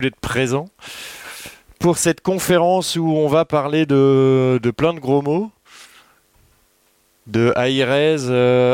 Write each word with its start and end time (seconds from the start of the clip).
d'être 0.00 0.18
présent 0.20 0.68
pour 1.78 1.98
cette 1.98 2.20
conférence 2.20 2.96
où 2.96 3.06
on 3.06 3.28
va 3.28 3.44
parler 3.44 3.86
de, 3.86 4.58
plein 4.76 4.92
de 4.92 4.98
gros 4.98 5.22
mots 5.22 5.50
de 7.26 7.52
high-res, 7.56 8.28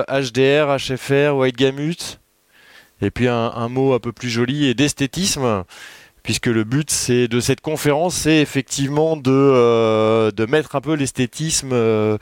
HDR, 0.08 0.76
HFR, 0.76 1.36
white 1.36 1.56
gamut, 1.56 2.18
et 3.00 3.10
puis 3.10 3.28
un, 3.28 3.68
mot 3.68 3.92
un 3.92 4.00
peu 4.00 4.12
plus 4.12 4.28
joli 4.28 4.66
et 4.66 4.74
d'esthétisme 4.74 5.64
puisque 6.22 6.46
le 6.46 6.64
but 6.64 7.10
de 7.10 7.40
cette 7.40 7.60
conférence, 7.60 8.14
c'est 8.14 8.38
effectivement 8.38 9.16
de, 9.16 9.30
euh, 9.30 10.30
mettre 10.48 10.76
un 10.76 10.80
peu 10.80 10.94
l'esthétisme 10.94 11.70
euh, 11.72 12.18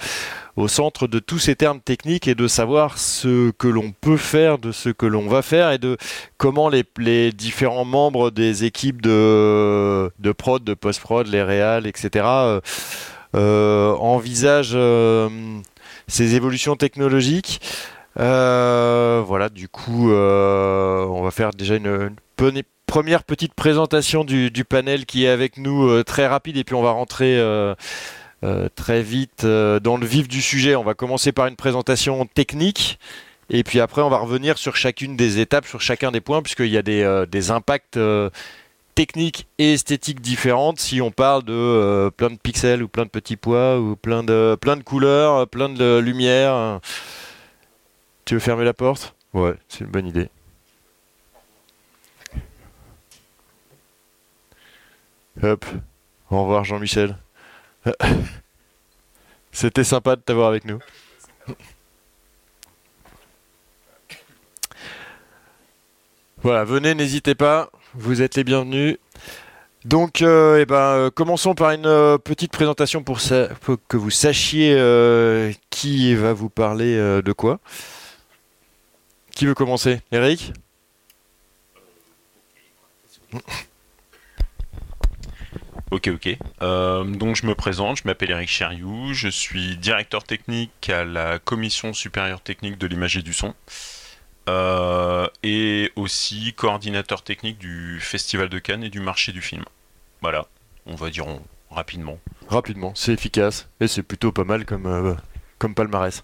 au 0.56 0.68
centre 0.68 1.06
de 1.06 1.18
tous 1.18 1.38
ces 1.38 1.56
termes 1.56 1.80
techniques 1.80 2.28
et 2.28 2.34
de 2.34 2.46
savoir 2.46 2.98
ce 2.98 3.50
que 3.52 3.68
l'on 3.68 3.92
peut 3.92 4.16
faire, 4.16 4.58
de 4.58 4.72
ce 4.72 4.90
que 4.90 5.06
l'on 5.06 5.26
va 5.28 5.42
faire 5.42 5.70
et 5.70 5.78
de 5.78 5.96
comment 6.36 6.68
les, 6.68 6.84
les 6.98 7.32
différents 7.32 7.84
membres 7.84 8.30
des 8.30 8.64
équipes 8.64 9.02
de, 9.02 10.10
de 10.18 10.32
prod, 10.32 10.62
de 10.62 10.74
post-prod, 10.74 11.26
les 11.26 11.42
réals, 11.42 11.86
etc. 11.86 12.26
Euh, 13.34 13.94
envisagent 13.94 14.78
ces 16.06 16.34
évolutions 16.34 16.76
technologiques. 16.76 17.60
voilà, 18.16 19.48
du 19.48 19.68
coup, 19.68 20.10
on 20.12 21.22
va 21.22 21.30
faire 21.30 21.50
déjà 21.50 21.76
une, 21.76 21.86
une 21.86 22.16
première 22.88 23.22
petite 23.22 23.52
présentation 23.52 24.24
du, 24.24 24.64
panel 24.64 25.04
qui 25.06 25.26
est 25.26 25.28
avec 25.28 25.58
nous 25.58 25.86
euh, 25.86 26.02
très 26.02 26.26
rapide 26.26 26.56
et 26.56 26.64
puis 26.64 26.74
on 26.74 26.82
va 26.82 26.90
rentrer 26.90 27.38
euh, 27.38 27.74
euh, 28.42 28.68
très 28.74 29.02
vite 29.02 29.44
dans 29.44 29.96
le 29.98 30.06
vif 30.06 30.26
du 30.26 30.40
sujet. 30.40 30.74
On 30.74 30.82
va 30.82 30.94
commencer 30.94 31.30
par 31.30 31.46
une 31.46 31.54
présentation 31.54 32.24
technique 32.26 32.98
et 33.50 33.62
puis 33.62 33.78
après 33.78 34.02
on 34.02 34.08
va 34.08 34.16
revenir 34.16 34.56
sur 34.56 34.74
chacune 34.74 35.16
des 35.16 35.38
étapes, 35.38 35.66
sur 35.66 35.82
chacun 35.82 36.10
des 36.10 36.22
points 36.22 36.42
puisqu'il 36.42 36.68
y 36.70 36.78
a 36.78 36.82
des, 36.82 37.50
impacts 37.50 37.98
techniques 38.94 39.46
et 39.58 39.74
esthétiques 39.74 40.22
différentes 40.22 40.80
si 40.80 41.02
on 41.02 41.10
parle 41.10 41.44
de 41.44 42.10
plein 42.16 42.30
de 42.30 42.38
pixels 42.38 42.82
ou 42.82 42.88
plein 42.88 43.04
de 43.04 43.10
petits 43.10 43.36
pois 43.36 43.78
ou 43.78 43.96
plein 43.96 44.24
de, 44.24 44.56
plein 44.58 44.76
de 44.76 44.82
couleurs, 44.82 45.46
plein 45.46 45.68
de 45.68 45.98
lumière. 45.98 46.80
Tu 48.24 48.34
veux 48.34 48.40
fermer 48.40 48.64
la 48.64 48.74
porte? 48.74 49.14
Ouais, 49.34 49.54
c'est 49.68 49.80
une 49.80 49.90
bonne 49.90 50.06
idée. 50.06 50.30
Hop. 55.42 55.64
Au 56.30 56.42
revoir 56.42 56.64
Jean-Michel. 56.64 57.16
C'était 59.52 59.84
sympa 59.84 60.16
de 60.16 60.20
t'avoir 60.20 60.48
avec 60.48 60.64
nous. 60.64 60.78
Voilà, 66.42 66.64
venez, 66.64 66.94
n'hésitez 66.94 67.34
pas, 67.34 67.70
vous 67.94 68.22
êtes 68.22 68.36
les 68.36 68.44
bienvenus. 68.44 68.98
Donc, 69.84 70.22
euh, 70.22 70.60
eh 70.60 70.66
ben, 70.66 70.76
euh, 70.76 71.10
commençons 71.10 71.54
par 71.54 71.70
une 71.70 71.86
euh, 71.86 72.18
petite 72.18 72.52
présentation 72.52 73.02
pour, 73.02 73.18
que 73.20 73.96
vous 73.96 74.10
sachiez 74.10 74.74
qui 75.70 76.14
va 76.14 76.32
vous 76.32 76.48
parler 76.48 76.96
de 76.96 77.32
quoi. 77.32 77.58
Qui 79.34 79.46
veut 79.46 79.54
commencer? 79.54 80.00
Eric? 80.12 80.52
Ok, 85.90 86.08
ok. 86.08 86.36
Euh, 86.60 87.04
donc 87.04 87.36
je 87.36 87.46
me 87.46 87.54
présente, 87.54 87.98
je 87.98 88.02
m'appelle 88.04 88.30
Eric 88.30 88.48
Cheriou, 88.48 89.14
je 89.14 89.28
suis 89.28 89.76
directeur 89.78 90.22
technique 90.22 90.90
à 90.90 91.04
la 91.04 91.38
Commission 91.38 91.94
supérieure 91.94 92.42
technique 92.42 92.76
de 92.76 92.86
l'image 92.86 93.16
et 93.16 93.22
du 93.22 93.32
son, 93.32 93.54
euh, 94.50 95.26
et 95.42 95.90
aussi 95.96 96.52
coordinateur 96.52 97.22
technique 97.22 97.58
du 97.58 98.00
Festival 98.00 98.50
de 98.50 98.58
Cannes 98.58 98.84
et 98.84 98.90
du 98.90 99.00
marché 99.00 99.32
du 99.32 99.40
film. 99.40 99.64
Voilà, 100.20 100.46
on 100.84 100.94
va 100.94 101.08
dire 101.08 101.26
rapidement. 101.70 102.18
Rapidement, 102.48 102.92
c'est 102.94 103.12
efficace, 103.12 103.68
et 103.80 103.88
c'est 103.88 104.02
plutôt 104.02 104.30
pas 104.30 104.44
mal 104.44 104.66
comme, 104.66 104.86
euh, 104.86 105.14
comme 105.58 105.74
palmarès. 105.74 106.22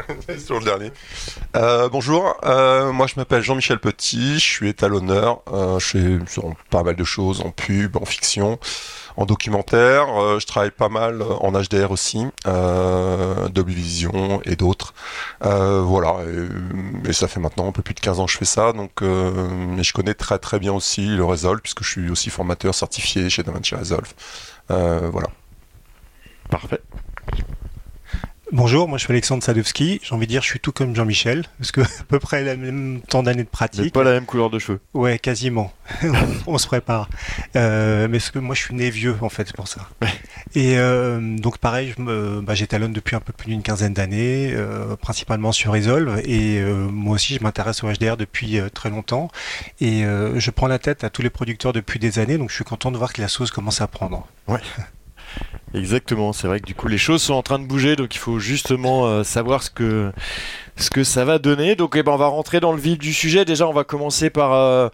sur 0.38 0.58
le 0.58 0.64
dernier. 0.64 0.92
Euh, 1.56 1.88
bonjour, 1.88 2.36
euh, 2.44 2.92
moi 2.92 3.06
je 3.06 3.14
m'appelle 3.16 3.42
Jean-Michel 3.42 3.78
Petit, 3.78 4.34
je 4.34 4.44
suis 4.44 4.68
étalonneur, 4.68 5.42
euh, 5.52 5.78
je 5.78 5.86
fais 5.86 6.44
pas 6.70 6.82
mal 6.82 6.96
de 6.96 7.04
choses 7.04 7.40
en 7.40 7.50
pub, 7.50 7.96
en 7.96 8.04
fiction, 8.04 8.58
en 9.16 9.26
documentaire, 9.26 10.06
je 10.38 10.46
travaille 10.46 10.70
pas 10.70 10.88
mal 10.88 11.22
en 11.22 11.52
HDR 11.52 11.90
aussi, 11.90 12.26
Dolby 12.44 13.74
Vision 13.74 14.40
et 14.44 14.56
d'autres. 14.56 14.94
voilà, 15.40 16.16
et, 17.06 17.12
ça 17.12 17.28
fait 17.28 17.40
maintenant 17.40 17.68
un 17.68 17.72
peu 17.72 17.82
plus 17.82 17.94
de 17.94 18.00
15 18.00 18.20
ans 18.20 18.26
que 18.26 18.32
je 18.32 18.38
fais 18.38 18.44
ça, 18.44 18.72
donc 18.72 19.02
mais 19.02 19.82
je 19.82 19.92
connais 19.92 20.14
très 20.14 20.38
très 20.38 20.58
bien 20.58 20.72
aussi 20.72 21.06
le 21.06 21.24
Resolve, 21.24 21.60
puisque 21.60 21.84
je 21.84 21.90
suis 21.90 22.10
aussi 22.10 22.30
formateur 22.30 22.74
certifié 22.74 23.28
chez 23.28 23.42
DaVinci 23.42 23.74
Resolve. 23.74 24.12
voilà. 24.68 25.28
Parfait. 26.50 26.80
Bonjour, 28.54 28.86
moi 28.86 28.98
je 28.98 29.04
suis 29.04 29.12
Alexandre 29.14 29.42
Sadowski. 29.42 29.98
J'ai 30.02 30.14
envie 30.14 30.26
de 30.26 30.30
dire, 30.30 30.42
je 30.42 30.48
suis 30.48 30.60
tout 30.60 30.72
comme 30.72 30.94
Jean-Michel, 30.94 31.46
parce 31.56 31.72
que 31.72 31.80
à 32.00 32.04
peu 32.06 32.18
près 32.18 32.44
le 32.44 32.54
même 32.58 33.00
temps 33.00 33.22
d'années 33.22 33.44
de 33.44 33.48
pratique. 33.48 33.94
pas 33.94 34.04
la 34.04 34.10
même 34.10 34.26
couleur 34.26 34.50
de 34.50 34.58
cheveux. 34.58 34.78
Ouais, 34.92 35.18
quasiment. 35.18 35.72
on 36.46 36.58
se 36.58 36.66
prépare. 36.66 37.08
Euh, 37.56 38.08
mais 38.08 38.18
parce 38.18 38.30
que 38.30 38.38
moi 38.38 38.54
je 38.54 38.60
suis 38.60 38.74
né 38.74 38.90
vieux 38.90 39.16
en 39.22 39.30
fait, 39.30 39.46
c'est 39.46 39.56
pour 39.56 39.68
ça. 39.68 39.88
Et 40.54 40.76
euh, 40.76 41.38
donc 41.38 41.56
pareil, 41.56 41.94
bah, 41.96 42.54
j'étalonne 42.54 42.92
depuis 42.92 43.16
un 43.16 43.20
peu 43.20 43.32
plus 43.32 43.48
d'une 43.48 43.62
quinzaine 43.62 43.94
d'années, 43.94 44.52
euh, 44.52 44.96
principalement 44.96 45.52
sur 45.52 45.72
Resolve. 45.72 46.20
Et 46.26 46.60
moi 46.60 47.14
aussi, 47.14 47.36
je 47.36 47.42
m'intéresse 47.42 47.82
au 47.82 47.90
HDR 47.90 48.18
depuis 48.18 48.60
très 48.74 48.90
longtemps. 48.90 49.30
Et 49.80 50.02
je 50.02 50.50
prends 50.50 50.68
la 50.68 50.78
tête 50.78 51.04
à 51.04 51.08
tous 51.08 51.22
les 51.22 51.30
producteurs 51.30 51.72
depuis 51.72 51.98
des 51.98 52.18
années, 52.18 52.36
donc 52.36 52.50
je 52.50 52.56
suis 52.56 52.64
content 52.64 52.92
de 52.92 52.98
voir 52.98 53.14
que 53.14 53.22
la 53.22 53.28
sauce 53.28 53.50
commence 53.50 53.80
à 53.80 53.86
prendre. 53.86 54.26
Ouais. 54.46 54.60
Exactement, 55.74 56.34
c'est 56.34 56.46
vrai 56.46 56.60
que 56.60 56.66
du 56.66 56.74
coup 56.74 56.88
les 56.88 56.98
choses 56.98 57.22
sont 57.22 57.34
en 57.34 57.42
train 57.42 57.58
de 57.58 57.64
bouger, 57.64 57.96
donc 57.96 58.14
il 58.14 58.18
faut 58.18 58.38
justement 58.38 59.06
euh, 59.06 59.24
savoir 59.24 59.62
ce 59.62 59.70
que, 59.70 60.12
ce 60.76 60.90
que 60.90 61.02
ça 61.02 61.24
va 61.24 61.38
donner. 61.38 61.76
Donc 61.76 61.94
eh 61.96 62.02
ben, 62.02 62.12
on 62.12 62.16
va 62.16 62.26
rentrer 62.26 62.60
dans 62.60 62.72
le 62.72 62.80
vif 62.80 62.98
du 62.98 63.14
sujet. 63.14 63.44
Déjà 63.46 63.66
on 63.66 63.72
va 63.72 63.84
commencer 63.84 64.28
par 64.28 64.52
euh, 64.52 64.90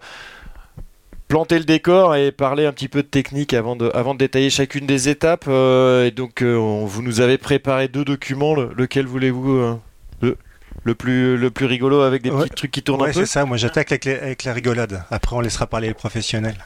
planter 1.27 1.59
le 1.59 1.65
décor 1.65 2.15
et 2.15 2.31
parler 2.31 2.65
un 2.65 2.71
petit 2.71 2.87
peu 2.87 3.03
de 3.03 3.07
technique 3.07 3.53
avant 3.53 3.75
de, 3.75 3.91
avant 3.93 4.13
de 4.13 4.19
détailler 4.19 4.49
chacune 4.49 4.85
des 4.85 5.09
étapes. 5.09 5.45
Euh, 5.49 6.05
et 6.05 6.11
donc 6.11 6.41
vous 6.43 7.01
nous 7.01 7.19
avez 7.19 7.37
préparé 7.37 7.89
deux 7.89 8.05
documents, 8.05 8.55
lequel 8.55 9.05
voulez-vous 9.05 9.77
le, 10.21 10.37
le, 10.85 10.95
plus, 10.95 11.35
le 11.35 11.51
plus 11.51 11.65
rigolo 11.65 12.01
avec 12.01 12.21
des 12.21 12.31
petits 12.31 12.49
trucs 12.51 12.71
qui 12.71 12.83
tournent 12.83 13.01
un 13.01 13.07
peu 13.07 13.13
c'est 13.13 13.25
ça, 13.25 13.43
moi 13.43 13.57
j'attaque 13.57 13.91
avec, 13.91 14.07
avec, 14.07 14.45
la 14.45 14.53
rigolade. 14.53 15.03
Après 15.11 15.35
on 15.35 15.41
laissera 15.41 15.67
parler 15.67 15.89
les 15.89 15.93
professionnels. 15.93 16.63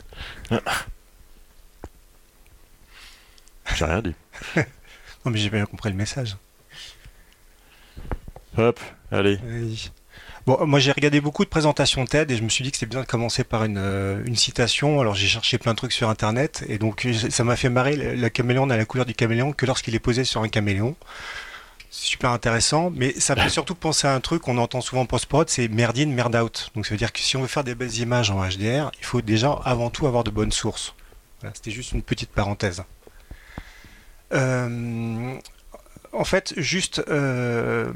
J'ai 3.75 3.85
rien 3.85 4.01
dit. 4.01 4.15
non, 4.55 5.31
mais 5.31 5.37
j'ai 5.37 5.49
bien 5.49 5.65
compris 5.65 5.89
le 5.89 5.95
message. 5.95 6.37
Hop, 8.57 8.79
allez. 9.11 9.39
Bon, 10.45 10.65
moi 10.67 10.79
j'ai 10.79 10.91
regardé 10.91 11.21
beaucoup 11.21 11.45
de 11.45 11.49
présentations 11.49 12.05
TED 12.05 12.29
et 12.29 12.35
je 12.35 12.43
me 12.43 12.49
suis 12.49 12.63
dit 12.63 12.71
que 12.71 12.77
c'était 12.77 12.89
bien 12.89 13.01
de 13.01 13.05
commencer 13.05 13.43
par 13.43 13.63
une, 13.63 13.77
euh, 13.77 14.21
une 14.25 14.35
citation. 14.35 14.99
Alors 14.99 15.15
j'ai 15.15 15.27
cherché 15.27 15.57
plein 15.57 15.71
de 15.71 15.77
trucs 15.77 15.93
sur 15.93 16.09
internet 16.09 16.63
et 16.67 16.77
donc 16.77 17.07
ça 17.29 17.43
m'a 17.43 17.55
fait 17.55 17.69
marrer. 17.69 17.95
La 17.95 18.29
caméléon 18.29 18.65
n'a 18.65 18.77
la 18.77 18.85
couleur 18.85 19.05
du 19.05 19.13
caméléon 19.13 19.53
que 19.53 19.65
lorsqu'il 19.65 19.95
est 19.95 19.99
posé 19.99 20.23
sur 20.23 20.41
un 20.41 20.49
caméléon. 20.49 20.95
C'est 21.89 22.07
super 22.07 22.31
intéressant, 22.31 22.91
mais 22.93 23.17
ça 23.19 23.35
fait 23.35 23.49
surtout 23.51 23.75
penser 23.75 24.07
à 24.07 24.13
un 24.13 24.19
truc 24.19 24.41
qu'on 24.41 24.57
entend 24.57 24.81
souvent 24.81 25.05
post-prod, 25.05 25.47
c'est 25.47 25.67
merde 25.67 25.97
in, 25.97 26.07
merde 26.07 26.35
out. 26.35 26.71
Donc 26.75 26.85
ça 26.85 26.91
veut 26.91 26.97
dire 26.97 27.13
que 27.13 27.19
si 27.19 27.37
on 27.37 27.41
veut 27.41 27.47
faire 27.47 27.63
des 27.63 27.75
belles 27.75 27.97
images 27.99 28.29
en 28.29 28.43
HDR, 28.43 28.91
il 28.99 29.05
faut 29.05 29.21
déjà 29.21 29.51
avant 29.63 29.89
tout 29.89 30.07
avoir 30.07 30.23
de 30.23 30.31
bonnes 30.31 30.51
sources. 30.51 30.93
Voilà, 31.39 31.55
c'était 31.55 31.71
juste 31.71 31.93
une 31.93 32.01
petite 32.01 32.31
parenthèse. 32.31 32.83
Euh, 34.33 35.35
en 36.11 36.23
fait, 36.23 36.53
juste 36.57 37.03
euh, 37.07 37.91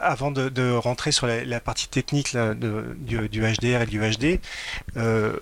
avant 0.00 0.30
de, 0.30 0.72
rentrer 0.76 1.12
sur 1.12 1.26
la, 1.26 1.60
partie 1.60 1.88
technique 1.88 2.36
du, 2.36 3.18
HDR 3.18 3.82
et 3.82 3.86
du 3.86 4.00
HD, 4.00 4.40
euh, 4.96 5.32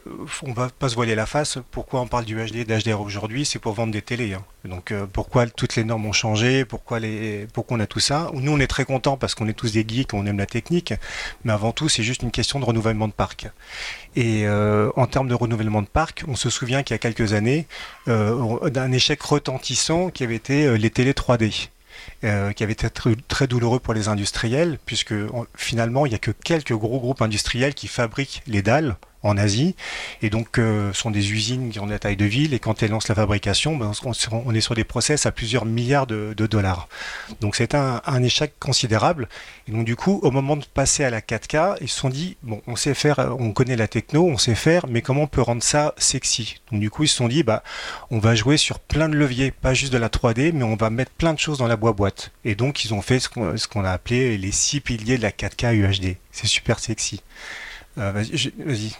on 0.43 0.52
va 0.52 0.69
pas 0.69 0.88
se 0.88 0.94
voiler 0.94 1.14
la 1.14 1.26
face. 1.26 1.58
Pourquoi 1.70 2.00
on 2.00 2.06
parle 2.06 2.25
du 2.25 2.37
HD 2.37 2.56
et 2.56 2.64
d'HDR 2.64 3.00
aujourd'hui? 3.00 3.44
C'est 3.44 3.58
pour 3.58 3.72
vendre 3.72 3.93
des 3.93 4.02
télés. 4.02 4.34
Hein. 4.34 4.44
Donc 4.66 4.93
euh, 4.93 5.06
pourquoi 5.10 5.46
toutes 5.46 5.76
les 5.76 5.84
normes 5.84 6.06
ont 6.06 6.12
changé? 6.12 6.64
Pourquoi, 6.64 7.00
les, 7.00 7.46
pourquoi 7.52 7.76
on 7.76 7.81
a 7.81 7.87
tout 7.87 8.00
ça? 8.00 8.31
Nous, 8.34 8.52
on 8.52 8.60
est 8.60 8.66
très 8.66 8.84
contents 8.84 9.16
parce 9.16 9.34
qu'on 9.34 9.48
est 9.48 9.54
tous 9.54 9.72
des 9.72 9.84
geeks, 9.87 10.14
on 10.14 10.26
aime 10.26 10.38
la 10.38 10.46
technique. 10.46 10.94
Mais 11.44 11.52
avant 11.52 11.72
tout, 11.72 11.88
c'est 11.88 12.02
juste 12.02 12.22
une 12.22 12.31
question 12.31 12.60
de 12.60 12.64
renouvellement 12.64 13.08
de 13.08 13.12
parc. 13.12 13.49
Et 14.14 14.46
euh, 14.46 14.90
en 14.96 15.06
termes 15.06 15.28
de 15.28 15.34
renouvellement 15.34 15.82
de 15.82 15.88
parc, 15.88 16.25
on 16.28 16.37
se 16.37 16.50
souvient 16.50 16.82
qu'il 16.82 16.94
y 16.94 16.96
a 16.96 16.99
quelques 16.99 17.32
années, 17.32 17.66
euh, 18.08 18.70
d'un 18.70 18.92
échec 18.92 19.20
retentissant 19.22 20.10
qui 20.10 20.25
avait 20.25 20.37
été 20.37 20.76
les 20.78 20.90
télés 20.90 21.12
3D. 21.12 21.69
Euh, 22.24 22.52
qui 22.52 22.64
avait 22.64 22.72
été 22.72 22.88
très, 22.88 23.46
douloureux 23.46 23.78
pour 23.78 23.92
les 23.92 24.08
industriels, 24.08 24.78
puisque 24.86 25.14
finalement, 25.54 26.06
il 26.06 26.08
n'y 26.08 26.14
a 26.14 26.18
que 26.18 26.30
quelques 26.30 26.72
gros 26.72 26.98
groupes 26.98 27.20
industriels 27.20 27.74
qui 27.74 27.88
fabriquent 27.88 28.42
les 28.46 28.62
dalles 28.62 28.96
en 29.26 29.37
Asie. 29.37 29.75
Et 30.23 30.31
donc, 30.31 30.58
euh, 30.58 30.93
sont 30.93 31.11
des 31.11 31.32
usines 31.32 31.70
qui 31.70 31.81
ont 31.81 31.87
la 31.87 31.99
taille 31.99 32.17
de 32.17 32.25
ville. 32.25 32.55
Et 32.55 32.58
quand 32.58 32.82
elles 32.82 32.90
lancent 32.90 33.08
la 33.08 33.14
fabrication, 33.14 33.76
ben, 33.76 33.93
on, 34.32 34.55
est 34.55 34.61
sur 34.61 34.75
des 34.75 34.84
process 34.84 35.26
à 35.26 35.32
plusieurs 35.32 35.64
milliards 35.64 36.06
de, 36.06 36.34
dollars. 36.34 36.88
Donc, 37.40 37.56
c'est 37.56 37.75
un, 37.75 38.23
échec 38.23 38.55
considérable. 38.58 39.28
Et 39.69 39.73
donc, 39.73 39.84
du 39.84 39.96
coup, 39.96 40.20
au 40.23 40.31
moment 40.31 40.56
de 40.56 40.64
passer 40.64 41.05
à 41.05 41.11
la 41.11 41.20
4K, 41.20 41.76
ils 41.81 41.88
se 41.88 41.99
sont 41.99 42.08
dit, 42.08 42.37
bon, 42.43 42.62
on 42.67 42.76
sait 42.76 42.94
faire, 42.94 43.37
on 43.38 43.52
connaît 43.52 43.76
la 43.76 43.88
techno, 43.88 44.26
on 44.26 44.38
sait 44.38 44.55
faire, 44.55 44.87
mais 44.88 45.02
comment 45.02 45.23
on 45.23 45.26
peut 45.26 45.43
rendre 45.43 45.62
ça 45.62 45.94
sexy? 45.99 46.61
Donc, 46.70 46.81
du 46.81 46.90
coup, 46.90 47.05
ils 47.05 47.08
se 47.08 47.17
sont 47.17 47.28
dit, 47.28 47.43
bah, 47.43 47.62
on 48.11 48.19
va 48.19 48.34
jouer 48.34 48.56
sur 48.56 48.78
plein 48.78 49.08
de 49.08 49.17
leviers, 49.17 49.50
pas 49.50 49.75
juste 49.75 49.93
de 49.93 49.99
la 49.99 50.08
3D, 50.08 50.52
mais 50.52 50.64
on 50.64 50.76
va 50.76 50.90
mettre 50.90 51.12
plein 51.12 51.34
de 51.34 51.38
choses 51.38 51.58
dans 51.58 51.69
la 51.69 51.76
boîte. 51.76 52.32
Et 52.44 52.55
donc, 52.55 52.84
ils 52.84 52.94
ont 52.94 53.02
fait 53.02 53.20
ce 53.20 53.28
qu'on 53.28 53.84
a 53.84 53.90
appelé 53.90 54.38
les 54.38 54.52
six 54.52 54.81
piliers 54.81 55.19
de 55.19 55.23
la 55.23 55.31
4K 55.31 55.75
UHD. 55.75 56.17
C'est 56.32 56.46
super 56.46 56.78
sexy. 56.78 57.23
Euh, 57.98 58.12
vas-y, 58.12 58.52
vas-y. 58.58 58.93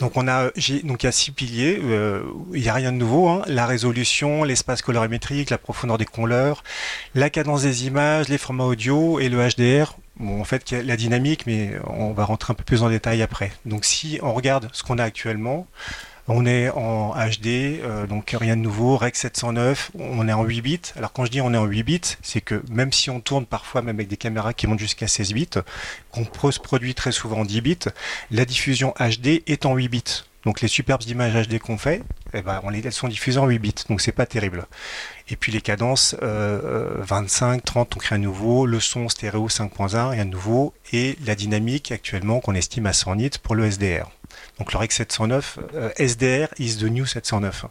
Donc 0.00 0.16
on 0.16 0.28
a, 0.28 0.50
donc 0.84 1.02
il 1.02 1.04
y 1.04 1.06
a 1.06 1.12
six 1.12 1.30
piliers. 1.30 1.80
Euh, 1.82 2.22
il 2.52 2.60
n'y 2.60 2.68
a 2.68 2.74
rien 2.74 2.92
de 2.92 2.98
nouveau. 2.98 3.28
Hein. 3.28 3.42
La 3.46 3.66
résolution, 3.66 4.44
l'espace 4.44 4.82
colorimétrique, 4.82 5.50
la 5.50 5.58
profondeur 5.58 5.98
des 5.98 6.04
couleurs, 6.04 6.62
la 7.14 7.30
cadence 7.30 7.62
des 7.62 7.86
images, 7.86 8.28
les 8.28 8.38
formats 8.38 8.64
audio 8.64 9.18
et 9.18 9.28
le 9.28 9.38
HDR. 9.38 9.96
Bon, 10.16 10.40
en 10.40 10.44
fait, 10.44 10.70
la 10.72 10.96
dynamique, 10.96 11.46
mais 11.46 11.72
on 11.86 12.12
va 12.12 12.24
rentrer 12.24 12.52
un 12.52 12.54
peu 12.54 12.64
plus 12.64 12.82
en 12.82 12.90
détail 12.90 13.22
après. 13.22 13.50
Donc 13.64 13.84
si 13.84 14.18
on 14.22 14.34
regarde 14.34 14.68
ce 14.72 14.82
qu'on 14.82 14.98
a 14.98 15.04
actuellement, 15.04 15.66
on 16.28 16.46
est 16.46 16.70
en 16.70 17.14
HD, 17.14 17.80
euh, 17.82 18.06
donc 18.06 18.36
rien 18.38 18.56
de 18.56 18.62
nouveau, 18.62 18.96
Rec 18.96 19.16
709, 19.16 19.90
on 19.98 20.28
est 20.28 20.32
en 20.32 20.44
8 20.44 20.60
bits. 20.62 20.80
Alors 20.96 21.12
quand 21.12 21.24
je 21.24 21.30
dis 21.30 21.40
on 21.40 21.52
est 21.52 21.58
en 21.58 21.64
8 21.64 21.82
bits, 21.82 22.00
c'est 22.22 22.40
que 22.40 22.62
même 22.70 22.92
si 22.92 23.10
on 23.10 23.20
tourne 23.20 23.44
parfois 23.44 23.82
même 23.82 23.96
avec 23.96 24.08
des 24.08 24.16
caméras 24.16 24.54
qui 24.54 24.66
montent 24.66 24.78
jusqu'à 24.78 25.08
16 25.08 25.32
bits, 25.32 25.50
qu'on 26.10 26.50
se 26.50 26.60
produit 26.60 26.94
très 26.94 27.12
souvent 27.12 27.40
en 27.40 27.44
10 27.44 27.60
bits, 27.60 27.78
la 28.30 28.44
diffusion 28.44 28.94
HD 28.98 29.42
est 29.46 29.66
en 29.66 29.74
8 29.74 29.88
bits. 29.88 30.24
Donc 30.44 30.60
les 30.60 30.68
superbes 30.68 31.02
images 31.06 31.48
HD 31.48 31.58
qu'on 31.60 31.78
fait, 31.78 32.02
eh 32.34 32.42
ben, 32.42 32.60
elles 32.72 32.92
sont 32.92 33.06
diffusées 33.06 33.38
en 33.38 33.46
8 33.46 33.58
bits, 33.60 33.74
donc 33.88 34.00
c'est 34.00 34.10
pas 34.10 34.26
terrible. 34.26 34.66
Et 35.28 35.36
puis 35.36 35.52
les 35.52 35.60
cadences 35.60 36.16
25, 36.20 37.64
30, 37.64 37.92
donc 37.92 38.04
rien 38.04 38.18
de 38.18 38.24
nouveau, 38.24 38.66
le 38.66 38.80
son 38.80 39.08
stéréo 39.08 39.48
5.1, 39.48 40.10
rien 40.10 40.24
de 40.24 40.30
nouveau, 40.30 40.74
et 40.92 41.16
la 41.24 41.36
dynamique 41.36 41.92
actuellement 41.92 42.40
qu'on 42.40 42.54
estime 42.54 42.86
à 42.86 42.92
100 42.92 43.16
nits 43.16 43.30
pour 43.40 43.54
le 43.54 43.66
SDR. 43.70 44.10
Donc 44.58 44.72
le 44.72 44.78
REC 44.78 44.92
709, 44.92 45.58
SDR 45.98 46.48
is 46.58 46.76
the 46.78 46.84
new 46.84 47.06
709. 47.06 47.66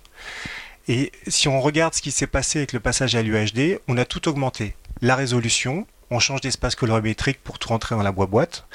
Et 0.88 1.12
si 1.28 1.48
on 1.48 1.62
regarde 1.62 1.94
ce 1.94 2.02
qui 2.02 2.12
s'est 2.12 2.28
passé 2.28 2.60
avec 2.60 2.74
le 2.74 2.80
passage 2.80 3.16
à 3.16 3.22
l'UHD, 3.22 3.80
on 3.88 3.98
a 3.98 4.06
tout 4.06 4.28
augmenté. 4.28 4.75
La 5.02 5.16
résolution, 5.16 5.88
on 6.10 6.19
change 6.19 6.42
d'espace 6.42 6.75
colorimétrique 6.75 7.42
pour 7.44 7.60
tout 7.60 7.69
rentrer 7.69 7.96
dans 7.96 8.04
la 8.04 8.12
boîte. 8.12 8.66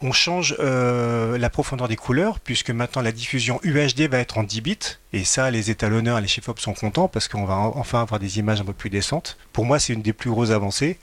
On 0.00 0.10
change 0.10 0.56
euh, 0.58 1.38
la 1.38 1.48
profondeur 1.48 1.86
des 1.86 1.94
couleurs, 1.94 2.40
puisque 2.40 2.70
maintenant 2.70 3.02
la 3.02 3.12
diffusion 3.12 3.60
UHD 3.62 4.10
va 4.10 4.18
être 4.18 4.38
en 4.38 4.42
10 4.42 4.60
bits. 4.60 4.78
Et 5.12 5.24
ça, 5.24 5.50
les 5.52 5.70
étalonneurs 5.70 6.18
et 6.18 6.20
les 6.20 6.26
chefs 6.26 6.50
sont 6.58 6.74
contents, 6.74 7.06
parce 7.06 7.28
qu'on 7.28 7.44
va 7.44 7.54
enfin 7.54 8.02
avoir 8.02 8.18
des 8.18 8.40
images 8.40 8.60
un 8.60 8.64
peu 8.64 8.72
plus 8.72 8.90
décentes. 8.90 9.38
Pour 9.52 9.64
moi, 9.64 9.78
c'est 9.78 9.92
une 9.92 10.02
des 10.02 10.12
plus 10.12 10.30
grosses 10.30 10.50
avancées. 10.50 10.98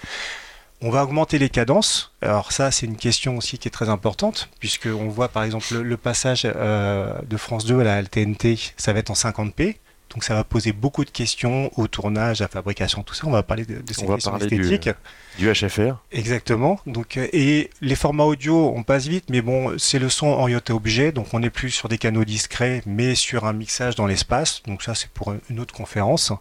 On 0.81 0.91
va 0.91 1.03
augmenter 1.03 1.39
les 1.39 1.49
cadences. 1.49 2.13
Alors 2.21 2.53
ça, 2.53 2.71
c'est 2.71 2.85
une 2.85 2.95
question 2.95 3.35
aussi 3.37 3.57
qui 3.57 3.67
est 3.67 3.71
très 3.71 3.89
importante, 3.89 4.49
puisqu'on 4.59 5.09
voit 5.09 5.27
par 5.27 5.43
exemple 5.43 5.75
le, 5.75 5.97
passage 5.97 6.43
euh, 6.45 7.13
de 7.29 7.35
France 7.35 7.65
2 7.65 7.81
à 7.81 7.83
la 7.83 8.03
TNT, 8.03 8.57
ça 8.77 8.93
va 8.93 8.99
être 8.99 9.11
en 9.11 9.13
50p. 9.13 9.75
Donc 10.13 10.23
ça 10.23 10.33
va 10.33 10.43
poser 10.43 10.71
beaucoup 10.71 11.05
de 11.05 11.09
questions 11.09 11.71
au 11.77 11.87
tournage, 11.87 12.41
à 12.41 12.45
la 12.45 12.47
fabrication, 12.47 13.03
tout 13.03 13.13
ça. 13.13 13.27
On 13.27 13.31
va 13.31 13.43
parler 13.43 13.65
de, 13.65 13.75
de 13.75 13.93
ces 13.93 14.03
on 14.03 14.13
questions 14.13 14.31
va 14.31 14.39
parler 14.39 14.55
esthétiques. 14.55 14.89
Du, 15.37 15.51
HFR. 15.51 15.95
Exactement. 16.11 16.79
Donc 16.85 17.17
euh, 17.17 17.27
et 17.31 17.69
les 17.81 17.95
formats 17.95 18.23
audio, 18.23 18.73
on 18.75 18.83
passe 18.83 19.07
vite, 19.07 19.25
mais 19.29 19.41
bon, 19.41 19.77
c'est 19.77 19.99
le 19.99 20.09
son 20.09 20.27
orienté 20.27 20.73
objet, 20.73 21.11
donc 21.11 21.33
on 21.33 21.39
n'est 21.39 21.49
plus 21.49 21.69
sur 21.69 21.87
des 21.89 21.97
canaux 21.97 22.25
discrets, 22.25 22.81
mais 22.85 23.15
sur 23.15 23.45
un 23.45 23.53
mixage 23.53 23.95
dans 23.95 24.07
l'espace. 24.07 24.63
Donc 24.65 24.81
ça, 24.83 24.95
c'est 24.95 25.09
pour 25.11 25.33
une 25.49 25.59
autre 25.59 25.73
conférence. 25.73 26.33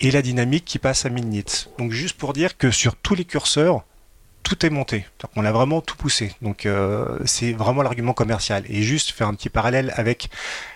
Et 0.00 0.10
la 0.10 0.22
dynamique 0.22 0.64
qui 0.64 0.78
passe 0.78 1.04
à 1.04 1.10
1000 1.10 1.28
nits. 1.28 1.44
Donc 1.78 1.92
juste 1.92 2.16
pour 2.16 2.32
dire 2.32 2.56
que 2.56 2.70
sur 2.70 2.96
tous 2.96 3.14
les 3.14 3.24
curseurs, 3.24 3.84
tout 4.44 4.64
est 4.64 4.70
monté. 4.70 5.06
on 5.34 5.44
a 5.44 5.50
vraiment 5.50 5.80
tout 5.80 5.96
poussé. 5.96 6.32
Donc 6.42 6.66
euh, 6.66 7.18
c'est 7.24 7.52
vraiment 7.52 7.82
l'argument 7.82 8.12
commercial. 8.12 8.62
Et 8.68 8.82
juste 8.82 9.10
faire 9.10 9.26
un 9.26 9.34
petit 9.34 9.48
parallèle 9.48 9.92
avec 9.96 10.28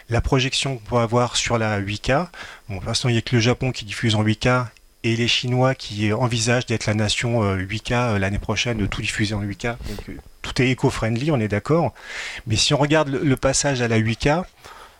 la 0.08 0.20
projection 0.20 0.78
qu'on 0.78 0.84
peut 0.84 0.96
avoir 0.96 1.36
sur 1.36 1.58
la 1.58 1.80
8K. 1.80 2.28
Bon, 2.68 2.78
pour 2.78 2.86
l'instant, 2.86 3.08
il 3.08 3.12
n'y 3.12 3.18
a 3.18 3.22
que 3.22 3.36
le 3.36 3.40
Japon 3.40 3.70
qui 3.70 3.84
diffuse 3.84 4.16
en 4.16 4.24
8K 4.24 4.66
et 5.04 5.14
les 5.14 5.28
Chinois 5.28 5.74
qui 5.74 6.12
envisagent 6.12 6.66
d'être 6.66 6.86
la 6.86 6.94
nation 6.94 7.42
8K 7.56 7.92
euh, 7.92 8.14
euh, 8.14 8.18
l'année 8.18 8.38
prochaine, 8.38 8.78
de 8.78 8.86
tout 8.86 9.02
diffuser 9.02 9.34
en 9.34 9.42
8K. 9.42 9.76
Donc, 9.86 10.16
tout 10.42 10.62
est 10.62 10.70
éco-friendly, 10.70 11.30
on 11.30 11.38
est 11.38 11.48
d'accord. 11.48 11.92
Mais 12.46 12.56
si 12.56 12.74
on 12.74 12.78
regarde 12.78 13.10
le, 13.10 13.36
passage 13.36 13.82
à 13.82 13.86
la 13.86 14.00
8K, 14.00 14.44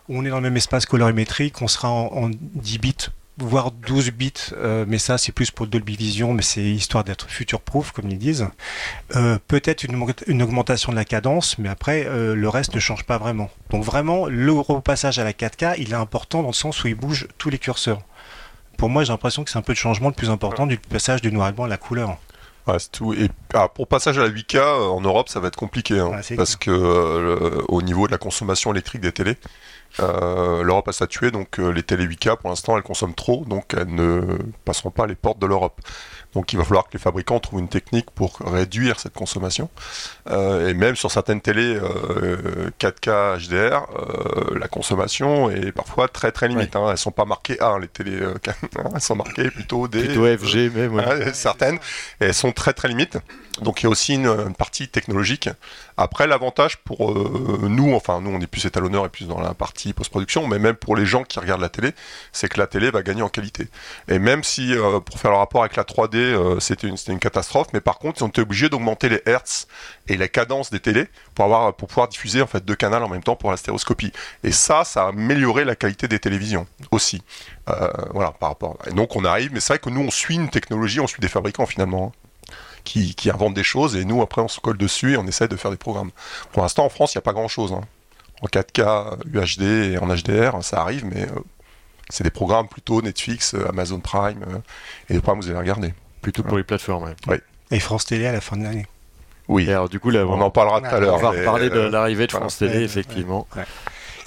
on 0.07 0.23
est 0.25 0.29
dans 0.29 0.37
le 0.37 0.43
même 0.43 0.57
espace 0.57 0.85
colorimétrique, 0.85 1.61
on 1.61 1.67
sera 1.67 1.89
en, 1.89 2.05
en 2.13 2.29
10 2.29 2.77
bits 2.77 3.09
voire 3.43 3.71
12 3.71 4.11
bits, 4.11 4.33
euh, 4.53 4.85
mais 4.87 4.97
ça 4.97 5.17
c'est 5.17 5.31
plus 5.31 5.51
pour 5.51 5.67
Dolby 5.67 5.95
Vision, 5.95 6.33
mais 6.33 6.41
c'est 6.41 6.61
histoire 6.61 7.03
d'être 7.03 7.29
future-proof 7.29 7.91
comme 7.91 8.09
ils 8.09 8.17
disent. 8.17 8.47
Euh, 9.15 9.37
peut-être 9.47 9.83
une, 9.83 10.41
augmentation 10.41 10.91
de 10.91 10.97
la 10.97 11.05
cadence, 11.05 11.57
mais 11.57 11.69
après 11.69 12.05
euh, 12.07 12.35
le 12.35 12.49
reste 12.49 12.75
ne 12.75 12.79
change 12.79 13.03
pas 13.03 13.17
vraiment. 13.17 13.49
Donc 13.69 13.83
vraiment, 13.83 14.27
le 14.27 14.51
repassage 14.53 15.19
à 15.19 15.23
la 15.23 15.33
4K, 15.33 15.75
il 15.77 15.91
est 15.91 15.95
important 15.95 16.41
dans 16.41 16.49
le 16.49 16.53
sens 16.53 16.83
où 16.83 16.87
il 16.87 16.95
bouge 16.95 17.27
tous 17.37 17.49
les 17.49 17.57
curseurs. 17.57 18.01
Pour 18.77 18.89
moi, 18.89 19.03
j'ai 19.03 19.11
l'impression 19.11 19.43
que 19.43 19.49
c'est 19.49 19.57
un 19.57 19.61
peu 19.61 19.73
le 19.73 19.77
changement 19.77 20.07
le 20.07 20.13
plus 20.13 20.29
important 20.29 20.65
du 20.65 20.77
passage 20.77 21.21
du 21.21 21.31
noir 21.31 21.49
et 21.49 21.51
blanc 21.51 21.65
à 21.65 21.67
la 21.67 21.77
couleur. 21.77 22.17
C'est 22.77 22.91
tout. 22.91 23.13
Et 23.13 23.29
ah, 23.53 23.67
pour 23.67 23.87
passage 23.87 24.17
à 24.17 24.23
la 24.23 24.29
8K 24.29 24.59
en 24.59 25.01
Europe, 25.01 25.29
ça 25.29 25.39
va 25.39 25.47
être 25.47 25.55
compliqué 25.55 25.99
hein, 25.99 26.11
parce 26.35 26.55
que 26.55 27.65
au 27.67 27.81
niveau 27.81 28.07
de 28.07 28.11
la 28.11 28.17
consommation 28.17 28.71
électrique 28.71 29.01
des 29.01 29.11
télés, 29.11 29.37
euh, 29.99 30.63
L'Europe 30.63 30.87
a 30.87 30.91
statué, 30.91 31.31
donc 31.31 31.59
euh, 31.59 31.71
les 31.71 31.83
télé 31.83 32.05
8K 32.05 32.37
pour 32.37 32.49
l'instant 32.49 32.77
elles 32.77 32.83
consomment 32.83 33.15
trop, 33.15 33.43
donc 33.45 33.73
elles 33.75 33.93
ne 33.93 34.37
passeront 34.63 34.91
pas 34.91 35.07
les 35.07 35.15
portes 35.15 35.39
de 35.39 35.47
l'Europe. 35.47 35.81
Donc 36.33 36.53
il 36.53 36.57
va 36.57 36.63
falloir 36.63 36.85
que 36.85 36.93
les 36.93 36.99
fabricants 36.99 37.39
trouvent 37.39 37.59
une 37.59 37.69
technique 37.69 38.11
pour 38.11 38.37
réduire 38.39 38.99
cette 38.99 39.13
consommation. 39.13 39.69
Euh, 40.29 40.69
et 40.69 40.73
même 40.73 40.95
sur 40.95 41.11
certaines 41.11 41.41
télés 41.41 41.79
4K 42.79 43.47
HDR, 43.47 43.87
la 44.57 44.67
consommation 44.67 45.49
est 45.49 45.71
parfois 45.71 46.07
très 46.07 46.31
très 46.31 46.47
limite. 46.47 46.75
Hein. 46.75 46.87
Elles 46.91 46.97
sont 46.97 47.11
pas 47.11 47.25
marquées 47.25 47.59
A, 47.59 47.79
les 47.79 47.87
télés 47.87 48.19
4 48.43 48.57
elles 48.95 49.01
sont 49.01 49.15
marquées 49.15 49.49
plutôt 49.49 49.87
D. 49.87 50.03
Plutôt 50.03 50.25
FG 50.37 50.71
même. 50.75 51.33
certaines. 51.33 51.77
Et 52.21 52.25
elles 52.25 52.33
sont 52.33 52.51
très 52.51 52.73
très 52.73 52.87
limites. 52.87 53.17
Donc 53.61 53.81
il 53.81 53.85
y 53.85 53.87
a 53.87 53.89
aussi 53.89 54.15
une, 54.15 54.53
partie 54.53 54.87
technologique. 54.87 55.49
Après, 55.97 56.27
l'avantage 56.27 56.77
pour 56.77 57.11
euh, 57.11 57.59
nous, 57.63 57.93
enfin 57.93 58.21
nous 58.21 58.31
on 58.31 58.39
est 58.39 58.47
plus 58.47 58.65
étalonneurs 58.65 59.05
et 59.05 59.09
plus 59.09 59.27
dans 59.27 59.39
la 59.39 59.53
partie 59.53 59.93
post-production, 59.93 60.47
mais 60.47 60.59
même 60.59 60.75
pour 60.75 60.95
les 60.95 61.05
gens 61.05 61.23
qui 61.23 61.39
regardent 61.39 61.61
la 61.61 61.69
télé, 61.69 61.91
c'est 62.31 62.49
que 62.49 62.59
la 62.59 62.67
télé 62.67 62.91
va 62.91 63.03
gagner 63.03 63.21
en 63.21 63.29
qualité. 63.29 63.67
Et 64.07 64.19
même 64.19 64.43
si, 64.43 64.73
euh, 64.73 64.99
pour 64.99 65.19
faire 65.19 65.31
le 65.31 65.37
rapport 65.37 65.61
avec 65.61 65.75
la 65.75 65.83
3D, 65.83 66.17
euh, 66.17 66.59
c'était 66.59 66.87
une, 66.87 66.95
une, 67.07 67.19
catastrophe, 67.19 67.67
mais 67.73 67.81
par 67.81 67.99
contre, 67.99 68.21
ils 68.21 68.23
ont 68.23 68.29
été 68.29 68.41
obligés 68.41 68.69
d'augmenter 68.69 69.09
les 69.09 69.21
hertz 69.25 69.67
et 70.07 70.17
la 70.17 70.27
cadence 70.27 70.69
des 70.69 70.79
télés 70.79 71.07
pour, 71.35 71.45
avoir, 71.45 71.73
pour 71.73 71.87
pouvoir 71.87 72.07
diffuser 72.07 72.41
en 72.41 72.47
fait 72.47 72.63
deux 72.63 72.75
canaux 72.75 72.89
en 72.89 73.09
même 73.09 73.23
temps 73.23 73.35
pour 73.35 73.51
la 73.51 73.57
stéréoscopie. 73.57 74.11
Et 74.43 74.51
ça, 74.51 74.83
ça 74.83 75.05
a 75.05 75.09
amélioré 75.09 75.65
la 75.65 75.75
qualité 75.75 76.07
des 76.07 76.19
télévisions 76.19 76.65
aussi. 76.91 77.21
voilà, 78.13 78.31
par 78.31 78.49
rapport. 78.49 78.77
Et 78.87 78.93
donc 78.93 79.15
on 79.15 79.23
arrive, 79.25 79.51
mais 79.53 79.59
c'est 79.59 79.73
vrai 79.73 79.79
que 79.79 79.89
nous 79.89 80.01
on 80.01 80.09
suit 80.09 80.35
une 80.35 80.49
technologie, 80.49 80.99
on 80.99 81.07
suit 81.07 81.21
des 81.21 81.27
fabricants 81.27 81.67
finalement. 81.67 82.13
Hein 82.15 82.28
qui, 82.83 83.29
inventent 83.31 83.53
des 83.53 83.63
choses 83.63 83.95
et 83.95 84.05
nous 84.05 84.21
après 84.21 84.41
on 84.41 84.47
se 84.47 84.59
colle 84.59 84.77
dessus 84.77 85.13
et 85.13 85.17
on 85.17 85.27
essaie 85.27 85.47
de 85.47 85.55
faire 85.55 85.71
des 85.71 85.77
programmes. 85.77 86.11
Pour 86.51 86.63
l'instant 86.63 86.85
en 86.85 86.89
France 86.89 87.13
il 87.13 87.17
n'y 87.17 87.21
a 87.21 87.23
pas 87.23 87.33
grand 87.33 87.47
chose. 87.47 87.73
Hein. 87.73 87.81
En 88.41 88.47
4K, 88.47 89.17
UHD 89.33 89.93
et 89.93 89.97
en 89.97 90.07
HDR 90.07 90.63
ça 90.63 90.81
arrive 90.81 91.05
mais 91.05 91.23
euh, 91.23 91.39
c'est 92.09 92.23
des 92.23 92.29
programmes 92.29 92.67
plutôt 92.67 93.01
Netflix, 93.01 93.53
euh, 93.53 93.67
Amazon 93.69 93.99
Prime 93.99 94.43
euh, 94.47 94.57
et 95.09 95.13
des 95.13 95.19
programmes 95.19 95.41
vous 95.41 95.49
allez 95.49 95.59
regarder. 95.59 95.93
Plutôt 96.21 96.43
pour 96.43 96.57
les 96.57 96.63
plateformes. 96.63 97.13
Oui. 97.27 97.37
Et 97.71 97.79
France 97.79 98.05
Télé 98.05 98.25
à 98.25 98.31
la 98.31 98.41
fin 98.41 98.57
de 98.57 98.63
l'année. 98.63 98.87
Oui. 99.47 99.69
alors 99.69 99.89
du 99.89 99.99
coup 99.99 100.11
là, 100.11 100.25
on, 100.25 100.41
en 100.41 100.51
parlera 100.51 100.79
tout 100.79 100.95
à 100.95 100.99
l'heure. 100.99 101.15
On 101.15 101.17
va 101.17 101.31
reparler 101.31 101.69
de 101.69 101.79
l'arrivée 101.79 102.27
de 102.27 102.31
France 102.31 102.57
Télé 102.57 102.83
effectivement. 102.83 103.47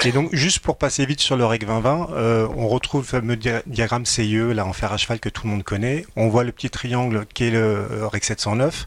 Et 0.05 0.11
donc, 0.11 0.35
juste 0.35 0.59
pour 0.59 0.79
passer 0.79 1.07
vite 1.07 1.21
sur 1.21 1.37
le 1.37 1.45
REC 1.45 1.61
2020, 1.61 2.09
euh, 2.13 2.49
on 2.57 2.69
retrouve 2.69 3.03
le 3.03 3.07
fameux 3.07 3.37
diagramme 3.37 4.05
CIE, 4.05 4.53
là, 4.53 4.67
en 4.67 4.73
fer 4.73 4.93
à 4.93 4.97
cheval 4.97 5.21
que 5.21 5.29
tout 5.29 5.43
le 5.45 5.51
monde 5.51 5.63
connaît. 5.63 6.05
On 6.17 6.29
voit 6.29 6.45
le 6.45 6.53
petit 6.53 6.71
triangle 6.71 7.25
qui 7.33 7.45
est 7.45 7.51
le 7.51 7.87
euh, 7.91 8.09
REC 8.09 8.25
709. 8.25 8.87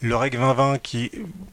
Le 0.00 0.14
REC 0.16 0.32
2020 0.32 0.78
qui 0.78 1.10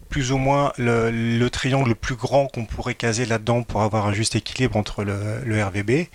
plus 0.10 0.32
ou 0.32 0.38
moins 0.38 0.74
le, 0.78 1.48
triangle 1.50 1.90
le 1.90 1.96
plus 1.96 2.16
grand 2.16 2.48
qu'on 2.48 2.66
pourrait 2.66 2.96
caser 2.96 3.26
là-dedans 3.26 3.64
pour 3.64 3.82
avoir 3.82 4.08
un 4.08 4.14
juste 4.14 4.36
équilibre 4.36 4.76
entre 4.76 5.04
le, 5.04 5.64
RVB, 5.64 6.08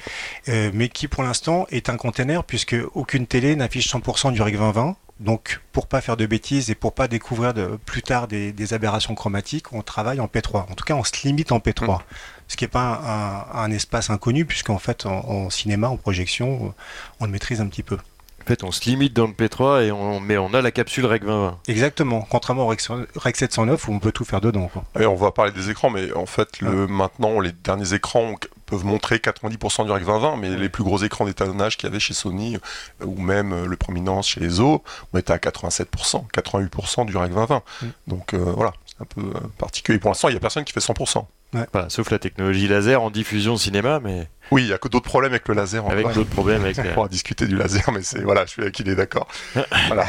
euh, 0.49 0.71
mais 0.75 0.89
qui 0.89 1.09
pour 1.09 1.23
l'instant 1.23 1.67
est 1.71 1.89
un 1.89 1.97
container 1.97 2.45
puisque 2.45 2.77
aucune 2.95 3.27
télé 3.27 3.57
n'affiche 3.57 3.89
100% 3.89 4.33
du 4.33 4.43
REC 4.43 4.53
2020. 4.53 4.97
Donc, 5.19 5.61
pour 5.73 5.87
pas 5.87 6.03
faire 6.03 6.19
de 6.19 6.27
bêtises 6.27 6.71
et 6.71 6.75
pour 6.75 6.93
pas 6.93 7.09
découvrir 7.09 7.55
plus 7.87 8.03
tard 8.03 8.29
des, 8.29 8.75
aberrations 8.75 9.15
chromatiques, 9.15 9.73
on 9.73 9.81
travaille 9.81 10.21
en 10.21 10.27
P3. 10.27 10.71
En 10.71 10.75
tout 10.75 10.85
cas, 10.85 10.95
on 10.95 11.05
se 11.05 11.13
limite 11.25 11.53
en 11.53 11.59
P3 11.59 12.01
ce 12.49 12.57
qui 12.57 12.65
n'est 12.65 12.69
pas 12.69 13.49
un, 13.53 13.71
espace 13.71 14.11
inconnu, 14.11 14.45
puisqu'en 14.45 14.79
fait, 14.79 15.07
en, 15.07 15.51
cinéma, 15.51 15.89
en 15.89 15.97
projection, 15.97 16.75
on 17.21 17.25
le 17.25 17.31
maîtrise 17.31 17.61
un 17.61 17.67
petit 17.67 17.83
peu. 17.83 17.99
En 18.47 18.49
fait, 18.49 18.63
on 18.63 18.71
se 18.71 18.89
limite 18.89 19.13
dans 19.13 19.27
le 19.27 19.33
P3 19.33 19.87
et 19.87 19.91
on, 19.91 20.21
mais 20.21 20.39
on 20.39 20.55
a 20.55 20.63
la 20.63 20.71
capsule 20.71 21.05
Rec 21.05 21.23
2020. 21.23 21.59
Exactement, 21.67 22.25
contrairement 22.31 22.63
au 22.63 22.69
Rec, 22.69 22.81
Rec 23.17 23.37
709 23.37 23.89
où 23.89 23.93
on 23.93 23.99
peut 23.99 24.13
tout 24.13 24.25
faire 24.25 24.41
dedans. 24.41 24.71
Quoi. 24.73 24.85
Et 25.01 25.05
on 25.05 25.17
va 25.17 25.33
parler 25.33 25.51
des 25.51 25.69
écrans, 25.69 25.91
mais 25.91 26.13
en 26.13 26.27
fait, 26.27 26.61
le, 26.61 26.87
maintenant, 26.87 27.41
les 27.41 27.51
derniers 27.51 27.93
écrans 27.93 28.37
peuvent 28.67 28.85
montrer 28.85 29.17
90% 29.17 29.87
du 29.87 29.91
Rec 29.91 30.05
2020, 30.05 30.37
mais 30.37 30.51
les 30.51 30.69
plus 30.69 30.85
gros 30.85 30.99
écrans 30.99 31.25
d'étalonnage 31.25 31.77
qu'il 31.77 31.89
y 31.89 31.91
avait 31.91 31.99
chez 31.99 32.15
Sony, 32.15 32.57
euh, 33.03 33.05
ou 33.05 33.21
même 33.21 33.53
euh, 33.53 33.67
le 33.67 33.77
Prominence 33.77 34.29
chez 34.29 34.41
les 34.41 34.61
O, 34.61 34.85
on 35.13 35.19
était 35.19 35.33
à 35.33 35.39
87%, 35.39 36.31
88% 36.31 37.07
du 37.07 37.17
Rec 37.17 37.31
2020. 37.31 37.63
Mm. 37.83 37.87
Donc 38.07 38.35
euh, 38.35 38.39
voilà, 38.39 38.75
c'est 38.87 39.01
un 39.01 39.07
peu 39.07 39.33
particulier. 39.59 39.99
Pour 39.99 40.11
l'instant, 40.11 40.29
il 40.29 40.33
n'y 40.33 40.37
a 40.37 40.41
personne 40.41 40.65
qui 40.65 40.73
fait 40.73 40.79
100%. 40.79 41.25
Voilà, 41.53 41.89
sauf 41.89 42.11
la 42.11 42.19
technologie 42.19 42.69
laser 42.69 43.01
en 43.01 43.11
diffusion 43.11 43.57
cinéma, 43.57 44.01
mais 44.03 44.29
Oui, 44.51 44.63
il 44.65 44.69
y 44.69 44.73
a 44.73 44.79
que 44.79 44.89
d'autres 44.89 45.09
problèmes 45.09 45.33
avec 45.33 45.49
le 45.49 45.55
laser. 45.55 45.87
avec 45.89 46.05
encore. 46.07 46.15
d'autres 46.17 46.31
problèmes. 46.31 46.63
Avec 46.63 46.79
On 46.85 46.93
pourra 46.95 47.09
discuter 47.09 47.47
du 47.47 47.57
laser, 47.57 47.91
mais 47.93 48.03
c'est 48.03 48.23
voilà, 48.23 48.45
je 48.45 48.51
suis 48.51 48.63
avec 48.63 48.79
il 48.81 48.89
est 48.89 48.95
d'accord. 48.95 49.29
voilà. 49.87 50.05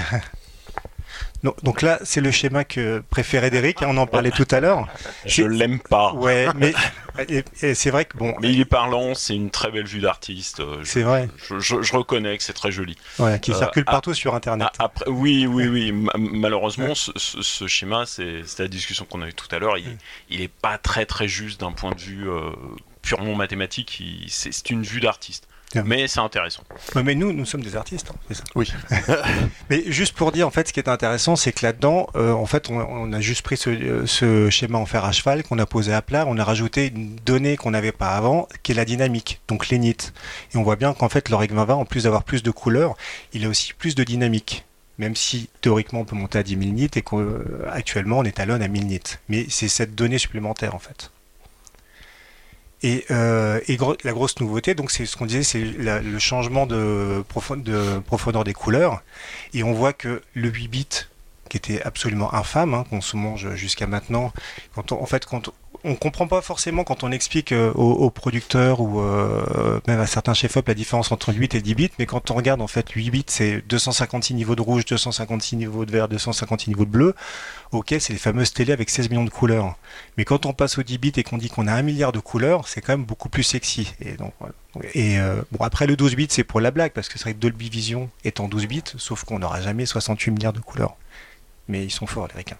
Donc 1.63 1.81
là, 1.81 1.99
c'est 2.03 2.19
le 2.21 2.31
schéma 2.31 2.63
que 2.63 3.01
préférait 3.09 3.53
Eric, 3.53 3.81
hein, 3.81 3.87
on 3.89 3.97
en 3.97 4.07
parlait 4.07 4.31
tout 4.31 4.47
à 4.51 4.59
l'heure. 4.59 4.87
Je 5.25 5.43
l'aime 5.43 5.79
pas. 5.79 6.11
Ouais, 6.13 6.47
mais 6.55 6.73
c'est 7.73 7.89
vrai 7.89 8.05
que 8.05 8.17
bon, 8.17 8.33
Mais 8.41 8.51
il 8.51 8.59
est 8.59 8.65
parlant, 8.65 9.13
c'est 9.15 9.35
une 9.35 9.49
très 9.49 9.71
belle 9.71 9.85
vue 9.85 9.99
d'artiste. 9.99 10.59
euh, 10.59 10.79
Je, 10.83 10.89
c'est 10.89 11.03
vrai, 11.03 11.29
je- 11.47 11.59
je- 11.59 11.81
je 11.81 11.93
reconnais 11.95 12.37
que 12.37 12.43
c'est 12.43 12.53
très 12.53 12.71
joli. 12.71 12.97
voilà, 13.17 13.39
qui 13.39 13.51
Euh, 13.51 13.55
circule 13.57 13.85
partout 13.85 14.13
sur 14.13 14.35
Internet. 14.35 14.67
Après, 14.79 15.05
oui, 15.09 15.45
oui, 15.47 15.67
oui. 15.67 15.91
ma- 15.91 16.11
Malheureusement, 16.17 16.95
ce, 16.95 17.11
ce- 17.15 17.41
ce 17.41 17.67
schéma, 17.67 18.05
c'est 18.05 18.41
la 18.59 18.67
discussion 18.67 19.05
qu'on 19.05 19.21
a 19.21 19.27
eue 19.27 19.33
tout 19.33 19.47
à 19.55 19.59
l'heure. 19.59 19.77
Il, 19.77 19.97
il 20.29 20.41
est 20.41 20.47
pas 20.51 20.77
très 20.77 21.05
très 21.05 21.27
juste 21.27 21.61
d'un 21.61 21.71
point 21.71 21.91
de 21.91 22.01
vue 22.01 22.29
euh, 22.29 22.51
purement 23.01 23.35
mathématique. 23.35 24.01
c'est 24.27 24.69
une 24.69 24.83
vue 24.83 24.99
d'artiste. 24.99 25.47
Mais 25.75 26.07
c'est 26.07 26.19
intéressant. 26.19 26.63
Ouais, 26.95 27.03
mais 27.03 27.13
nous, 27.13 27.33
nous 27.33 27.45
sommes 27.45 27.61
des 27.61 27.75
artistes, 27.75 28.09
hein, 28.11 28.15
c'est 28.27 28.35
ça. 28.35 28.43
Oui. 28.55 28.71
mais 29.69 29.83
juste 29.87 30.15
pour 30.15 30.31
dire, 30.31 30.47
en 30.47 30.51
fait, 30.51 30.69
ce 30.69 30.73
qui 30.73 30.79
est 30.79 30.89
intéressant, 30.89 31.35
c'est 31.35 31.51
que 31.51 31.65
là-dedans, 31.65 32.07
euh, 32.15 32.31
en 32.31 32.45
fait, 32.45 32.69
on, 32.69 32.77
on 32.77 33.13
a 33.13 33.19
juste 33.19 33.41
pris 33.41 33.57
ce, 33.57 33.69
euh, 33.69 34.05
ce 34.05 34.49
schéma 34.49 34.77
en 34.77 34.85
fer 34.85 35.03
à 35.03 35.11
cheval 35.11 35.43
qu'on 35.43 35.59
a 35.59 35.65
posé 35.65 35.93
à 35.93 36.01
plat, 36.01 36.25
on 36.27 36.37
a 36.37 36.43
rajouté 36.43 36.87
une 36.87 37.15
donnée 37.25 37.57
qu'on 37.57 37.71
n'avait 37.71 37.91
pas 37.91 38.15
avant, 38.15 38.47
qui 38.63 38.71
est 38.71 38.75
la 38.75 38.85
dynamique, 38.85 39.41
donc 39.47 39.67
les 39.67 39.77
nits. 39.77 39.97
Et 40.53 40.57
on 40.57 40.63
voit 40.63 40.77
bien 40.77 40.93
qu'en 40.93 41.09
fait, 41.09 41.29
le 41.29 41.35
REC 41.35 41.49
2020, 41.49 41.73
en 41.75 41.85
plus 41.85 42.03
d'avoir 42.03 42.23
plus 42.23 42.43
de 42.43 42.51
couleurs, 42.51 42.95
il 43.33 43.45
a 43.45 43.49
aussi 43.49 43.73
plus 43.73 43.95
de 43.95 44.03
dynamique. 44.03 44.63
Même 44.99 45.15
si 45.15 45.49
théoriquement 45.61 45.99
on 45.99 46.05
peut 46.05 46.15
monter 46.15 46.39
à 46.39 46.43
10 46.43 46.57
000 46.57 46.71
nits 46.71 46.89
et 46.95 47.03
qu'actuellement 47.03 48.17
on 48.19 48.23
étalonne 48.23 48.63
à 48.63 48.67
1000 48.67 48.87
nits. 48.87 48.99
Mais 49.29 49.45
c'est 49.47 49.67
cette 49.67 49.93
donnée 49.93 50.17
supplémentaire 50.17 50.73
en 50.73 50.79
fait. 50.79 51.11
Et, 52.83 53.05
euh, 53.09 53.59
la 54.03 54.11
grosse 54.11 54.39
nouveauté, 54.39 54.75
donc 54.75 54.91
c'est 54.91 55.05
ce 55.05 55.17
qu'on 55.17 55.25
disait, 55.25 55.43
c'est 55.43 55.63
le 55.63 56.19
changement 56.19 56.67
de 56.67 57.23
profondeur 57.27 58.43
des 58.43 58.53
couleurs. 58.53 59.01
Et 59.53 59.63
on 59.63 59.73
voit 59.73 59.93
que 59.93 60.21
le 60.33 60.49
8 60.49 60.67
bits, 60.67 60.87
qui 61.49 61.57
était 61.57 61.81
absolument 61.81 62.33
infâme, 62.33 62.73
hein, 62.73 62.85
qu'on 62.89 63.01
se 63.01 63.15
mange 63.15 63.55
jusqu'à 63.55 63.87
maintenant, 63.87 64.33
quand 64.75 64.91
on, 64.91 65.01
en 65.01 65.05
fait, 65.05 65.25
quand 65.25 65.49
on 65.83 65.95
comprend 65.95 66.27
pas 66.27 66.41
forcément 66.41 66.83
quand 66.83 67.03
on 67.03 67.11
explique 67.11 67.51
euh, 67.51 67.71
aux, 67.73 67.93
aux 67.93 68.09
producteurs 68.09 68.81
ou 68.81 68.99
euh, 68.99 69.79
même 69.87 69.99
à 69.99 70.07
certains 70.07 70.33
chefs-op 70.33 70.67
la 70.67 70.73
différence 70.73 71.11
entre 71.11 71.33
8 71.33 71.55
et 71.55 71.61
10 71.61 71.75
bits, 71.75 71.91
mais 71.99 72.05
quand 72.05 72.31
on 72.31 72.35
regarde 72.35 72.61
en 72.61 72.67
fait 72.67 72.89
8 72.89 73.09
bits, 73.11 73.25
c'est 73.27 73.61
256 73.67 74.33
niveaux 74.33 74.55
de 74.55 74.61
rouge, 74.61 74.85
256 74.85 75.55
niveaux 75.55 75.85
de 75.85 75.91
vert, 75.91 76.07
256 76.07 76.69
niveaux 76.69 76.85
de 76.85 76.89
bleu. 76.89 77.15
Ok, 77.71 77.95
c'est 77.99 78.13
les 78.13 78.19
fameuses 78.19 78.53
télé 78.53 78.71
avec 78.73 78.89
16 78.89 79.09
millions 79.09 79.25
de 79.25 79.29
couleurs. 79.29 79.75
Mais 80.17 80.25
quand 80.25 80.45
on 80.45 80.53
passe 80.53 80.77
au 80.77 80.83
10 80.83 80.97
bits 80.97 81.13
et 81.17 81.23
qu'on 81.23 81.37
dit 81.37 81.49
qu'on 81.49 81.67
a 81.67 81.73
un 81.73 81.81
milliard 81.81 82.11
de 82.11 82.19
couleurs, 82.19 82.67
c'est 82.67 82.81
quand 82.81 82.93
même 82.93 83.05
beaucoup 83.05 83.29
plus 83.29 83.43
sexy. 83.43 83.93
Et 83.99 84.13
donc, 84.13 84.33
voilà. 84.39 84.53
Et 84.93 85.19
euh, 85.19 85.41
bon, 85.51 85.63
après 85.63 85.87
le 85.87 85.95
12 85.95 86.15
bits, 86.15 86.27
c'est 86.29 86.43
pour 86.43 86.61
la 86.61 86.71
blague, 86.71 86.91
parce 86.91 87.09
que 87.09 87.17
c'est 87.17 87.23
vrai 87.23 87.33
que 87.33 87.39
Dolby 87.39 87.69
Vision 87.69 88.09
est 88.23 88.39
en 88.39 88.47
12 88.47 88.67
bits, 88.67 88.83
sauf 88.97 89.23
qu'on 89.23 89.39
n'aura 89.39 89.61
jamais 89.61 89.85
68 89.85 90.31
milliards 90.31 90.53
de 90.53 90.59
couleurs. 90.59 90.95
Mais 91.67 91.83
ils 91.83 91.91
sont 91.91 92.07
forts, 92.07 92.27
les 92.29 92.37
ricains. 92.37 92.57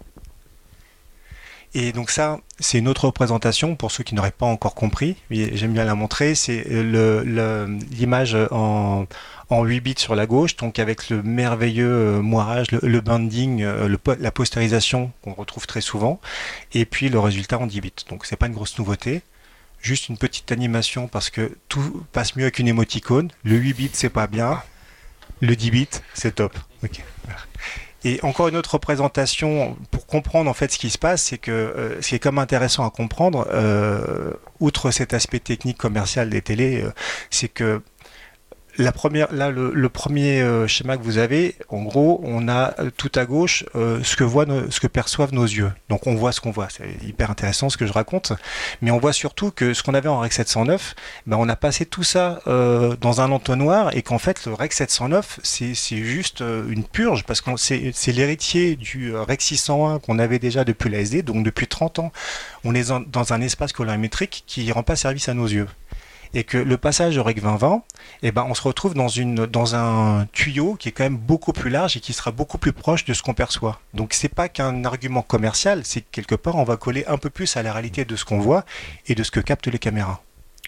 Et 1.74 1.92
donc 1.92 2.10
ça, 2.10 2.38
c'est 2.58 2.78
une 2.78 2.88
autre 2.88 3.04
représentation 3.06 3.76
pour 3.76 3.90
ceux 3.92 4.02
qui 4.02 4.14
n'auraient 4.14 4.30
pas 4.30 4.46
encore 4.46 4.74
compris. 4.74 5.16
J'aime 5.30 5.72
bien 5.74 5.84
la 5.84 5.94
montrer. 5.94 6.34
C'est 6.34 6.64
le- 6.68 7.78
l'image 7.90 8.36
en, 8.50 9.06
en 9.50 9.64
8 9.64 9.80
bits 9.80 9.94
sur 9.98 10.14
la 10.14 10.26
gauche, 10.26 10.56
donc 10.56 10.78
avec 10.78 11.10
le 11.10 11.22
merveilleux 11.22 11.88
euh, 11.90 12.22
moirage, 12.22 12.70
le, 12.70 12.80
le 12.82 13.00
binding, 13.00 13.62
euh, 13.62 13.96
la 14.18 14.30
postérisation 14.30 15.12
qu'on 15.22 15.34
retrouve 15.34 15.66
très 15.66 15.80
souvent, 15.82 16.20
et 16.72 16.84
puis 16.86 17.08
le 17.10 17.18
résultat 17.20 17.58
en 17.58 17.66
10 17.66 17.80
bits. 17.82 17.92
Donc 18.08 18.24
c'est 18.26 18.36
pas 18.36 18.46
une 18.46 18.54
grosse 18.54 18.78
nouveauté. 18.78 19.22
Juste 19.80 20.08
une 20.08 20.18
petite 20.18 20.50
animation 20.50 21.06
parce 21.06 21.30
que 21.30 21.56
tout 21.68 22.02
passe 22.12 22.34
mieux 22.34 22.42
avec 22.44 22.58
une 22.58 22.68
émoticône. 22.68 23.30
Le 23.44 23.56
8 23.56 23.72
bits 23.74 23.90
c'est 23.92 24.08
pas 24.10 24.26
bien. 24.26 24.60
Le 25.40 25.54
10 25.54 25.70
bits 25.70 25.88
c'est 26.14 26.34
top. 26.34 26.56
Ok. 26.82 27.02
Et 28.08 28.20
encore 28.22 28.48
une 28.48 28.56
autre 28.56 28.72
représentation 28.72 29.76
pour 29.90 30.06
comprendre 30.06 30.48
en 30.48 30.54
fait 30.54 30.72
ce 30.72 30.78
qui 30.78 30.88
se 30.88 30.96
passe, 30.96 31.24
c'est 31.24 31.36
que 31.36 31.50
euh, 31.50 32.00
ce 32.00 32.08
qui 32.08 32.14
est 32.14 32.18
comme 32.18 32.38
intéressant 32.38 32.86
à 32.86 32.90
comprendre, 32.90 33.46
euh, 33.52 34.32
outre 34.60 34.90
cet 34.90 35.12
aspect 35.12 35.40
technique 35.40 35.76
commercial 35.76 36.30
des 36.30 36.40
télés, 36.40 36.80
euh, 36.82 36.90
c'est 37.28 37.48
que 37.48 37.82
la 38.78 38.92
première, 38.92 39.32
là, 39.32 39.50
le, 39.50 39.88
premier 39.88 40.40
euh, 40.40 40.66
schéma 40.66 40.96
que 40.96 41.02
vous 41.02 41.18
avez, 41.18 41.56
en 41.68 41.82
gros, 41.82 42.20
on 42.24 42.48
a 42.48 42.74
euh, 42.80 42.90
tout 42.96 43.10
à 43.16 43.24
gauche 43.24 43.64
euh, 43.74 44.00
ce 44.04 44.16
que 44.16 44.24
voient, 44.24 44.46
nos- 44.46 44.70
ce 44.70 44.78
que 44.80 44.86
perçoivent 44.86 45.32
nos 45.34 45.44
yeux. 45.44 45.72
Donc 45.88 46.06
on 46.06 46.14
voit 46.14 46.32
ce 46.32 46.40
qu'on 46.40 46.50
voit. 46.52 46.68
C'est 46.70 46.88
hyper 47.06 47.30
intéressant 47.30 47.70
ce 47.70 47.76
que 47.76 47.86
je 47.86 47.92
raconte. 47.92 48.32
Mais 48.80 48.90
on 48.90 48.98
voit 48.98 49.12
surtout 49.12 49.50
que 49.50 49.74
ce 49.74 49.82
qu'on 49.82 49.94
avait 49.94 50.08
en 50.08 50.20
Rec 50.20 50.32
709, 50.32 50.94
ben, 51.26 51.36
on 51.38 51.48
a 51.48 51.56
passé 51.56 51.86
tout 51.86 52.04
ça 52.04 52.40
dans 52.46 53.20
un 53.20 53.30
entonnoir 53.32 53.94
et 53.96 54.02
qu'en 54.02 54.18
fait 54.18 54.46
le 54.46 54.54
Rec 54.54 54.72
709, 54.72 55.40
c'est 55.42 55.74
juste 55.74 56.40
une 56.40 56.84
purge 56.84 57.24
parce 57.24 57.40
que 57.40 57.50
c'est 57.56 58.12
l'héritier 58.12 58.76
du 58.76 59.14
Rec 59.14 59.42
601 59.42 59.98
qu'on 59.98 60.18
avait 60.18 60.38
déjà 60.38 60.64
depuis 60.64 60.90
la 60.90 60.98
SD. 61.00 61.22
Donc 61.22 61.44
depuis 61.44 61.66
30 61.66 61.98
ans, 61.98 62.12
on 62.64 62.74
est 62.74 62.92
dans 63.08 63.32
un 63.32 63.40
espace 63.40 63.72
colorimétrique 63.72 64.44
qui 64.46 64.70
rend 64.72 64.82
pas 64.82 64.96
service 64.96 65.28
à 65.28 65.34
nos 65.34 65.46
yeux 65.46 65.66
et 66.34 66.44
que 66.44 66.58
le 66.58 66.76
passage 66.76 67.16
au 67.18 67.22
REC 67.22 67.40
2020, 67.40 67.82
eh 68.22 68.32
ben, 68.32 68.46
on 68.48 68.54
se 68.54 68.62
retrouve 68.62 68.94
dans, 68.94 69.08
une, 69.08 69.46
dans 69.46 69.74
un 69.74 70.26
tuyau 70.32 70.74
qui 70.74 70.88
est 70.88 70.92
quand 70.92 71.04
même 71.04 71.16
beaucoup 71.16 71.52
plus 71.52 71.70
large 71.70 71.96
et 71.96 72.00
qui 72.00 72.12
sera 72.12 72.30
beaucoup 72.30 72.58
plus 72.58 72.72
proche 72.72 73.04
de 73.04 73.14
ce 73.14 73.22
qu'on 73.22 73.34
perçoit. 73.34 73.80
Donc 73.94 74.12
c'est 74.12 74.28
pas 74.28 74.48
qu'un 74.48 74.84
argument 74.84 75.22
commercial, 75.22 75.82
c'est 75.84 76.02
que 76.02 76.06
quelque 76.10 76.34
part 76.34 76.56
on 76.56 76.64
va 76.64 76.76
coller 76.76 77.04
un 77.06 77.18
peu 77.18 77.30
plus 77.30 77.56
à 77.56 77.62
la 77.62 77.72
réalité 77.72 78.04
de 78.04 78.16
ce 78.16 78.24
qu'on 78.24 78.38
voit 78.38 78.64
et 79.06 79.14
de 79.14 79.22
ce 79.22 79.30
que 79.30 79.40
captent 79.40 79.68
les 79.68 79.78
caméras. 79.78 80.22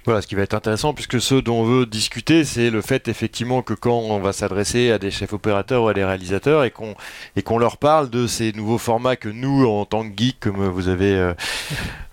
Voilà, 0.06 0.22
ce 0.22 0.26
qui 0.26 0.34
va 0.34 0.42
être 0.42 0.54
intéressant, 0.54 0.94
puisque 0.94 1.20
ce 1.20 1.34
dont 1.34 1.60
on 1.60 1.64
veut 1.64 1.84
discuter, 1.84 2.44
c'est 2.46 2.70
le 2.70 2.80
fait 2.80 3.06
effectivement 3.08 3.60
que 3.60 3.74
quand 3.74 3.98
on 3.98 4.18
va 4.18 4.32
s'adresser 4.32 4.90
à 4.90 4.98
des 4.98 5.10
chefs 5.10 5.34
opérateurs 5.34 5.82
ou 5.82 5.88
à 5.88 5.94
des 5.94 6.04
réalisateurs 6.04 6.64
et 6.64 6.70
qu'on 6.70 6.94
et 7.36 7.42
qu'on 7.42 7.58
leur 7.58 7.76
parle 7.76 8.08
de 8.08 8.26
ces 8.26 8.52
nouveaux 8.52 8.78
formats 8.78 9.16
que 9.16 9.28
nous, 9.28 9.66
en 9.66 9.84
tant 9.84 10.08
que 10.08 10.16
geeks, 10.16 10.40
comme 10.40 10.66
vous 10.68 10.88
avez, 10.88 11.14
euh, 11.14 11.34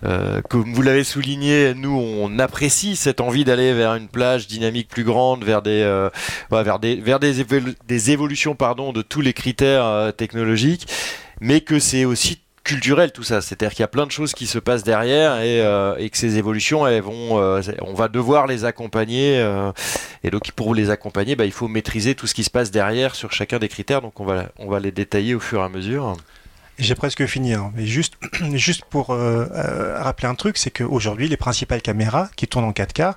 euh, 0.04 0.42
l'avez 0.82 1.02
souligné, 1.02 1.72
nous 1.74 1.98
on 1.98 2.38
apprécie 2.38 2.94
cette 2.94 3.22
envie 3.22 3.44
d'aller 3.44 3.72
vers 3.72 3.94
une 3.94 4.08
plage 4.08 4.46
dynamique 4.46 4.88
plus 4.88 5.04
grande, 5.04 5.42
vers 5.42 5.62
des, 5.62 5.80
euh, 5.82 6.10
vers 6.50 6.78
des, 6.78 6.96
vers 6.96 7.18
des, 7.18 7.44
des 7.86 8.10
évolutions, 8.10 8.54
pardon, 8.54 8.92
de 8.92 9.00
tous 9.00 9.22
les 9.22 9.32
critères 9.32 10.12
technologiques, 10.14 10.86
mais 11.40 11.62
que 11.62 11.78
c'est 11.78 12.04
aussi 12.04 12.38
culturel 12.68 13.12
tout 13.12 13.22
ça, 13.22 13.40
c'est-à-dire 13.40 13.70
qu'il 13.70 13.80
y 13.80 13.84
a 13.84 13.88
plein 13.88 14.04
de 14.04 14.10
choses 14.10 14.34
qui 14.34 14.46
se 14.46 14.58
passent 14.58 14.84
derrière 14.84 15.40
et, 15.40 15.62
euh, 15.62 16.08
que 16.08 16.18
ces 16.18 16.36
évolutions, 16.36 16.86
elles 16.86 17.00
vont, 17.00 17.40
euh, 17.40 17.62
on 17.80 17.94
va 17.94 18.08
devoir 18.08 18.46
les 18.46 18.66
accompagner 18.66 19.38
euh, 19.38 19.72
et 20.22 20.30
donc 20.30 20.52
pour 20.52 20.74
les 20.74 20.90
accompagner, 20.90 21.34
bah, 21.34 21.46
il 21.46 21.52
faut 21.52 21.66
maîtriser 21.66 22.14
tout 22.14 22.26
ce 22.26 22.34
qui 22.34 22.44
se 22.44 22.50
passe 22.50 22.70
derrière 22.70 23.14
sur 23.14 23.32
chacun 23.32 23.58
des 23.58 23.68
critères, 23.68 24.02
donc 24.02 24.20
on 24.20 24.26
va, 24.26 24.50
on 24.58 24.68
va 24.68 24.80
les 24.80 24.92
détailler 24.92 25.34
au 25.34 25.40
fur 25.40 25.60
et 25.60 25.64
à 25.64 25.70
mesure. 25.70 26.14
J'ai 26.78 26.94
presque 26.94 27.24
fini, 27.24 27.54
hein. 27.54 27.72
mais 27.74 27.86
juste, 27.86 28.14
juste 28.52 28.84
pour 28.84 29.08
rappeler 29.08 30.28
un 30.28 30.34
truc, 30.34 30.58
c'est 30.58 30.70
qu'aujourd'hui, 30.70 31.26
les 31.26 31.38
principales 31.38 31.80
caméras 31.80 32.28
qui 32.36 32.46
tournent 32.46 32.66
en 32.66 32.72
4K, 32.72 33.14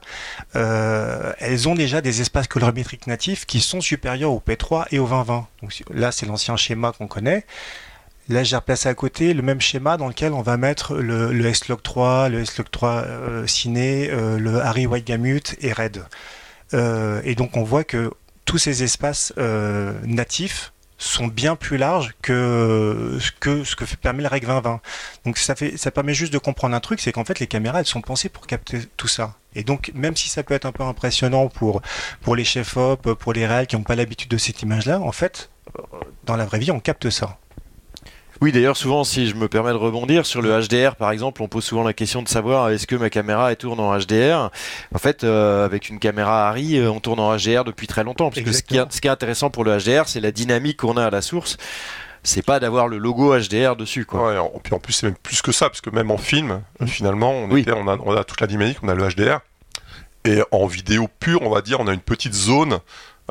euh, 0.55 1.33
elles 1.39 1.67
ont 1.67 1.75
déjà 1.75 1.99
des 1.99 2.21
espaces 2.21 2.47
colorimétriques 2.47 3.05
natifs 3.05 3.45
qui 3.45 3.59
sont 3.59 3.81
supérieurs 3.81 4.31
au 4.31 4.39
P3 4.39 4.85
et 4.91 4.97
au 4.97 5.07
2020. 5.07 5.47
Donc 5.61 5.83
là, 5.93 6.11
c'est 6.11 6.25
l'ancien 6.25 6.55
schéma 6.55 6.93
qu'on 6.97 7.07
connaît. 7.07 7.45
Là, 8.31 8.45
j'ai 8.45 8.55
replacé 8.55 8.87
à 8.87 8.93
côté 8.93 9.33
le 9.33 9.41
même 9.41 9.59
schéma 9.59 9.97
dans 9.97 10.07
lequel 10.07 10.31
on 10.31 10.41
va 10.41 10.55
mettre 10.55 10.95
le, 10.95 11.33
le 11.33 11.45
S-Log 11.47 11.81
3, 11.83 12.29
le 12.29 12.39
S-Log 12.39 12.67
3 12.71 12.89
euh, 12.89 13.47
Ciné, 13.47 14.09
euh, 14.09 14.39
le 14.39 14.61
Harry 14.61 14.87
White 14.87 15.05
Gamut 15.05 15.57
et 15.59 15.73
Red. 15.73 16.05
Euh, 16.73 17.21
et 17.25 17.35
donc, 17.35 17.57
on 17.57 17.63
voit 17.63 17.83
que 17.83 18.09
tous 18.45 18.57
ces 18.57 18.83
espaces 18.83 19.33
natifs 20.03 20.71
sont 20.97 21.27
bien 21.27 21.55
plus 21.55 21.77
larges 21.77 22.13
que 22.21 23.17
ce 23.19 23.31
que, 23.31 23.85
permet 24.01 24.23
le 24.23 24.29
REC 24.29 24.45
2020. 24.45 24.79
Donc 25.25 25.37
ça, 25.37 25.55
permet 25.91 26.13
juste 26.13 26.31
de 26.31 26.37
comprendre 26.37 26.75
un 26.75 26.79
truc, 26.79 27.01
c'est 27.01 27.11
qu'en 27.11 27.25
fait 27.25 27.39
les 27.39 27.47
caméras 27.47 27.79
elles 27.79 27.85
sont 27.85 28.01
pensées 28.01 28.29
pour 28.29 28.45
capter 28.45 28.81
tout 28.97 29.07
ça. 29.07 29.35
Et 29.55 29.63
donc 29.63 29.91
même 29.95 30.15
si 30.15 30.29
ça 30.29 30.43
peut 30.43 30.53
être 30.53 30.65
un 30.65 30.71
peu 30.71 30.83
impressionnant 30.83 31.47
pour, 31.47 31.81
pour 32.21 32.35
les 32.35 32.43
chefs 32.43 32.77
op, 32.77 33.13
pour 33.13 33.33
les 33.33 33.47
réals 33.47 33.67
qui 33.67 33.75
n'ont 33.75 33.83
pas 33.83 33.95
l'habitude 33.95 34.29
de 34.29 34.37
cette 34.37 34.61
image-là, 34.61 34.99
en 34.99 35.11
fait, 35.11 35.49
dans 36.25 36.35
la 36.35 36.45
vraie 36.45 36.59
vie 36.59 36.71
on 36.71 36.79
capte 36.79 37.09
ça. 37.09 37.37
Oui, 38.41 38.51
d'ailleurs, 38.51 38.75
souvent, 38.75 39.03
si 39.03 39.27
je 39.27 39.35
me 39.35 39.47
permets 39.47 39.69
de 39.69 39.75
rebondir 39.75 40.25
sur 40.25 40.41
le 40.41 40.49
HDR, 40.59 40.95
par 40.95 41.11
exemple, 41.11 41.43
on 41.43 41.47
pose 41.47 41.63
souvent 41.63 41.83
la 41.83 41.93
question 41.93 42.23
de 42.23 42.27
savoir 42.27 42.69
est-ce 42.69 42.87
que 42.87 42.95
ma 42.95 43.11
caméra 43.11 43.51
elle 43.51 43.57
tourne 43.57 43.79
en 43.79 43.95
HDR. 43.95 44.49
En 44.95 44.97
fait, 44.97 45.23
euh, 45.23 45.63
avec 45.63 45.89
une 45.89 45.99
caméra 45.99 46.49
Harry, 46.49 46.77
euh, 46.77 46.89
on 46.89 46.99
tourne 46.99 47.19
en 47.19 47.37
HDR 47.37 47.63
depuis 47.63 47.85
très 47.85 48.03
longtemps. 48.03 48.31
Parce 48.31 48.41
que 48.41 48.51
ce 48.51 48.63
qui, 48.63 48.77
est, 48.77 48.91
ce 48.91 48.99
qui 48.99 49.07
est 49.07 49.11
intéressant 49.11 49.51
pour 49.51 49.63
le 49.63 49.77
HDR, 49.77 50.07
c'est 50.07 50.19
la 50.19 50.31
dynamique 50.31 50.77
qu'on 50.77 50.97
a 50.97 51.05
à 51.05 51.09
la 51.09 51.21
source 51.21 51.57
c'est 52.23 52.43
pas 52.43 52.59
d'avoir 52.59 52.87
le 52.87 52.99
logo 52.99 53.35
HDR 53.35 53.75
dessus. 53.75 54.05
Quoi. 54.05 54.27
Ouais, 54.27 54.37
en, 54.37 54.49
puis 54.63 54.75
en 54.75 54.79
plus, 54.79 54.93
c'est 54.93 55.07
même 55.07 55.15
plus 55.15 55.41
que 55.41 55.51
ça, 55.51 55.69
parce 55.69 55.81
que 55.81 55.89
même 55.89 56.11
en 56.11 56.17
film, 56.17 56.61
mmh. 56.79 56.85
finalement, 56.85 57.31
on, 57.31 57.55
était, 57.55 57.71
on, 57.71 57.87
a, 57.87 57.97
on, 57.97 58.15
a, 58.15 58.23
toute 58.23 58.41
la 58.41 58.45
dynamique, 58.45 58.77
on 58.83 58.89
a 58.89 58.93
le 58.93 59.07
HDR. 59.07 59.39
Et 60.23 60.43
en 60.51 60.67
vidéo 60.67 61.07
pure, 61.19 61.41
on 61.41 61.49
va 61.49 61.61
dire, 61.61 61.79
on 61.79 61.87
a 61.87 61.93
une 61.93 61.99
petite 61.99 62.35
zone 62.35 62.79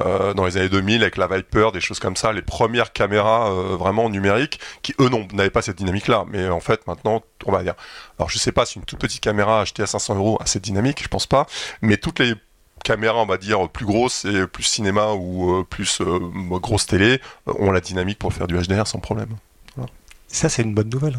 euh, 0.01 0.35
dans 0.35 0.45
les 0.45 0.57
années 0.57 0.69
2000 0.69 1.03
avec 1.03 1.17
la 1.17 1.27
Viper, 1.27 1.71
des 1.73 1.81
choses 1.81 1.99
comme 1.99 2.17
ça, 2.17 2.33
les 2.33 2.43
premières 2.43 2.93
caméras 2.93 3.51
euh, 3.51 3.77
vraiment 3.77 4.09
numériques 4.09 4.61
qui 4.83 4.95
eux 5.01 5.09
n'avaient 5.33 5.51
pas 5.51 5.63
cette 5.63 5.79
dynamique-là. 5.79 6.25
Mais 6.29 6.49
en 6.49 6.61
fait 6.61 6.87
maintenant, 6.87 7.23
on 7.47 7.53
va 7.53 7.63
dire, 7.63 7.75
alors 8.19 8.31
je 8.31 8.39
sais 8.39 8.53
pas 8.53 8.67
si 8.67 8.79
une 8.79 8.85
toute 8.85 8.99
petite 8.99 9.21
caméra 9.21 9.61
achetée 9.61 9.83
à 9.83 9.87
500 9.87 10.17
euros 10.17 10.39
a 10.41 10.47
cette 10.47 10.63
dynamique, 10.63 11.03
je 11.03 11.09
pense 11.09 11.27
pas, 11.27 11.47
mais 11.83 11.97
toutes 11.97 12.19
les 12.19 12.35
caméras, 12.83 13.19
on 13.19 13.27
va 13.27 13.37
dire, 13.37 13.69
plus 13.69 13.85
grosses 13.85 14.25
et 14.25 14.47
plus 14.47 14.63
cinéma 14.63 15.13
ou 15.13 15.61
euh, 15.61 15.65
plus 15.69 16.01
grosse 16.01 16.87
télé 16.87 17.21
ont 17.47 17.71
la 17.71 17.81
dynamique 17.81 18.19
pour 18.19 18.33
faire 18.33 18.47
du 18.47 18.57
HDR 18.59 18.87
sans 18.87 19.01
problème. 19.01 19.37
Ça, 20.29 20.49
c'est 20.49 20.63
une 20.63 20.75
bonne 20.75 20.89
nouvelle. 20.89 21.19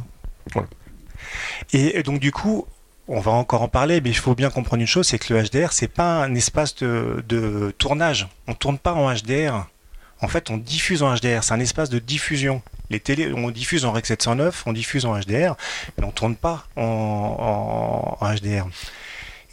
Et 1.74 2.02
donc, 2.02 2.20
du 2.20 2.32
coup, 2.32 2.66
on 3.12 3.20
va 3.20 3.32
encore 3.32 3.62
en 3.62 3.68
parler, 3.68 4.00
mais 4.00 4.10
il 4.10 4.16
faut 4.16 4.36
bien 4.36 4.50
comprendre 4.50 4.82
une 4.82 4.88
chose, 4.88 5.06
c'est 5.06 5.20
que 5.20 5.34
le 5.34 5.44
HDR, 5.44 5.74
c'est 5.74 5.90
pas 5.90 6.24
un 6.24 6.34
espace 6.34 6.76
de, 6.76 7.76
tournage. 7.78 8.30
On 8.48 8.54
tourne 8.54 8.78
pas 8.78 8.94
en 8.94 9.14
HDR. 9.14 9.68
En 10.22 10.28
fait, 10.30 10.50
on 10.50 10.58
diffuse 10.58 11.04
en 11.04 11.14
HDR. 11.14 11.44
C'est 11.44 11.54
un 11.54 11.60
espace 11.60 11.90
de 11.90 12.00
diffusion. 12.00 12.62
Les 12.90 13.02
télé, 13.02 13.34
on 13.34 13.52
diffuse 13.52 13.84
en 13.84 13.92
Rec 13.92 14.06
709, 14.06 14.64
on 14.66 14.72
diffuse 14.72 15.06
en 15.06 15.20
HDR, 15.20 15.56
mais 15.98 16.06
on 16.06 16.12
tourne 16.12 16.36
pas 16.36 16.66
en, 16.78 18.18
HDR. 18.22 18.68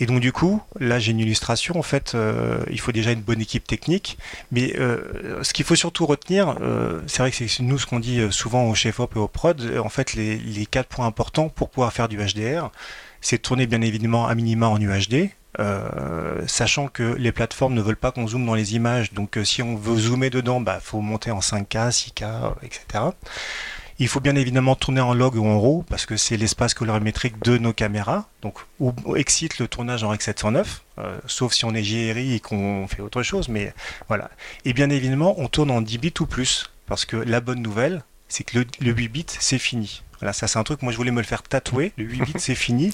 Et 0.01 0.07
donc 0.07 0.21
du 0.21 0.31
coup, 0.31 0.63
là 0.79 1.01
j'ai 1.01 1.11
une 1.11 1.19
illustration. 1.19 1.77
En 1.77 1.83
fait, 1.83 2.15
euh, 2.15 2.61
il 2.71 2.79
faut 2.79 2.93
déjà 2.93 3.11
une 3.11 3.23
bonne 3.23 3.41
équipe 3.41 3.67
technique, 3.67 4.19
mais 4.53 4.77
euh, 4.79 5.43
ce 5.43 5.53
qu'il 5.53 5.65
faut 5.65 5.75
surtout 5.75 6.07
retenir, 6.07 6.57
euh, 6.61 7.01
c'est 7.09 7.19
vrai 7.19 7.33
que 7.33 7.37
c'est 7.37 7.63
nous 7.63 7.79
ce 7.79 7.87
qu'on 7.87 7.99
dit 7.99 8.21
souvent 8.31 8.65
au 8.69 8.75
chef 8.77 9.01
op 9.01 9.17
et 9.17 9.19
au 9.19 9.27
prod. 9.27 9.61
En 9.83 9.89
fait, 9.89 10.15
les, 10.15 10.37
les 10.37 10.67
quatre 10.67 10.89
points 10.89 11.07
importants 11.07 11.49
pour 11.49 11.71
pouvoir 11.71 11.93
faire 11.93 12.09
du 12.09 12.19
HDR, 12.19 12.71
c'est 13.21 13.39
tourner 13.39 13.67
bien 13.67 13.81
évidemment 13.81 14.27
à 14.27 14.35
minima 14.35 14.69
en 14.69 14.81
UHD, 14.81 15.31
sachant 16.47 16.89
que 16.89 17.15
les 17.19 17.33
plateformes 17.33 17.75
ne 17.75 17.81
veulent 17.81 17.97
pas 17.97 18.13
qu'on 18.13 18.29
zoome 18.29 18.47
dans 18.47 18.55
les 18.55 18.75
images, 18.75 19.13
donc 19.13 19.37
euh, 19.37 19.45
si 19.45 19.63
on 19.63 19.77
veut 19.77 19.97
zoomer 19.97 20.31
dedans, 20.31 20.61
bah 20.61 20.79
faut 20.81 21.01
monter 21.01 21.31
en 21.31 21.41
5K, 21.41 21.91
6K, 21.91 22.55
etc. 22.63 23.05
Il 24.01 24.07
faut 24.07 24.21
bien 24.21 24.37
évidemment 24.37 24.77
tourner 24.77 25.01
en 25.01 25.13
log 25.13 25.35
ou 25.35 25.45
en 25.45 25.61
RAW 25.61 25.85
parce 25.89 26.07
que 26.07 26.17
c'est 26.17 26.37
l'espace 26.37 26.73
colorimétrique 26.73 27.43
de 27.43 27.59
nos 27.59 27.73
caméras, 27.73 28.29
donc 28.43 28.59
où 28.79 28.93
excite 29.17 29.59
le 29.59 29.67
tournage 29.67 30.05
en 30.05 30.11
Rec 30.11 30.23
709, 30.23 30.83
euh, 30.99 31.19
sauf 31.27 31.53
si 31.53 31.65
on 31.65 31.75
est 31.75 31.83
JRI 31.83 32.35
et 32.35 32.41
qu'on 32.41 32.87
fait 32.87 33.03
autre 33.03 33.23
chose, 33.23 33.49
mais 33.49 33.75
voilà. 34.07 34.31
Et 34.65 34.73
bien 34.73 34.91
évidemment, 34.91 35.35
on 35.39 35.49
tourne 35.49 35.73
en 35.73 35.81
10 35.81 35.99
bits 35.99 36.15
ou 36.21 36.27
plus 36.27 36.71
parce 36.87 37.05
que 37.05 37.17
la 37.17 37.41
bonne 37.41 37.61
nouvelle, 37.61 38.05
c'est 38.29 38.45
que 38.45 38.61
le, 38.61 38.67
le 38.81 38.93
8 38.93 39.09
bits, 39.09 39.27
c'est 39.27 39.59
fini. 39.59 40.03
Voilà, 40.21 40.33
ça 40.33 40.49
c'est 40.49 40.59
un 40.59 40.65
truc, 40.65 40.83
moi 40.83 40.93
je 40.93 40.97
voulais 40.97 41.11
me 41.11 41.21
le 41.21 41.27
faire 41.27 41.43
tatouer, 41.43 41.93
le 41.97 42.05
8 42.05 42.21
bits 42.23 42.33
c'est 42.39 42.55
fini. 42.55 42.91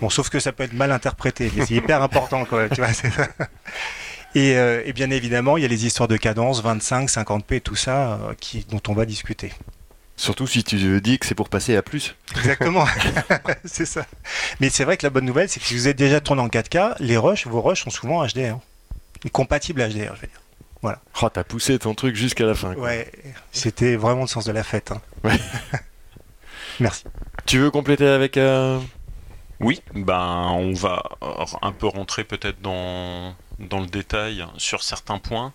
Bon, 0.00 0.08
sauf 0.08 0.28
que 0.28 0.38
ça 0.38 0.52
peut 0.52 0.62
être 0.62 0.72
mal 0.72 0.92
interprété, 0.92 1.50
mais 1.54 1.66
c'est 1.66 1.74
hyper 1.74 2.02
important 2.02 2.44
quoi, 2.44 2.68
tu 2.68 2.80
vois. 2.80 2.90
Et, 4.34 4.56
euh, 4.56 4.82
et, 4.84 4.92
bien 4.92 5.10
évidemment, 5.10 5.56
il 5.56 5.62
y 5.62 5.64
a 5.64 5.68
les 5.68 5.86
histoires 5.86 6.06
de 6.06 6.16
cadence, 6.16 6.62
25, 6.62 7.08
50p, 7.08 7.60
tout 7.60 7.74
ça, 7.74 8.12
euh, 8.12 8.34
qui, 8.38 8.64
dont 8.68 8.80
on 8.86 8.92
va 8.92 9.04
discuter. 9.04 9.52
Surtout 10.16 10.46
si 10.46 10.62
tu 10.62 11.00
dis 11.00 11.18
que 11.18 11.26
c'est 11.26 11.34
pour 11.34 11.48
passer 11.48 11.74
à 11.76 11.82
plus. 11.82 12.14
Exactement, 12.36 12.84
c'est 13.64 13.86
ça. 13.86 14.06
Mais 14.60 14.70
c'est 14.70 14.84
vrai 14.84 14.96
que 14.96 15.04
la 15.04 15.10
bonne 15.10 15.24
nouvelle, 15.24 15.48
c'est 15.48 15.58
que 15.58 15.66
si 15.66 15.74
vous 15.74 15.88
êtes 15.88 15.96
déjà 15.96 16.20
tourné 16.20 16.42
en 16.42 16.48
4K, 16.48 16.96
les 17.00 17.16
rushs, 17.16 17.46
vos 17.46 17.60
rushs 17.60 17.82
sont 17.82 17.90
souvent 17.90 18.24
HD, 18.24 18.38
hein. 18.40 18.60
compatibles 19.32 19.80
HDR, 19.80 20.14
je 20.14 20.20
veux 20.20 20.28
dire. 20.28 20.42
Voilà. 20.82 21.00
Oh, 21.22 21.28
t'as 21.28 21.44
poussé 21.44 21.78
ton 21.78 21.94
truc 21.94 22.14
jusqu'à 22.16 22.44
la 22.44 22.54
fin. 22.54 22.74
Ouais, 22.74 23.10
c'était 23.52 23.96
vraiment 23.96 24.22
le 24.22 24.26
sens 24.28 24.44
de 24.44 24.52
la 24.52 24.62
fête. 24.62 24.92
Hein. 24.92 25.00
Ouais. 25.24 25.38
Merci. 26.80 27.04
Tu 27.44 27.58
veux 27.58 27.70
compléter 27.70 28.06
avec 28.06 28.38
euh, 28.38 28.80
Oui, 29.60 29.82
ben 29.94 30.48
on 30.52 30.72
va 30.72 31.02
un 31.60 31.72
peu 31.72 31.86
rentrer 31.86 32.24
peut-être 32.24 32.60
dans, 32.62 33.34
dans 33.58 33.80
le 33.80 33.86
détail 33.86 34.44
sur 34.56 34.82
certains 34.82 35.18
points. 35.18 35.52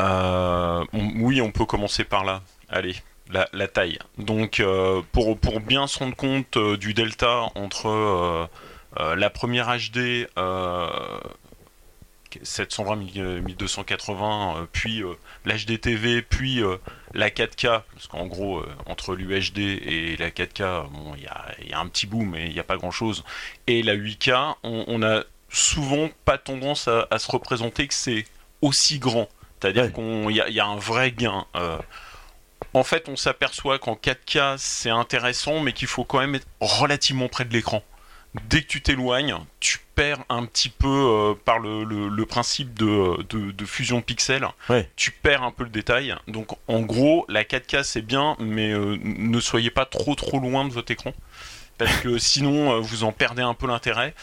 Euh, 0.00 0.84
oui, 0.92 1.40
on 1.40 1.50
peut 1.50 1.64
commencer 1.64 2.04
par 2.04 2.24
là. 2.24 2.42
Allez, 2.68 2.94
la, 3.30 3.68
taille. 3.68 3.98
Donc, 4.18 4.60
euh, 4.60 5.02
pour, 5.12 5.36
pour, 5.38 5.60
bien 5.60 5.86
se 5.88 5.98
rendre 5.98 6.14
compte 6.14 6.56
du 6.58 6.94
delta 6.94 7.48
entre 7.56 8.48
la 8.98 9.30
première 9.30 9.76
HD 9.76 10.28
720 12.42 12.96
1280, 13.42 14.56
euh, 14.56 14.66
puis 14.70 15.02
euh, 15.02 15.14
l'HDTV, 15.44 16.22
puis 16.22 16.62
euh, 16.62 16.76
la 17.14 17.30
4K, 17.30 17.82
parce 17.92 18.06
qu'en 18.08 18.26
gros, 18.26 18.62
entre 18.86 19.14
l'UHD 19.14 19.58
et 19.58 20.16
la 20.18 20.30
4K, 20.30 20.88
bon, 20.90 21.14
il 21.16 21.22
y 21.68 21.72
a, 21.72 21.78
un 21.78 21.88
petit 21.88 22.06
bout, 22.06 22.24
mais 22.24 22.46
il 22.46 22.52
n'y 22.52 22.60
a 22.60 22.64
pas 22.64 22.76
grand-chose, 22.76 23.24
et 23.66 23.82
la 23.82 23.96
8K, 23.96 24.56
on, 24.62 24.98
n'a 24.98 25.18
a 25.18 25.22
souvent 25.48 26.08
pas 26.24 26.38
tendance 26.38 26.88
à, 26.88 27.18
se 27.18 27.30
représenter 27.30 27.86
que 27.88 27.94
c'est 27.94 28.24
aussi 28.62 28.98
grand. 28.98 29.28
C'est-à-dire 29.60 29.92
qu'il 29.92 30.30
y, 30.30 30.52
y, 30.52 30.60
a 30.60 30.66
un 30.66 30.76
vrai 30.76 31.12
gain. 31.12 31.46
en 32.74 32.84
fait, 32.84 33.08
on 33.08 33.16
s'aperçoit 33.16 33.78
qu'en 33.78 33.94
4K, 33.94 34.56
c'est 34.58 34.90
intéressant, 34.90 35.60
mais 35.60 35.72
qu'il 35.72 35.88
faut 35.88 36.04
quand 36.04 36.20
même 36.20 36.34
être 36.34 36.46
relativement 36.60 37.28
près 37.28 37.44
de 37.44 37.52
l'écran 37.52 37.82
dès 38.48 38.62
que 38.62 38.66
tu 38.66 38.82
t'éloignes, 38.82 39.36
tu 39.60 39.80
perds 39.96 40.24
un 40.28 40.44
petit 40.44 40.68
peu 40.68 40.86
euh, 40.86 41.34
par 41.44 41.58
le, 41.58 42.24
principe 42.26 42.74
de, 42.74 43.64
fusion 43.64 44.02
pixels, 44.02 44.46
tu 44.94 45.10
perds 45.10 45.42
un 45.42 45.50
peu 45.50 45.64
le 45.64 45.70
détail. 45.70 46.14
Donc 46.28 46.50
en 46.68 46.80
gros, 46.82 47.24
la 47.28 47.42
4K 47.42 47.82
c'est 47.82 48.02
bien, 48.02 48.36
mais 48.38 48.70
euh, 48.70 48.96
ne 49.02 49.40
soyez 49.40 49.70
pas 49.70 49.86
trop 49.86 50.14
trop 50.14 50.38
loin 50.38 50.64
de 50.64 50.72
votre 50.72 50.92
écran, 50.92 51.12
parce 51.78 51.96
que 52.00 52.18
sinon 52.18 52.74
euh, 52.74 52.80
vous 52.80 53.02
en 53.02 53.12
perdez 53.12 53.42
un 53.42 53.54
peu 53.54 53.66
l'intérêt. 53.66 54.14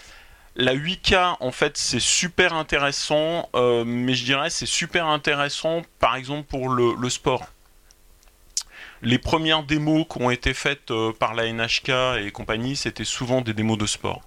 La 0.56 0.76
8K, 0.76 1.38
en 1.40 1.52
fait, 1.52 1.78
c'est 1.78 2.00
super 2.00 2.54
intéressant, 2.54 3.50
mais 3.56 4.14
je 4.14 4.24
dirais 4.24 4.52
c'est 4.52 4.68
super 4.68 5.08
intéressant, 5.08 5.82
par 5.98 6.16
exemple, 6.16 6.48
pour 6.48 6.70
le 6.70 7.10
sport 7.10 7.48
les 9.04 9.18
premières 9.18 9.64
démos 9.64 10.06
qui 10.10 10.22
ont 10.22 10.32
été 10.32 10.54
faites 10.54 10.92
euh, 10.92 11.12
par 11.12 11.34
la 11.34 11.52
NHK 11.52 11.90
et 12.22 12.32
compagnie, 12.32 12.76
c'était 12.76 13.04
souvent 13.04 13.42
des 13.42 13.54
démos 13.54 13.78
de 13.78 13.86
sport. 13.86 14.22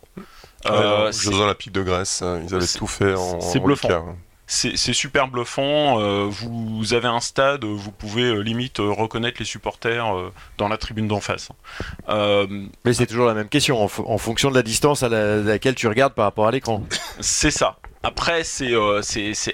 Euh, 0.70 1.12
Jeux 1.12 1.34
Olympiques 1.34 1.72
de 1.72 1.82
Grèce, 1.82 2.22
hein, 2.22 2.40
ils 2.46 2.54
avaient 2.54 2.66
tout 2.66 2.86
fait 2.86 3.14
en. 3.14 3.40
C'est 3.40 3.60
bluffant. 3.60 4.16
C'est 4.48 4.92
super 4.92 5.26
bluffant. 5.26 6.00
Euh, 6.00 6.28
vous 6.28 6.94
avez 6.94 7.08
un 7.08 7.18
stade, 7.18 7.64
vous 7.64 7.90
pouvez 7.90 8.22
euh, 8.22 8.38
limite 8.38 8.78
reconnaître 8.78 9.38
les 9.40 9.44
supporters 9.44 10.06
dans 10.56 10.68
la 10.68 10.76
tribune 10.76 11.08
d'en 11.08 11.20
face. 11.20 11.48
Mais 12.08 12.92
c'est 12.92 13.06
toujours 13.06 13.26
la 13.26 13.34
même 13.34 13.48
question, 13.48 13.82
en, 13.82 14.18
fonction 14.18 14.50
de 14.50 14.54
la 14.54 14.62
distance 14.62 15.02
à, 15.02 15.08
laquelle 15.08 15.74
tu 15.74 15.88
regardes 15.88 16.14
par 16.14 16.26
rapport 16.26 16.46
à 16.46 16.52
l'écran. 16.52 16.84
C'est 17.20 17.50
ça. 17.50 17.78
Après, 18.06 18.44
c'est 18.44 18.72
euh, 18.72 19.02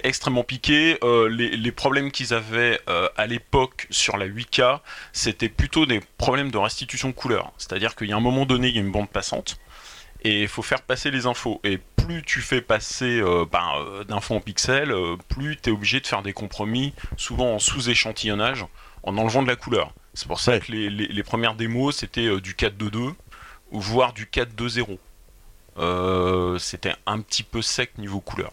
extrêmement 0.05 0.45
piqué. 0.45 0.99
Euh, 1.03 1.27
les, 1.27 1.73
problèmes 1.73 2.11
qu'ils 2.11 2.35
avaient 2.35 2.79
euh, 2.87 3.09
à 3.17 3.27
l'époque 3.27 3.87
sur 3.89 4.19
la 4.19 4.29
8K, 4.29 4.81
c'était 5.15 5.49
plutôt 5.49 5.87
des 5.87 6.01
problèmes 6.19 6.51
de 6.51 6.59
restitution 6.59 7.09
de 7.09 7.15
couleur. 7.15 7.53
C'est-à-dire 7.57 7.95
qu'il 7.97 8.11
y 8.11 8.13
a 8.13 8.17
un 8.17 8.21
moment 8.21 8.45
donné, 8.45 8.69
il 8.69 8.75
y 8.75 8.79
a 8.79 8.83
une 8.83 8.93
bande 8.93 9.09
passante, 9.09 9.57
et 10.23 10.43
il 10.43 10.49
faut 10.49 10.63
faire 10.63 10.83
passer 10.83 11.11
les 11.11 11.27
infos. 11.27 11.61
Et 11.65 11.79
plus 11.97 12.23
tu 12.23 12.41
fais 12.41 12.61
passer 12.61 13.23
ben, 13.51 14.05
d'infos 14.09 14.35
en 14.35 14.41
pixels, 14.41 14.95
plus 15.29 15.57
tu 15.57 15.71
es 15.71 15.73
obligé 15.73 16.01
de 16.01 16.07
faire 16.07 16.23
des 16.23 16.33
compromis, 16.33 16.95
souvent 17.17 17.55
en 17.55 17.59
sous-échantillonnage, 17.59 18.67
en 19.03 19.17
enlevant 19.19 19.43
de 19.43 19.49
la 19.49 19.57
couleur. 19.57 19.93
C'est 20.15 20.27
pour 20.27 20.41
ça 20.41 20.59
que 20.59 20.73
les, 20.73 20.91
les, 20.91 21.23
premières 21.23 21.55
démos, 21.55 21.97
c'était 21.97 22.41
du 22.41 22.55
4.2.2, 22.55 23.15
voire 23.71 24.13
du 24.13 24.27
4.2.0. 24.27 24.99
Euh, 25.79 26.59
c'était 26.59 26.95
un 27.07 27.21
petit 27.21 27.43
peu 27.43 27.63
sec 27.63 27.97
niveau 27.99 28.21
couleur. 28.21 28.51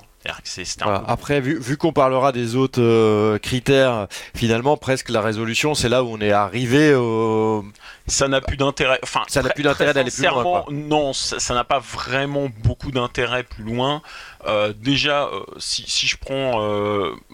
Après, 1.07 1.39
vu, 1.41 1.77
qu'on 1.77 1.93
parlera 1.93 2.31
des 2.31 2.55
autres 2.55 2.81
euh, 2.81 3.37
critères, 3.37 4.07
finalement, 4.35 4.75
presque 4.75 5.09
la 5.09 5.21
résolution, 5.21 5.75
c'est 5.75 5.89
là 5.89 6.03
où 6.03 6.09
on 6.09 6.19
est 6.19 6.31
arrivé 6.31 6.93
au... 6.93 7.65
Ça 8.07 8.27
n'a 8.27 8.41
plus 8.41 8.57
d'intérêt. 8.57 8.99
Enfin, 9.03 9.21
ça 9.27 9.43
n'a 9.43 9.49
plus 9.49 9.63
d'intérêt 9.63 9.93
d'aller 9.93 10.11
plus 10.11 10.25
loin. 10.25 10.65
Non, 10.71 11.13
ça 11.13 11.53
n'a 11.53 11.63
pas 11.63 11.79
vraiment 11.79 12.49
beaucoup 12.63 12.91
d'intérêt 12.91 13.43
plus 13.43 13.63
loin. 13.63 14.01
Euh, 14.47 14.73
déjà, 14.75 15.29
si, 15.57 16.07
je 16.07 16.17
prends 16.17 16.59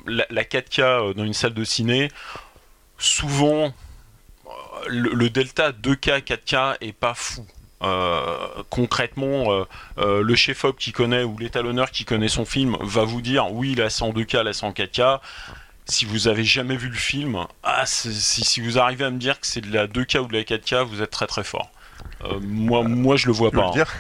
la, 0.06 0.26
la, 0.30 0.44
4K 0.44 1.14
dans 1.14 1.24
une 1.24 1.34
salle 1.34 1.54
de 1.54 1.64
ciné, 1.64 2.12
souvent 2.98 3.74
le, 4.88 5.30
delta 5.30 5.72
2K 5.72 6.22
4K 6.22 6.78
est 6.82 6.94
pas 6.94 7.14
fou. 7.14 7.46
Euh, 7.86 8.64
concrètement, 8.70 9.52
euh, 9.52 9.64
euh, 10.00 10.22
le 10.24 10.36
chef-op 10.36 10.78
qui 10.78 10.92
connaît 10.92 11.24
ou 11.24 11.38
l'étalonneur 11.38 11.92
qui 11.92 12.04
connaît 12.04 12.30
son 12.30 12.46
film 12.46 12.78
va 12.82 13.04
vous 13.04 13.22
dire 13.22 13.52
oui, 13.52 13.76
la 13.76 13.90
102K, 13.90 14.42
la 14.44 14.52
104K. 14.52 15.20
si 15.88 16.06
vous 16.06 16.28
avez 16.28 16.44
jamais 16.44 16.78
vu 16.78 16.90
le 16.90 16.96
film, 16.96 17.46
ah, 17.64 17.86
si, 17.86 18.12
si, 18.14 18.60
vous 18.62 18.80
arrivez 18.80 19.06
à 19.06 19.12
me 19.12 19.20
dire 19.20 19.40
que 19.40 19.46
c'est 19.46 19.62
de 19.62 19.72
la 19.72 19.88
2K 19.88 20.20
ou 20.20 20.28
de 20.28 20.34
la 20.34 20.44
4K, 20.44 20.84
vous 20.84 21.02
êtes 21.02 21.12
très 21.12 21.28
très 21.28 21.44
fort. 21.44 21.70
Euh, 22.24 22.40
moi, 22.42 22.84
moi, 22.84 23.16
je 23.18 23.28
le 23.28 23.34
vois 23.34 23.52
pas. 23.52 23.68
Hein. 23.68 23.72
dire 23.72 23.94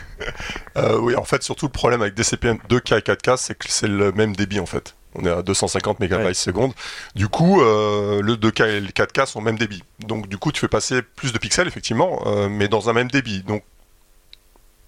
euh, 0.78 0.98
oui, 1.00 1.16
en 1.16 1.24
fait, 1.24 1.44
surtout 1.44 1.66
le 1.66 1.72
problème 1.72 2.02
avec 2.02 2.14
DCP 2.16 2.46
2K 2.70 2.98
et 2.98 3.02
4K, 3.02 3.38
c'est 3.38 3.58
que 3.58 3.66
c'est 3.70 3.88
le 3.88 4.12
même 4.12 4.36
débit 4.36 4.60
en 4.60 4.66
fait. 4.66 4.96
On 5.18 5.26
est 5.26 5.30
à 5.30 5.42
250 5.42 6.02
MB 6.02 6.34
seconde. 6.34 6.74
Du 7.16 7.30
coup, 7.30 7.62
euh, 7.62 8.22
le 8.22 8.36
2K 8.36 8.68
et 8.68 8.80
le 8.82 8.90
4K 8.90 9.28
sont 9.28 9.40
au 9.40 9.42
même 9.42 9.58
débit. 9.58 9.82
Donc, 10.00 10.28
du 10.28 10.38
coup, 10.38 10.52
tu 10.52 10.60
fais 10.60 10.68
passer 10.68 11.02
plus 11.02 11.32
de 11.32 11.38
pixels, 11.38 11.68
effectivement, 11.68 12.22
mais 12.50 12.68
dans 12.68 12.90
un 12.90 12.94
même 12.94 13.10
débit. 13.10 13.42
Donc, 13.44 13.64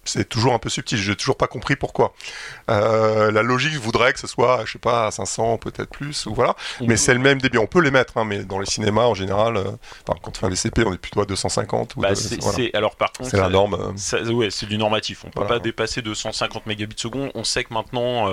c'est 0.08 0.28
toujours 0.28 0.54
un 0.54 0.60
peu 0.60 0.70
subtil. 0.70 0.98
J'ai 0.98 1.15
toujours 1.15 1.38
pas 1.38 1.48
compris 1.48 1.76
pourquoi. 1.76 2.13
Euh, 2.70 3.32
la 3.32 3.43
logique 3.43 3.76
voudrait 3.76 4.13
que 4.13 4.20
ce 4.20 4.28
soit, 4.28 4.63
je 4.65 4.74
sais 4.74 4.80
pas, 4.80 5.08
à 5.08 5.12
500 5.12 5.58
peut-être 5.58 5.89
plus 5.89 6.26
ou 6.26 6.34
voilà. 6.34 6.56
mais 6.82 6.98
c'est 6.98 7.13
le 7.13 7.20
même 7.20 7.39
débit. 7.39 7.58
On 7.58 7.67
peut 7.67 7.82
les 7.82 7.91
mettre, 7.91 8.17
hein, 8.17 8.26
mais 8.26 8.43
dans 8.43 8.60
les 8.60 8.65
cinémas 8.65 9.04
en 9.04 9.13
général, 9.13 9.58
euh, 9.58 9.63
quand 10.06 10.30
on 10.30 10.34
fait 10.34 10.50
les 10.50 10.56
CP, 10.56 10.84
on 10.86 10.93
est 10.93 10.98
plutôt 10.98 11.22
à 11.22 11.26
250. 11.26 11.96
Bah, 11.98 12.10
alors 12.74 12.96
par 12.96 13.12
contre, 13.12 13.30
c'est 13.30 13.38
la 13.38 13.50
norme. 13.50 13.93
Euh. 14.13 14.32
ouais, 14.32 14.50
c'est 14.50 14.65
du 14.65 14.78
normatif. 14.78 15.26
On 15.26 15.30
peut 15.30 15.46
pas 15.46 15.60
dépasser 15.60 16.02
250 16.02 16.65
mégabits 16.65 16.96
seconde. 16.98 17.32
On 17.36 17.43
sait 17.43 17.63
que 17.63 17.74
maintenant. 17.74 18.28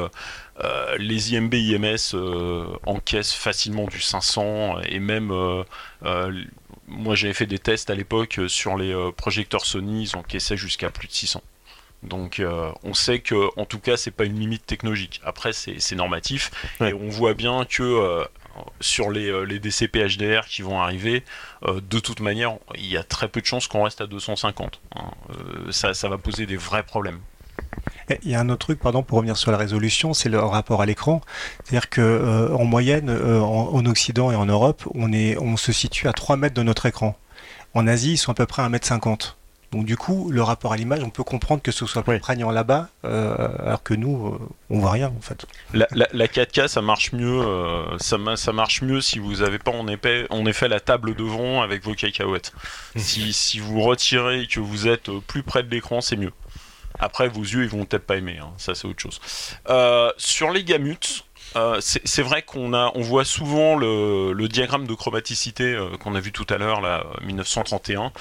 les 0.99 1.35
IMB 1.35 1.55
IMS 1.55 2.17
encaissent 2.87 3.35
facilement 3.35 3.87
du 3.87 4.01
500 4.01 4.81
et 4.83 5.01
même 5.01 5.33
moi 6.87 7.15
j'avais 7.15 7.33
fait 7.33 7.47
des 7.47 7.59
tests 7.59 7.91
à 7.91 7.95
l'époque 7.95 8.41
sur 8.49 8.77
les 8.77 8.95
projecteurs 9.17 9.65
Sony, 9.65 10.05
ils 10.05 10.17
encaissaient 10.17 10.57
jusqu'à 10.57 10.91
plus 10.91 11.09
de 11.09 11.13
600. 11.13 11.43
Donc 12.05 12.39
euh, 12.39 12.71
on 12.83 12.95
sait 12.95 13.21
que 13.21 13.49
en 13.59 13.65
tout 13.65 13.79
cas 13.79 13.97
c'est 13.97 14.11
pas 14.11 14.25
une 14.25 14.39
limite 14.39 14.67
technologique. 14.67 15.21
Après 15.25 15.53
c'est 15.53 15.95
normatif 15.95 16.51
et 16.81 16.93
on 16.93 17.09
voit 17.09 17.35
bien 17.35 17.65
que 17.65 17.83
euh, 17.83 18.25
sur 18.81 19.11
les, 19.11 19.29
euh, 19.29 19.43
les, 19.43 19.59
DCP 19.59 20.05
HDR 20.07 20.47
qui 20.47 20.63
vont 20.63 20.81
arriver, 20.81 21.25
de 21.67 21.99
toute 21.99 22.21
manière 22.21 22.57
il 22.77 22.87
y 22.87 22.97
a 22.97 23.03
très 23.03 23.29
peu 23.29 23.41
de 23.41 23.47
chances 23.47 23.67
qu'on 23.67 23.85
reste 23.85 24.01
à 24.01 24.07
250. 24.07 24.81
Hein. 24.97 25.01
Ça, 25.71 26.09
va 26.09 26.19
poser 26.19 26.47
des 26.47 26.57
vrais 26.57 26.83
problèmes. 26.83 27.19
Il 28.23 28.31
y 28.31 28.35
a 28.35 28.41
un 28.41 28.49
autre 28.51 28.67
truc, 28.67 28.81
pardon, 28.81 29.03
pour 29.03 29.17
revenir 29.17 29.37
sur 29.37 29.51
la 29.51 29.57
résolution, 29.57 30.13
c'est 30.13 30.29
le 30.29 30.39
rapport 30.39 30.83
à 30.83 30.87
l'écran. 30.87 31.23
C'est-à-dire 31.65 31.89
que 31.89 32.53
en 32.53 32.65
moyenne, 32.65 33.11
en, 33.11 33.87
Occident 33.87 34.31
et 34.31 34.37
en 34.37 34.47
Europe, 34.47 34.87
on, 34.95 35.13
est, 35.13 35.39
on 35.39 35.57
se 35.57 35.73
situe 35.73 36.07
à 36.07 36.13
3 36.13 36.37
mètres 36.37 36.55
de 36.55 36.63
notre 36.63 36.87
écran. 36.87 37.17
En 37.73 37.87
Asie, 37.87 38.13
ils 38.13 38.19
sont 38.19 38.33
à 38.33 38.35
peu 38.35 38.47
près 38.47 38.63
à 38.63 38.67
1 38.67 38.69
mètre 38.69 38.87
50. 38.87 39.37
Donc 39.75 39.87
du 39.87 39.97
coup, 39.97 40.31
le 40.31 40.41
rapport 40.41 40.73
à 40.73 40.77
l'image, 40.77 41.03
on 41.03 41.11
peut 41.11 41.25
comprendre 41.25 41.61
que 41.61 41.73
ce 41.73 41.85
soit 41.85 42.05
plus 42.05 42.21
prégnant 42.21 42.53
là-bas, 42.53 42.91
euh, 43.05 43.49
alors 43.59 43.83
que 43.83 43.93
nous, 43.93 44.29
euh, 44.29 44.39
on 44.71 44.79
voit 44.79 44.93
rien 44.93 45.09
en 45.09 45.21
fait. 45.21 45.45
La, 45.73 46.27
4K, 46.29 46.69
ça 46.69 46.81
marche 46.81 47.13
mieux. 47.13 47.41
Euh, 47.41 47.99
ça, 47.99 48.17
ça, 48.37 48.53
marche 48.53 48.83
mieux 48.83 49.01
si 49.01 49.19
vous 49.19 49.39
n'avez 49.39 49.59
pas 49.59 49.73
en, 49.73 49.85
en, 49.89 50.47
effet 50.47 50.69
la 50.69 50.79
table 50.79 51.17
devant 51.17 51.61
avec 51.61 51.83
vos 51.83 51.95
cacahuètes. 51.95 52.53
Mmh. 52.95 52.99
si, 53.01 53.33
si, 53.33 53.59
vous 53.59 53.81
retirez 53.81 54.43
et 54.43 54.47
que 54.47 54.61
vous 54.61 54.87
êtes 54.87 55.11
plus 55.27 55.43
près 55.43 55.65
de 55.65 55.71
l'écran, 55.71 56.01
c'est 56.01 56.17
mieux. 56.17 56.33
Après, 57.01 57.27
vos 57.27 57.43
yeux, 57.43 57.65
ils 57.65 57.69
vont 57.69 57.85
peut-être 57.85 58.07
pas 58.07 58.17
aimer. 58.17 58.39
Hein. 58.41 58.53
Ça, 58.59 58.77
c'est 58.77 58.87
autre 58.87 59.03
chose. 59.03 59.21
sur 60.19 60.53
les 60.53 60.63
gamutes, 60.63 61.25
c'est 61.81 62.23
vrai 62.23 62.43
qu'on 62.43 62.75
a, 62.75 62.93
on 62.95 63.03
voit 63.03 63.25
souvent 63.25 63.77
le, 63.77 64.49
diagramme 64.49 64.87
de 64.87 64.95
chromaticité 64.95 65.79
qu'on 66.01 66.15
a 66.15 66.21
vu 66.21 66.33
tout 66.33 66.47
à 66.49 66.59
l'heure, 66.59 66.81
là, 66.81 67.05
1931 67.23 68.13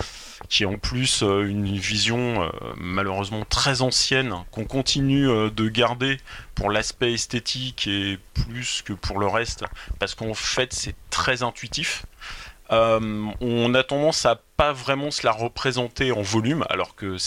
qui 0.50 0.64
est 0.64 0.66
en 0.66 0.78
plus 0.78 1.24
euh, 1.24 1.48
une 1.48 1.78
vision 1.78 2.44
euh, 2.44 2.50
malheureusement 2.78 3.46
très 3.46 3.82
ancienne 3.82 4.36
qu'on 4.52 4.66
continue 4.66 5.30
euh, 5.30 5.50
de 5.50 5.68
garder 5.70 6.18
pour 6.56 6.70
l'aspect 6.70 7.14
esthétique 7.14 7.88
et 7.88 8.20
plus 8.34 8.82
que 8.84 8.94
pour 8.94 9.20
le 9.20 9.28
reste, 9.28 9.66
parce 10.00 10.16
qu'en 10.16 10.34
fait 10.34 10.74
c'est 10.74 10.96
très 11.10 11.44
intuitif. 11.44 12.06
on 12.70 13.74
a 13.74 13.84
tendance 13.84 14.26
à 14.26 14.42
pas 14.58 14.74
vraiment 14.74 15.12
se 15.12 15.26
la 15.26 15.32
représenter 15.32 16.12
en 16.12 16.22
volume, 16.22 16.66
alors 16.70 16.96
que 16.96 17.18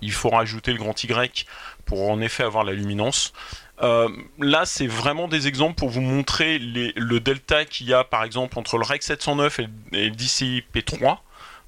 il 0.00 0.12
faut 0.12 0.30
rajouter 0.30 0.72
le 0.72 0.78
grand 0.78 1.04
Y 1.04 1.46
pour 1.84 2.10
en 2.10 2.20
effet 2.20 2.42
avoir 2.42 2.64
la 2.64 2.72
luminance. 2.72 3.32
Là, 3.80 4.64
c'est 4.64 4.86
vraiment 4.86 5.28
des 5.28 5.48
exemples 5.48 5.74
pour 5.74 5.88
vous 5.88 6.00
montrer 6.00 6.58
le 6.58 7.18
delta 7.18 7.64
qu'il 7.64 7.88
y 7.88 7.94
a 7.94 8.04
par 8.04 8.24
exemple 8.24 8.58
entre 8.58 8.78
le 8.78 8.84
REC 8.84 9.02
709 9.02 9.60
et, 9.60 9.68
le 9.92 10.10
DCI-P3 10.10 11.18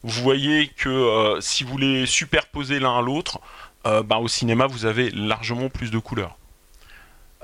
vous 0.04 0.22
voyez 0.22 0.68
que 0.68 0.90
euh, 0.90 1.40
si 1.40 1.64
vous 1.64 1.78
les 1.78 2.04
superposez 2.04 2.78
l'un 2.78 2.98
à 2.98 3.00
l'autre, 3.00 3.40
euh, 3.86 4.02
bah, 4.02 4.18
au 4.18 4.28
cinéma, 4.28 4.66
vous 4.66 4.84
avez 4.84 5.10
largement 5.10 5.70
plus 5.70 5.90
de 5.90 5.98
couleurs. 5.98 6.36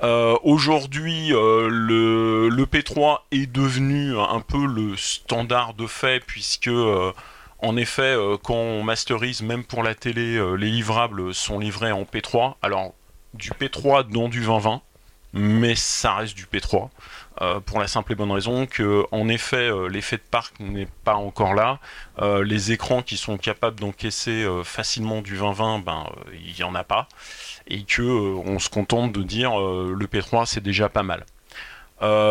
Euh, 0.03 0.37
aujourd'hui, 0.43 1.29
le, 1.29 2.65
P3 2.71 3.21
est 3.31 3.51
devenu 3.51 4.17
un 4.17 4.39
peu 4.41 4.65
le 4.65 4.95
standard 4.95 5.73
de 5.73 5.87
fait, 5.87 6.23
puisque, 6.23 6.69
en 7.59 7.77
effet, 7.77 8.15
quand 8.43 8.53
on 8.55 8.83
masterise, 8.83 9.41
même 9.41 9.63
pour 9.63 9.81
la 9.81 9.95
télé, 9.95 10.39
les 10.57 10.69
livrables 10.69 11.33
sont 11.33 11.59
livrés 11.59 11.91
en 11.91 12.03
P3. 12.03 12.55
Alors, 12.61 12.93
du 13.33 13.51
P3 13.51 14.09
dans 14.09 14.27
du 14.27 14.41
2020, 14.41 14.81
mais 15.33 15.75
ça 15.75 16.15
reste 16.15 16.35
du 16.35 16.45
P3. 16.45 16.89
Euh, 17.41 17.59
pour 17.59 17.79
la 17.79 17.87
simple 17.87 18.11
et 18.11 18.15
bonne 18.15 18.31
raison 18.31 18.65
que, 18.65 19.05
en 19.11 19.27
effet, 19.29 19.71
euh, 19.71 19.87
l'effet 19.87 20.17
de 20.17 20.21
parc 20.21 20.59
n'est 20.59 20.87
pas 21.03 21.15
encore 21.15 21.53
là. 21.53 21.79
Euh, 22.19 22.43
les 22.43 22.71
écrans 22.71 23.01
qui 23.01 23.17
sont 23.17 23.37
capables 23.37 23.79
d'encaisser 23.79 24.45
facilement 24.63 25.21
du 25.21 25.37
20-20, 25.37 25.83
ben, 25.83 26.05
il 26.33 26.53
n'y 26.53 26.63
en 26.63 26.75
a 26.75 26.83
pas. 26.83 27.07
Et 27.67 27.83
que 27.83 28.01
on 28.01 28.59
se 28.59 28.69
contente 28.69 29.11
de 29.13 29.23
dire 29.23 29.57
le 29.57 30.05
P3 30.05 30.45
c'est 30.45 30.61
déjà 30.61 30.89
pas 30.89 31.03
mal. 31.03 31.25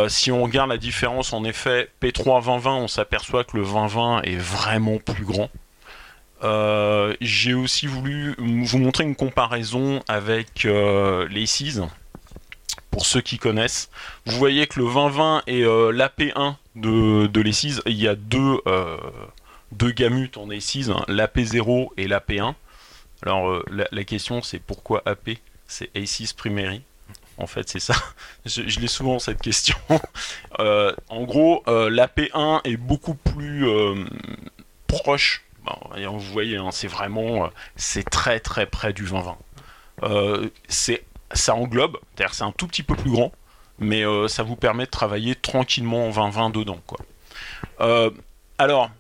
si 0.09 0.31
on 0.31 0.43
regarde 0.43 0.71
la 0.71 0.77
différence, 0.77 1.33
en 1.33 1.45
effet, 1.45 1.89
P3 2.03 2.45
2020, 2.45 2.75
on 2.77 2.89
s'aperçoit 2.89 3.45
que 3.45 3.57
le 3.57 3.65
2020 3.65 4.23
est 4.23 4.37
vraiment 4.37 4.99
plus 4.99 5.25
grand. 5.25 5.49
J'ai 7.21 7.55
aussi 7.55 7.87
voulu 7.87 8.35
vous 8.39 8.79
montrer 8.79 9.05
une 9.05 9.17
comparaison 9.17 10.03
avec 10.09 10.65
les 10.65 11.47
6 11.47 11.83
pour 12.91 13.07
ceux 13.07 13.21
qui 13.21 13.39
connaissent. 13.39 13.91
Vous 14.27 14.37
voyez 14.37 14.67
que 14.67 14.79
le 14.79 14.87
2020 14.87 15.45
et 15.47 15.63
euh, 15.63 15.93
l'AP1 15.93 16.57
de, 16.77 17.27
de 17.27 17.41
l'E6, 17.41 17.81
il 17.87 18.01
y 18.01 18.09
a 18.09 18.15
deux, 18.15 18.61
euh, 18.67 18.97
deux 19.73 19.91
gamutes 19.91 20.37
en 20.37 20.49
E6, 20.49 20.91
hein, 20.91 21.05
l'AP0 21.09 21.91
et 21.97 22.09
l'AP1. 22.09 22.55
Alors 23.23 23.51
euh, 23.51 23.65
la, 23.91 24.05
question 24.05 24.43
c'est 24.43 24.59
pourquoi 24.59 25.03
AP 25.07 25.31
C'est 25.67 25.93
A6 25.95 26.35
Primary 26.35 26.83
en 27.39 27.47
fait, 27.47 27.71
c'est 27.71 27.81
ça. 27.81 27.95
Je, 28.45 28.81
l'ai 28.81 28.87
souvent 28.87 29.19
cette 29.19 29.41
question. 29.41 29.79
en 30.59 31.25
gros, 31.25 31.63
l'AP1 31.67 32.61
est 32.65 32.77
beaucoup 32.77 33.15
plus 33.15 33.67
proche. 34.87 35.43
Vous 35.65 36.21
voyez, 36.21 36.57
hein, 36.57 36.71
c'est 36.71 36.89
vraiment, 36.89 37.51
c'est 37.77 38.09
très 38.09 38.41
très 38.41 38.67
près 38.67 38.93
du 38.93 39.05
2020. 39.05 39.37
c'est 40.69 41.05
ça 41.33 41.55
englobe, 41.55 41.99
c'est-à-dire 42.15 42.35
c'est 42.35 42.45
un 42.45 42.53
tout 42.53 42.67
petit 42.67 42.83
peu 42.83 42.95
plus 42.95 43.11
grand, 43.11 43.33
mais 43.79 44.05
euh, 44.05 44.29
ça 44.29 44.43
vous 44.43 44.57
permet 44.57 44.85
de 44.85 44.91
travailler 44.91 45.35
tranquillement 45.35 46.09
en 46.09 46.11
20-20 46.11 46.53
dedans. 46.53 46.81
Quoi. 46.87 46.99
Euh, 47.81 48.11
alors, 48.59 48.91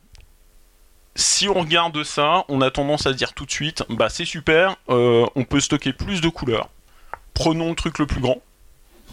si 1.16 1.48
on 1.48 1.54
regarde 1.54 2.02
ça, 2.04 2.44
on 2.48 2.60
a 2.60 2.70
tendance 2.70 3.06
à 3.06 3.12
dire 3.12 3.34
tout 3.34 3.46
de 3.46 3.50
suite, 3.50 3.84
bah 3.90 4.08
c'est 4.08 4.24
super, 4.24 4.76
euh, 4.88 5.26
on 5.34 5.44
peut 5.44 5.60
stocker 5.60 5.92
plus 5.92 6.20
de 6.20 6.28
couleurs. 6.28 6.68
Prenons 7.34 7.70
le 7.70 7.74
truc 7.74 7.98
le 7.98 8.06
plus 8.06 8.20
grand, 8.20 8.38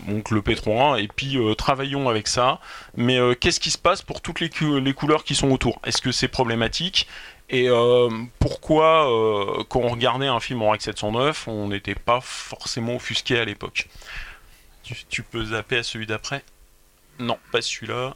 donc 0.08 0.32
le 0.32 0.42
P3, 0.42 1.02
et 1.02 1.08
puis 1.08 1.38
travaillons 1.58 2.10
avec 2.10 2.28
ça. 2.28 2.60
Mais 2.96 3.18
qu'est-ce 3.40 3.60
qui 3.60 3.72
se 3.72 3.78
passe 3.78 4.02
pour 4.02 4.22
toutes 4.22 4.40
les, 4.40 4.50
couleurs 4.94 5.24
qui 5.24 5.36
sont 5.36 5.52
autour? 5.52 5.80
Est-ce 5.86 6.02
que 6.02 6.12
c'est 6.12 6.28
problématique? 6.28 7.08
Et 7.50 7.70
euh, 7.70 8.10
pourquoi, 8.40 9.10
euh, 9.10 9.64
quand 9.70 9.80
on 9.80 9.90
regardait 9.90 10.28
un 10.28 10.40
film 10.40 10.62
en 10.62 10.72
REC 10.72 10.82
709, 10.82 11.48
on 11.48 11.70
n'était 11.70 11.96
pas 11.96 12.20
forcément 12.22 12.96
offusqué 12.96 13.40
à 13.40 13.46
l'époque? 13.46 13.88
Tu, 15.10 15.24
peux 15.24 15.46
zapper 15.46 15.78
à 15.78 15.84
celui 15.84 16.06
d'après? 16.06 16.44
Non, 17.20 17.38
pas 17.52 17.62
celui-là. 17.62 18.16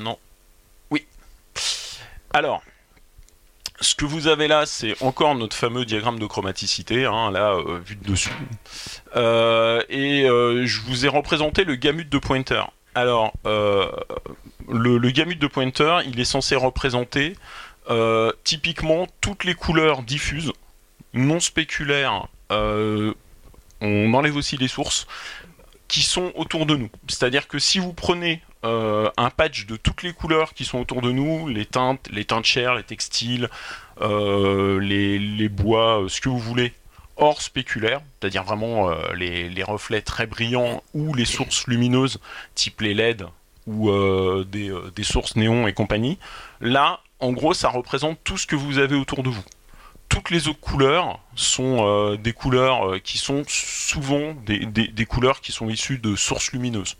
Non. 0.00 0.18
Oui. 0.90 1.06
Alors, 2.32 2.62
ce 3.80 3.94
que 3.94 4.04
vous 4.04 4.26
avez 4.26 4.48
là, 4.48 4.66
c'est 4.66 5.00
encore 5.02 5.34
notre 5.34 5.56
fameux 5.56 5.84
diagramme 5.84 6.18
de 6.18 6.26
chromaticité, 6.26 7.06
hein, 7.06 7.30
là, 7.30 7.54
euh, 7.54 7.80
vu 7.84 7.96
de 7.96 8.04
dessus. 8.10 8.30
et 9.16 10.24
je 10.26 10.80
vous 10.82 11.06
ai 11.06 11.08
représenté 11.08 11.64
le 11.64 11.76
gamut 11.76 12.08
de 12.08 12.18
pointer. 12.18 12.62
Alors, 12.94 13.32
le, 13.44 14.98
le 14.98 15.10
gamut 15.10 15.36
de 15.36 15.46
pointer, 15.46 16.00
il 16.06 16.18
est 16.20 16.24
censé 16.24 16.56
représenter 16.56 17.34
euh, 17.90 18.32
typiquement, 18.44 19.06
toutes 19.20 19.44
les 19.44 19.54
couleurs 19.54 20.02
diffuses, 20.02 20.52
non 21.12 21.40
spéculaires, 21.40 22.28
euh, 22.52 23.14
on 23.80 24.12
enlève 24.14 24.36
aussi 24.36 24.56
les 24.56 24.68
sources, 24.68 25.06
qui 25.88 26.02
sont 26.02 26.32
autour 26.36 26.66
de 26.66 26.76
nous. 26.76 26.90
C'est-à-dire 27.08 27.48
que 27.48 27.58
si 27.58 27.80
vous 27.80 27.92
prenez 27.92 28.42
euh, 28.62 29.10
un 29.16 29.30
patch 29.30 29.66
de 29.66 29.76
toutes 29.76 30.02
les 30.02 30.12
couleurs 30.12 30.52
qui 30.52 30.64
sont 30.64 30.78
autour 30.78 31.00
de 31.00 31.10
nous, 31.10 31.48
les 31.48 31.64
teintes, 31.64 32.08
les 32.10 32.24
teintes 32.24 32.44
chères, 32.44 32.74
les 32.74 32.82
textiles, 32.82 33.48
les, 34.00 35.48
bois, 35.48 36.04
ce 36.08 36.20
que 36.20 36.28
vous 36.28 36.38
voulez, 36.38 36.72
hors 37.16 37.40
spéculaire, 37.40 38.00
c'est-à-dire 38.20 38.44
vraiment 38.44 38.90
les, 39.14 39.62
reflets 39.62 40.02
très 40.02 40.26
brillants 40.26 40.82
ou 40.94 41.14
les 41.14 41.24
sources 41.24 41.66
lumineuses, 41.66 42.18
type 42.54 42.80
les 42.80 42.94
LED, 42.94 43.26
ou 43.66 43.90
des, 44.44 45.02
sources 45.02 45.36
néon 45.36 45.66
et 45.66 45.72
compagnie. 45.72 46.18
Là, 46.60 47.00
en 47.18 47.32
gros, 47.32 47.54
ça 47.54 47.68
représente 47.68 48.18
tout 48.24 48.38
ce 48.38 48.46
que 48.46 48.56
vous 48.56 48.78
avez 48.78 48.96
autour 48.96 49.22
de 49.22 49.28
vous. 49.28 49.44
Toutes 50.08 50.30
les 50.30 50.48
autres 50.48 50.60
couleurs 50.60 51.20
sont 51.34 52.16
des 52.16 52.32
couleurs 52.32 53.02
qui 53.02 53.18
sont 53.18 53.42
souvent 53.48 54.34
des, 54.44 55.06
couleurs 55.06 55.40
qui 55.40 55.52
sont 55.52 55.68
issues 55.68 55.98
de 55.98 56.16
sources 56.16 56.52
lumineuses. 56.52 56.96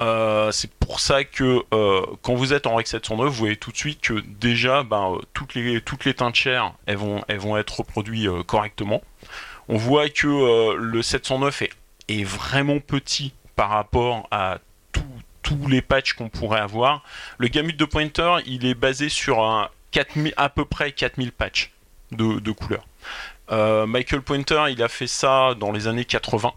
Euh, 0.00 0.50
c'est 0.50 0.72
pour 0.72 1.00
ça 1.00 1.24
que 1.24 1.62
euh, 1.72 2.04
quand 2.22 2.34
vous 2.34 2.52
êtes 2.52 2.66
en 2.66 2.74
Rec 2.74 2.86
709, 2.86 3.28
vous 3.28 3.32
voyez 3.32 3.56
tout 3.56 3.70
de 3.70 3.76
suite 3.76 4.00
que 4.00 4.14
déjà, 4.40 4.82
ben, 4.82 5.14
euh, 5.14 5.18
toutes, 5.32 5.54
les, 5.54 5.80
toutes 5.80 6.04
les 6.04 6.14
teintes 6.14 6.34
chères, 6.34 6.72
elles 6.86 6.96
vont, 6.96 7.56
être 7.56 7.78
reproduites 7.78 8.42
correctement. 8.46 9.02
On 9.68 9.76
voit 9.76 10.08
que 10.08 10.74
le 10.74 11.02
709 11.02 11.62
est, 12.08 12.24
vraiment 12.24 12.80
petit 12.80 13.32
par 13.56 13.70
rapport 13.70 14.28
à 14.30 14.58
tous 15.42 15.68
les 15.68 15.82
patchs 15.82 16.14
qu'on 16.14 16.28
pourrait 16.28 16.60
avoir. 16.60 17.02
Le 17.38 17.48
gamut 17.48 17.74
de 17.74 17.84
pointer, 17.84 18.38
il 18.46 18.66
est 18.66 18.74
basé 18.74 19.08
sur 19.08 19.42
un 19.42 19.68
4000, 19.92 20.34
à 20.36 20.48
peu 20.48 20.64
près 20.64 20.92
4000 20.92 21.32
patchs 21.32 21.70
de, 22.12 22.40
de 22.40 22.50
couleurs. 22.50 22.86
Michael 23.86 24.22
Pointer, 24.22 24.64
il 24.70 24.82
a 24.82 24.88
fait 24.88 25.06
ça 25.06 25.54
dans 25.54 25.70
les 25.70 25.86
années 25.86 26.06
80 26.06 26.52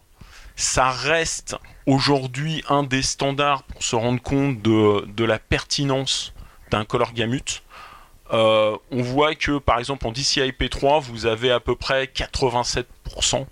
ça 0.57 0.89
reste 0.89 1.55
aujourd'hui 1.87 2.63
un 2.69 2.83
des 2.83 3.01
standards 3.01 3.63
pour 3.63 3.81
se 3.81 3.95
rendre 3.95 4.21
compte 4.21 4.61
de, 4.61 5.23
la 5.23 5.39
pertinence 5.39 6.33
d'un 6.69 6.85
color 6.85 7.13
gamut. 7.13 7.63
Euh, 8.33 8.77
on 8.91 9.01
voit 9.01 9.35
que 9.35 9.57
par 9.57 9.79
exemple 9.79 10.05
en 10.05 10.11
DCI 10.11 10.51
P3, 10.51 11.01
vous 11.01 11.25
avez 11.25 11.49
à 11.49 11.61
peu 11.61 11.75
près 11.75 12.03
87% 12.05 13.45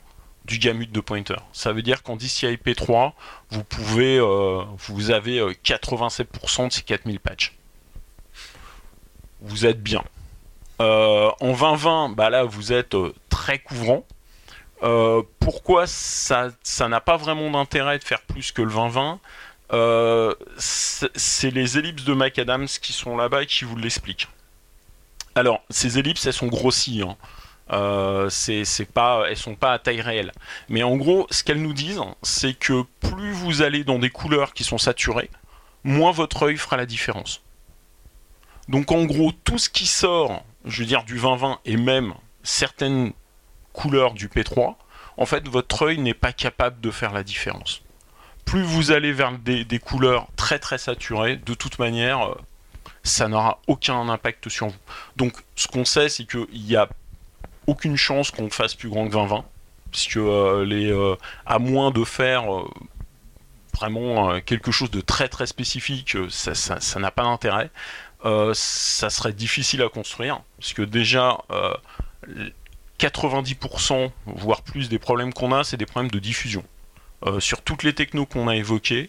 du 0.43 0.59
gamut 0.59 0.91
de 0.91 0.99
pointer. 0.99 1.37
Ça 1.53 1.71
veut 1.71 1.81
dire 1.81 2.03
qu'en 2.03 2.17
DCI 2.17 2.57
P3, 2.57 3.13
vous 3.51 3.63
pouvez, 3.63 4.19
euh, 4.19 4.63
avez 5.09 5.39
87% 5.63 6.61
euh, 6.61 6.67
de 6.67 6.73
ces 6.73 6.81
4000 6.81 7.19
patchs. 7.21 7.55
Vous 9.41 9.65
êtes 9.65 9.81
bien. 9.81 10.03
en 10.79 11.31
2020, 11.39 12.09
bah 12.09 12.29
là, 12.29 12.43
vous 12.43 12.73
êtes 12.73 12.97
très 13.29 13.59
couvrant. 13.59 14.05
Euh, 14.83 15.23
pourquoi 15.39 15.87
ça 15.87 16.51
n'a 16.81 17.01
pas 17.01 17.17
vraiment 17.17 17.49
d'intérêt 17.49 17.97
de 17.97 18.03
faire 18.03 18.21
plus 18.21 18.51
que 18.51 18.61
le 18.61 18.69
20-20 18.69 19.19
euh, 19.71 20.35
C'est 20.57 21.51
les 21.51 21.77
ellipses 21.77 22.03
de 22.03 22.13
McAdams 22.13 22.67
qui 22.67 22.93
sont 22.93 23.15
là-bas 23.15 23.43
et 23.43 23.45
qui 23.45 23.65
vous 23.65 23.75
l'expliquent. 23.75 24.27
Alors, 25.35 25.61
ces 25.69 25.99
ellipses, 25.99 26.25
elles 26.25 26.33
sont 26.33 26.47
grossies. 26.47 27.01
Hein. 27.01 27.15
Euh, 27.71 28.29
c'est 28.29 28.65
pas, 28.93 29.25
elles 29.29 29.37
sont 29.37 29.55
pas 29.55 29.73
à 29.73 29.79
taille 29.79 30.01
réelle. 30.01 30.31
Mais 30.69 30.83
en 30.83 30.95
gros, 30.97 31.27
ce 31.31 31.43
qu'elles 31.43 31.61
nous 31.61 31.73
disent, 31.73 32.01
c'est 32.21 32.53
que 32.53 32.83
plus 32.99 33.31
vous 33.31 33.61
allez 33.61 33.83
dans 33.83 33.99
des 33.99 34.09
couleurs 34.09 34.53
qui 34.53 34.63
sont 34.63 34.77
saturées, 34.77 35.29
moins 35.83 36.11
votre 36.11 36.43
œil 36.43 36.57
fera 36.57 36.77
la 36.77 36.85
différence. 36.85 37.41
Donc 38.67 38.91
en 38.91 39.05
gros, 39.05 39.31
tout 39.31 39.57
ce 39.57 39.69
qui 39.69 39.85
sort, 39.85 40.43
je 40.65 40.81
veux 40.81 40.87
dire 40.87 41.03
du 41.03 41.19
20-20 41.19 41.57
et 41.65 41.77
même 41.77 42.13
certaines 42.43 43.13
couleur 43.75 44.13
du 44.13 44.27
P3, 44.27 44.75
en 45.17 45.25
fait, 45.25 45.47
votre 45.47 45.83
œil 45.83 45.99
n'est 45.99 46.13
pas 46.13 46.33
capable 46.33 46.81
de 46.81 46.91
faire 46.91 47.13
la 47.13 47.23
différence. 47.23 47.81
Plus 48.45 48.63
vous 48.63 48.91
allez 48.91 49.11
vers 49.11 49.31
des, 49.37 49.79
couleurs 49.79 50.27
très 50.35 50.59
très 50.59 50.77
saturées, 50.77 51.35
de 51.37 51.53
toute 51.53 51.79
manière, 51.79 52.29
euh, 52.29 52.35
ça 53.03 53.27
n'aura 53.27 53.59
aucun 53.67 54.07
impact 54.09 54.49
sur 54.49 54.67
vous. 54.67 54.77
Donc, 55.15 55.33
ce 55.55 55.67
qu'on 55.67 55.85
sait, 55.85 56.09
c'est 56.09 56.25
qu'il 56.25 56.47
n'y 56.53 56.75
a 56.75 56.87
aucune 57.67 57.97
chance 57.97 58.31
qu'on 58.31 58.49
fasse 58.49 58.75
plus 58.75 58.89
grand 58.89 59.07
que 59.07 59.15
20-20, 59.15 59.43
puisque 59.91 60.17
euh, 60.17 60.63
les, 60.65 60.91
euh, 60.91 61.15
à 61.45 61.59
moins 61.59 61.91
de 61.91 62.03
faire 62.03 62.43
vraiment 63.73 64.39
quelque 64.39 64.71
chose 64.71 64.89
de 64.89 65.01
très 65.01 65.27
très 65.27 65.47
spécifique, 65.47 66.17
ça 66.29 66.99
n'a 66.99 67.11
pas 67.11 67.23
d'intérêt. 67.23 67.69
ça 68.23 69.09
serait 69.09 69.33
difficile 69.33 69.81
à 69.81 69.89
construire, 69.89 70.41
puisque 70.59 70.85
déjà 70.85 71.39
90%, 72.99 74.11
voire 74.25 74.61
plus, 74.61 74.89
des 74.89 74.99
problèmes 74.99 75.33
qu'on 75.33 75.51
a, 75.51 75.63
c'est 75.63 75.77
des 75.77 75.85
problèmes 75.85 76.11
de 76.11 76.19
diffusion. 76.19 76.63
Euh, 77.25 77.39
sur 77.39 77.61
toutes 77.61 77.83
les 77.83 77.93
technos 77.93 78.25
qu'on 78.25 78.47
a 78.47 78.55
évoquées, 78.55 79.07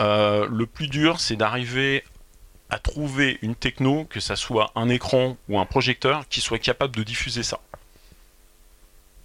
euh, 0.00 0.46
le 0.50 0.66
plus 0.66 0.88
dur, 0.88 1.20
c'est 1.20 1.36
d'arriver 1.36 2.04
à 2.70 2.78
trouver 2.78 3.38
une 3.42 3.54
techno, 3.54 4.04
que 4.04 4.20
ce 4.20 4.34
soit 4.34 4.72
un 4.74 4.88
écran 4.88 5.36
ou 5.48 5.58
un 5.58 5.66
projecteur, 5.66 6.26
qui 6.28 6.40
soit 6.40 6.58
capable 6.58 6.96
de 6.96 7.02
diffuser 7.02 7.42
ça. 7.42 7.60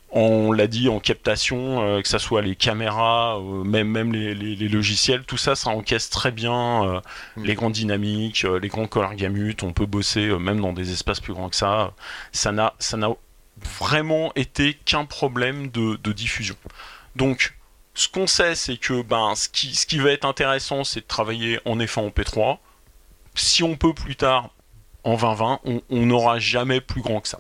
On 0.10 0.54
l'a 0.54 0.68
dit 0.68 0.88
en 0.88 1.00
captation, 1.00 1.82
euh, 1.82 2.02
que 2.02 2.08
ce 2.08 2.18
soit 2.18 2.42
les 2.42 2.56
caméras, 2.56 3.40
même, 3.66 3.90
même 3.90 4.14
les, 4.14 4.56
logiciels, 4.70 5.24
tout 5.24 5.38
ça, 5.38 5.56
ça 5.56 5.70
encaisse 5.70 6.10
très 6.10 6.32
bien 6.32 7.02
les 7.36 7.56
grandes 7.56 7.74
dynamiques, 7.74 8.44
les 8.44 8.68
grands 8.70 8.88
color 8.88 9.16
gamut. 9.16 9.64
On 9.64 9.74
peut 9.74 9.86
bosser 9.86 10.28
même 10.40 10.62
dans 10.62 10.74
des 10.74 10.92
espaces 10.92 11.20
plus 11.20 11.34
grands 11.34 11.50
que 11.50 11.58
ça. 11.58 11.94
Ça 12.32 12.52
n'a 12.52 12.74
vraiment 13.80 14.32
été 14.36 14.74
qu'un 14.74 15.06
problème 15.06 15.70
de, 15.70 16.12
diffusion. 16.12 16.56
Donc, 17.16 17.56
ce 17.94 18.08
qu'on 18.08 18.28
sait, 18.28 18.56
c'est 18.56 18.78
que 18.78 19.02
ben, 19.02 19.34
ce, 19.36 19.50
qui, 19.50 19.76
ce 19.76 19.86
qui 19.86 19.98
va 19.98 20.12
être 20.12 20.26
intéressant, 20.26 20.84
c'est 20.84 21.02
de 21.02 21.08
travailler 21.08 21.60
en 21.66 21.80
effet 21.80 22.02
en 22.02 22.10
P3. 22.10 22.60
Si 23.36 23.64
on 23.64 23.76
peut 23.76 23.94
plus 23.94 24.16
tard, 24.16 24.52
en 25.04 25.16
2020, 25.16 25.60
on 25.90 26.06
n'aura 26.06 26.40
jamais 26.40 26.82
plus 26.82 27.02
grand 27.02 27.22
que 27.22 27.28
ça. 27.28 27.40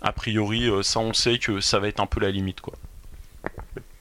A 0.00 0.12
priori, 0.12 0.68
euh, 0.68 0.82
ça, 0.82 1.00
on 1.00 1.12
sait 1.12 1.38
que 1.38 1.60
ça 1.60 1.78
va 1.78 1.88
être 1.88 2.00
un 2.00 2.06
peu 2.06 2.20
la 2.20 2.30
limite. 2.30 2.60
quoi. 2.60 2.74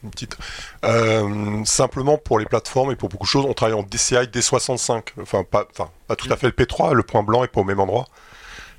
Une 0.03 0.11
petite. 0.11 0.37
Euh, 0.85 1.63
simplement 1.65 2.17
pour 2.17 2.39
les 2.39 2.45
plateformes 2.45 2.91
et 2.91 2.95
pour 2.95 3.09
beaucoup 3.09 3.25
de 3.25 3.29
choses, 3.29 3.45
on 3.45 3.53
travaille 3.53 3.75
en 3.75 3.83
DCI 3.83 4.27
D65. 4.27 5.13
Enfin, 5.21 5.43
pas, 5.43 5.67
enfin, 5.71 5.89
pas 6.07 6.15
tout 6.15 6.31
à 6.31 6.37
fait 6.37 6.47
le 6.47 6.53
P3, 6.53 6.93
le 6.93 7.03
point 7.03 7.23
blanc 7.23 7.43
est 7.43 7.47
pas 7.47 7.61
au 7.61 7.63
même 7.63 7.79
endroit. 7.79 8.07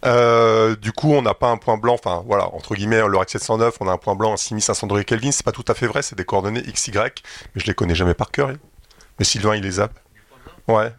Euh, 0.04 0.76
du 0.76 0.92
coup, 0.92 1.12
on 1.12 1.22
n'a 1.22 1.34
pas 1.34 1.48
un 1.48 1.56
point 1.56 1.76
blanc, 1.76 1.94
enfin 1.94 2.22
voilà, 2.26 2.52
entre 2.54 2.74
guillemets, 2.74 3.00
le 3.06 3.16
REC 3.16 3.30
709, 3.30 3.76
on 3.80 3.88
a 3.88 3.92
un 3.92 3.98
point 3.98 4.14
blanc 4.14 4.32
à 4.32 4.36
6500 4.36 4.86
degrés 4.86 5.04
Kelvin, 5.04 5.32
c'est 5.32 5.44
pas 5.44 5.52
tout 5.52 5.64
à 5.66 5.74
fait 5.74 5.86
vrai, 5.86 6.02
c'est 6.02 6.16
des 6.16 6.24
coordonnées 6.24 6.62
XY, 6.62 6.92
mais 6.92 7.10
je 7.56 7.66
les 7.66 7.74
connais 7.74 7.94
jamais 7.94 8.14
par 8.14 8.30
cœur. 8.30 8.50
Mais 9.18 9.24
Sylvain, 9.24 9.56
il 9.56 9.62
les 9.62 9.80
a. 9.80 9.88
Ouais. 10.68 10.92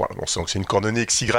Voilà, 0.00 0.14
donc 0.14 0.48
c'est 0.48 0.58
une 0.58 0.64
coordonnée 0.64 1.04
XY 1.04 1.30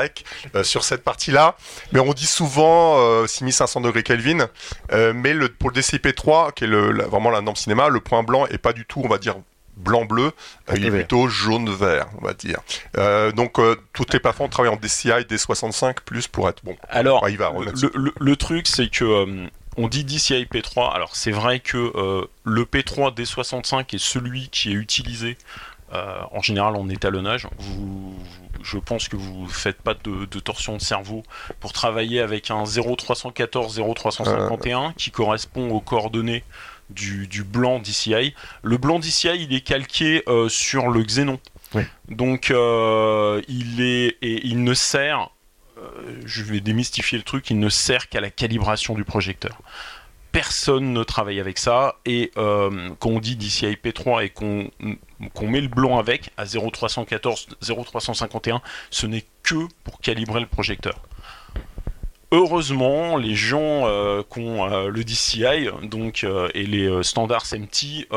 euh, 0.55 0.63
sur 0.63 0.83
cette 0.83 1.03
partie-là. 1.03 1.55
Mais 1.93 1.99
on 1.99 2.13
dit 2.13 2.27
souvent 2.27 2.99
euh, 2.99 3.25
6500 3.25 3.81
degrés 3.81 4.03
Kelvin. 4.03 4.49
Euh, 4.91 5.13
mais 5.15 5.33
le, 5.33 5.49
pour 5.49 5.71
le 5.71 5.81
DCP3, 5.81 6.53
qui 6.53 6.65
est 6.65 6.67
le, 6.67 7.03
vraiment 7.03 7.31
la 7.31 7.41
norme 7.41 7.55
cinéma, 7.55 7.89
le 7.89 7.99
point 8.01 8.21
blanc 8.21 8.45
est 8.47 8.59
pas 8.59 8.73
du 8.73 8.85
tout, 8.85 9.01
on 9.03 9.07
va 9.07 9.17
dire, 9.17 9.35
blanc-bleu, 9.77 10.31
euh, 10.69 10.73
il 10.75 10.85
est 10.85 10.91
plutôt 10.91 11.27
jaune-vert, 11.27 12.07
on 12.19 12.25
va 12.25 12.33
dire. 12.33 12.59
Euh, 12.97 13.31
donc, 13.31 13.59
euh, 13.59 13.75
toutes 13.93 14.13
les 14.13 14.19
plateformes 14.19 14.49
travaillent 14.49 14.73
en 14.73 14.77
DCI, 14.77 15.25
D65 15.29 15.97
plus 16.05 16.27
pour 16.27 16.49
être 16.49 16.63
bon. 16.63 16.75
Alors, 16.89 17.25
le, 17.25 18.35
truc, 18.35 18.67
c'est 18.67 18.89
que 18.89 19.47
on 19.77 19.87
dit 19.87 20.03
DCI 20.03 20.45
P3. 20.45 20.93
Alors, 20.93 21.15
c'est 21.15 21.31
vrai 21.31 21.59
que 21.59 22.27
le 22.43 22.63
P3 22.63 23.15
D65 23.15 23.95
est 23.95 23.99
celui 23.99 24.49
qui 24.49 24.71
est 24.71 24.75
utilisé 24.75 25.37
en 25.91 26.41
général 26.41 26.75
en 26.75 26.89
étalonnage. 26.89 27.47
Vous, 27.57 28.15
je 28.63 28.77
pense 28.77 29.07
que 29.07 29.15
vous 29.15 29.43
ne 29.43 29.49
faites 29.49 29.81
pas 29.81 29.93
de, 29.93 30.25
de, 30.25 30.39
torsion 30.39 30.77
de 30.77 30.81
cerveau 30.81 31.23
pour 31.59 31.73
travailler 31.73 32.21
avec 32.21 32.51
un 32.51 32.63
0314 32.63 33.81
0351 33.95 34.93
qui 34.95 35.11
correspond 35.11 35.71
aux 35.71 35.81
coordonnées 35.81 36.43
du, 36.93 37.43
blanc 37.43 37.79
DCI. 37.79 38.33
Le 38.63 38.77
blanc 38.77 38.99
DCI, 38.99 39.43
il 39.43 39.53
est 39.53 39.61
calqué 39.61 40.23
euh, 40.27 40.49
sur 40.49 40.89
le 40.89 41.03
xénon. 41.03 41.39
Donc, 42.09 42.51
euh, 42.51 43.41
il, 43.47 43.81
est, 43.81 44.17
et 44.21 44.45
il 44.45 44.63
ne 44.63 44.73
sert, 44.73 45.29
euh, 45.77 46.19
je 46.25 46.43
vais 46.43 46.59
démystifier 46.59 47.17
le 47.17 47.23
truc, 47.23 47.49
il 47.49 47.59
ne 47.59 47.69
sert 47.69 48.09
qu'à 48.09 48.19
la 48.19 48.29
calibration 48.29 48.93
du 48.93 49.05
projecteur. 49.05 49.61
Personne 50.33 50.93
ne 50.93 51.03
travaille 51.03 51.39
avec 51.39 51.57
ça, 51.57 51.95
et 52.05 52.31
quand 52.35 53.09
on 53.09 53.19
dit 53.19 53.35
DCI 53.35 53.77
P3 53.83 54.23
et 54.23 54.29
qu'on 54.29 55.47
met 55.47 55.59
le 55.59 55.67
blanc 55.67 55.99
avec 55.99 56.31
à 56.37 56.45
0314, 56.45 57.47
0351, 57.61 58.61
ce 58.89 59.07
n'est 59.07 59.25
que 59.43 59.67
pour 59.83 59.99
calibrer 59.99 60.39
le 60.39 60.45
projecteur 60.45 61.01
heureusement, 62.31 63.17
les 63.17 63.35
gens 63.35 63.87
euh, 63.87 64.23
qui 64.29 64.39
ont 64.39 64.65
euh, 64.65 64.87
le 64.87 65.03
DCI 65.03 65.69
donc, 65.83 66.23
euh, 66.23 66.49
et 66.53 66.65
les 66.65 67.03
standards 67.03 67.45
SMT 67.45 68.07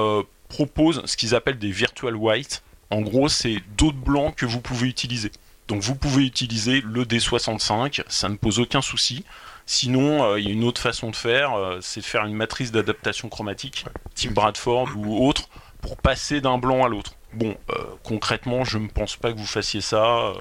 proposent 0.49 1.03
ce 1.05 1.17
qu'ils 1.17 1.35
appellent 1.35 1.59
des 1.59 1.71
virtual 1.71 2.17
white. 2.17 2.63
En 2.91 3.01
gros, 3.01 3.29
c'est 3.29 3.57
d'autres 3.77 3.99
blancs 3.99 4.35
que 4.37 4.47
vous 4.47 4.61
pouvez 4.61 4.89
utiliser. 4.89 5.33
Donc 5.67 5.83
vous 5.83 5.95
pouvez 5.95 6.25
utiliser 6.25 6.83
le 6.83 7.05
D65, 7.05 8.03
ça 8.09 8.29
ne 8.29 8.37
pose 8.37 8.61
aucun 8.61 8.83
souci. 8.83 9.25
Sinon, 9.67 10.37
il 10.37 10.45
y 10.45 10.49
a 10.49 10.53
une 10.53 10.63
autre 10.63 10.81
façon 10.81 11.11
de 11.11 11.17
faire, 11.17 11.79
c'est 11.81 12.01
de 12.01 12.05
faire 12.05 12.27
une 12.27 12.35
matrice 12.35 12.71
d'adaptation 12.71 13.31
chromatique, 13.31 13.87
type 14.15 14.35
Bradford 14.35 14.91
ou 14.95 15.27
autre, 15.27 15.49
pour 15.81 15.97
passer 15.97 16.43
d'un 16.43 16.59
blanc 16.59 16.85
à 16.85 16.89
l'autre. 16.89 17.15
Bon, 17.33 17.57
concrètement, 18.03 18.65
je 18.65 18.77
ne 18.77 18.89
pense 18.89 19.17
pas 19.17 19.33
que 19.33 19.39
vous 19.39 19.47
fassiez 19.47 19.81
ça. 19.81 20.35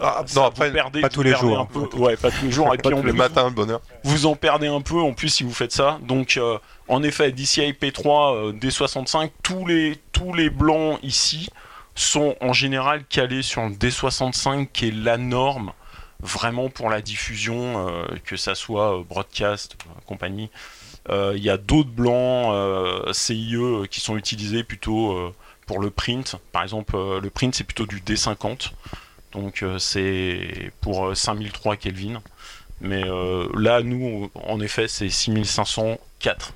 Ah, 0.00 0.24
non, 0.34 0.44
après, 0.44 0.72
pas 0.72 1.08
tous 1.08 1.22
les 1.22 1.34
jours. 1.34 1.68
Ouais, 1.94 2.16
pas 2.16 2.30
tous 2.30 2.46
les 2.46 2.50
jours. 2.50 2.74
Et 2.74 2.78
puis 2.78 2.90
le 2.90 3.12
matin, 3.12 3.44
le 3.44 3.50
bonheur. 3.50 3.80
Vous 4.04 4.26
en 4.26 4.34
perdez 4.34 4.66
un 4.66 4.80
peu 4.80 5.00
en 5.00 5.12
plus 5.12 5.28
si 5.28 5.44
vous 5.44 5.52
faites 5.52 5.72
ça. 5.72 5.98
Donc, 6.02 6.36
euh, 6.36 6.58
en 6.88 7.02
effet, 7.02 7.30
DCI 7.32 7.72
P3 7.72 8.58
D65, 8.58 9.30
tous 9.42 9.66
les, 9.66 9.98
tous 10.12 10.32
les 10.32 10.50
blancs 10.50 10.98
ici 11.02 11.50
sont 11.94 12.34
en 12.40 12.52
général 12.52 13.04
calés 13.04 13.42
sur 13.42 13.62
le 13.62 13.74
D65 13.74 14.68
qui 14.72 14.88
est 14.88 14.94
la 14.94 15.18
norme 15.18 15.72
vraiment 16.22 16.68
pour 16.68 16.88
la 16.90 17.00
diffusion, 17.00 17.88
euh, 17.88 18.06
que 18.24 18.36
ça 18.36 18.54
soit 18.54 19.02
broadcast, 19.08 19.76
compagnie. 20.06 20.50
Il 21.08 21.42
y 21.42 21.50
a 21.50 21.56
d'autres 21.56 21.90
blancs 21.90 22.54
CIE 23.12 23.56
qui 23.90 24.00
sont 24.00 24.16
utilisés 24.16 24.62
plutôt 24.62 25.32
pour 25.66 25.80
le 25.80 25.90
print. 25.90 26.36
Par 26.52 26.62
exemple, 26.62 26.96
le 26.96 27.30
print 27.30 27.52
c'est 27.52 27.64
plutôt 27.64 27.84
du 27.84 28.00
D50. 28.00 28.70
Donc 29.32 29.64
c'est 29.78 30.72
pour 30.80 31.16
5003 31.16 31.76
Kelvin. 31.76 32.20
Mais 32.80 33.04
là, 33.54 33.82
nous, 33.82 34.30
en 34.34 34.60
effet, 34.60 34.88
c'est 34.88 35.10
6504. 35.10 36.54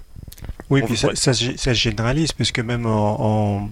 Oui, 0.70 0.82
puis 0.82 0.96
ça, 0.96 1.14
ça, 1.14 1.34
se 1.34 1.72
généralise, 1.74 2.32
puisque 2.32 2.60
même 2.60 2.86
en, 2.86 3.70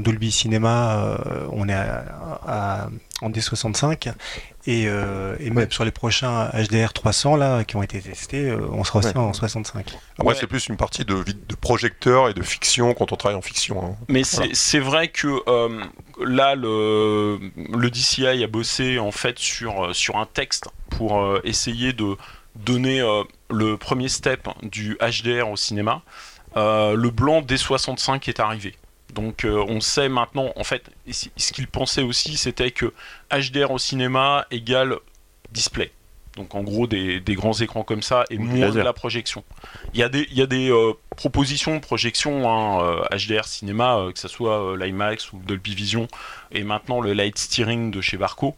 Dolby 0.00 0.32
Cinema, 0.32 0.96
euh, 0.96 1.46
on 1.52 1.68
est 1.68 1.74
à, 1.74 2.88
en 3.22 3.30
D65, 3.30 4.12
et, 4.66 4.84
euh, 4.86 5.36
et 5.40 5.50
même 5.50 5.70
sur 5.70 5.84
les 5.84 5.90
prochains 5.90 6.50
HDR 6.50 6.92
300 6.92 7.36
là, 7.36 7.64
qui 7.64 7.76
ont 7.76 7.82
été 7.82 8.00
testés, 8.00 8.50
euh, 8.50 8.60
on 8.72 8.84
sera 8.84 8.98
aussi 9.00 9.16
en 9.16 9.32
65. 9.32 9.86
Après, 10.18 10.34
c'est 10.34 10.46
plus 10.46 10.68
une 10.68 10.76
partie 10.76 11.04
de, 11.04 11.22
de 11.24 11.54
projecteur 11.54 12.28
et 12.28 12.34
de 12.34 12.42
fiction 12.42 12.94
quand 12.94 13.12
on 13.12 13.16
travaille 13.16 13.38
en 13.38 13.42
fiction. 13.42 13.84
Hein. 13.84 13.96
Mais 14.08 14.22
c'est 14.24 14.78
vrai 14.78 15.08
que 15.08 15.28
là, 16.24 16.54
le, 16.54 17.38
le 17.56 17.90
DCI 17.90 18.44
a 18.44 18.46
bossé 18.46 18.98
en 18.98 19.12
fait 19.12 19.38
sur, 19.38 19.94
sur 19.94 20.16
un 20.16 20.26
texte 20.26 20.68
pour 20.90 21.38
essayer 21.44 21.92
de 21.92 22.16
donner 22.56 23.00
le 23.50 23.76
premier 23.76 24.08
step 24.08 24.48
du 24.62 24.98
HDR 25.00 25.48
au 25.48 25.56
cinéma. 25.56 26.02
Euh, 26.56 26.94
le 26.94 27.10
blanc 27.10 27.42
des 27.42 27.56
65 27.56 28.28
est 28.28 28.40
arrivé. 28.40 28.74
Donc 29.12 29.44
euh, 29.44 29.64
on 29.68 29.80
sait 29.80 30.08
maintenant, 30.08 30.52
en 30.56 30.64
fait, 30.64 30.90
ce 31.10 31.52
qu'il 31.52 31.68
pensait 31.68 32.02
aussi, 32.02 32.36
c'était 32.36 32.70
que 32.70 32.92
HDR 33.30 33.70
au 33.70 33.78
cinéma 33.78 34.46
égale 34.50 34.96
display. 35.50 35.92
Donc 36.36 36.54
en 36.54 36.62
gros 36.62 36.86
des, 36.86 37.20
grands 37.28 37.52
écrans 37.52 37.82
comme 37.82 38.00
ça 38.00 38.24
et 38.30 38.38
moins 38.38 38.70
de 38.70 38.80
la 38.80 38.94
projection. 38.94 39.44
Il 39.92 40.00
y 40.00 40.02
a 40.02 40.08
des, 40.08 40.26
il 40.32 40.46
des 40.46 40.70
euh, 40.70 40.94
propositions 41.14 41.74
de 41.74 41.80
projection 41.80 42.50
hein, 42.50 43.02
HDR 43.10 43.44
cinéma, 43.44 44.08
que 44.14 44.18
ce 44.18 44.28
soit 44.28 44.74
l'IMAX 44.78 45.34
ou 45.34 45.40
Dolby 45.46 45.74
Vision 45.74 46.08
et 46.50 46.62
maintenant 46.62 47.02
le 47.02 47.12
light 47.12 47.36
steering 47.36 47.90
de 47.90 48.00
chez 48.00 48.16
Barco. 48.16 48.56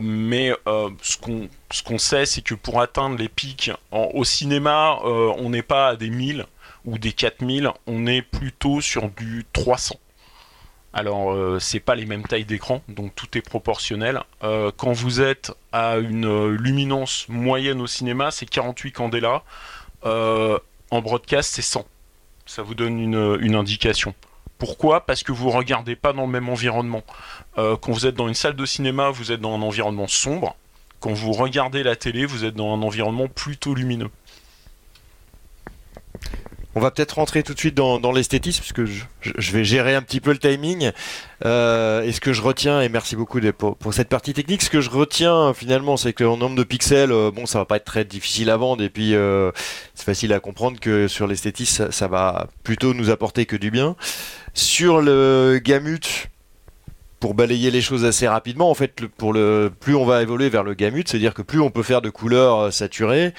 mais 0.00 0.52
ce 1.00 1.16
qu'on 1.16 1.48
ce 1.70 1.84
qu'on 1.84 1.98
sait, 1.98 2.26
c'est 2.26 2.42
que 2.42 2.56
pour 2.56 2.80
atteindre 2.80 3.16
les 3.16 3.28
pics 3.28 3.70
au 3.92 4.24
cinéma, 4.24 4.98
on 5.04 5.50
n'est 5.50 5.62
pas 5.62 5.90
à 5.90 5.96
des 5.96 6.10
1000 6.10 6.44
ou 6.86 6.98
des 6.98 7.12
4000, 7.12 7.70
on 7.86 8.06
est 8.06 8.22
plutôt 8.22 8.80
sur 8.80 9.10
du 9.10 9.44
300. 9.52 9.96
Alors, 10.92 11.32
euh, 11.32 11.58
c'est 11.60 11.80
pas 11.80 11.94
les 11.94 12.06
mêmes 12.06 12.22
tailles 12.22 12.46
d'écran, 12.46 12.80
donc 12.88 13.14
tout 13.14 13.36
est 13.36 13.42
proportionnel. 13.42 14.22
Euh, 14.42 14.70
quand 14.74 14.92
vous 14.92 15.20
êtes 15.20 15.52
à 15.70 15.98
une 15.98 16.48
luminance 16.54 17.26
moyenne 17.28 17.82
au 17.82 17.86
cinéma, 17.86 18.30
c'est 18.30 18.46
48 18.46 18.92
candela. 18.92 19.42
Euh, 20.06 20.58
en 20.90 21.02
broadcast, 21.02 21.52
c'est 21.54 21.60
100. 21.60 21.84
Ça 22.46 22.62
vous 22.62 22.74
donne 22.74 22.98
une, 22.98 23.36
une 23.42 23.56
indication. 23.56 24.14
Pourquoi? 24.56 25.04
Parce 25.04 25.22
que 25.22 25.32
vous 25.32 25.48
ne 25.48 25.52
regardez 25.52 25.96
pas 25.96 26.14
dans 26.14 26.22
le 26.22 26.32
même 26.32 26.48
environnement. 26.48 27.02
quand 27.56 27.90
vous 27.90 28.06
êtes 28.06 28.14
dans 28.14 28.28
une 28.28 28.34
salle 28.34 28.56
de 28.56 28.64
cinéma, 28.64 29.10
vous 29.10 29.32
êtes 29.32 29.40
dans 29.40 29.54
un 29.54 29.60
environnement 29.60 30.06
sombre. 30.06 30.56
Quand 31.00 31.12
vous 31.12 31.32
regardez 31.32 31.82
la 31.82 31.94
télé, 31.94 32.24
vous 32.24 32.46
êtes 32.46 32.54
dans 32.54 32.72
un 32.72 32.80
environnement 32.80 33.28
plutôt 33.28 33.74
lumineux. 33.74 34.08
On 36.76 36.80
va 36.80 36.90
peut-être 36.90 37.12
rentrer 37.12 37.42
tout 37.42 37.54
de 37.54 37.58
suite 37.58 37.74
dans, 37.74 38.12
l'esthétisme, 38.12 38.60
parce 38.60 38.74
que 38.74 38.84
je, 38.84 39.52
vais 39.52 39.64
gérer 39.64 39.94
un 39.94 40.02
petit 40.02 40.20
peu 40.20 40.30
le 40.30 40.36
timing. 40.36 40.90
Euh, 41.46 42.02
et 42.02 42.12
ce 42.12 42.20
que 42.20 42.34
je 42.34 42.42
retiens, 42.42 42.82
et 42.82 42.90
merci 42.90 43.16
beaucoup 43.16 43.40
pour, 43.56 43.94
cette 43.94 44.10
partie 44.10 44.34
technique, 44.34 44.60
ce 44.60 44.68
que 44.68 44.82
je 44.82 44.90
retiens 44.90 45.54
finalement, 45.54 45.96
c'est 45.96 46.12
qu'en 46.12 46.36
nombre 46.36 46.54
de 46.54 46.64
pixels, 46.64 47.12
euh, 47.12 47.30
bon, 47.30 47.46
ça 47.46 47.60
va 47.60 47.64
pas 47.64 47.76
être 47.76 47.86
très 47.86 48.04
difficile 48.04 48.50
à 48.50 48.58
vendre, 48.58 48.84
et 48.84 48.90
puis 48.90 49.14
euh, 49.14 49.52
c'est 49.94 50.04
facile 50.04 50.34
à 50.34 50.38
comprendre 50.38 50.78
que 50.78 51.08
sur 51.08 51.26
l'esthétisme, 51.26 51.90
ça, 51.90 52.08
va 52.08 52.46
plutôt 52.62 52.92
nous 52.92 53.08
apporter 53.08 53.46
que 53.46 53.56
du 53.56 53.70
bien. 53.70 53.96
Sur 54.52 55.00
le 55.00 55.58
gamut, 55.64 56.28
pour 57.20 57.32
balayer 57.32 57.70
les 57.70 57.80
choses 57.80 58.04
assez 58.04 58.28
rapidement, 58.28 58.68
en 58.68 58.74
fait, 58.74 59.06
pour 59.16 59.32
le 59.32 59.72
plus 59.80 59.94
on 59.94 60.04
va 60.04 60.20
évoluer 60.20 60.50
vers 60.50 60.62
le 60.62 60.74
gamut, 60.74 61.08
c'est-à-dire 61.08 61.32
que 61.32 61.40
plus 61.40 61.60
on 61.62 61.70
peut 61.70 61.82
faire 61.82 62.02
de 62.02 62.10
couleurs 62.10 62.70
saturées, 62.70 63.32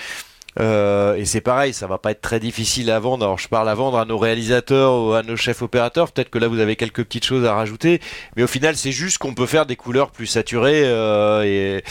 euh, 0.60 1.16
et 1.16 1.26
c'est 1.26 1.42
pareil, 1.42 1.74
ça 1.74 1.88
va 1.88 1.98
pas 1.98 2.12
être 2.12 2.22
très 2.22 2.40
difficile 2.40 2.90
à 2.90 3.00
vendre. 3.00 3.24
Alors 3.24 3.38
je 3.38 3.48
parle 3.48 3.70
à 3.70 3.76
vendre 3.76 3.98
à 3.98 4.06
nos 4.06 4.18
réalisateurs 4.18 4.94
ou 4.94 5.14
à 5.14 5.24
nos 5.24 5.36
chefs 5.36 5.62
opérateurs. 5.62 6.12
Peut-être 6.12 6.30
que 6.30 6.40
là 6.40 6.48
vous 6.48 6.60
avez 6.60 6.76
quelques 6.76 7.04
petites 7.04 7.26
choses 7.26 7.46
à 7.46 7.54
rajouter, 7.54 8.02
mais 8.36 8.44
au 8.44 8.48
final 8.48 8.76
c'est 8.76 8.92
juste 8.92 9.18
qu'on 9.20 9.34
peut 9.34 9.46
faire 9.46 9.66
des 9.66 9.76
couleurs 9.76 10.12
plus 10.12 10.28
saturées 10.28 10.84
euh, 10.86 11.44
et 11.44 11.84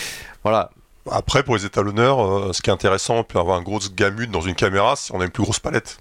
voilà. 0.42 0.70
Après 1.10 1.44
pour 1.44 1.56
les 1.56 1.64
étalonneurs, 1.64 2.20
euh, 2.20 2.52
ce 2.52 2.62
qui 2.62 2.70
est 2.70 2.72
intéressant, 2.72 3.18
on 3.18 3.24
peut 3.24 3.38
avoir 3.38 3.56
un 3.56 3.62
gros 3.62 3.78
gamut 3.94 4.26
dans 4.26 4.40
une 4.40 4.56
caméra 4.56 4.96
si 4.96 5.12
on 5.12 5.20
a 5.20 5.24
une 5.24 5.30
plus 5.30 5.44
grosse 5.44 5.60
palette. 5.60 5.98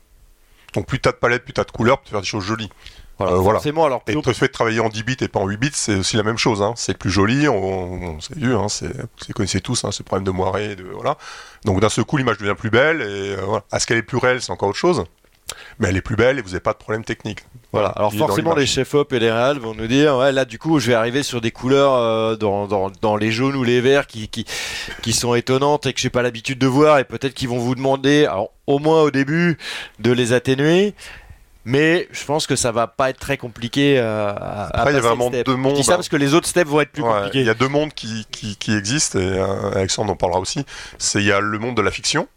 Donc 0.73 0.87
plus 0.87 0.99
t'as 0.99 1.11
de 1.11 1.17
palette, 1.17 1.43
plus 1.43 1.53
t'as 1.53 1.65
de 1.65 1.71
couleurs, 1.71 1.97
tu 1.97 2.05
peux 2.05 2.11
faire 2.11 2.21
des 2.21 2.27
choses 2.27 2.43
jolies. 2.43 2.69
Voilà, 3.17 3.33
euh, 3.33 3.41
forcément, 3.41 3.85
alors 3.85 4.03
Et 4.07 4.13
le 4.13 4.33
fait 4.33 4.47
de 4.47 4.51
travailler 4.51 4.81
en 4.81 4.89
10 4.89 5.03
bits 5.03 5.17
et 5.21 5.29
pas 5.29 5.39
en 5.39 5.47
8 5.47 5.57
bits, 5.57 5.69
c'est 5.73 5.95
aussi 5.95 6.17
la 6.17 6.23
même 6.23 6.37
chose. 6.37 6.61
Hein. 6.61 6.73
C'est 6.75 6.97
plus 6.97 7.09
joli, 7.09 7.47
on, 7.47 8.19
s'est 8.19 8.35
vu, 8.35 8.53
hein, 8.55 8.67
vous 8.81 9.33
connaissez 9.33 9.61
tous 9.61 9.85
hein, 9.85 9.91
ce 9.91 10.03
problème 10.03 10.25
de 10.25 10.31
moiré, 10.31 10.75
de, 10.75 10.83
voilà. 10.83 11.17
Donc 11.65 11.81
d'un 11.81 11.89
seul 11.89 12.05
coup, 12.05 12.17
l'image 12.17 12.37
devient 12.37 12.55
plus 12.57 12.69
belle, 12.69 13.01
et 13.01 13.35
euh, 13.35 13.41
voilà. 13.43 13.63
Est-ce 13.73 13.85
qu'elle 13.85 13.97
est 13.97 14.03
plus 14.03 14.17
réelle, 14.17 14.41
c'est 14.41 14.51
encore 14.51 14.69
autre 14.69 14.77
chose 14.77 15.03
mais 15.77 15.89
elle 15.89 15.97
est 15.97 16.01
plus 16.01 16.15
belle 16.15 16.39
et 16.39 16.41
vous 16.41 16.49
n'avez 16.49 16.59
pas 16.59 16.73
de 16.73 16.77
problème 16.77 17.03
technique. 17.03 17.41
Voilà. 17.71 17.89
Alors 17.89 18.13
forcément 18.13 18.55
les 18.55 18.65
chefs 18.65 18.93
op 18.93 19.13
et 19.13 19.19
les 19.19 19.31
réals 19.31 19.59
vont 19.59 19.75
nous 19.75 19.87
dire 19.87 20.17
ouais 20.17 20.31
là 20.31 20.45
du 20.45 20.57
coup 20.57 20.79
je 20.79 20.87
vais 20.87 20.93
arriver 20.93 21.23
sur 21.23 21.41
des 21.41 21.51
couleurs 21.51 21.93
euh, 21.93 22.35
dans, 22.35 22.67
dans, 22.67 22.89
dans, 23.01 23.15
les 23.17 23.31
jaunes 23.31 23.55
ou 23.55 23.63
les 23.63 23.81
verts 23.81 24.07
qui, 24.07 24.29
qui, 24.29 24.45
qui 25.01 25.13
sont 25.13 25.35
étonnantes 25.35 25.85
et 25.85 25.93
que 25.93 25.99
j'ai 25.99 26.09
pas 26.09 26.21
l'habitude 26.21 26.57
de 26.57 26.67
voir 26.67 26.99
et 26.99 27.03
peut-être 27.03 27.33
qu'ils 27.33 27.49
vont 27.49 27.59
vous 27.59 27.75
demander 27.75 28.25
alors 28.25 28.51
au 28.65 28.79
moins 28.79 29.01
au 29.01 29.11
début 29.11 29.57
de 29.99 30.11
les 30.11 30.33
atténuer 30.33 30.95
mais 31.65 32.07
je 32.11 32.23
pense 32.25 32.45
que 32.45 32.55
ça 32.55 32.71
va 32.71 32.85
pas 32.85 33.09
être 33.09 33.19
très 33.19 33.37
compliqué 33.37 33.97
euh, 33.97 34.29
à, 34.29 34.79
Après, 34.79 34.91
il 34.91 34.95
y 34.95 34.99
a 34.99 35.01
vraiment 35.01 35.31
deux 35.31 35.55
mondes. 35.55 35.75
Je 35.75 35.81
dis 35.81 35.83
ça 35.83 35.95
parce 35.95 36.09
que 36.09 36.15
les 36.15 36.35
autres 36.35 36.47
steps 36.47 36.69
vont 36.69 36.81
être 36.81 36.91
plus 36.91 37.01
compliqués. 37.01 37.39
Il 37.39 37.45
y 37.45 37.49
a 37.49 37.55
deux 37.55 37.67
mondes 37.67 37.93
qui, 37.93 38.27
qui, 38.29 38.55
qui 38.55 38.75
existent, 38.75 39.19
et 39.19 39.23
euh, 39.23 39.71
Alexandre 39.73 40.13
en 40.13 40.15
parlera 40.15 40.39
aussi. 40.39 40.63
C'est 40.99 41.19
il 41.19 41.25
y 41.25 41.31
a 41.31 41.39
le 41.39 41.57
monde 41.57 41.75
de 41.75 41.81
la 41.81 41.91
fiction 41.91 42.27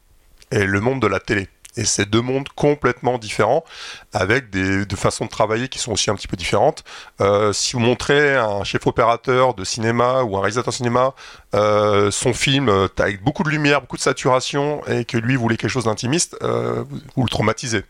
et 0.50 0.64
le 0.64 0.80
monde 0.80 1.00
de 1.00 1.06
la 1.06 1.20
télé. 1.20 1.48
Et 1.76 1.84
c'est 1.84 2.10
deux 2.10 2.22
mondes 2.22 2.48
complètement 2.56 3.18
différents, 3.18 3.64
avec 4.12 4.50
des, 4.50 4.84
façons 4.96 5.26
de 5.26 5.30
travailler 5.30 5.68
qui 5.68 5.78
sont 5.78 5.92
aussi 5.92 6.10
un 6.10 6.16
petit 6.16 6.26
peu 6.26 6.36
différentes. 6.36 6.82
Euh, 7.20 7.52
si 7.52 7.74
vous 7.74 7.78
montrez 7.78 8.34
un 8.34 8.64
chef 8.64 8.84
opérateur 8.88 9.54
de 9.54 9.62
cinéma 9.62 10.22
ou 10.22 10.36
un 10.36 10.40
réalisateur 10.40 10.72
de 10.72 10.76
cinéma 10.76 11.14
euh, 11.54 12.10
son 12.10 12.34
film 12.34 12.88
avec 12.98 13.22
beaucoup 13.22 13.44
de 13.44 13.50
lumière, 13.50 13.80
beaucoup 13.80 13.96
de 13.96 14.02
saturation, 14.02 14.84
et 14.88 15.04
que 15.04 15.16
lui 15.16 15.36
voulait 15.36 15.56
quelque 15.56 15.70
chose 15.70 15.84
d'intimiste, 15.84 16.36
euh, 16.42 16.82
vous, 16.88 16.98
vous, 17.14 17.22
le 17.22 17.28
traumatisez 17.28 17.84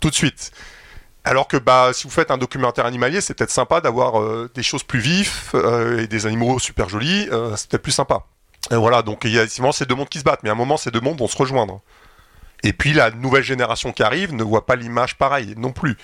tout 0.00 0.10
de 0.10 0.14
suite. 0.14 0.52
Alors 1.24 1.46
que 1.46 1.56
bah, 1.56 1.90
si 1.92 2.04
vous 2.04 2.10
faites 2.10 2.30
un 2.30 2.38
documentaire 2.38 2.84
animalier, 2.84 3.20
c'est 3.20 3.34
peut-être 3.34 3.50
sympa 3.50 3.80
d'avoir 3.80 4.20
euh, 4.20 4.50
des 4.54 4.62
choses 4.62 4.82
plus 4.82 4.98
vives 4.98 5.50
euh, 5.54 6.02
et 6.02 6.06
des 6.08 6.26
animaux 6.26 6.58
super 6.58 6.88
jolis, 6.88 7.28
euh, 7.30 7.54
c'est 7.56 7.70
peut-être 7.70 7.82
plus 7.82 7.92
sympa. 7.92 8.24
Et 8.72 8.76
voilà, 8.76 9.02
donc 9.02 9.20
il 9.24 9.30
y 9.30 9.38
a 9.38 9.42
effectivement 9.42 9.72
ces 9.72 9.86
deux 9.86 9.94
mondes 9.94 10.08
qui 10.08 10.18
se 10.18 10.24
battent, 10.24 10.42
mais 10.42 10.48
à 10.48 10.52
un 10.52 10.56
moment 10.56 10.76
ces 10.76 10.90
deux 10.90 11.00
mondes 11.00 11.18
vont 11.18 11.28
se 11.28 11.36
rejoindre. 11.36 11.80
Et 12.64 12.72
puis 12.72 12.92
la 12.92 13.10
nouvelle 13.10 13.42
génération 13.42 13.92
qui 13.92 14.02
arrive 14.02 14.34
ne 14.34 14.42
voit 14.42 14.66
pas 14.66 14.76
l'image 14.76 15.16
pareille 15.16 15.54
non 15.56 15.72
plus. 15.72 15.96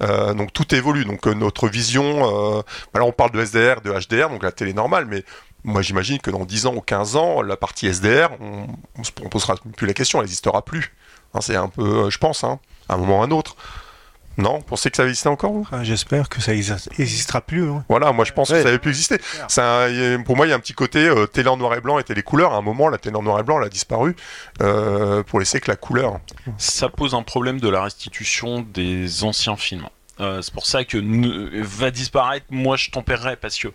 donc 0.00 0.50
tout 0.54 0.74
évolue. 0.74 1.04
Donc 1.04 1.26
notre 1.26 1.68
vision, 1.68 2.62
bah 2.94 3.00
là 3.00 3.04
on 3.04 3.12
parle 3.12 3.32
de 3.32 3.44
SDR, 3.44 3.82
de 3.82 3.92
HDR, 3.92 4.30
donc 4.30 4.42
la 4.42 4.50
télé 4.50 4.72
normale, 4.72 5.04
mais 5.04 5.24
moi 5.62 5.82
j'imagine 5.82 6.18
que 6.18 6.30
dans 6.30 6.46
10 6.46 6.66
ans 6.66 6.74
ou 6.74 6.80
15 6.80 7.16
ans, 7.16 7.42
la 7.42 7.58
partie 7.58 7.86
SDR, 7.86 8.30
on 8.40 8.66
ne 8.96 9.04
se 9.04 9.12
posera 9.12 9.56
plus 9.76 9.86
la 9.86 9.92
question, 9.92 10.18
elle 10.20 10.24
n'existera 10.24 10.64
plus. 10.64 10.94
Hein, 11.34 11.42
c'est 11.42 11.56
un 11.56 11.68
peu, 11.68 12.08
je 12.08 12.16
pense, 12.16 12.44
hein 12.44 12.60
à 12.88 12.94
un 12.94 12.96
moment 12.98 13.20
ou 13.20 13.22
à 13.22 13.26
un 13.26 13.30
autre. 13.30 13.56
Non, 14.38 14.58
vous 14.58 14.64
pensez 14.64 14.90
que 14.90 14.96
ça 14.98 15.04
exister 15.04 15.28
encore 15.28 15.62
ah, 15.72 15.82
J'espère 15.82 16.28
que 16.28 16.42
ça 16.42 16.52
n'existera 16.52 17.40
plus. 17.40 17.70
Voilà, 17.88 18.12
moi 18.12 18.24
je 18.24 18.32
pense 18.32 18.50
que 18.50 18.58
ça 18.58 18.64
n'avait 18.64 18.78
plus 18.78 18.90
exister. 18.90 19.18
pour 20.24 20.36
moi, 20.36 20.46
il 20.46 20.50
y 20.50 20.52
a 20.52 20.56
un 20.56 20.60
petit 20.60 20.74
côté 20.74 21.06
euh, 21.06 21.26
télé 21.26 21.48
en 21.48 21.56
noir 21.56 21.74
et 21.74 21.80
blanc 21.80 21.98
et 21.98 22.04
télé 22.04 22.22
couleur. 22.22 22.52
À 22.52 22.56
un 22.56 22.62
moment, 22.62 22.88
la 22.88 22.98
télé 22.98 23.16
en 23.16 23.22
noir 23.22 23.40
et 23.40 23.42
blanc 23.42 23.58
elle 23.58 23.66
a 23.66 23.70
disparu 23.70 24.14
euh, 24.60 25.22
pour 25.22 25.38
laisser 25.38 25.60
que 25.60 25.70
la 25.70 25.76
couleur. 25.76 26.20
Ça 26.58 26.88
pose 26.88 27.14
un 27.14 27.22
problème 27.22 27.60
de 27.60 27.68
la 27.68 27.82
restitution 27.82 28.60
des 28.60 29.24
anciens 29.24 29.56
films. 29.56 29.88
Euh, 30.20 30.42
c'est 30.42 30.52
pour 30.52 30.66
ça 30.66 30.84
que 30.84 30.98
va 31.62 31.90
disparaître. 31.90 32.46
Moi, 32.50 32.76
je 32.76 32.90
tempérerais 32.90 33.36
parce 33.36 33.58
que 33.58 33.68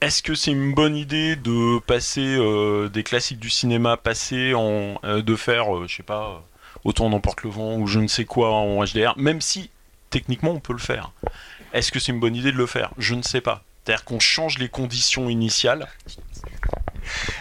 est-ce 0.00 0.22
que 0.22 0.34
c'est 0.34 0.50
une 0.50 0.74
bonne 0.74 0.96
idée 0.96 1.36
de 1.36 1.78
passer 1.80 2.36
des 2.92 3.02
classiques 3.04 3.38
du 3.38 3.50
cinéma 3.50 3.96
passé 3.96 4.54
en 4.54 5.00
de 5.04 5.36
faire, 5.36 5.86
je 5.86 5.96
sais 5.96 6.02
pas 6.02 6.42
autant 6.86 7.10
n'emporte 7.10 7.42
le 7.42 7.50
vent 7.50 7.76
ou 7.76 7.86
je 7.86 7.98
ne 7.98 8.06
sais 8.06 8.24
quoi 8.24 8.52
en 8.52 8.82
HDR, 8.84 9.14
même 9.16 9.40
si 9.40 9.70
techniquement 10.10 10.52
on 10.52 10.60
peut 10.60 10.72
le 10.72 10.78
faire. 10.78 11.12
Est-ce 11.72 11.90
que 11.90 11.98
c'est 11.98 12.12
une 12.12 12.20
bonne 12.20 12.36
idée 12.36 12.52
de 12.52 12.56
le 12.56 12.66
faire? 12.66 12.92
Je 12.96 13.14
ne 13.14 13.22
sais 13.22 13.40
pas. 13.40 13.64
C'est-à-dire 13.84 14.04
qu'on 14.04 14.20
change 14.20 14.58
les 14.58 14.68
conditions 14.68 15.28
initiales. 15.28 15.88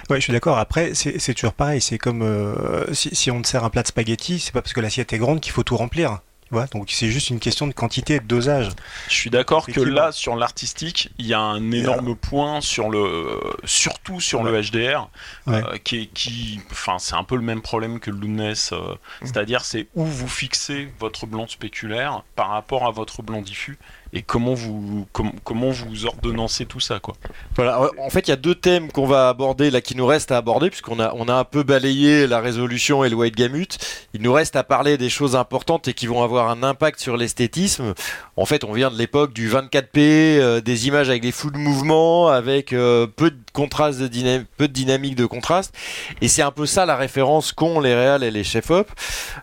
Ouais, 0.10 0.18
je 0.18 0.22
suis 0.22 0.34
d'accord. 0.34 0.58
Après, 0.58 0.94
c'est 0.94 1.34
toujours 1.34 1.54
pareil. 1.54 1.80
C'est 1.80 1.98
comme 1.98 2.22
euh, 2.22 2.92
si, 2.94 3.32
on 3.32 3.42
te 3.42 3.48
sert 3.48 3.64
un 3.64 3.70
plat 3.70 3.84
de 3.84 3.88
spaghettis, 3.88 4.40
c'est 4.40 4.52
pas 4.52 4.62
parce 4.62 4.74
que 4.74 4.82
l'assiette 4.82 5.14
est 5.14 5.18
grande 5.18 5.42
qu'il 5.42 5.54
faut 5.54 5.64
tout 5.64 5.78
remplir. 5.78 6.20
Voilà, 6.52 6.68
donc 6.68 6.92
c'est 6.92 7.10
juste 7.10 7.32
une 7.32 7.40
question 7.40 7.66
de 7.66 7.74
quantité 7.74 8.16
et 8.16 8.20
de 8.20 8.26
dosage. 8.26 8.70
Je 9.10 9.16
suis 9.16 9.30
d'accord 9.32 9.66
que 9.66 9.80
là, 9.82 10.12
sur 10.12 10.36
l'artistique, 10.36 11.10
il 11.18 11.26
y 11.26 11.34
a 11.34 11.40
un 11.40 11.72
énorme 11.72 12.16
point 12.16 12.62
sur 12.62 12.90
le, 12.90 13.42
surtout 13.64 14.22
sur 14.22 14.44
le 14.44 14.62
HDR, 14.62 15.10
euh, 15.48 15.78
qui, 15.84 16.08
qui, 16.10 16.62
enfin, 16.72 17.00
c'est 17.00 17.16
un 17.16 17.24
peu 17.24 17.36
le 17.36 17.42
même 17.42 17.62
problème 17.62 18.00
que 18.00 18.12
le 18.12 18.18
Luminous, 18.18 18.74
euh, 18.74 18.94
mm. 18.94 18.96
c'est-à-dire 19.26 19.66
c'est 19.66 19.88
où 19.96 20.06
vous 20.06 20.28
fixez 20.28 20.88
votre 21.00 21.26
blanc 21.26 21.48
spéculaire 21.48 22.22
par 22.36 22.50
rapport 22.50 22.86
à 22.86 22.92
votre 22.92 23.24
blanc 23.24 23.42
diffus 23.42 23.80
et 24.16 24.22
comment 24.22 24.54
vous 24.54 25.06
comment 25.44 25.70
vous 25.70 26.06
ordonnancez 26.06 26.66
tout 26.66 26.80
ça 26.80 27.00
quoi? 27.00 27.16
En 27.58 28.10
fait, 28.10 28.28
il 28.28 28.30
y 28.30 28.34
a 28.34 28.38
deux 28.38 28.56
thèmes 28.56 28.92
qu'on 28.92 29.06
va 29.06 29.28
aborder 29.28 29.70
là 29.70 29.82
qui 29.82 29.96
nous 29.96 30.06
restent 30.06 30.32
à 30.32 30.38
aborder 30.38 30.70
puisqu'on 30.70 31.00
a 31.00 31.14
on 31.16 31.28
a 31.28 31.34
un 31.34 31.44
peu 31.44 31.64
balayé 31.64 32.26
la 32.26 32.40
résolution 32.40 33.04
et 33.04 33.10
le 33.10 33.16
white 33.18 33.36
gamut. 33.36 33.78
Il 34.14 34.22
nous 34.22 34.32
reste 34.32 34.56
à 34.56 34.64
parler 34.64 34.98
des 34.98 35.10
choses 35.10 35.36
importantes 35.36 35.90
et 35.90 35.94
qui 35.94 36.08
vont 36.08 36.24
avoir 36.24 36.50
un 36.50 36.64
impact 36.64 37.02
sur 37.02 37.18
l'esthétisme. 37.18 37.94
En 38.38 38.46
fait, 38.46 38.64
on 38.64 38.72
vient 38.72 38.90
de 38.90 38.98
l'époque 38.98 39.34
du 39.34 39.50
24p, 39.50 39.90
euh, 39.98 40.62
des 40.62 40.88
images 40.88 41.10
avec 41.10 41.22
des 41.22 41.34
flous 41.34 41.52
de 41.52 41.58
mouvement, 41.58 42.30
avec 42.30 42.72
euh, 42.72 43.08
peu 43.08 43.32
de 43.32 43.38
contraste 43.56 44.00
de 44.00 44.44
peu 44.58 44.68
de 44.68 44.74
dynamique 44.74 45.16
de 45.16 45.26
contraste 45.26 45.74
et 46.22 46.28
c'est 46.28 46.44
un 46.44 46.52
peu 46.52 46.66
ça 46.68 46.86
la 46.86 46.96
référence 46.96 47.52
qu'ont 47.52 47.80
les 47.80 47.96
réals 47.96 48.24
et 48.24 48.30
les 48.30 48.44
chefs-op. 48.44 48.92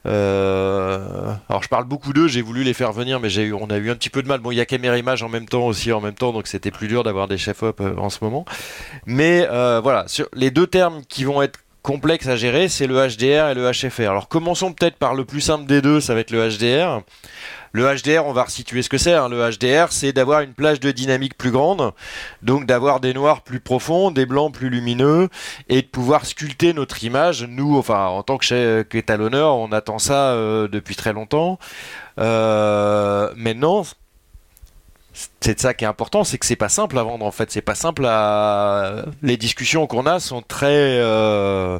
Euh, 0.06 1.34
alors 1.48 1.62
je 1.62 1.68
parle 1.68 1.84
beaucoup 1.84 2.12
d'eux, 2.12 2.28
j'ai 2.28 2.42
voulu 2.42 2.62
les 2.62 2.74
faire 2.74 2.92
venir 2.92 3.18
mais 3.18 3.28
j'ai 3.28 3.42
eu 3.42 3.52
on 3.52 3.70
a 3.70 3.78
eu 3.78 3.90
un 3.90 3.96
petit 3.96 4.10
peu 4.10 4.22
de 4.22 4.28
mal. 4.28 4.40
Bon, 4.40 4.52
il 4.52 4.56
y 4.56 4.60
a 4.60 4.66
caméra 4.66 4.96
image 4.96 5.22
en 5.22 5.28
même 5.28 5.48
temps 5.48 5.66
aussi 5.66 5.90
en 5.92 6.00
même 6.00 6.14
temps, 6.14 6.32
donc 6.32 6.46
c'était 6.46 6.70
plus 6.70 6.86
dur 6.88 7.02
d'avoir 7.02 7.26
des 7.26 7.38
chefs-op 7.38 7.80
euh, 7.80 7.96
en 7.96 8.10
ce 8.10 8.18
moment. 8.22 8.44
Mais 9.06 9.48
euh, 9.50 9.80
voilà, 9.82 10.04
sur 10.06 10.28
les 10.34 10.50
deux 10.50 10.66
termes 10.66 11.02
qui 11.08 11.24
vont 11.24 11.42
être 11.42 11.58
complexes 11.82 12.28
à 12.28 12.36
gérer, 12.36 12.68
c'est 12.68 12.86
le 12.86 12.94
HDR 12.94 13.50
et 13.50 13.54
le 13.54 13.70
HFR. 13.70 14.10
Alors 14.10 14.28
commençons 14.28 14.72
peut-être 14.72 14.96
par 14.96 15.14
le 15.14 15.24
plus 15.24 15.40
simple 15.40 15.66
des 15.66 15.82
deux, 15.82 16.00
ça 16.00 16.14
va 16.14 16.20
être 16.20 16.30
le 16.30 16.48
HDR. 16.48 17.02
Le 17.74 17.86
HDR, 17.86 18.26
on 18.26 18.34
va 18.34 18.44
resituer 18.44 18.82
ce 18.82 18.90
que 18.90 18.98
c'est. 18.98 19.14
Hein. 19.14 19.30
Le 19.30 19.50
HDR, 19.50 19.90
c'est 19.90 20.12
d'avoir 20.12 20.42
une 20.42 20.52
plage 20.52 20.78
de 20.78 20.90
dynamique 20.90 21.38
plus 21.38 21.50
grande, 21.50 21.92
donc 22.42 22.66
d'avoir 22.66 23.00
des 23.00 23.14
noirs 23.14 23.40
plus 23.40 23.60
profonds, 23.60 24.10
des 24.10 24.26
blancs 24.26 24.52
plus 24.52 24.68
lumineux, 24.68 25.30
et 25.70 25.80
de 25.80 25.86
pouvoir 25.86 26.26
sculpter 26.26 26.74
notre 26.74 27.02
image. 27.02 27.44
Nous, 27.44 27.78
enfin, 27.78 28.06
en 28.08 28.22
tant 28.22 28.36
qu'étalonneur, 28.36 29.56
on 29.56 29.72
attend 29.72 29.98
ça 29.98 30.32
euh, 30.32 30.68
depuis 30.68 30.96
très 30.96 31.14
longtemps. 31.14 31.58
Euh, 32.18 33.30
maintenant, 33.36 33.84
c'est 35.40 35.60
ça 35.60 35.74
qui 35.74 35.84
est 35.84 35.88
important, 35.88 36.24
c'est 36.24 36.38
que 36.38 36.46
c'est 36.46 36.56
pas 36.56 36.68
simple 36.68 36.98
à 36.98 37.02
vendre 37.02 37.24
en 37.24 37.30
fait, 37.30 37.50
c'est 37.50 37.62
pas 37.62 37.74
simple 37.74 38.06
à 38.06 39.04
les 39.22 39.36
discussions 39.36 39.86
qu'on 39.86 40.06
a 40.06 40.20
sont 40.20 40.42
très 40.42 41.00
euh, 41.00 41.78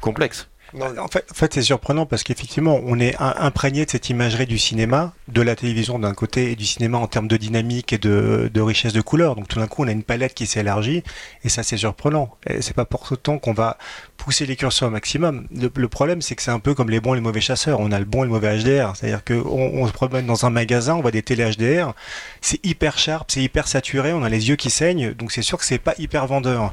complexes. 0.00 0.48
En 0.74 1.06
fait, 1.08 1.30
en 1.30 1.34
fait 1.34 1.52
c'est 1.52 1.62
surprenant 1.62 2.06
parce 2.06 2.22
qu'effectivement, 2.22 2.80
on 2.86 2.98
est 2.98 3.14
imprégné 3.18 3.84
de 3.84 3.90
cette 3.90 4.08
imagerie 4.08 4.46
du 4.46 4.58
cinéma, 4.58 5.12
de 5.28 5.42
la 5.42 5.54
télévision 5.54 5.98
d'un 5.98 6.14
côté 6.14 6.50
et 6.50 6.56
du 6.56 6.64
cinéma 6.64 6.96
en 6.96 7.06
termes 7.06 7.28
de 7.28 7.36
dynamique 7.36 7.92
et 7.92 7.98
de, 7.98 8.50
de 8.52 8.60
richesse 8.62 8.94
de 8.94 9.02
couleurs. 9.02 9.36
Donc 9.36 9.48
tout 9.48 9.58
d'un 9.58 9.66
coup, 9.66 9.84
on 9.84 9.88
a 9.88 9.92
une 9.92 10.02
palette 10.02 10.32
qui 10.32 10.46
s'élargit 10.46 11.02
et 11.44 11.50
ça, 11.50 11.62
c'est 11.62 11.76
surprenant. 11.76 12.36
Et 12.46 12.62
c'est 12.62 12.72
pas 12.72 12.86
pour 12.86 13.06
autant 13.12 13.38
qu'on 13.38 13.52
va 13.52 13.76
pousser 14.22 14.46
les 14.46 14.54
curseurs 14.54 14.88
au 14.88 14.92
maximum. 14.92 15.48
Le, 15.52 15.88
problème, 15.88 16.22
c'est 16.22 16.36
que 16.36 16.42
c'est 16.42 16.52
un 16.52 16.60
peu 16.60 16.74
comme 16.74 16.90
les 16.90 17.00
bons 17.00 17.14
et 17.14 17.16
les 17.16 17.22
mauvais 17.22 17.40
chasseurs. 17.40 17.80
On 17.80 17.90
a 17.90 17.98
le 17.98 18.04
bon 18.04 18.22
et 18.22 18.26
le 18.26 18.32
mauvais 18.32 18.56
HDR. 18.56 18.94
C'est-à-dire 18.94 19.24
qu'on 19.24 19.42
on 19.50 19.86
se 19.88 19.92
promène 19.92 20.26
dans 20.26 20.46
un 20.46 20.50
magasin, 20.50 20.94
on 20.94 21.00
voit 21.00 21.10
des 21.10 21.22
télé 21.22 21.50
HDR, 21.50 21.92
c'est 22.40 22.64
hyper 22.64 22.98
sharp, 22.98 23.32
c'est 23.32 23.42
hyper 23.42 23.66
saturé, 23.66 24.12
on 24.12 24.22
a 24.22 24.28
les 24.28 24.48
yeux 24.48 24.54
qui 24.54 24.70
saignent, 24.70 25.12
donc 25.14 25.32
c'est 25.32 25.42
sûr 25.42 25.58
que 25.58 25.64
c'est 25.64 25.78
pas 25.78 25.94
hyper 25.98 26.26
vendeur. 26.28 26.72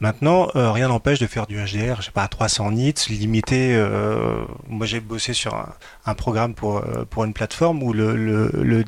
Maintenant, 0.00 0.48
euh, 0.56 0.72
rien 0.72 0.88
n'empêche 0.88 1.20
de 1.20 1.26
faire 1.28 1.46
du 1.46 1.56
HDR, 1.56 2.00
je 2.00 2.06
sais 2.06 2.10
pas, 2.10 2.24
à 2.24 2.28
300 2.28 2.72
nits, 2.72 2.94
limité. 3.10 3.76
Euh, 3.76 4.44
moi, 4.68 4.86
j'ai 4.86 4.98
bossé 4.98 5.32
sur 5.34 5.54
un, 5.54 5.68
programme 6.14 6.54
pour, 6.54 6.78
euh, 6.78 7.04
pour 7.08 7.24
une 7.24 7.32
plateforme 7.32 7.82
où 7.82 7.92
le, 7.92 8.16
le, 8.16 8.50
le 8.54 8.84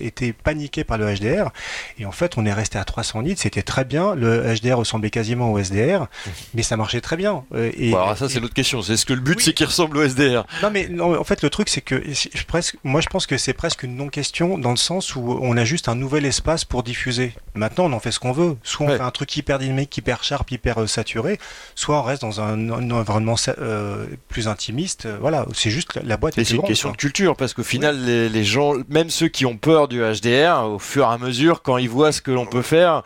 était 0.00 0.32
paniqué 0.32 0.84
par 0.84 0.98
le 0.98 1.12
HDR, 1.14 1.50
et 1.98 2.06
en 2.06 2.12
fait, 2.12 2.36
on 2.36 2.46
est 2.46 2.52
resté 2.52 2.78
à 2.78 2.84
300 2.84 3.22
nits, 3.22 3.36
c'était 3.36 3.62
très 3.62 3.84
bien. 3.84 4.14
Le 4.14 4.54
HDR 4.54 4.78
ressemblait 4.78 5.10
quasiment 5.10 5.52
au 5.52 5.58
SDR, 5.58 6.06
mais 6.54 6.62
ça 6.62 6.76
marchait 6.76 7.00
très 7.00 7.16
bien. 7.16 7.44
Euh, 7.54 7.70
et, 7.76 7.94
alors 7.94 8.16
ça 8.16 8.28
c'est 8.28 8.40
l'autre 8.40 8.54
question. 8.54 8.82
C'est 8.82 8.96
ce 8.96 9.06
que 9.06 9.12
le 9.12 9.20
but 9.20 9.40
c'est 9.40 9.52
qu'il 9.52 9.66
ressemble 9.66 9.96
au 9.98 10.02
SDR 10.02 10.44
Non 10.62 10.70
mais 10.70 10.88
en 11.00 11.24
fait 11.24 11.42
le 11.42 11.50
truc 11.50 11.68
c'est 11.68 11.80
que 11.80 12.02
je, 12.12 12.44
presque, 12.44 12.76
moi 12.84 13.00
je 13.00 13.08
pense 13.08 13.26
que 13.26 13.36
c'est 13.36 13.52
presque 13.52 13.82
une 13.82 13.96
non-question 13.96 14.58
dans 14.58 14.70
le 14.70 14.76
sens 14.76 15.14
où 15.14 15.38
on 15.40 15.56
a 15.56 15.64
juste 15.64 15.88
un 15.88 15.94
nouvel 15.94 16.24
espace 16.26 16.64
pour 16.64 16.82
diffuser. 16.82 17.34
Maintenant 17.54 17.84
on 17.84 17.92
en 17.92 18.00
fait 18.00 18.10
ce 18.10 18.18
qu'on 18.18 18.32
veut. 18.32 18.56
Soit 18.62 18.86
on 18.86 18.88
fait 18.88 19.00
un 19.00 19.10
truc 19.10 19.36
hyper 19.36 19.58
dynamique, 19.58 19.96
hyper 19.96 20.24
sharp, 20.24 20.50
hyper 20.50 20.82
euh, 20.82 20.86
saturé, 20.86 21.38
soit 21.74 21.98
on 21.98 22.02
reste 22.02 22.22
dans 22.22 22.40
un, 22.40 22.70
environnement 22.90 23.36
euh, 23.58 24.06
plus 24.28 24.48
intimiste. 24.48 25.06
voilà, 25.20 25.46
c'est 25.54 25.70
juste 25.70 25.98
la 26.02 26.16
boîte. 26.16 26.34
C'est 26.54 26.62
une 26.62 26.68
question 26.68 26.90
de 26.90 26.96
culture 26.96 27.36
parce 27.36 27.54
qu'au 27.54 27.62
final 27.62 28.04
les, 28.04 28.28
les 28.28 28.44
gens, 28.44 28.74
même 28.88 29.10
ceux 29.10 29.28
qui 29.28 29.46
ont 29.46 29.56
peur 29.56 29.88
du 29.88 30.00
HDR, 30.00 30.68
au 30.68 30.78
fur 30.78 31.04
et 31.04 31.12
à 31.12 31.18
mesure 31.18 31.62
quand 31.62 31.76
ils 31.78 31.88
voient 31.88 32.12
ce 32.12 32.20
que 32.20 32.30
l'on 32.30 32.46
peut 32.46 32.62
faire, 32.62 33.02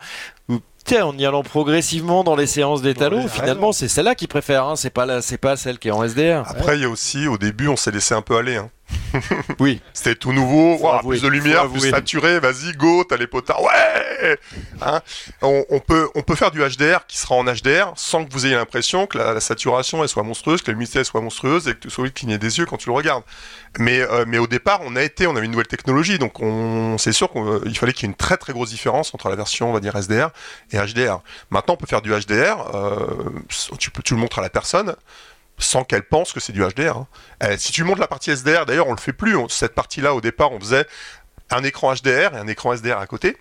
en 0.97 1.17
y 1.17 1.25
allant 1.25 1.43
progressivement 1.43 2.23
dans 2.23 2.35
les 2.35 2.47
séances 2.47 2.81
d'étalons, 2.81 3.27
finalement, 3.27 3.71
c'est 3.71 3.87
celle-là 3.87 4.15
qu'ils 4.15 4.27
préfèrent. 4.27 4.65
Hein. 4.65 4.75
C'est 4.75 4.89
pas 4.89 5.21
c'est 5.21 5.37
pas 5.37 5.55
celle 5.55 5.79
qui 5.79 5.89
est 5.89 5.91
en 5.91 6.03
SDR. 6.03 6.43
Après, 6.47 6.77
il 6.77 6.81
y 6.81 6.85
a 6.85 6.89
aussi, 6.89 7.27
au 7.27 7.37
début, 7.37 7.67
on 7.67 7.75
s'est 7.75 7.91
laissé 7.91 8.13
un 8.13 8.21
peu 8.21 8.37
aller. 8.37 8.55
Hein. 8.55 8.69
oui. 9.59 9.81
C'était 9.93 10.15
tout 10.15 10.33
nouveau, 10.33 10.79
plus 11.07 11.21
de 11.21 11.27
lumière, 11.27 11.67
plus 11.69 11.89
saturé, 11.89 12.39
vas-y, 12.39 12.73
go, 12.73 13.03
t'as 13.03 13.17
les 13.17 13.27
potards, 13.27 13.61
ouais 13.61 14.37
hein 14.81 15.01
on, 15.41 15.79
peut, 15.79 16.09
on 16.15 16.21
peut 16.21 16.35
faire 16.35 16.51
du 16.51 16.59
HDR 16.59 17.05
qui 17.07 17.17
sera 17.17 17.35
en 17.35 17.43
HDR 17.45 17.93
sans 17.95 18.25
que 18.25 18.31
vous 18.31 18.45
ayez 18.45 18.55
l'impression 18.55 19.07
que 19.07 19.17
la, 19.17 19.39
saturation 19.39 20.03
elle 20.03 20.09
soit 20.09 20.23
monstrueuse, 20.23 20.61
que 20.61 20.67
la 20.67 20.73
luminosité 20.73 21.03
soit 21.03 21.21
monstrueuse 21.21 21.67
et 21.67 21.73
que 21.73 21.79
tu 21.79 21.89
sois 21.89 22.09
cligner 22.09 22.37
des 22.37 22.59
yeux 22.59 22.65
quand 22.65 22.77
tu 22.77 22.89
le 22.89 22.95
regardes. 22.95 23.23
Mais, 23.77 24.01
euh, 24.01 24.25
mais 24.27 24.37
au 24.37 24.47
départ, 24.47 24.81
on 24.83 24.95
a 24.95 25.03
été, 25.03 25.27
on 25.27 25.35
avait 25.35 25.45
une 25.45 25.51
nouvelle 25.51 25.67
technologie, 25.67 26.19
donc 26.19 26.39
on, 26.39 26.97
c'est 26.97 27.11
sûr 27.11 27.31
qu'il 27.31 27.77
fallait 27.77 27.93
qu'il 27.93 28.03
y 28.03 28.05
ait 28.05 28.11
une 28.11 28.17
très 28.17 28.37
très 28.37 28.53
grosse 28.53 28.69
différence 28.69 29.13
entre 29.13 29.29
la 29.29 29.35
version, 29.35 29.69
on 29.69 29.73
va 29.73 29.79
dire, 29.79 29.95
SDR 29.95 30.29
et 30.71 30.77
HDR. 30.77 31.21
Maintenant, 31.49 31.75
on 31.75 31.77
peut 31.77 31.87
faire 31.87 32.01
du 32.01 32.11
HDR, 32.11 32.75
euh, 32.75 33.07
tu, 33.77 33.91
peux, 33.91 34.01
tu 34.01 34.15
le 34.15 34.19
montres 34.19 34.39
à 34.39 34.41
la 34.41 34.49
personne, 34.49 34.95
sans 35.59 35.83
qu'elle 35.83 36.03
pense 36.03 36.33
que 36.33 36.39
c'est 36.39 36.53
du 36.53 36.63
HDR. 36.63 36.97
Hein. 36.97 37.07
Euh, 37.43 37.55
si 37.57 37.71
tu 37.71 37.83
montres 37.83 37.99
la 37.99 38.07
partie 38.07 38.31
SDR, 38.31 38.65
d'ailleurs, 38.65 38.87
on 38.87 38.93
le 38.93 38.99
fait 38.99 39.13
plus. 39.13 39.37
cette 39.49 39.75
partie-là, 39.75 40.15
au 40.15 40.21
départ, 40.21 40.51
on 40.51 40.59
faisait 40.59 40.85
un 41.51 41.63
écran 41.63 41.93
HDR 41.93 42.33
et 42.35 42.37
un 42.37 42.47
écran 42.47 42.73
SDR 42.73 42.97
à 42.97 43.07
côté. 43.07 43.37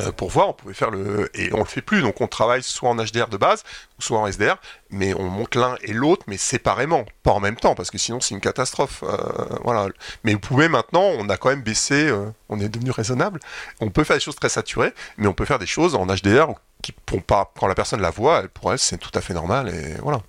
Euh, 0.00 0.10
pour 0.10 0.30
voir, 0.30 0.48
on 0.48 0.52
pouvait 0.54 0.74
faire 0.74 0.90
le 0.90 1.30
et 1.38 1.52
on 1.52 1.58
le 1.58 1.66
fait 1.66 1.82
plus. 1.82 2.02
Donc 2.02 2.20
on 2.20 2.26
travaille 2.26 2.62
soit 2.62 2.88
en 2.88 2.96
HDR 2.96 3.28
de 3.28 3.36
base, 3.36 3.62
soit 3.98 4.18
en 4.18 4.26
SDR, 4.26 4.56
mais 4.90 5.14
on 5.14 5.28
monte 5.28 5.54
l'un 5.54 5.76
et 5.82 5.92
l'autre, 5.92 6.24
mais 6.26 6.36
séparément, 6.36 7.04
pas 7.22 7.30
en 7.30 7.38
même 7.38 7.54
temps, 7.54 7.74
parce 7.74 7.90
que 7.90 7.98
sinon 7.98 8.18
c'est 8.20 8.34
une 8.34 8.40
catastrophe. 8.40 9.04
Euh, 9.04 9.16
voilà. 9.62 9.88
Mais 10.24 10.32
vous 10.32 10.40
pouvez 10.40 10.68
maintenant, 10.68 11.04
on 11.18 11.28
a 11.28 11.36
quand 11.36 11.50
même 11.50 11.62
baissé, 11.62 12.12
on 12.48 12.58
est 12.58 12.68
devenu 12.68 12.90
raisonnable. 12.90 13.38
On 13.80 13.90
peut 13.90 14.04
faire 14.04 14.16
des 14.16 14.22
choses 14.22 14.36
très 14.36 14.48
saturées, 14.48 14.92
mais 15.16 15.28
on 15.28 15.34
peut 15.34 15.44
faire 15.44 15.60
des 15.60 15.66
choses 15.66 15.94
en 15.94 16.06
HDR 16.06 16.48
qui 16.82 16.92
pourront 16.92 17.22
pas, 17.22 17.52
quand 17.58 17.68
la 17.68 17.74
personne 17.74 18.00
la 18.00 18.10
voit, 18.10 18.42
pour 18.52 18.72
elle 18.72 18.78
c'est 18.78 18.98
tout 18.98 19.12
à 19.14 19.20
fait 19.20 19.34
normal 19.34 19.68
et 19.68 19.94
voilà. 20.02 20.20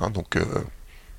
Hein, 0.00 0.10
donc 0.10 0.36
euh, 0.36 0.44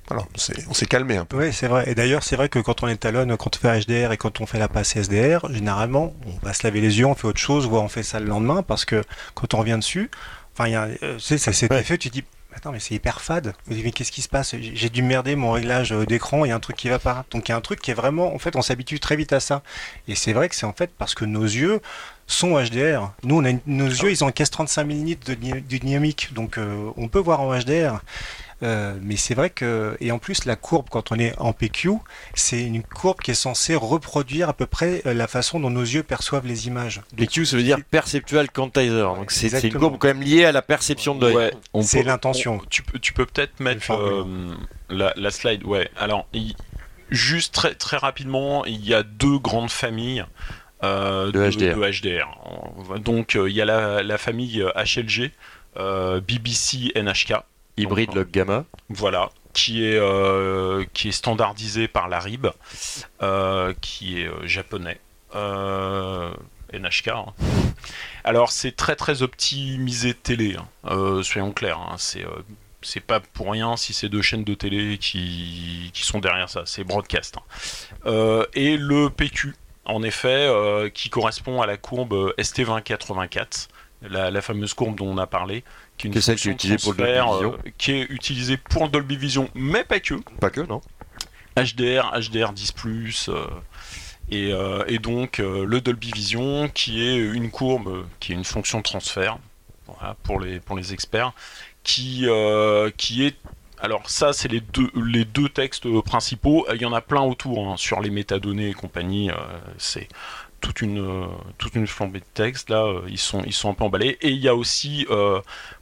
voilà, 0.08 0.24
on 0.68 0.74
s'est 0.74 0.86
calmé 0.86 1.16
un 1.16 1.24
peu. 1.24 1.38
Oui, 1.38 1.52
c'est 1.52 1.68
vrai. 1.68 1.88
Et 1.88 1.94
d'ailleurs, 1.94 2.22
c'est 2.22 2.36
vrai 2.36 2.48
que 2.48 2.58
quand 2.58 2.82
on 2.82 2.88
étalonne, 2.88 3.36
quand 3.36 3.56
on 3.56 3.58
fait 3.58 3.80
HDR 3.80 4.12
et 4.12 4.16
quand 4.16 4.40
on 4.40 4.46
fait 4.46 4.58
la 4.58 4.68
passe 4.68 4.96
SDR, 4.96 5.52
généralement, 5.52 6.14
on 6.26 6.44
va 6.44 6.52
se 6.52 6.64
laver 6.64 6.80
les 6.80 6.98
yeux, 6.98 7.06
on 7.06 7.14
fait 7.14 7.28
autre 7.28 7.40
chose, 7.40 7.66
ou 7.66 7.76
on 7.76 7.88
fait 7.88 8.02
ça 8.02 8.18
le 8.20 8.26
lendemain, 8.26 8.62
parce 8.62 8.84
que 8.84 9.02
quand 9.34 9.54
on 9.54 9.58
revient 9.58 9.78
dessus, 9.78 10.10
enfin, 10.54 10.66
il 10.66 10.72
y 10.72 10.76
a, 10.76 10.88
euh, 11.02 11.18
ça 11.18 11.38
s'est 11.38 11.68
fait, 11.68 11.98
tu 11.98 12.08
dis, 12.08 12.24
Attends, 12.54 12.72
mais 12.72 12.80
c'est 12.80 12.94
hyper 12.94 13.22
fade. 13.22 13.54
Mais 13.66 13.92
qu'est-ce 13.92 14.12
qui 14.12 14.20
se 14.20 14.28
passe? 14.28 14.54
J'ai 14.58 14.90
dû 14.90 15.02
merder 15.02 15.36
mon 15.36 15.52
réglage 15.52 15.92
euh, 15.92 16.04
d'écran, 16.04 16.44
il 16.44 16.48
y 16.48 16.52
a 16.52 16.54
un 16.54 16.60
truc 16.60 16.76
qui 16.76 16.90
va 16.90 16.98
pas. 16.98 17.24
Donc 17.30 17.48
il 17.48 17.52
y 17.52 17.54
a 17.54 17.56
un 17.56 17.62
truc 17.62 17.80
qui 17.80 17.90
est 17.90 17.94
vraiment, 17.94 18.34
en 18.34 18.38
fait, 18.38 18.56
on 18.56 18.62
s'habitue 18.62 19.00
très 19.00 19.16
vite 19.16 19.32
à 19.32 19.40
ça. 19.40 19.62
Et 20.06 20.14
c'est 20.14 20.34
vrai 20.34 20.50
que 20.50 20.54
c'est 20.54 20.66
en 20.66 20.74
fait 20.74 20.90
parce 20.98 21.14
que 21.14 21.24
nos 21.24 21.44
yeux 21.44 21.80
sont 22.26 22.62
HDR. 22.62 23.12
Nous, 23.22 23.36
on 23.36 23.44
a 23.46 23.52
nos 23.66 23.86
yeux, 23.86 24.10
ils 24.10 24.22
encaissent 24.22 24.50
35 24.50 24.86
000 24.86 24.98
de, 25.24 25.34
de 25.34 25.60
dynamique, 25.78 26.34
donc 26.34 26.58
on 26.96 27.08
peut 27.08 27.18
voir 27.18 27.40
en 27.40 27.58
HDR. 27.58 28.02
Euh, 28.62 28.96
mais 29.02 29.16
c'est 29.16 29.34
vrai 29.34 29.50
que, 29.50 29.96
et 30.00 30.12
en 30.12 30.18
plus, 30.18 30.44
la 30.44 30.56
courbe, 30.56 30.86
quand 30.90 31.10
on 31.10 31.18
est 31.18 31.36
en 31.38 31.52
PQ, 31.52 31.90
c'est 32.34 32.62
une 32.62 32.82
courbe 32.82 33.20
qui 33.20 33.32
est 33.32 33.34
censée 33.34 33.74
reproduire 33.74 34.48
à 34.48 34.52
peu 34.52 34.66
près 34.66 35.02
euh, 35.06 35.14
la 35.14 35.26
façon 35.26 35.58
dont 35.58 35.70
nos 35.70 35.82
yeux 35.82 36.02
perçoivent 36.02 36.46
les 36.46 36.68
images. 36.68 37.00
PQ, 37.16 37.46
ça 37.46 37.56
veut 37.56 37.62
dire 37.62 37.78
Perceptual 37.90 38.50
Quantizer. 38.50 39.14
Donc 39.16 39.30
c'est 39.30 39.62
une 39.64 39.74
courbe 39.74 39.96
quand 39.98 40.08
même 40.08 40.22
liée 40.22 40.44
à 40.44 40.52
la 40.52 40.62
perception 40.62 41.14
de 41.14 41.26
l'œil. 41.26 41.52
c'est 41.80 42.02
l'intention. 42.02 42.60
Tu 42.70 42.82
peux, 42.82 42.98
tu 42.98 43.12
peux 43.12 43.26
peut-être 43.26 43.58
mettre 43.60 43.92
euh, 43.92 44.54
la, 44.88 45.30
slide. 45.30 45.64
Ouais. 45.64 45.90
Alors, 45.98 46.28
juste 47.10 47.54
très, 47.54 47.74
très 47.74 47.96
rapidement, 47.96 48.64
il 48.64 48.84
y 48.86 48.94
a 48.94 49.02
deux 49.02 49.38
grandes 49.38 49.70
familles. 49.70 50.24
de, 50.82 51.30
HDR. 51.30 52.98
Donc 53.00 53.34
il 53.34 53.52
y 53.52 53.60
a 53.60 53.64
la, 53.64 54.02
la 54.02 54.18
famille 54.18 54.64
HLG, 54.76 55.32
BBC, 55.76 56.92
NHK, 56.94 57.34
hybride 57.76 58.14
log 58.14 58.30
gamma. 58.30 58.64
Voilà, 58.88 59.30
qui 59.52 59.84
est, 59.84 59.98
euh, 59.98 60.84
qui 60.92 61.08
est 61.08 61.12
standardisé 61.12 61.88
par 61.88 62.08
la 62.08 62.20
RIB, 62.20 62.48
euh, 63.22 63.74
qui 63.80 64.20
est 64.20 64.28
euh, 64.28 64.46
japonais. 64.46 65.00
NHK. 65.34 67.08
Hein. 67.08 67.26
Alors 68.24 68.50
c'est 68.50 68.72
très 68.72 68.96
très 68.96 69.22
optimisé 69.22 70.12
télé, 70.12 70.56
hein. 70.56 71.22
soyons 71.22 71.52
clairs. 71.52 71.78
Hein. 71.78 71.96
c'est 71.96 72.24
c'est 72.82 73.00
pas 73.00 73.20
pour 73.20 73.50
rien 73.50 73.76
si 73.76 73.92
c'est 73.92 74.08
deux 74.08 74.22
chaînes 74.22 74.44
de 74.44 74.54
télé 74.54 74.98
qui, 74.98 75.90
qui 75.94 76.02
sont 76.02 76.18
derrière 76.18 76.50
ça, 76.50 76.62
c'est 76.66 76.84
broadcast. 76.84 77.36
Euh, 78.06 78.44
et 78.54 78.76
le 78.76 79.08
PQ, 79.08 79.54
en 79.84 80.02
effet, 80.02 80.46
euh, 80.48 80.90
qui 80.90 81.08
correspond 81.08 81.62
à 81.62 81.66
la 81.66 81.76
courbe 81.76 82.34
ST2084, 82.38 83.68
la, 84.10 84.30
la 84.30 84.42
fameuse 84.42 84.74
courbe 84.74 84.96
dont 84.96 85.06
on 85.08 85.18
a 85.18 85.26
parlé, 85.26 85.64
qui 85.96 86.06
est 86.06 86.08
une 86.08 86.12
Qui 86.12 86.18
est 86.18 86.22
celle 86.22 86.36
qui 86.36 86.48
est 86.48 86.78
fonction 86.78 86.92
de 86.92 86.96
utilisée 86.96 86.96
pour 86.96 86.96
Dolby 86.96 87.16
Vision. 87.36 87.52
euh, 87.54 87.70
qui 87.78 87.92
est 87.92 88.02
utilisée 88.10 88.56
pour 88.56 88.84
le 88.84 88.88
Dolby 88.90 89.16
Vision, 89.16 89.48
mais 89.54 89.84
pas 89.84 90.00
que. 90.00 90.14
Pas 90.40 90.50
que, 90.50 90.60
non 90.60 90.80
HDR, 91.56 92.12
HDR 92.18 92.52
10+, 92.52 93.28
euh, 93.28 93.46
et, 94.30 94.52
euh, 94.52 94.84
et 94.86 94.98
donc 94.98 95.38
euh, 95.38 95.66
le 95.66 95.80
Dolby 95.80 96.10
Vision 96.12 96.68
qui 96.68 97.02
est 97.02 97.18
une 97.18 97.50
courbe, 97.50 98.06
qui 98.20 98.32
est 98.32 98.34
une 98.34 98.44
fonction 98.44 98.78
de 98.78 98.82
transfert, 98.84 99.38
voilà, 99.86 100.16
pour, 100.22 100.40
les, 100.40 100.60
pour 100.60 100.76
les 100.76 100.92
experts, 100.92 101.32
qui, 101.84 102.26
qui 102.96 103.26
est... 103.26 103.36
Alors 103.80 104.08
ça, 104.08 104.32
c'est 104.32 104.46
les 104.46 104.60
deux, 104.60 104.88
les 104.94 105.24
deux 105.24 105.48
textes 105.48 105.88
principaux, 106.02 106.64
il 106.72 106.80
y 106.80 106.84
en 106.86 106.92
a 106.92 107.00
plein 107.00 107.22
autour, 107.22 107.68
hein, 107.68 107.76
sur 107.76 108.00
les 108.00 108.10
métadonnées 108.10 108.68
et 108.68 108.74
compagnie, 108.74 109.28
euh, 109.30 109.34
c'est 109.76 110.06
toute 110.62 110.80
une, 110.80 110.98
euh, 110.98 111.26
toute 111.58 111.74
flambée 111.86 112.20
de 112.20 112.24
textes, 112.32 112.70
là, 112.70 112.84
euh, 112.84 113.02
ils, 113.08 113.18
sont, 113.18 113.42
ils 113.44 113.52
sont 113.52 113.68
un 113.68 113.74
peu 113.74 113.84
emballés, 113.84 114.16
et 114.22 114.30
il 114.30 114.38
y 114.38 114.48
a 114.48 114.54
aussi... 114.54 115.06
euh, 115.10 115.40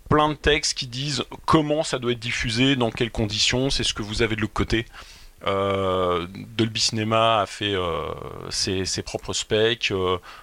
plein 0.09 0.29
de 0.29 0.35
textes 0.35 0.77
qui 0.77 0.89
disent 0.89 1.23
comment 1.47 1.85
ça 1.85 2.01
doit 2.01 2.11
être 2.11 2.19
diffusé, 2.19 2.75
dans 2.75 2.91
quelles 2.91 3.13
conditions, 3.13 3.71
c'est 3.71 3.85
ce 3.85 3.95
que 3.95 4.03
vous 4.03 4.23
avez 4.23 4.35
de 4.35 4.41
l'autre 4.41 4.53
côté. 4.53 4.85
Dolby 5.47 6.81
Cinema 6.81 7.43
a 7.43 7.47
fait 7.47 7.77
ses, 8.51 9.03
propres 9.05 9.33
specs. 9.33 9.93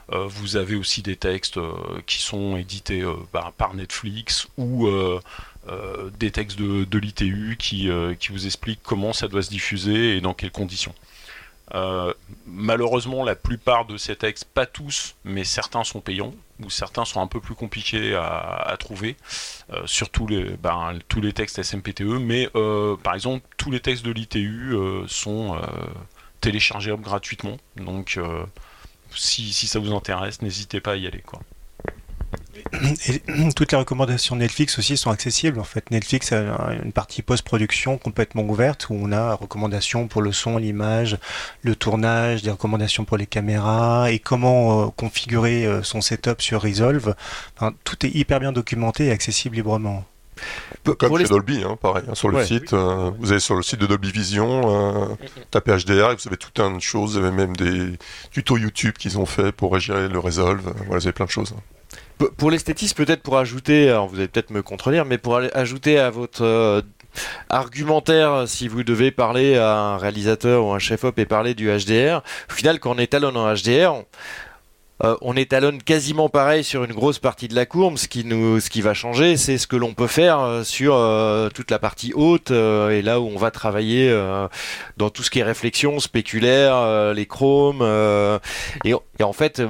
vous 0.09 0.55
avez 0.55 0.77
aussi 0.77 1.01
des 1.01 1.17
textes 1.17 1.59
qui 2.05 2.21
sont 2.21 2.55
édités 2.55 3.03
par, 3.57 3.73
Netflix 3.73 4.47
ou 4.57 4.87
des 6.17 6.31
textes 6.31 6.57
de, 6.57 6.97
l'ITU 6.97 7.57
qui 7.59 7.89
vous 8.29 8.45
expliquent 8.45 8.83
comment 8.83 9.11
ça 9.11 9.27
doit 9.27 9.41
se 9.41 9.49
diffuser 9.49 10.15
et 10.15 10.21
dans 10.21 10.33
quelles 10.33 10.51
conditions. 10.51 10.95
Euh, 11.73 12.13
malheureusement, 12.45 13.23
la 13.23 13.35
plupart 13.35 13.85
de 13.85 13.97
ces 13.97 14.15
textes, 14.15 14.45
pas 14.45 14.65
tous, 14.65 15.15
mais 15.23 15.43
certains 15.43 15.83
sont 15.83 15.99
payants 15.99 16.33
ou 16.63 16.69
certains 16.69 17.05
sont 17.05 17.21
un 17.21 17.27
peu 17.27 17.39
plus 17.39 17.55
compliqués 17.55 18.15
à, 18.15 18.75
trouver. 18.79 19.15
Euh, 19.73 19.83
surtout 19.85 20.27
ben, 20.61 20.97
tous 21.07 21.21
les 21.21 21.33
textes 21.33 21.61
SMPTE, 21.61 22.01
mais 22.01 22.49
euh, 22.55 22.95
par 22.95 23.13
exemple, 23.13 23.45
tous 23.57 23.69
les 23.69 23.79
textes 23.79 24.05
de 24.05 24.11
l'ITU 24.11 24.75
sont 25.07 25.59
téléchargeables 26.41 27.03
gratuitement. 27.03 27.57
Donc, 27.75 28.19
si, 29.13 29.51
ça 29.67 29.79
vous 29.79 29.93
intéresse, 29.93 30.41
n'hésitez 30.41 30.81
pas 30.81 30.93
à 30.93 30.95
y 30.95 31.05
aller. 31.05 31.23
Et 33.07 33.21
toutes 33.55 33.71
les 33.71 33.77
recommandations 33.77 34.35
Netflix 34.35 34.77
aussi 34.79 34.97
sont 34.97 35.09
accessibles. 35.11 35.59
En 35.59 35.63
fait, 35.63 35.89
Netflix 35.91 36.31
a 36.31 36.73
une 36.83 36.91
partie 36.91 37.21
post-production 37.21 37.97
complètement 37.97 38.43
ouverte 38.43 38.87
où 38.89 38.97
on 38.99 39.11
a 39.11 39.33
recommandations 39.33 40.07
pour 40.07 40.21
le 40.21 40.31
son, 40.31 40.57
l'image, 40.57 41.17
le 41.61 41.75
tournage, 41.75 42.41
des 42.43 42.51
recommandations 42.51 43.05
pour 43.05 43.17
les 43.17 43.25
caméras 43.27 44.11
et 44.11 44.19
comment 44.19 44.83
euh, 44.83 44.87
configurer 44.95 45.65
euh, 45.65 45.83
son 45.83 46.01
setup 46.01 46.41
sur 46.41 46.61
Resolve. 46.61 47.15
Enfin, 47.55 47.73
tout 47.83 48.05
est 48.05 48.09
hyper 48.13 48.39
bien 48.39 48.51
documenté 48.51 49.07
et 49.07 49.11
accessible 49.11 49.55
librement. 49.55 50.05
Comme 50.83 50.95
pour 51.09 51.17
chez 51.17 51.23
les- 51.23 51.29
Dolby, 51.29 51.63
hein, 51.63 51.77
pareil, 51.81 52.03
hein, 52.07 52.13
sur 52.13 52.29
le 52.29 52.37
Ouais. 52.37 52.45
site. 52.45 52.73
euh, 52.73 53.09
vous 53.19 53.31
allez 53.31 53.39
sur 53.39 53.55
le 53.55 53.63
site 53.63 53.79
de 53.79 53.87
Dolby 53.87 54.11
Vision, 54.11 55.07
euh, 55.11 55.15
tapez 55.49 55.71
HDR 55.75 56.11
et 56.11 56.15
vous 56.15 56.27
avez 56.27 56.37
tout 56.37 56.61
un 56.61 56.75
de 56.75 56.79
choses. 56.79 57.17
Vous 57.17 57.25
avez 57.25 57.35
même 57.35 57.55
des 57.55 57.97
tutos 58.31 58.57
YouTube 58.57 58.93
qu'ils 58.99 59.17
ont 59.17 59.25
fait 59.25 59.51
pour 59.51 59.77
gérer 59.79 60.07
le 60.07 60.19
Resolve. 60.19 60.61
Voilà, 60.85 60.99
vous 60.99 61.07
avez 61.07 61.11
plein 61.11 61.25
de 61.25 61.31
choses. 61.31 61.55
Pour 62.37 62.49
l'esthétisme, 62.51 62.95
peut-être 62.95 63.21
pour 63.21 63.37
ajouter, 63.37 63.89
alors 63.89 64.07
vous 64.07 64.15
allez 64.17 64.27
peut-être 64.27 64.49
me 64.49 64.63
contredire, 64.63 65.05
mais 65.05 65.17
pour 65.19 65.37
ajouter 65.37 65.99
à 65.99 66.09
votre 66.09 66.43
euh, 66.43 66.81
argumentaire, 67.49 68.45
si 68.47 68.67
vous 68.67 68.83
devez 68.83 69.11
parler 69.11 69.55
à 69.57 69.75
un 69.75 69.97
réalisateur 69.97 70.65
ou 70.65 70.71
un 70.71 70.79
chef-op 70.79 71.17
et 71.19 71.25
parler 71.25 71.53
du 71.53 71.67
HDR, 71.69 72.23
au 72.49 72.53
final, 72.53 72.79
quand 72.79 72.95
on 72.95 72.97
étalonne 72.97 73.37
en 73.37 73.53
HDR, 73.53 73.93
on, 73.93 74.05
euh, 75.03 75.15
on 75.21 75.35
étalonne 75.35 75.81
quasiment 75.83 76.27
pareil 76.27 76.63
sur 76.63 76.83
une 76.83 76.93
grosse 76.93 77.19
partie 77.19 77.47
de 77.47 77.53
la 77.53 77.67
courbe. 77.67 77.97
Ce 77.97 78.07
qui, 78.07 78.25
nous, 78.25 78.59
ce 78.59 78.71
qui 78.71 78.81
va 78.81 78.95
changer, 78.95 79.37
c'est 79.37 79.59
ce 79.59 79.67
que 79.67 79.75
l'on 79.75 79.93
peut 79.93 80.07
faire 80.07 80.39
euh, 80.39 80.63
sur 80.63 80.95
euh, 80.95 81.49
toute 81.49 81.69
la 81.69 81.77
partie 81.77 82.13
haute 82.15 82.49
euh, 82.49 82.89
et 82.89 83.03
là 83.03 83.19
où 83.19 83.27
on 83.27 83.37
va 83.37 83.51
travailler 83.51 84.09
euh, 84.09 84.47
dans 84.97 85.11
tout 85.11 85.21
ce 85.21 85.29
qui 85.29 85.37
est 85.39 85.43
réflexion 85.43 85.99
spéculaire, 85.99 86.75
euh, 86.77 87.13
les 87.13 87.27
chromes. 87.27 87.81
euh, 87.83 88.39
et, 88.85 88.95
en 89.23 89.33
fait, 89.33 89.59
euh, 89.59 89.67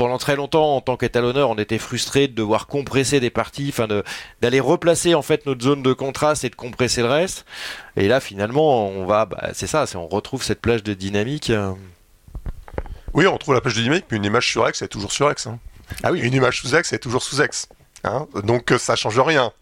pendant 0.00 0.16
très 0.16 0.34
longtemps, 0.34 0.76
en 0.76 0.80
tant 0.80 0.96
qu'étalonneur, 0.96 1.50
on 1.50 1.56
était 1.58 1.76
frustré 1.76 2.26
de 2.26 2.32
devoir 2.34 2.66
compresser 2.68 3.20
des 3.20 3.28
parties, 3.28 3.66
enfin 3.68 3.86
d'aller 4.40 4.58
replacer 4.60 5.14
en 5.14 5.20
fait 5.20 5.44
notre 5.44 5.62
zone 5.62 5.82
de 5.82 5.92
contraste 5.92 6.42
et 6.42 6.48
de 6.48 6.54
compresser 6.54 7.02
le 7.02 7.08
reste. 7.08 7.44
Et 7.98 8.08
là, 8.08 8.18
finalement, 8.20 8.88
on 8.88 9.04
va, 9.04 9.26
bah, 9.26 9.50
c'est 9.52 9.66
ça, 9.66 9.84
on 9.96 10.08
retrouve 10.08 10.42
cette 10.42 10.62
plage 10.62 10.82
de 10.82 10.94
dynamique. 10.94 11.50
euh. 11.50 11.72
Oui, 13.12 13.26
on 13.26 13.36
trouve 13.36 13.52
la 13.54 13.60
page 13.60 13.74
de 13.74 13.82
dynamique, 13.82 14.06
mais 14.10 14.16
une 14.16 14.24
image 14.24 14.48
sur 14.48 14.66
X, 14.66 14.80
elle 14.80 14.86
est 14.86 14.88
toujours 14.88 15.12
sur 15.12 15.30
X. 15.30 15.46
hein. 15.48 15.58
Ah 16.02 16.12
oui. 16.12 16.20
Une 16.20 16.32
image 16.32 16.62
sous 16.62 16.74
X, 16.74 16.92
elle 16.92 16.96
est 16.96 17.00
toujours 17.00 17.22
sous 17.22 17.42
X. 17.42 17.68
hein. 18.04 18.26
Donc 18.44 18.72
euh, 18.72 18.78
ça 18.78 18.96
change 18.96 19.20
rien 19.20 19.52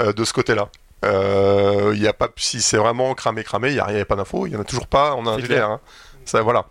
euh, 0.00 0.12
de 0.12 0.24
ce 0.24 0.32
côté-là. 0.32 0.70
Euh, 1.04 1.92
Il 1.94 2.02
y 2.02 2.08
a 2.08 2.12
pas, 2.12 2.28
si 2.36 2.60
c'est 2.62 2.78
vraiment 2.78 3.14
cramé, 3.14 3.44
cramé, 3.44 3.68
il 3.68 3.74
n'y 3.74 3.80
a, 3.80 3.84
rien, 3.84 3.94
il 3.96 3.98
y 3.98 4.02
a 4.02 4.06
pas 4.06 4.16
d'info, 4.16 4.46
il 4.46 4.50
n'y 4.50 4.56
en 4.56 4.60
a 4.60 4.64
toujours 4.64 4.88
pas 4.88 5.14
en 5.14 5.24
C'est 5.36 5.42
HDR. 5.42 5.46
clair. 5.46 5.70
hein. 5.70 5.80
Ça, 6.24 6.42
voilà. 6.42 6.66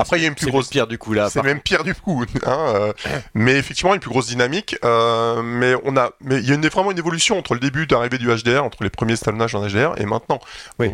Après, 0.00 0.18
il 0.18 0.22
y 0.22 0.24
a 0.24 0.28
une 0.28 0.34
plus 0.34 0.46
grosse- 0.48 0.68
pire 0.68 0.86
du 0.86 0.98
coup 0.98 1.12
là. 1.12 1.28
C'est 1.30 1.42
même 1.42 1.60
pire 1.60 1.84
du 1.84 1.94
coup. 1.94 2.24
Hein, 2.46 2.58
euh, 2.74 2.92
mais 3.34 3.52
effectivement, 3.56 3.94
une 3.94 4.00
plus 4.00 4.10
grosse 4.10 4.26
dynamique. 4.26 4.76
euh, 4.84 5.42
mais 5.42 5.74
on 5.84 5.96
a, 5.96 6.10
mais 6.20 6.36
il 6.38 6.48
y 6.48 6.52
a 6.52 6.54
une, 6.54 6.66
vraiment 6.68 6.90
une 6.90 6.98
évolution 6.98 7.38
entre 7.38 7.54
le 7.54 7.60
début 7.60 7.86
d'arrivée 7.86 8.18
du 8.18 8.28
HDR, 8.28 8.62
entre 8.64 8.82
les 8.82 8.90
premiers 8.90 9.16
talonnages 9.16 9.54
en 9.54 9.66
HDR 9.66 9.94
et 9.98 10.04
maintenant. 10.06 10.40
Oui. 10.78 10.90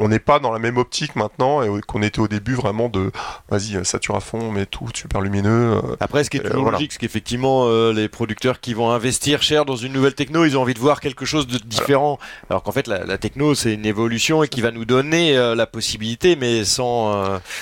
On- 0.00 0.08
n'est 0.08 0.18
pas 0.18 0.38
dans 0.38 0.52
la 0.52 0.58
même 0.58 0.78
optique 0.78 1.14
maintenant 1.16 1.62
et 1.62 1.80
qu'on 1.82 2.00
était 2.02 2.20
au 2.20 2.28
début 2.28 2.54
vraiment 2.54 2.88
de, 2.88 3.10
vas-y, 3.50 3.84
sature 3.84 4.16
à 4.16 4.20
fond, 4.20 4.50
mais 4.50 4.64
tout 4.66 4.88
super 4.94 5.20
lumineux. 5.20 5.74
euh, 5.76 5.96
Après, 6.00 6.24
ce 6.24 6.30
qui 6.30 6.38
est 6.38 6.40
toujours 6.40 6.62
voilà. 6.62 6.78
logique, 6.78 6.92
c'est 6.92 6.98
qu'effectivement, 6.98 7.68
les 7.90 8.08
producteurs 8.08 8.60
qui 8.60 8.72
vont 8.74 8.90
investir 8.90 9.42
cher 9.42 9.64
dans 9.66 9.76
une 9.76 9.92
nouvelle 9.92 10.14
techno, 10.14 10.44
ils 10.46 10.56
ont 10.56 10.62
envie 10.62 10.74
de 10.74 10.78
voir 10.78 11.00
quelque 11.00 11.24
chose 11.26 11.46
de 11.46 11.58
différent. 11.58 12.18
Alors 12.50 12.62
qu'en 12.62 12.72
fait, 12.72 12.86
la, 12.86 13.04
la 13.04 13.18
techno, 13.18 13.54
c'est 13.54 13.74
une 13.74 13.84
évolution 13.86 14.42
et 14.42 14.48
qui 14.48 14.60
va 14.62 14.70
nous 14.70 14.84
donner 14.86 15.34
la 15.34 15.66
possibilité, 15.66 16.34
mais 16.36 16.64
sans. 16.64 17.12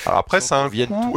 Alors 0.07 0.19
après, 0.19 0.41
Sans 0.41 0.47
ça 0.47 0.69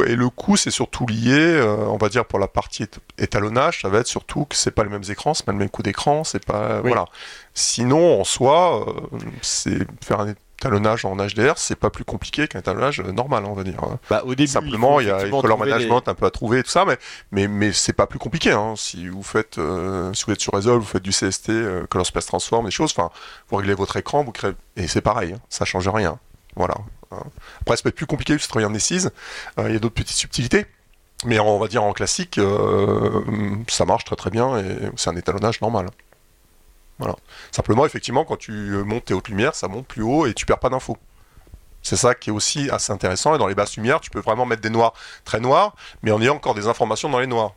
et 0.04 0.16
le 0.16 0.28
coût, 0.30 0.56
c'est 0.56 0.70
surtout 0.70 1.06
lié, 1.06 1.32
euh, 1.38 1.76
on 1.88 1.96
va 1.98 2.08
dire, 2.08 2.24
pour 2.24 2.38
la 2.38 2.48
partie 2.48 2.84
ét- 2.84 2.98
étalonnage, 3.18 3.80
ça 3.82 3.88
va 3.88 3.98
être 3.98 4.06
surtout 4.06 4.44
que 4.44 4.56
c'est 4.56 4.70
pas 4.70 4.82
les 4.84 4.90
mêmes 4.90 5.04
écrans, 5.08 5.34
c'est 5.34 5.44
pas 5.46 5.52
le 5.52 5.58
même 5.58 5.70
coût 5.70 5.82
d'écran, 5.82 6.24
c'est 6.24 6.44
pas. 6.44 6.80
Oui. 6.82 6.88
Voilà. 6.88 7.04
Sinon, 7.54 8.20
en 8.20 8.24
soi, 8.24 8.86
euh, 8.88 9.18
c'est 9.42 9.78
faire 10.04 10.20
un 10.20 10.28
étalonnage 10.58 11.04
en 11.04 11.16
HDR, 11.16 11.54
c'est 11.56 11.74
pas 11.74 11.88
plus 11.90 12.04
compliqué 12.04 12.46
qu'un 12.46 12.58
étalonnage 12.60 13.00
euh, 13.00 13.12
normal, 13.12 13.44
on 13.46 13.54
va 13.54 13.64
dire. 13.64 13.82
hein. 13.82 13.98
bah, 14.10 14.22
au 14.26 14.34
début, 14.34 14.46
Simplement, 14.46 14.94
faut 14.94 15.00
il 15.00 15.08
y 15.08 15.10
a 15.10 15.24
le 15.24 15.30
color 15.30 15.56
trouver 15.56 15.64
les- 15.66 15.72
management 15.72 16.08
un 16.08 16.14
peu 16.14 16.26
à 16.26 16.30
trouver 16.30 16.58
et 16.58 16.62
tout 16.62 16.70
ça, 16.70 16.84
mais, 16.84 16.98
mais, 17.32 17.48
mais 17.48 17.72
c'est 17.72 17.92
pas 17.94 18.06
plus 18.06 18.18
compliqué. 18.18 18.52
Hein. 18.52 18.74
Si 18.76 19.08
vous 19.08 19.22
faites, 19.22 19.58
euh, 19.58 20.12
si 20.12 20.24
vous 20.26 20.32
êtes 20.32 20.40
sur 20.40 20.52
Resolve, 20.52 20.80
vous 20.80 20.86
faites 20.86 21.02
du 21.02 21.12
CST, 21.12 21.48
euh, 21.50 21.86
Color 21.88 22.06
Space 22.06 22.26
Transform, 22.26 22.66
des 22.66 22.70
choses, 22.70 22.92
enfin, 22.96 23.10
vous 23.48 23.56
réglez 23.56 23.74
votre 23.74 23.96
écran, 23.96 24.22
vous 24.22 24.32
créez, 24.32 24.52
et 24.76 24.86
c'est 24.86 25.00
pareil, 25.00 25.32
hein, 25.32 25.40
ça 25.48 25.64
change 25.64 25.88
rien. 25.88 26.18
Voilà. 26.56 26.74
Hein. 27.10 27.22
Après, 27.60 27.76
ça 27.76 27.82
peut 27.82 27.88
être 27.90 27.96
plus 27.96 28.06
compliqué 28.06 28.34
de 28.34 28.38
travailler 28.40 28.66
en 28.66 28.74
Essise, 28.74 29.10
il 29.58 29.72
y 29.72 29.76
a 29.76 29.78
d'autres 29.78 29.94
petites 29.94 30.16
subtilités. 30.16 30.66
Mais 31.24 31.38
on 31.38 31.58
va 31.58 31.68
dire 31.68 31.82
en 31.82 31.92
classique, 31.92 32.38
euh, 32.38 33.22
ça 33.68 33.84
marche 33.84 34.04
très 34.04 34.16
très 34.16 34.30
bien 34.30 34.58
et 34.58 34.90
c'est 34.96 35.10
un 35.10 35.16
étalonnage 35.16 35.60
normal. 35.60 35.86
Voilà. 36.98 37.16
Simplement, 37.50 37.84
effectivement, 37.84 38.24
quand 38.24 38.36
tu 38.36 38.52
montes 38.52 39.06
tes 39.06 39.14
hautes 39.14 39.28
lumières, 39.28 39.54
ça 39.54 39.68
monte 39.68 39.86
plus 39.86 40.02
haut 40.02 40.26
et 40.26 40.34
tu 40.34 40.46
perds 40.46 40.58
pas 40.58 40.70
d'infos. 40.70 40.96
C'est 41.82 41.96
ça 41.96 42.14
qui 42.14 42.30
est 42.30 42.32
aussi 42.32 42.70
assez 42.70 42.92
intéressant. 42.92 43.34
Et 43.34 43.38
dans 43.38 43.46
les 43.46 43.54
basses 43.54 43.76
lumières, 43.76 44.00
tu 44.00 44.10
peux 44.10 44.20
vraiment 44.20 44.46
mettre 44.46 44.62
des 44.62 44.70
noirs 44.70 44.92
très 45.24 45.40
noirs, 45.40 45.74
mais 46.02 46.10
en 46.10 46.20
ayant 46.20 46.36
encore 46.36 46.54
des 46.54 46.68
informations 46.68 47.08
dans 47.08 47.20
les 47.20 47.26
noirs. 47.26 47.52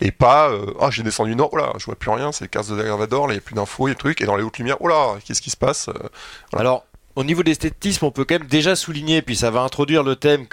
Et 0.00 0.12
pas, 0.12 0.48
euh, 0.50 0.74
ah, 0.80 0.90
j'ai 0.90 1.02
descendu 1.02 1.34
nord, 1.34 1.50
oh 1.52 1.56
là, 1.56 1.72
je 1.76 1.84
vois 1.84 1.96
plus 1.96 2.10
rien, 2.10 2.30
c'est 2.30 2.44
le 2.44 2.48
casse 2.48 2.68
de 2.68 2.76
Dagravador, 2.76 3.26
là, 3.26 3.32
il 3.32 3.36
n'y 3.36 3.40
a 3.40 3.42
plus 3.42 3.56
d'infos, 3.56 3.88
il 3.88 3.90
y 3.90 3.92
a 3.92 3.96
trucs. 3.96 4.20
Et 4.20 4.26
dans 4.26 4.36
les 4.36 4.44
hautes 4.44 4.58
lumières, 4.58 4.76
oh 4.80 4.88
là, 4.88 5.16
qu'est-ce 5.24 5.42
qui 5.42 5.50
se 5.50 5.56
passe? 5.56 5.88
Euh. 5.88 6.08
Alors, 6.56 6.86
au 7.18 7.24
niveau 7.24 7.42
de 7.42 7.48
l'esthétisme, 7.48 8.04
on 8.04 8.12
peut 8.12 8.24
quand 8.24 8.38
même 8.38 8.46
déjà 8.46 8.76
souligner, 8.76 9.22
puis 9.22 9.34
ça 9.34 9.50
va 9.50 9.62
introduire 9.62 10.04
le 10.04 10.14
thème 10.14 10.46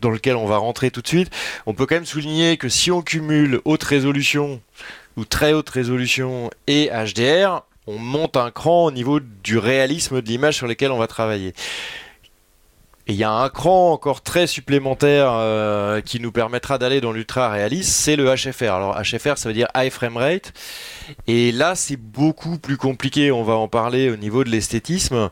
dans 0.00 0.10
lequel 0.10 0.34
on 0.34 0.46
va 0.46 0.56
rentrer 0.56 0.90
tout 0.90 1.00
de 1.00 1.06
suite, 1.06 1.30
on 1.64 1.74
peut 1.74 1.86
quand 1.86 1.94
même 1.94 2.06
souligner 2.06 2.56
que 2.56 2.68
si 2.68 2.90
on 2.90 3.02
cumule 3.02 3.60
haute 3.64 3.84
résolution 3.84 4.60
ou 5.16 5.24
très 5.24 5.52
haute 5.52 5.70
résolution 5.70 6.50
et 6.66 6.90
HDR, 6.90 7.62
on 7.86 8.00
monte 8.00 8.36
un 8.36 8.50
cran 8.50 8.86
au 8.86 8.90
niveau 8.90 9.20
du 9.20 9.58
réalisme 9.58 10.20
de 10.20 10.26
l'image 10.26 10.56
sur 10.56 10.66
lesquelles 10.66 10.90
on 10.90 10.98
va 10.98 11.06
travailler. 11.06 11.54
Et 13.08 13.12
il 13.12 13.18
y 13.18 13.24
a 13.24 13.32
un 13.32 13.48
cran 13.48 13.92
encore 13.92 14.20
très 14.20 14.46
supplémentaire 14.46 15.30
euh, 15.32 16.02
qui 16.02 16.20
nous 16.20 16.30
permettra 16.30 16.76
d'aller 16.76 17.00
dans 17.00 17.10
l'ultra 17.10 17.48
réaliste, 17.48 17.90
c'est 17.90 18.16
le 18.16 18.34
HFR. 18.34 18.64
Alors 18.64 19.00
HFR, 19.00 19.38
ça 19.38 19.48
veut 19.48 19.54
dire 19.54 19.68
High 19.74 19.90
Frame 19.90 20.18
Rate. 20.18 20.52
Et 21.26 21.50
là, 21.50 21.74
c'est 21.74 21.96
beaucoup 21.96 22.58
plus 22.58 22.76
compliqué. 22.76 23.32
On 23.32 23.44
va 23.44 23.54
en 23.54 23.66
parler 23.66 24.10
au 24.10 24.16
niveau 24.16 24.44
de 24.44 24.50
l'esthétisme. 24.50 25.30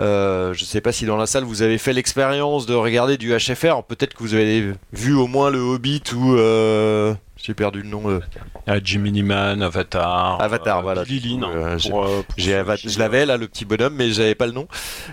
Euh, 0.00 0.54
je 0.54 0.62
ne 0.62 0.66
sais 0.66 0.80
pas 0.80 0.92
si 0.92 1.04
dans 1.04 1.16
la 1.16 1.26
salle 1.26 1.42
vous 1.42 1.62
avez 1.62 1.78
fait 1.78 1.92
l'expérience 1.92 2.64
de 2.64 2.74
regarder 2.74 3.16
du 3.16 3.36
HFR. 3.36 3.82
Peut-être 3.82 4.14
que 4.14 4.22
vous 4.22 4.34
avez 4.34 4.72
vu 4.92 5.14
au 5.14 5.26
moins 5.26 5.50
le 5.50 5.58
Hobbit 5.58 6.04
ou, 6.14 6.36
euh, 6.36 7.12
J'ai 7.46 7.54
perdu 7.54 7.82
le 7.82 7.88
nom. 7.88 8.20
Ah, 8.66 8.82
Gemini 8.82 9.22
Man, 9.22 9.62
Avatar. 9.62 10.40
Avatar, 10.42 10.78
euh, 10.78 10.82
voilà. 10.82 11.04
Lin, 11.04 11.42
Euh, 11.44 11.78
je 12.36 12.98
l'avais 12.98 13.24
là, 13.24 13.36
le 13.36 13.46
petit 13.46 13.64
bonhomme, 13.64 13.94
mais 13.94 14.10
j'avais 14.10 14.34
pas 14.34 14.46
le 14.46 14.52
nom. 14.52 14.66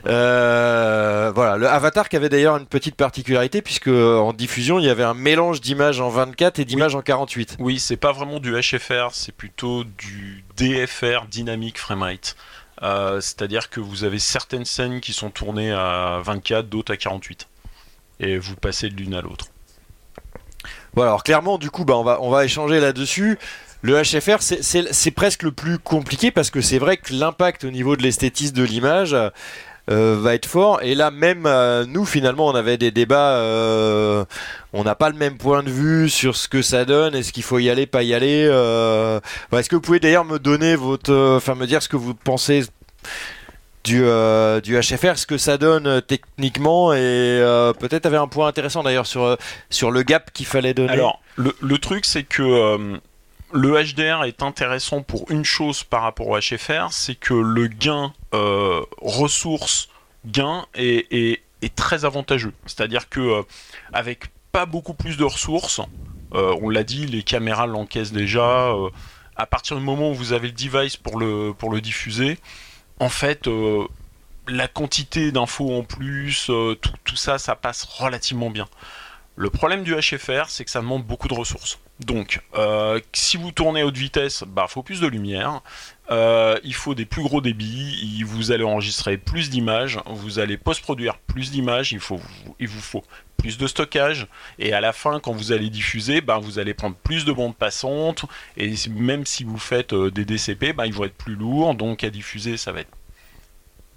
Voilà, 0.03 1.57
le 1.57 1.67
Avatar 1.67 2.09
qui 2.09 2.15
avait 2.15 2.29
d'ailleurs 2.29 2.57
une 2.57 2.65
petite 2.65 2.95
particularité 2.95 3.61
puisque 3.61 3.87
en 3.87 4.33
diffusion 4.33 4.79
il 4.79 4.85
y 4.85 4.89
avait 4.89 5.03
un 5.03 5.13
mélange 5.13 5.61
d'images 5.61 6.01
en 6.01 6.09
24 6.09 6.57
et 6.57 6.65
d'images 6.65 6.95
en 6.95 7.01
48. 7.03 7.57
Oui, 7.59 7.77
c'est 7.79 7.97
pas 7.97 8.11
vraiment 8.11 8.39
du 8.39 8.53
HFR, 8.59 9.09
c'est 9.11 9.31
plutôt 9.35 9.83
du 9.83 10.43
DFR, 10.57 11.25
Dynamic 11.29 11.77
Framerate. 11.77 12.35
Euh, 12.81 13.21
C'est-à-dire 13.21 13.69
que 13.69 13.79
vous 13.79 14.03
avez 14.05 14.17
certaines 14.17 14.65
scènes 14.65 15.01
qui 15.01 15.13
sont 15.13 15.29
tournées 15.29 15.71
à 15.71 16.19
24, 16.23 16.67
d'autres 16.67 16.93
à 16.93 16.97
48. 16.97 17.47
Et 18.19 18.37
vous 18.39 18.55
passez 18.55 18.89
de 18.89 18.95
l'une 18.95 19.13
à 19.13 19.21
l'autre. 19.21 19.45
Voilà, 20.95 21.11
alors 21.11 21.23
clairement, 21.23 21.57
du 21.57 21.69
coup, 21.71 21.85
bah, 21.85 21.95
on, 21.97 22.03
va, 22.03 22.19
on 22.21 22.29
va 22.29 22.45
échanger 22.45 22.79
là-dessus. 22.79 23.37
Le 23.81 24.01
HFR, 24.01 24.37
c'est- 24.41 25.11
presque 25.11 25.43
le 25.43 25.51
plus 25.51 25.77
compliqué 25.77 26.31
parce 26.31 26.49
que 26.49 26.61
c'est 26.61 26.77
vrai 26.77 26.95
que 26.97 27.13
l'impact 27.13 27.65
au 27.65 27.69
niveau 27.71 27.97
de 27.97 28.01
l'esthétisme 28.03 28.55
de 28.55 28.63
l'image 28.63 29.13
euh, 29.91 30.15
va 30.17 30.35
être 30.35 30.45
fort. 30.45 30.81
Et 30.83 30.95
là, 30.95 31.11
même 31.11 31.43
euh, 31.45 31.83
nous, 31.85 32.05
finalement, 32.05 32.47
on 32.47 32.55
avait 32.55 32.77
des 32.77 32.91
débats. 32.91 33.35
euh, 33.39 34.23
on 34.71 34.85
n'a 34.85 34.95
pas 34.95 35.09
le 35.09 35.17
même 35.17 35.37
point 35.37 35.63
de 35.63 35.69
vue 35.69 36.07
sur 36.09 36.37
ce 36.37 36.47
que 36.47 36.61
ça 36.61 36.85
donne. 36.85 37.13
Est-ce 37.13 37.33
qu'il 37.33 37.43
faut 37.43 37.59
y 37.59 37.69
aller, 37.69 37.85
pas 37.85 38.03
y 38.03 38.13
aller 38.13 38.47
bah, 39.51 39.59
Est-ce 39.59 39.67
que 39.69 39.75
vous 39.75 39.81
pouvez 39.81 39.99
d'ailleurs 39.99 40.23
me 40.23 40.39
donner 40.39 40.77
votre. 40.77 41.13
Enfin, 41.35 41.55
me 41.55 41.67
dire 41.67 41.83
ce 41.83 41.89
que 41.89 41.97
vous 41.97 42.13
pensez 42.13 42.63
du, 43.83 44.01
euh, 44.03 44.61
HFR, 44.61 45.17
ce 45.17 45.25
que 45.25 45.37
ça 45.37 45.57
donne 45.57 45.87
euh, 45.87 46.01
techniquement 46.01 46.93
et 46.93 46.97
euh, 46.99 47.73
peut-être 47.73 48.05
avait 48.05 48.17
un 48.17 48.27
point 48.27 48.47
intéressant 48.47 48.83
d'ailleurs 48.83 49.07
sur, 49.07 49.23
euh, 49.23 49.35
sur 49.69 49.91
le 49.91 50.03
gap 50.03 50.31
qu'il 50.31 50.45
fallait 50.45 50.73
donner. 50.73 50.93
Alors, 50.93 51.21
le, 51.35 51.55
le 51.61 51.77
truc, 51.77 52.05
c'est 52.05 52.23
que 52.23 52.99
le 53.51 53.83
HDR 53.83 54.23
est 54.25 54.41
intéressant 54.41 55.01
pour 55.03 55.29
une 55.29 55.45
chose 55.45 55.83
par 55.83 56.01
rapport 56.03 56.27
au 56.29 56.39
HFR, 56.39 56.87
c'est 56.91 57.15
que 57.15 57.33
le 57.33 57.67
gain 57.67 58.13
euh, 58.33 58.81
ressource 59.01 59.89
gain 60.25 60.65
est, 60.73 61.05
est- 61.11 61.41
très 61.75 62.03
avantageux. 62.05 62.51
C'est-à-dire 62.65 63.07
que 63.09 63.41
avec 63.93 64.25
pas 64.51 64.65
beaucoup 64.65 64.93
plus 64.93 65.15
de 65.17 65.23
ressources, 65.23 65.79
on 66.33 66.69
l'a 66.69 66.83
dit, 66.83 67.05
les 67.05 67.23
caméras 67.23 67.67
l'encaissent 67.67 68.11
déjà. 68.11 68.73
à 69.37 69.45
partir 69.45 69.77
du 69.77 69.83
moment 69.83 70.11
où 70.11 70.13
vous 70.13 70.33
avez 70.33 70.47
le 70.49 70.53
device 70.53 70.97
pour 70.97 71.17
le, 71.19 71.53
pour 71.57 71.71
le 71.71 71.79
diffuser, 71.79 72.37
en 72.99 73.09
fait, 73.09 73.47
euh, 73.47 73.85
la 74.47 74.67
quantité 74.67 75.31
d'infos 75.31 75.75
en 75.77 75.83
plus, 75.83 76.49
euh, 76.49 76.75
tout, 76.75 77.15
ça, 77.15 77.37
ça 77.37 77.55
passe 77.55 77.83
relativement 77.83 78.49
bien. 78.49 78.67
Le 79.35 79.49
problème 79.49 79.83
du 79.83 79.95
HFR, 79.95 80.49
c'est 80.49 80.63
que 80.65 80.71
ça 80.71 80.81
demande 80.81 81.03
beaucoup 81.03 81.27
de 81.27 81.33
ressources. 81.33 81.79
Donc, 81.99 82.41
euh, 82.55 82.99
si 83.13 83.37
vous 83.37 83.51
tournez 83.51 83.81
à 83.81 83.85
haute 83.85 83.97
vitesse, 83.97 84.43
bah, 84.45 84.67
faut 84.67 84.83
plus 84.83 84.99
de 84.99 85.07
lumière, 85.07 85.61
euh, 86.11 86.59
il 86.63 86.73
faut 86.73 86.95
des 86.95 87.05
plus 87.05 87.23
gros 87.23 87.39
débits, 87.39 88.23
vous 88.23 88.51
allez 88.51 88.63
enregistrer 88.63 89.17
plus 89.17 89.49
d'images, 89.49 89.99
vous 90.05 90.39
allez 90.39 90.57
post-produire 90.57 91.17
plus 91.17 91.51
d'images, 91.51 91.93
il, 91.93 91.99
faut, 91.99 92.19
il 92.59 92.67
vous 92.67 92.81
faut 92.81 93.03
plus 93.37 93.57
de 93.57 93.67
stockage, 93.67 94.27
et 94.59 94.73
à 94.73 94.81
la 94.81 94.91
fin, 94.91 95.19
quand 95.19 95.31
vous 95.31 95.51
allez 95.51 95.69
diffuser, 95.69 96.21
bah, 96.21 96.39
vous 96.39 96.59
allez 96.59 96.73
prendre 96.73 96.95
plus 96.95 97.25
de 97.25 97.31
bandes 97.31 97.55
passantes, 97.55 98.25
et 98.57 98.73
même 98.89 99.25
si 99.25 99.43
vous 99.43 99.57
faites 99.57 99.93
euh, 99.93 100.11
des 100.11 100.25
DCP, 100.25 100.73
bah, 100.73 100.87
ils 100.87 100.93
vont 100.93 101.05
être 101.05 101.15
plus 101.15 101.35
lourds, 101.35 101.75
donc 101.75 102.03
à 102.03 102.09
diffuser, 102.09 102.57
ça 102.57 102.71
va 102.71 102.81
être 102.81 102.91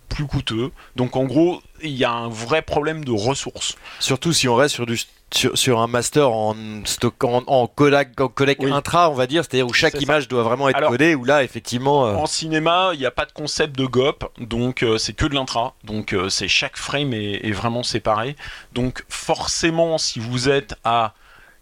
plus 0.09 0.27
coûteux. 0.27 0.71
Donc 0.95 1.17
en 1.17 1.25
gros, 1.25 1.61
il 1.83 1.91
y 1.91 2.05
a 2.05 2.11
un 2.11 2.29
vrai 2.29 2.63
problème 2.63 3.05
de 3.05 3.13
ressources. 3.13 3.77
Surtout 4.01 4.33
si 4.33 4.49
on 4.49 4.55
reste 4.55 4.75
sur, 4.77 4.87
du, 4.87 4.99
sur, 5.35 5.59
sur 5.59 5.81
un 5.81 5.87
master 5.89 6.31
en 6.31 6.55
en, 6.55 7.43
en 7.47 7.67
codec, 7.67 8.21
en 8.21 8.29
codec 8.29 8.59
Oui. 8.61 8.71
intra, 8.73 9.11
on 9.11 9.15
va 9.15 9.27
dire, 9.27 9.45
c'est-à-dire 9.45 9.67
où 9.67 9.73
chaque 9.73 9.93
ça. 9.95 9.99
image 9.99 10.29
doit 10.29 10.43
vraiment 10.45 10.69
être 10.69 10.77
Alors- 10.77 10.91
codée, 10.91 11.15
où 11.15 11.25
là, 11.25 11.43
effectivement. 11.43 12.07
euh, 12.07 12.15
En 12.15 12.27
cinéma, 12.27 12.91
il 12.95 13.01
n'y 13.01 13.07
a 13.07 13.11
pas 13.11 13.27
de 13.27 13.33
concept 13.33 13.77
de 13.77 13.87
GOP, 13.87 14.25
donc 14.39 14.83
euh, 14.83 14.99
c'est 14.99 15.13
que 15.15 15.27
de 15.27 15.35
l'intra, 15.35 15.75
donc 15.85 16.13
euh, 16.13 16.29
c'est 16.29 16.49
chaque 16.49 16.77
frame 16.77 17.13
est, 17.13 17.45
est 17.47 17.53
vraiment 17.53 17.83
séparé. 17.83 18.37
Donc 18.73 19.05
forcément, 19.09 19.99
si 19.99 20.21
vous 20.21 20.49
êtes 20.49 20.75
à 20.85 21.13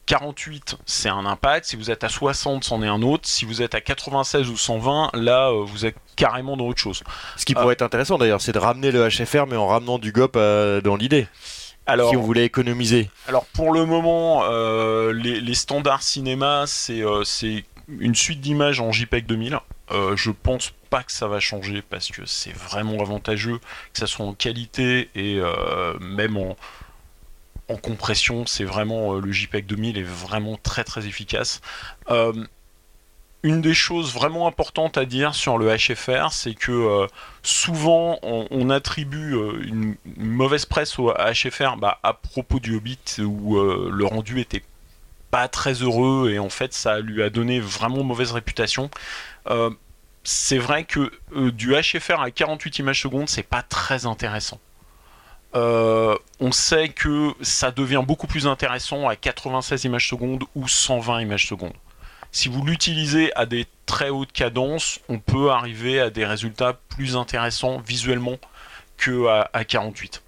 48, 0.07 0.77
c'est 0.85 1.09
un 1.09 1.25
impact. 1.25 1.65
Si 1.65 1.77
vous 1.77 1.91
êtes 1.91 2.05
à 2.05 2.11
60, 2.11 2.63
c'en 2.65 2.83
est 2.83 2.87
un 2.89 3.01
autre. 3.01 3.27
Si 3.27 3.47
vous 3.47 3.63
êtes 3.63 3.75
à 3.75 3.81
96 3.81 4.51
ou 4.51 4.57
120, 4.59 5.11
là, 5.15 5.51
vous 5.65 5.87
êtes 5.87 5.97
carrément 6.17 6.59
dans 6.59 6.67
autre 6.67 6.81
chose. 6.81 7.03
ce 7.39 7.47
qui 7.47 7.55
pourrait 7.55 7.73
être 7.73 7.81
intéressant 7.83 8.19
d'ailleurs, 8.19 8.43
c'est 8.43 8.53
de 8.53 8.59
ramener 8.59 8.91
le 8.93 9.09
HFR, 9.09 9.47
mais 9.49 9.57
en 9.57 9.67
ramenant 9.67 9.99
du 9.99 10.13
GOP 10.13 10.37
dans 10.85 10.97
l'idée, 10.97 11.27
Alors, 11.87 12.11
si 12.11 12.17
on 12.17 12.23
voulait 12.23 12.45
économiser. 12.45 13.11
Alors 13.29 13.45
pour 13.47 13.73
le 13.73 13.85
moment, 13.85 14.45
euh, 14.45 15.13
les, 15.13 15.41
les 15.41 15.55
standards 15.55 16.03
cinéma, 16.03 16.65
c'est 16.67 17.03
euh, 17.03 17.25
c'est 17.25 17.65
une 17.99 18.15
suite 18.15 18.41
d'images 18.41 18.81
en 18.81 18.93
JPEG 18.93 19.27
2000. 19.27 19.59
Euh, 19.91 20.17
je 20.17 20.31
pense 20.31 20.73
pas 20.89 21.03
que 21.03 21.13
ça 21.13 21.29
va 21.29 21.41
changer 21.41 21.83
parce 21.83 22.09
que 22.09 22.25
c'est 22.25 22.55
vraiment 22.55 23.01
avantageux, 23.01 23.59
que 23.93 23.99
ça 23.99 24.07
soit 24.07 24.25
en 24.25 24.33
qualité 24.33 25.11
et 25.15 25.39
euh, 25.39 25.99
même 26.01 26.39
en, 26.39 26.57
en 27.69 27.77
compression, 27.77 28.47
c'est 28.47 28.65
vraiment 28.65 29.15
le 29.15 29.31
JPEG 29.31 29.67
2000 29.67 29.99
est 29.99 30.03
vraiment 30.03 30.57
très 30.63 30.85
très 30.85 31.07
efficace. 31.07 31.61
Une 33.45 33.61
des 33.61 33.75
choses 33.75 34.15
vraiment 34.15 34.47
importantes 34.47 34.97
à 34.97 35.05
dire 35.05 35.35
sur 35.35 35.59
le 35.59 35.69
HFR, 35.77 36.33
c'est 36.33 36.55
que 36.55 36.73
euh, 36.73 37.07
souvent 37.43 38.19
on, 38.23 38.71
attribue 38.71 39.35
euh, 39.35 39.63
une, 39.63 39.97
mauvaise 40.17 40.65
presse 40.65 40.99
au 40.99 41.13
HFR 41.13 41.77
bah, 41.77 42.01
à 42.03 42.15
propos 42.15 42.59
du 42.59 42.75
Hobbit 42.75 43.19
où 43.19 43.59
euh, 43.59 43.91
le 43.93 44.07
rendu 44.07 44.41
était 44.41 44.63
pas 45.31 45.47
très 45.49 45.75
heureux 45.75 46.31
et 46.31 46.39
en 46.39 46.49
fait 46.49 46.73
ça 46.73 47.01
lui 47.01 47.23
a 47.23 47.29
donné 47.29 47.61
vraiment 47.61 48.03
mauvaise 48.03 48.33
réputation. 48.33 48.89
C'est 50.23 50.57
vrai 50.57 50.85
que 50.85 51.13
du 51.51 51.75
HFR 51.75 52.23
à 52.23 52.31
48 52.31 52.79
images 52.79 53.03
secondes, 53.03 53.29
c'est 53.29 53.43
pas 53.43 53.61
très 53.61 54.07
intéressant. 54.07 54.59
On 55.53 56.51
sait 56.51 56.89
que 56.89 57.35
ça 57.43 57.71
devient 57.73 58.03
beaucoup 58.07 58.27
plus 58.27 58.47
intéressant 58.47 59.07
à 59.07 59.17
96 59.17 59.85
images 59.85 60.09
secondes 60.09 60.45
ou 60.55 60.67
120 60.67 61.21
images 61.21 61.47
secondes. 61.47 61.75
Si 62.35 62.49
vous 62.49 62.65
l'utilisez 62.65 63.31
à 63.37 63.47
des 63.47 63.65
très 63.87 64.11
hautes 64.11 64.33
cadences, 64.33 64.99
on 65.09 65.21
peut 65.21 65.53
arriver 65.53 66.01
à 66.01 66.11
des 66.11 66.27
résultats 66.27 66.77
plus 66.89 67.15
intéressants 67.15 67.79
visuellement 67.79 68.39
que 68.97 69.29
à, 69.29 69.49
à 69.53 69.65
48. 69.65 70.21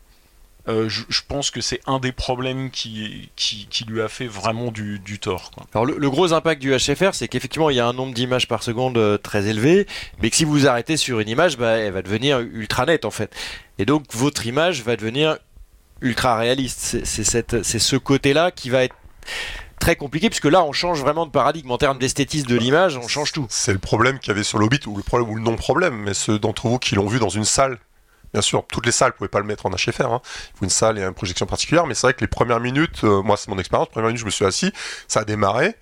Euh, 0.68 0.88
je, 0.88 1.20
pense 1.26 1.50
que 1.50 1.60
c'est 1.60 1.80
un 1.86 1.98
des 1.98 2.12
problèmes 2.12 2.70
qui, 2.70 3.30
qui, 3.34 3.84
lui 3.88 4.02
a 4.02 4.08
fait 4.08 4.28
vraiment 4.28 4.70
du, 4.70 5.00
du 5.00 5.18
tort. 5.18 5.50
Alors 5.74 5.84
le, 5.84 6.10
gros 6.10 6.32
impact 6.32 6.62
du 6.62 6.76
HFR, 6.76 7.12
c'est 7.12 7.26
qu'effectivement 7.26 7.70
il 7.70 7.76
y 7.76 7.80
a 7.80 7.86
un 7.88 7.92
nombre 7.92 8.14
d'images 8.14 8.46
par 8.46 8.62
seconde 8.62 8.98
euh, 8.98 9.18
très 9.18 9.46
élevé, 9.48 9.88
mais 10.22 10.30
que 10.30 10.36
si 10.36 10.44
vous 10.44 10.68
arrêtez 10.68 10.96
sur 10.96 11.18
une 11.18 11.28
image, 11.28 11.58
bah, 11.58 11.72
elle 11.72 11.92
va 11.92 12.02
devenir 12.02 12.38
ultra 12.38 12.86
nette 12.86 13.04
en 13.04 13.10
fait. 13.10 13.34
Et 13.78 13.84
donc 13.84 14.04
votre 14.12 14.46
image 14.46 14.82
va 14.82 14.94
devenir 14.94 15.38
ultra 16.00 16.36
réaliste. 16.36 17.04
C'est 17.04 17.78
ce 17.80 17.96
côté-là 17.96 18.52
qui 18.52 18.70
va 18.70 18.84
être 18.84 18.94
très 19.80 19.96
compliqué, 19.96 20.28
puisque 20.28 20.46
là 20.46 20.62
on 20.64 20.72
change 20.72 21.00
vraiment 21.00 21.26
de 21.26 21.30
paradigme. 21.30 21.70
En 21.70 21.78
termes 21.78 21.98
d'esthétisme 21.98 22.48
de 22.48 22.56
l'image, 22.56 22.96
on 22.96 23.08
change 23.08 23.32
tout. 23.32 23.46
C'est 23.50 23.72
le 23.72 23.78
problème 23.78 24.18
qu'il 24.18 24.28
y 24.28 24.30
avait 24.32 24.42
sur 24.42 24.58
l'Hobbit, 24.58 24.80
ou 24.86 24.96
le 24.96 25.02
problème 25.02 25.30
ou 25.30 25.34
le 25.34 25.42
non-problème, 25.42 25.94
mais 25.96 26.14
ceux 26.14 26.38
d'entre 26.38 26.68
vous 26.68 26.78
qui 26.78 26.94
l'ont 26.94 27.06
vu 27.06 27.18
dans 27.18 27.28
une 27.28 27.44
salle, 27.44 27.78
bien 28.32 28.42
sûr, 28.42 28.64
toutes 28.70 28.86
les 28.86 28.92
salles, 28.92 29.12
vous 29.12 29.18
pouvez 29.18 29.28
pas 29.28 29.40
le 29.40 29.46
mettre 29.46 29.66
en 29.66 29.70
HFR, 29.70 30.12
hein. 30.12 30.20
il 30.24 30.58
faut 30.58 30.64
une 30.64 30.70
salle 30.70 30.98
et 30.98 31.02
une 31.02 31.14
projection 31.14 31.46
particulière, 31.46 31.86
mais 31.86 31.94
c'est 31.94 32.06
vrai 32.06 32.14
que 32.14 32.20
les 32.20 32.26
premières 32.26 32.60
minutes, 32.60 33.04
euh, 33.04 33.22
moi 33.22 33.36
c'est 33.36 33.48
mon 33.48 33.58
expérience, 33.58 33.88
les 33.88 33.92
premières 33.92 34.08
minutes 34.08 34.20
je 34.20 34.26
me 34.26 34.30
suis 34.30 34.44
assis, 34.44 34.72
ça 35.08 35.20
a 35.20 35.24
démarré, 35.24 35.76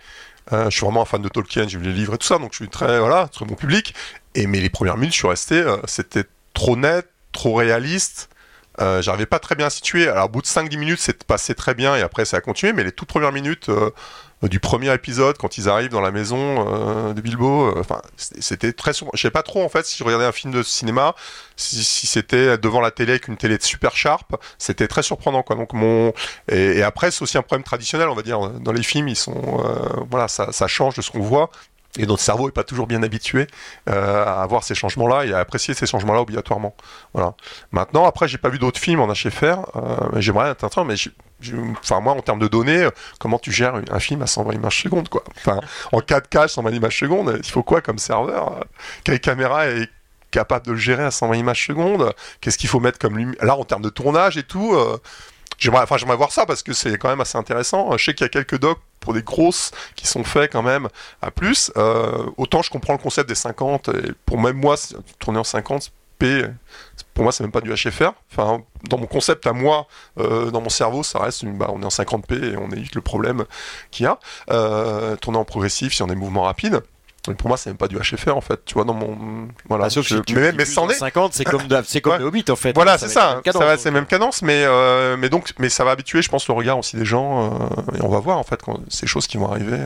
Euh, 0.52 0.66
je 0.68 0.76
suis 0.76 0.84
vraiment 0.84 1.00
un 1.00 1.06
fan 1.06 1.22
de 1.22 1.28
Tolkien, 1.30 1.66
j'ai 1.66 1.78
vu 1.78 1.86
les 1.86 1.94
livres 1.94 2.14
et 2.14 2.18
tout 2.18 2.26
ça, 2.26 2.38
donc 2.38 2.52
je 2.52 2.56
suis 2.56 2.68
très, 2.68 3.00
voilà, 3.00 3.28
très 3.28 3.46
bon 3.46 3.54
public, 3.54 3.94
et 4.34 4.46
mais 4.46 4.60
les 4.60 4.68
premières 4.68 4.98
minutes 4.98 5.14
je 5.14 5.18
suis 5.20 5.28
resté, 5.28 5.54
euh, 5.54 5.78
c'était 5.86 6.24
trop 6.52 6.76
net, 6.76 7.08
trop 7.32 7.54
réaliste, 7.54 8.28
euh, 8.80 9.02
j'arrivais 9.02 9.26
pas 9.26 9.38
très 9.38 9.54
bien 9.54 9.66
à 9.66 9.70
situer. 9.70 10.08
Alors, 10.08 10.26
au 10.26 10.28
bout 10.28 10.42
de 10.42 10.46
5-10 10.46 10.76
minutes, 10.78 11.00
c'est 11.00 11.24
passé 11.24 11.54
très 11.54 11.74
bien 11.74 11.96
et 11.96 12.02
après, 12.02 12.24
ça 12.24 12.38
a 12.38 12.40
continué. 12.40 12.72
Mais 12.72 12.84
les 12.84 12.92
toutes 12.92 13.08
premières 13.08 13.32
minutes 13.32 13.68
euh, 13.68 13.90
du 14.42 14.60
premier 14.60 14.92
épisode, 14.92 15.38
quand 15.38 15.56
ils 15.58 15.68
arrivent 15.68 15.90
dans 15.90 16.00
la 16.00 16.10
maison 16.10 16.66
euh, 17.08 17.12
de 17.14 17.20
Bilbo, 17.20 17.72
enfin, 17.78 18.02
c'était- 18.16 18.72
très 18.72 18.92
souvent. 18.92 19.10
Je 19.14 19.22
sais 19.22 19.30
pas 19.30 19.42
trop, 19.42 19.62
en 19.64 19.68
fait, 19.68 19.86
si 19.86 19.96
je 19.98 20.04
regardais 20.04 20.26
un 20.26 20.32
film 20.32 20.52
de 20.52 20.62
cinéma, 20.62 21.14
si, 21.56 22.06
c'était 22.06 22.58
devant 22.58 22.80
la 22.80 22.90
télé 22.90 23.12
avec 23.12 23.28
une 23.28 23.36
télé 23.36 23.56
super 23.60 23.96
sharp, 23.96 24.36
c'était 24.58 24.88
très 24.88 25.02
surprenant, 25.02 25.42
quoi. 25.42 25.56
Donc, 25.56 25.72
mon. 25.72 26.12
Et, 26.48 26.82
après, 26.82 27.10
c'est 27.10 27.22
aussi 27.22 27.38
un 27.38 27.42
problème 27.42 27.64
traditionnel, 27.64 28.08
on 28.08 28.14
va 28.14 28.22
dire. 28.22 28.50
Dans 28.60 28.72
les 28.72 28.82
films, 28.82 29.08
ils 29.08 29.16
sont. 29.16 29.62
voilà, 30.10 30.28
ça 30.28 30.66
change 30.66 30.96
de 30.96 31.02
ce 31.02 31.10
qu'on 31.10 31.22
voit. 31.22 31.50
Et 31.98 32.06
notre 32.06 32.22
cerveau 32.22 32.48
est 32.48 32.52
pas 32.52 32.64
toujours 32.64 32.86
bien 32.86 33.02
habitué 33.02 33.46
euh, 33.88 34.24
à 34.24 34.42
avoir 34.42 34.64
ces 34.64 34.74
changements-là 34.74 35.26
et 35.26 35.32
à 35.32 35.38
apprécier 35.38 35.74
ces 35.74 35.86
changements-là 35.86 36.22
obligatoirement. 36.22 36.74
Voilà. 37.12 37.34
Maintenant, 37.70 38.04
après, 38.04 38.26
j'ai 38.26 38.38
pas 38.38 38.48
vu 38.48 38.58
d'autres 38.58 38.80
films 38.80 39.00
en 39.00 39.06
HFR. 39.06 39.76
Euh, 39.76 40.20
J'aimerais 40.20 40.50
être 40.50 40.64
intéressant, 40.64 40.84
mais 40.84 40.96
enfin 41.80 42.00
moi, 42.00 42.14
en 42.14 42.20
termes 42.20 42.40
de 42.40 42.48
données, 42.48 42.84
euh, 42.84 42.90
comment 43.20 43.38
tu 43.38 43.52
gères 43.52 43.80
un 43.90 44.00
film 44.00 44.22
à 44.22 44.26
120 44.26 44.54
images 44.54 44.82
secondes, 44.82 45.08
en 45.92 46.00
4K, 46.00 46.48
120 46.48 46.70
images 46.72 46.98
secondes, 46.98 47.38
il 47.44 47.50
faut 47.50 47.62
quoi 47.62 47.80
comme 47.80 47.98
serveur 47.98 48.64
Quelle 49.04 49.20
caméra 49.20 49.68
est 49.68 49.88
capable 50.32 50.66
de 50.66 50.72
le 50.72 50.78
gérer 50.78 51.04
à 51.04 51.12
120 51.12 51.36
images 51.36 51.64
secondes 51.64 52.12
Qu'est-ce 52.40 52.58
qu'il 52.58 52.68
faut 52.68 52.80
mettre 52.80 52.98
comme 52.98 53.16
lumière 53.16 53.44
Là, 53.44 53.56
en 53.56 53.64
termes 53.64 53.82
de 53.82 53.88
tournage 53.88 54.36
et 54.36 54.42
tout. 54.42 54.76
J'aimerais, 55.64 55.82
enfin, 55.82 55.96
voir 56.16 56.32
ça 56.32 56.46
parce 56.46 56.62
que 56.62 56.72
c'est 56.72 56.96
quand 56.98 57.08
même 57.08 57.20
assez 57.20 57.38
intéressant. 57.38 57.96
Je 57.96 58.04
sais 58.04 58.14
qu'il 58.14 58.24
y 58.24 58.26
a 58.26 58.28
quelques 58.28 58.58
docs 58.58 58.78
pour 59.00 59.14
des 59.14 59.22
grosses 59.22 59.70
qui 59.96 60.06
sont 60.06 60.24
faits 60.24 60.52
quand 60.52 60.62
même 60.62 60.88
à 61.22 61.30
plus. 61.30 61.72
Euh, 61.76 62.26
autant 62.36 62.62
je 62.62 62.70
comprends 62.70 62.92
le 62.92 62.98
concept 62.98 63.28
des 63.28 63.34
50 63.34 63.88
et 63.88 64.12
pour 64.26 64.40
même 64.40 64.56
moi, 64.56 64.76
tourner 65.18 65.38
en 65.38 65.44
50 65.44 65.92
P, 66.18 66.44
pour 67.12 67.24
moi, 67.24 67.32
c'est 67.32 67.42
même 67.42 67.50
pas 67.50 67.60
du 67.60 67.72
HFR. 67.72 68.12
Enfin, 68.30 68.62
dans 68.88 68.98
mon 68.98 69.06
concept 69.06 69.46
à 69.46 69.52
moi, 69.52 69.86
euh, 70.18 70.50
dans 70.50 70.60
mon 70.60 70.68
cerveau, 70.68 71.02
ça 71.02 71.18
reste 71.18 71.42
une, 71.42 71.58
bah, 71.58 71.70
on 71.72 71.82
est 71.82 71.84
en 71.84 71.88
50p 71.88 72.52
et 72.52 72.56
on 72.56 72.70
évite 72.70 72.94
le 72.94 73.00
problème 73.00 73.44
qu'il 73.90 74.04
y 74.04 74.06
a. 74.06 74.18
Euh, 74.50 75.16
tourner 75.16 75.38
en 75.38 75.44
progressif 75.44 75.92
si 75.94 76.02
on 76.02 76.06
a 76.06 76.10
des 76.10 76.14
mouvements 76.14 76.44
pour 77.32 77.48
moi, 77.48 77.56
c'est 77.56 77.70
même 77.70 77.76
pas 77.78 77.88
du 77.88 77.96
HFR 77.96 78.36
en 78.36 78.40
fait. 78.42 78.64
Tu 78.66 78.74
vois, 78.74 78.84
dans 78.84 78.92
mon. 78.94 79.48
Voilà. 79.68 79.86
Ah, 79.86 79.88
je- 79.88 80.18
tu 80.18 80.34
mais 80.34 80.64
c'en 80.66 80.88
est. 80.88 80.94
50, 80.94 81.32
c'est 81.32 81.44
comme, 81.44 81.62
c'est 81.84 82.00
comme 82.02 82.18
le 82.18 82.24
Hobbit 82.26 82.44
en 82.50 82.56
fait. 82.56 82.74
Voilà, 82.74 82.98
Ça 82.98 83.08
c'est 83.08 83.14
ça. 83.14 83.26
la 83.28 83.34
même 83.34 83.42
cadence, 83.42 83.62
ça 83.62 83.66
va, 83.66 83.76
c'est 83.78 83.90
même 83.90 84.06
cadence, 84.06 84.42
mais 84.42 84.64
euh, 84.66 85.16
mais 85.16 85.30
donc, 85.30 85.52
mais 85.58 85.68
ça 85.70 85.84
va 85.84 85.92
habituer, 85.92 86.20
je 86.22 86.28
pense, 86.28 86.46
le 86.48 86.54
regard 86.54 86.78
aussi 86.78 86.96
des 86.96 87.04
gens, 87.06 87.52
euh, 87.54 87.96
et 87.98 88.02
on 88.02 88.08
va 88.08 88.18
voir 88.20 88.38
en 88.38 88.42
fait 88.44 88.60
quand 88.62 88.78
ces 88.88 89.06
choses 89.06 89.26
qui 89.26 89.38
vont 89.38 89.50
arriver. 89.50 89.78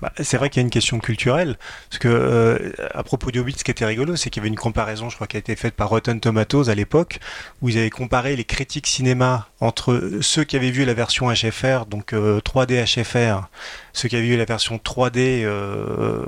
Bah, 0.00 0.12
c'est 0.20 0.36
vrai 0.36 0.50
qu'il 0.50 0.60
y 0.60 0.62
a 0.62 0.66
une 0.66 0.70
question 0.70 0.98
culturelle, 0.98 1.58
parce 1.90 1.98
que 1.98 2.08
euh, 2.08 2.72
à 2.94 3.02
propos 3.02 3.30
du 3.30 3.38
Hobbit, 3.38 3.54
ce 3.58 3.64
qui 3.64 3.70
était 3.70 3.84
rigolo, 3.84 4.16
c'est 4.16 4.30
qu'il 4.30 4.40
y 4.40 4.42
avait 4.42 4.48
une 4.48 4.56
comparaison, 4.56 5.10
je 5.10 5.14
crois, 5.14 5.26
qui 5.26 5.36
a 5.36 5.40
été 5.40 5.54
faite 5.56 5.74
par 5.74 5.90
Rotten 5.90 6.20
Tomatoes 6.20 6.68
à 6.68 6.74
l'époque, 6.74 7.18
où 7.60 7.68
ils 7.68 7.78
avaient 7.78 7.90
comparé 7.90 8.36
les 8.36 8.44
critiques 8.44 8.86
cinéma 8.86 9.48
entre 9.60 10.18
ceux 10.22 10.44
qui 10.44 10.56
avaient 10.56 10.70
vu 10.70 10.84
la 10.84 10.94
version 10.94 11.30
HFR, 11.30 11.86
donc 11.86 12.14
euh, 12.14 12.40
3D 12.40 12.84
HFR, 12.84 13.48
ceux 13.92 14.08
qui 14.08 14.16
avaient 14.16 14.26
vu 14.26 14.36
la 14.36 14.44
version 14.44 14.76
3D 14.76 15.42
euh, 15.44 16.24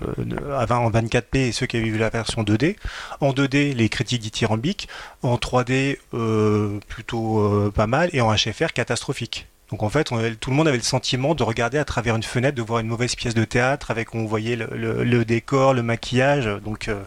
à 0.56 0.66
20 0.66 0.76
en 0.76 0.90
24p 0.90 1.38
et 1.38 1.52
ceux 1.52 1.66
qui 1.66 1.76
avaient 1.76 1.88
vu 1.88 1.98
la 1.98 2.10
version 2.10 2.42
2D. 2.42 2.76
En 3.20 3.32
2D, 3.32 3.74
les 3.74 3.88
critiques 3.88 4.22
dithyrambiques, 4.22 4.88
en 5.22 5.36
3D, 5.36 5.98
euh, 6.14 6.78
plutôt 6.88 7.40
euh, 7.40 7.72
pas 7.74 7.86
mal, 7.86 8.10
et 8.12 8.20
en 8.20 8.34
HFR, 8.34 8.72
catastrophique. 8.72 9.46
Donc 9.72 9.82
en 9.82 9.88
fait, 9.88 10.04
tout 10.38 10.50
le 10.50 10.56
monde 10.56 10.68
avait 10.68 10.76
le 10.76 10.82
sentiment 10.82 11.34
de 11.34 11.42
regarder 11.42 11.78
à 11.78 11.84
travers 11.84 12.14
une 12.14 12.22
fenêtre, 12.22 12.54
de 12.54 12.62
voir 12.62 12.80
une 12.80 12.88
mauvaise 12.88 13.14
pièce 13.14 13.32
de 13.32 13.44
théâtre 13.44 13.90
avec 13.90 14.14
on 14.14 14.26
voyait 14.26 14.54
le 14.54 15.24
décor, 15.24 15.72
le 15.72 15.82
maquillage. 15.82 16.44
Donc 16.62 16.88
euh, 16.88 17.02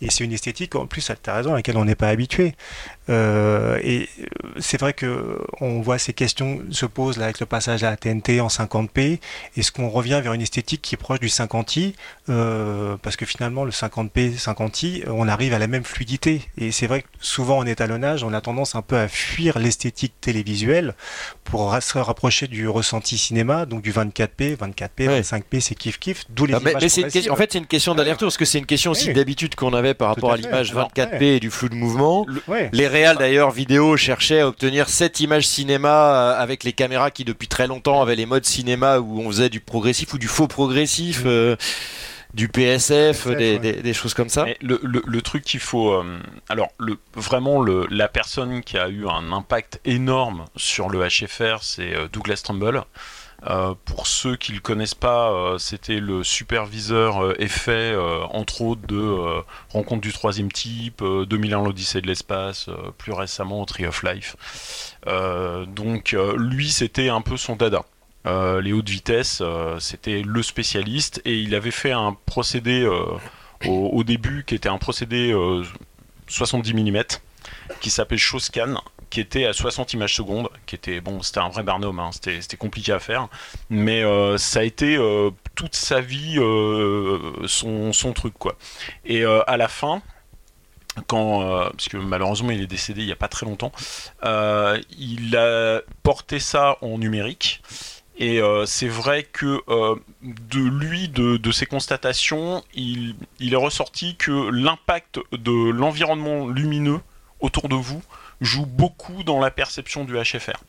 et 0.00 0.10
c'est 0.10 0.24
une 0.24 0.32
esthétique 0.32 0.74
en 0.76 0.86
plus, 0.86 1.10
tu 1.22 1.30
as 1.30 1.34
raison, 1.34 1.52
à 1.52 1.56
laquelle 1.56 1.76
on 1.76 1.84
n'est 1.84 1.94
pas 1.94 2.08
habitué. 2.08 2.54
Euh, 3.08 3.78
et 3.82 4.08
euh, 4.20 4.24
c'est 4.58 4.78
vrai 4.78 4.92
que 4.92 5.38
on 5.60 5.80
voit 5.80 5.98
ces 5.98 6.12
questions 6.12 6.60
se 6.70 6.86
posent 6.86 7.16
là 7.16 7.24
avec 7.24 7.40
le 7.40 7.46
passage 7.46 7.82
à 7.84 7.90
la 7.90 7.96
TNT 7.96 8.40
en 8.40 8.48
50p. 8.48 9.18
Est-ce 9.56 9.72
qu'on 9.72 9.88
revient 9.88 10.20
vers 10.22 10.32
une 10.32 10.42
esthétique 10.42 10.82
qui 10.82 10.94
est 10.94 10.98
proche 10.98 11.20
du 11.20 11.28
50i 11.28 11.94
Euh, 12.28 12.96
Parce 13.02 13.16
que 13.16 13.24
finalement, 13.24 13.64
le 13.64 13.70
50p, 13.70 14.36
50i, 14.38 15.04
on 15.08 15.28
arrive 15.28 15.54
à 15.54 15.58
la 15.58 15.66
même 15.66 15.84
fluidité. 15.84 16.42
Et 16.58 16.70
c'est 16.72 16.86
vrai 16.86 17.02
que 17.02 17.06
souvent 17.20 17.58
en 17.58 17.66
étalonnage, 17.66 18.22
on 18.24 18.32
a 18.34 18.40
tendance 18.40 18.74
un 18.74 18.82
peu 18.82 18.96
à 18.98 19.08
fuir 19.08 19.58
l'esthétique 19.58 20.14
télévisuelle 20.20 20.94
pour 21.44 21.74
se 21.80 21.96
rapprocher 21.98 22.46
du 22.46 22.68
ressenti 22.68 23.16
cinéma, 23.16 23.64
donc 23.64 23.80
du 23.82 23.92
24p, 23.92 24.56
24p, 24.56 25.08
Ouais. 25.08 25.20
25p, 25.22 25.60
c'est 25.60 25.74
kiff 25.74 25.98
kiff, 25.98 26.24
d'où 26.28 26.44
les 26.44 26.54
Ah, 26.54 26.58
images 26.60 26.74
mais 26.82 26.88
une 27.02 27.10
question, 27.10 27.32
en 27.32 27.36
fait, 27.36 27.52
c'est 27.52 27.58
une 27.58 27.66
question 27.66 27.94
d'aller-retour, 27.94 28.26
parce 28.26 28.36
que 28.36 28.44
c'est 28.44 28.58
une 28.58 28.66
question 28.66 28.90
aussi 28.90 29.08
Oui. 29.08 29.14
d'habitude 29.14 29.54
qu'on 29.54 29.72
avait 29.72 29.94
par 29.94 30.14
Tout 30.14 30.26
rapport 30.26 30.32
à 30.32 30.36
l'image 30.36 30.72
Alors, 30.72 30.90
24p 30.94 31.18
ouais. 31.20 31.26
et 31.36 31.40
du 31.40 31.50
flou 31.50 31.68
de 31.70 31.74
mouvement. 31.74 32.26
Ouais. 32.46 32.68
Les 32.72 32.86
d'ailleurs 33.14 33.50
vidéo 33.50 33.96
cherchaient 33.96 34.40
à 34.40 34.48
obtenir 34.48 34.88
cette 34.88 35.20
image 35.20 35.46
cinéma 35.46 35.88
euh, 36.34 36.40
avec 36.42 36.64
les 36.64 36.72
caméras 36.72 37.10
qui 37.10 37.24
depuis 37.24 37.48
très 37.48 37.66
longtemps 37.66 38.00
avaient 38.02 38.16
les 38.16 38.26
modes 38.26 38.44
cinéma 38.44 38.98
où 38.98 39.20
on 39.20 39.28
faisait 39.28 39.48
du 39.48 39.60
progressif 39.60 40.14
ou 40.14 40.18
du 40.18 40.28
faux 40.28 40.48
progressif, 40.48 41.24
Mm. 41.24 41.28
euh, 41.28 41.56
du 42.34 42.48
PSF, 42.48 43.24
PSF, 43.24 43.36
des, 43.38 43.52
ouais. 43.54 43.58
des- 43.58 43.72
des 43.82 43.94
choses 43.94 44.12
comme 44.14 44.28
ça. 44.28 44.44
Mais 44.44 44.56
le, 44.60 44.78
le- 44.82 45.02
le 45.06 45.22
truc 45.22 45.44
qu'il 45.44 45.60
faut. 45.60 45.92
euh, 45.92 46.18
alors, 46.50 46.68
le, 46.78 46.98
vraiment, 47.14 47.60
le, 47.62 47.86
la 47.90 48.06
personne 48.08 48.62
qui 48.62 48.76
a 48.76 48.88
eu 48.88 49.06
un 49.08 49.32
impact 49.32 49.80
énorme 49.86 50.44
sur 50.54 50.90
le 50.90 51.00
HFR, 51.08 51.62
c'est 51.62 51.94
Douglas 52.12 52.42
Trumbull. 52.44 52.82
Euh, 53.46 53.74
pour 53.84 54.06
ceux 54.08 54.36
qui 54.36 54.52
le 54.52 54.60
connaissent 54.60 54.96
pas, 54.96 55.30
euh, 55.30 55.58
c'était 55.58 56.00
le 56.00 56.24
superviseur 56.24 57.22
euh, 57.24 57.34
effet, 57.38 57.94
entre 58.30 58.62
autres, 58.62 58.86
de 58.86 59.42
Rencontre 59.70 60.00
du 60.00 60.12
troisième 60.12 60.50
type, 60.50 61.02
euh, 61.02 61.24
2001 61.24 61.62
l'Odyssée 61.64 62.00
de 62.00 62.06
l'espace, 62.08 62.68
plus 62.98 63.12
récemment 63.12 63.64
Tree 63.64 63.86
of 63.86 64.02
Life. 64.02 64.36
Donc, 65.06 66.16
lui, 66.36 66.70
c'était 66.70 67.08
un 67.08 67.20
peu 67.20 67.36
son 67.36 67.56
dada. 67.56 67.82
Les 68.24 68.72
hautes 68.72 68.88
vitesses, 68.88 69.42
c'était 69.78 70.22
le 70.22 70.42
spécialiste 70.42 71.22
et 71.24 71.38
il 71.38 71.54
avait 71.54 71.70
fait 71.70 71.92
un 71.92 72.16
procédé 72.26 72.86
au, 73.66 73.88
au 73.88 74.04
début 74.04 74.44
qui 74.46 74.54
était 74.54 74.68
un 74.68 74.78
procédé 74.78 75.32
euh, 75.32 75.64
70 76.28 76.74
mm 76.74 77.02
qui 77.80 77.90
s'appelait 77.90 78.18
Showscan 78.18 78.76
qui 79.10 79.20
était 79.20 79.46
à 79.46 79.52
60 79.52 79.92
images 79.94 80.14
secondes 80.14 80.48
qui 80.66 80.74
était 80.74 81.00
bon 81.00 81.22
c'était 81.22 81.40
un 81.40 81.48
vrai 81.48 81.62
barnum 81.62 81.98
hein, 81.98 82.10
c'était 82.12 82.56
compliqué 82.56 82.92
à 82.92 82.98
faire 82.98 83.28
mais 83.70 84.02
euh, 84.02 84.38
ça 84.38 84.60
a 84.60 84.62
été 84.62 84.96
euh, 84.96 85.30
toute 85.54 85.74
sa 85.74 86.00
vie 86.00 86.36
euh, 86.38 87.46
son, 87.46 87.92
truc 88.12 88.34
quoi 88.38 88.56
et 89.04 89.24
à 89.24 89.56
la 89.56 89.68
fin 89.68 90.02
quand, 91.06 91.40
parce 91.70 91.88
que 91.88 91.96
malheureusement 91.96 92.50
il 92.50 92.60
est 92.60 92.66
décédé 92.66 93.02
il 93.02 93.06
n'y 93.06 93.12
a 93.12 93.16
pas 93.16 93.28
très 93.28 93.46
longtemps, 93.46 93.70
il 94.24 95.36
a 95.36 95.80
porté 96.02 96.40
ça 96.40 96.76
en 96.80 96.98
numérique. 96.98 97.62
Et 98.18 98.40
c'est 98.66 98.88
vrai 98.88 99.22
que 99.22 99.62
de 100.22 100.58
lui, 100.58 101.08
de, 101.08 101.52
ses 101.52 101.66
constatations, 101.66 102.64
il 102.74 103.14
est 103.40 103.54
ressorti 103.54 104.16
que 104.16 104.50
l'impact 104.50 105.20
de 105.30 105.70
l'environnement 105.70 106.48
lumineux 106.48 107.00
autour 107.40 107.68
de 107.68 107.74
vous 107.74 108.02
joue 108.40 108.66
beaucoup 108.66 109.22
dans 109.24 109.40
la 109.40 109.50
perception 109.50 110.04
du 110.04 110.14
HFR. 110.14 110.62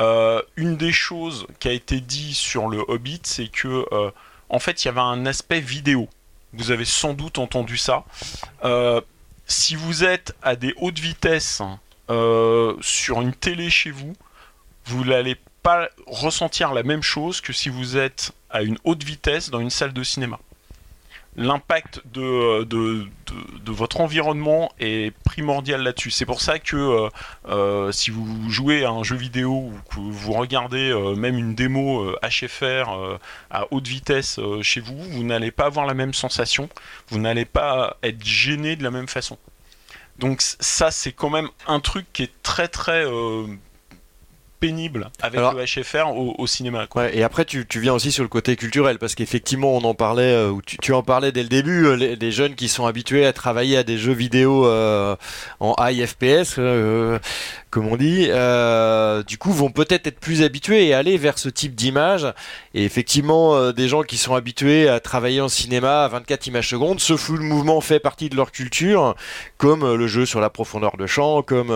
Euh, 0.00 0.42
une 0.56 0.76
des 0.76 0.92
choses 0.92 1.46
qui 1.58 1.68
a 1.68 1.72
été 1.72 2.00
dit 2.00 2.34
sur 2.34 2.68
le 2.68 2.82
Hobbit, 2.88 3.20
c'est 3.24 3.48
que 3.48 3.86
euh, 3.92 4.10
en 4.48 4.58
fait 4.58 4.84
il 4.84 4.86
y 4.86 4.88
avait 4.88 5.00
un 5.00 5.26
aspect 5.26 5.60
vidéo. 5.60 6.08
Vous 6.54 6.70
avez 6.70 6.84
sans 6.84 7.14
doute 7.14 7.38
entendu 7.38 7.76
ça. 7.76 8.04
Euh, 8.64 9.00
si 9.46 9.74
vous 9.74 10.04
êtes 10.04 10.34
à 10.42 10.56
des 10.56 10.74
hautes 10.76 10.98
vitesses 10.98 11.62
sur 12.80 13.22
une 13.22 13.32
télé 13.32 13.70
chez 13.70 13.90
vous, 13.90 14.12
vous 14.86 15.04
n'allez 15.04 15.36
pas 15.62 15.88
ressentir 16.06 16.74
la 16.74 16.82
même 16.82 17.02
chose 17.02 17.40
que 17.40 17.52
si 17.52 17.68
vous 17.68 17.96
êtes 17.96 18.32
à 18.50 18.62
une 18.62 18.76
haute 18.84 19.02
vitesse 19.02 19.50
dans 19.50 19.60
une 19.60 19.70
salle 19.70 19.92
de 19.92 20.02
cinéma. 20.02 20.38
L'impact 21.34 22.02
de, 22.12 22.64
de, 22.64 23.06
de- 23.64 23.72
votre 23.72 24.02
environnement 24.02 24.70
est 24.78 25.14
primordial 25.24 25.82
là-dessus. 25.82 26.10
C'est 26.10 26.26
pour 26.26 26.42
ça 26.42 26.58
que 26.58 26.76
euh, 26.76 27.08
euh, 27.48 27.90
si 27.90 28.10
vous 28.10 28.50
jouez 28.50 28.84
à 28.84 28.90
un 28.90 29.02
jeu 29.02 29.16
vidéo 29.16 29.50
ou 29.50 29.72
que 29.90 29.96
vous 29.98 30.32
regardez 30.32 30.90
euh, 30.90 31.14
même 31.14 31.38
une 31.38 31.54
démo 31.54 32.14
HFR 32.22 33.18
à 33.50 33.64
haute 33.70 33.88
vitesse 33.88 34.38
chez 34.60 34.80
vous, 34.80 34.96
vous 35.02 35.24
n'allez 35.24 35.50
pas 35.50 35.64
avoir 35.64 35.86
la 35.86 35.94
même 35.94 36.12
sensation, 36.12 36.68
vous 37.08 37.18
n'allez 37.18 37.46
pas 37.46 37.96
être 38.02 38.22
gêné 38.22 38.76
de 38.76 38.82
la 38.82 38.90
même 38.90 39.08
façon. 39.08 39.38
Donc 40.18 40.42
ça, 40.42 40.90
c'est 40.90 41.12
quand 41.12 41.30
même 41.30 41.48
un 41.66 41.80
truc 41.80 42.04
qui 42.12 42.24
est 42.24 42.42
très 42.42 42.68
très 42.68 43.04
pénible 44.62 45.10
avec 45.20 45.38
Alors- 45.40 45.54
le 45.54 45.64
HFR 45.64 46.06
au, 46.16 46.36
au 46.38 46.46
cinéma. 46.46 46.86
Quoi. 46.86 47.02
Ouais, 47.02 47.18
et 47.18 47.24
après, 47.24 47.44
tu, 47.44 47.66
tu 47.66 47.80
viens 47.80 47.92
aussi 47.94 48.12
sur 48.12 48.22
le 48.22 48.28
côté 48.28 48.54
culturel, 48.54 48.98
parce 49.00 49.16
qu'effectivement, 49.16 49.74
on 49.74 49.82
en 49.82 49.94
parlait, 49.94 50.32
euh, 50.34 50.50
ou 50.50 50.62
tu, 50.62 50.76
tu 50.78 50.92
en 50.92 51.02
parlais 51.02 51.32
dès 51.32 51.42
le 51.42 51.48
début, 51.48 51.84
euh, 51.86 51.96
les, 51.96 52.14
les 52.14 52.30
jeunes 52.30 52.54
qui 52.54 52.68
sont 52.68 52.86
habitués 52.86 53.26
à 53.26 53.32
travailler 53.32 53.76
à 53.76 53.82
des 53.82 53.98
jeux 53.98 54.12
vidéo 54.12 54.64
euh, 54.66 55.16
en 55.58 55.74
high 55.80 56.06
FPS, 56.06 56.54
euh, 56.58 57.18
comme 57.70 57.88
on 57.88 57.96
dit, 57.96 58.26
euh, 58.28 59.24
du 59.24 59.36
coup, 59.36 59.50
vont 59.52 59.70
peut-être 59.70 60.06
être 60.06 60.20
plus 60.20 60.42
habitués 60.42 60.86
et 60.86 60.94
aller 60.94 61.16
vers 61.16 61.38
ce 61.38 61.48
type 61.48 61.74
d'image. 61.74 62.26
Et 62.74 62.84
effectivement, 62.84 63.72
des 63.72 63.88
gens 63.88 64.02
qui 64.02 64.16
sont 64.16 64.34
habitués 64.36 64.88
à 64.88 65.00
travailler 65.00 65.40
en 65.40 65.48
cinéma 65.48 66.04
à 66.04 66.08
24 66.08 66.46
images 66.46 66.68
secondes, 66.68 67.00
ce 67.00 67.16
flou 67.16 67.36
de 67.38 67.42
mouvement 67.42 67.80
fait 67.80 67.98
partie 67.98 68.28
de 68.28 68.36
leur 68.36 68.52
culture, 68.52 69.16
comme 69.58 69.94
le 69.94 70.06
jeu 70.06 70.24
sur 70.24 70.40
la 70.40 70.50
profondeur 70.50 70.96
de 70.98 71.06
champ, 71.06 71.42
comme 71.42 71.68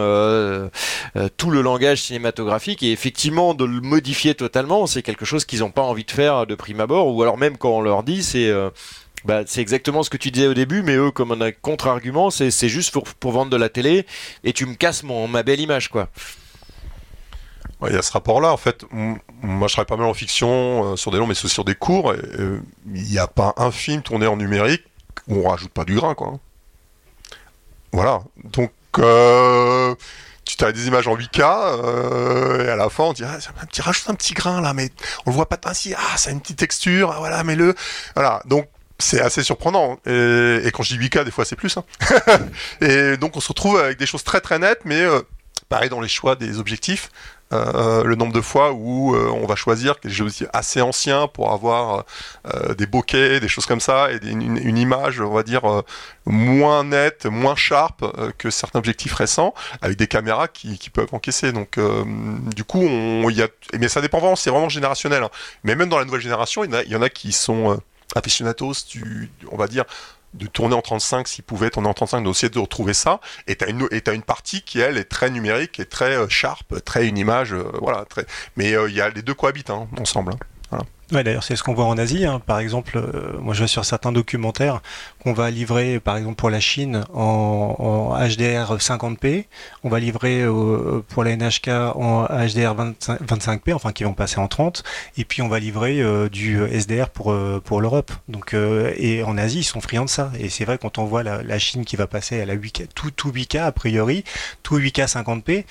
tout 1.37 1.51
le 1.51 1.61
langage 1.63 2.03
cinématographique 2.03 2.76
et 2.83 2.93
effectivement 2.93 3.55
de 3.55 3.65
le 3.65 3.81
modifier 3.81 4.35
totalement 4.35 4.87
c'est 4.87 5.03
quelque 5.03 5.25
chose 5.25 5.45
qu'ils 5.45 5.61
n'ont 5.61 5.71
pas 5.71 5.83
envie 5.83 6.05
de 6.05 6.11
faire 6.11 6.47
de 6.47 6.55
prime 6.55 6.81
abord 6.81 7.15
ou 7.15 7.23
alors 7.23 7.39
même 7.39 7.57
quand 7.57 7.71
on 7.71 7.81
leur 7.81 8.03
dit 8.03 8.23
c'est 8.23 8.49
euh, 8.49 8.71
bah, 9.25 9.43
c'est 9.47 9.61
exactement 9.61 10.03
ce 10.03 10.11
que 10.11 10.17
tu 10.17 10.31
disais 10.31 10.47
au 10.47 10.55
début 10.55 10.83
mais 10.83 10.95
eux 10.97 11.11
comme 11.11 11.33
un 11.41 11.53
contre-argument 11.53 12.31
c'est 12.31 12.69
juste 12.69 12.93
pour, 12.93 13.05
pour 13.05 13.33
vendre 13.33 13.51
de 13.51 13.57
la 13.57 13.69
télé 13.69 14.07
et 14.45 14.53
tu 14.53 14.67
me 14.67 14.75
casses 14.75 15.03
mon, 15.03 15.29
ma 15.29 15.43
belle 15.43 15.61
image 15.61 15.89
quoi 15.89 16.09
Il 17.89 17.93
y 17.95 17.97
a 17.99 18.03
ce 18.03 18.13
rapport-là, 18.13 18.53
en 18.53 18.57
fait. 18.57 18.85
Moi, 19.43 19.69
je 19.69 19.75
travaille 19.75 19.87
pas 19.87 19.97
mal 19.97 20.07
en 20.07 20.15
fiction, 20.15 20.93
euh, 20.93 20.97
sur 20.97 21.11
des 21.11 21.19
longs, 21.19 21.27
mais 21.27 21.35
sur 21.35 21.65
des 21.65 21.75
courts. 21.75 22.13
euh, 22.13 22.61
Il 22.95 23.03
n'y 23.03 23.19
a 23.19 23.27
pas 23.27 23.53
un 23.59 23.71
film 23.71 24.01
tourné 24.03 24.27
en 24.27 24.37
numérique 24.37 24.85
où 25.29 25.45
on 25.45 25.49
rajoute 25.51 25.71
pas 25.73 25.85
du 25.85 25.95
grain, 25.95 26.15
quoi. 26.15 26.39
Voilà. 27.93 28.23
Donc, 28.45 28.73
euh, 28.99 29.95
tu 30.47 30.65
as 30.65 30.73
des 30.73 30.87
images 30.87 31.09
en 31.09 31.17
8K, 31.17 31.41
euh, 31.43 32.67
et 32.67 32.69
à 32.69 32.77
la 32.77 32.89
fin, 32.89 33.05
on 33.05 33.13
dit, 33.13 33.25
ah, 33.25 33.37
un 33.63 33.67
petit, 33.67 33.83
rajoute 33.83 34.09
un 34.09 34.15
petit 34.15 34.35
grain, 34.35 34.61
là, 34.61 34.73
mais 34.75 34.91
on 35.27 35.31
le 35.31 35.37
voit 35.37 35.49
pas 35.49 35.59
ainsi. 35.69 35.95
Ah, 35.97 36.17
ça 36.17 36.31
a 36.31 36.33
une 36.33 36.41
petite 36.41 36.59
texture, 36.59 37.13
ah, 37.15 37.19
voilà, 37.19 37.43
mets-le. 37.43 37.75
Voilà. 38.15 38.41
Donc, 38.47 38.69
c'est 38.99 39.21
assez 39.21 39.43
surprenant. 39.43 39.99
Et, 40.07 40.61
et 40.65 40.71
quand 40.71 40.83
je 40.83 40.97
dis 40.97 41.09
8K, 41.09 41.25
des 41.25 41.31
fois, 41.31 41.45
c'est 41.45 41.57
plus. 41.57 41.77
hein. 41.77 41.85
et 42.81 43.17
donc, 43.17 43.37
on 43.37 43.41
se 43.41 43.49
retrouve 43.49 43.79
avec 43.79 43.99
des 43.99 44.07
choses 44.07 44.25
très 44.25 44.41
très 44.41 44.59
nettes, 44.59 44.83
mais 44.85 45.01
euh, 45.01 45.21
pareil 45.69 45.91
dans 45.91 46.01
les 46.01 46.09
choix 46.09 46.37
des 46.37 46.59
objectifs. 46.59 47.11
Euh, 47.53 48.03
le 48.03 48.17
nombre 48.17 48.33
de 48.33 48.41
fois 48.41 48.73
où 48.73 49.15
euh, 49.15 49.31
on 49.31 49.47
va 49.47 49.55
choisir 49.55 50.01
quelque 50.01 50.13
chose 50.13 50.45
assez 50.53 50.81
ancien 50.81 51.29
pour 51.29 51.53
avoir 51.53 52.05
euh, 52.53 52.75
des 52.75 52.87
bokeh, 52.87 53.39
des 53.39 53.47
choses 53.47 53.67
comme 53.67 53.79
ça, 53.79 54.11
et 54.11 54.19
une, 54.27 54.77
image, 54.77 55.21
on 55.21 55.33
va 55.33 55.45
dire, 55.45 55.63
moins 56.25 56.83
nette, 56.83 57.27
moins 57.27 57.55
sharp 57.55 58.05
que 58.37 58.51
certains 58.51 58.81
objectifs 58.81 59.15
récents, 59.15 59.55
avec 59.81 59.97
des 59.97 60.09
caméras 60.09 60.49
qui, 60.49 60.91
peuvent 60.93 61.09
encaisser. 61.13 61.53
Donc, 61.53 61.79
du 62.55 62.65
coup, 62.65 62.81
on, 62.81 63.31
y 63.31 63.43
a, 63.43 63.49
mais 63.79 63.89
ça 63.89 64.01
dépend 64.01 64.19
vraiment, 64.19 64.37
c'est 64.37 64.51
vraiment 64.51 64.69
générationnel. 64.69 65.23
Hein. 65.23 65.31
Mais 65.63 65.77
même 65.77 65.89
dans 65.89 65.99
la 65.99 66.05
nouvelle 66.05 66.21
génération, 66.21 66.65
il 66.65 66.71
y 66.71 66.75
en 66.75 66.79
a, 66.79 66.83
y 66.85 66.97
en 66.97 67.03
a 67.03 67.09
qui 67.09 67.33
sont 67.33 67.81
aficionados, 68.15 68.73
du, 68.91 69.31
on 69.51 69.57
va 69.57 69.69
dire, 69.69 69.85
de 70.37 70.47
tourner 70.47 70.75
en 70.75 70.83
35 70.83 71.29
s'il 71.29 71.45
pouvait 71.45 71.71
tourner 71.71 71.89
en 71.89 71.95
35 71.95 72.23
d'essayer 72.23 72.51
de 72.51 72.59
retrouver 72.59 72.95
ça 72.95 73.21
et 73.47 73.57
t'as 73.57 73.69
une 73.69 73.89
et 73.91 74.03
une 74.13 74.23
partie 74.23 74.63
qui 74.63 74.81
elle 74.81 74.99
est 74.99 75.05
très 75.05 75.31
numérique 75.31 75.81
et 75.81 75.87
très 75.87 76.17
euh, 76.17 76.29
sharp 76.29 76.85
très 76.85 77.07
une 77.07 77.19
image 77.19 77.53
euh, 77.53 77.65
voilà 77.81 78.05
mais 78.57 78.75
euh, 78.75 78.89
il 78.89 78.95
y 78.95 79.01
a 79.01 79.11
les 79.11 79.23
deux 79.23 79.35
cohabitent 79.35 79.71
hein, 79.71 79.89
ensemble 79.99 80.33
hein. 80.33 80.79
Ouais, 81.13 81.23
d'ailleurs, 81.23 81.45
c'est 81.45 81.55
ce 81.55 81.63
qu'on 81.63 81.73
voit 81.73 81.85
en 81.85 81.99
Asie. 81.99 82.27
Hein. 82.27 82.41
Par 82.45 82.59
exemple, 82.59 83.01
moi 83.39 83.55
je 83.55 83.61
vois 83.61 83.69
sur 83.69 83.85
certains 83.85 84.11
documentaires 84.11 84.83
qu'on 85.27 85.33
va 85.33 85.51
livrer, 85.51 85.99
par 85.99 86.17
exemple 86.17 86.37
pour 86.37 86.51
la 86.51 86.61
Chine, 86.61 87.05
en, 87.13 87.75
en 87.81 88.29
HDR 88.29 88.77
50p. 88.77 89.47
On 89.83 89.89
va 89.89 89.99
livrer 89.99 90.43
euh, 90.43 91.03
pour 91.09 91.25
la 91.25 91.35
NHK 91.35 91.67
en 91.97 92.27
HDR 92.27 92.77
25, 92.77 93.61
p 93.61 93.73
enfin 93.73 93.91
qui 93.91 94.05
vont 94.05 94.15
passer 94.15 94.39
en 94.39 94.47
30. 94.47 94.85
Et 95.19 95.25
puis 95.25 95.43
on 95.43 95.49
va 95.49 95.59
livrer 95.59 96.01
euh, 96.01 96.29
du 96.29 96.61
SDR 96.71 97.09
pour, 97.09 97.37
pour 97.65 97.81
l'Europe. 97.81 98.13
Donc, 98.29 98.55
et 98.55 99.25
en 99.25 99.37
Asie, 99.37 99.59
ils 99.59 99.65
sont 99.65 99.81
friands 99.81 100.05
de 100.05 100.11
ça. 100.11 100.31
Et 100.39 100.49
c'est 100.49 100.65
vrai, 100.65 100.79
quand 100.79 100.99
on 100.99 101.07
voit 101.07 101.25
la, 101.25 101.43
la, 101.43 101.59
Chine 101.59 101.85
qui 101.85 101.97
va 101.97 102.07
passer 102.07 102.41
à 102.41 102.47
la 102.47 102.55
8K, 102.55 102.87
tout, 102.95 103.11
tout 103.11 103.33
8K 103.33 103.63
a 103.63 103.73
priori, 103.73 104.23
tout 104.63 104.79
8K 104.79 105.09
50p, 105.09 105.65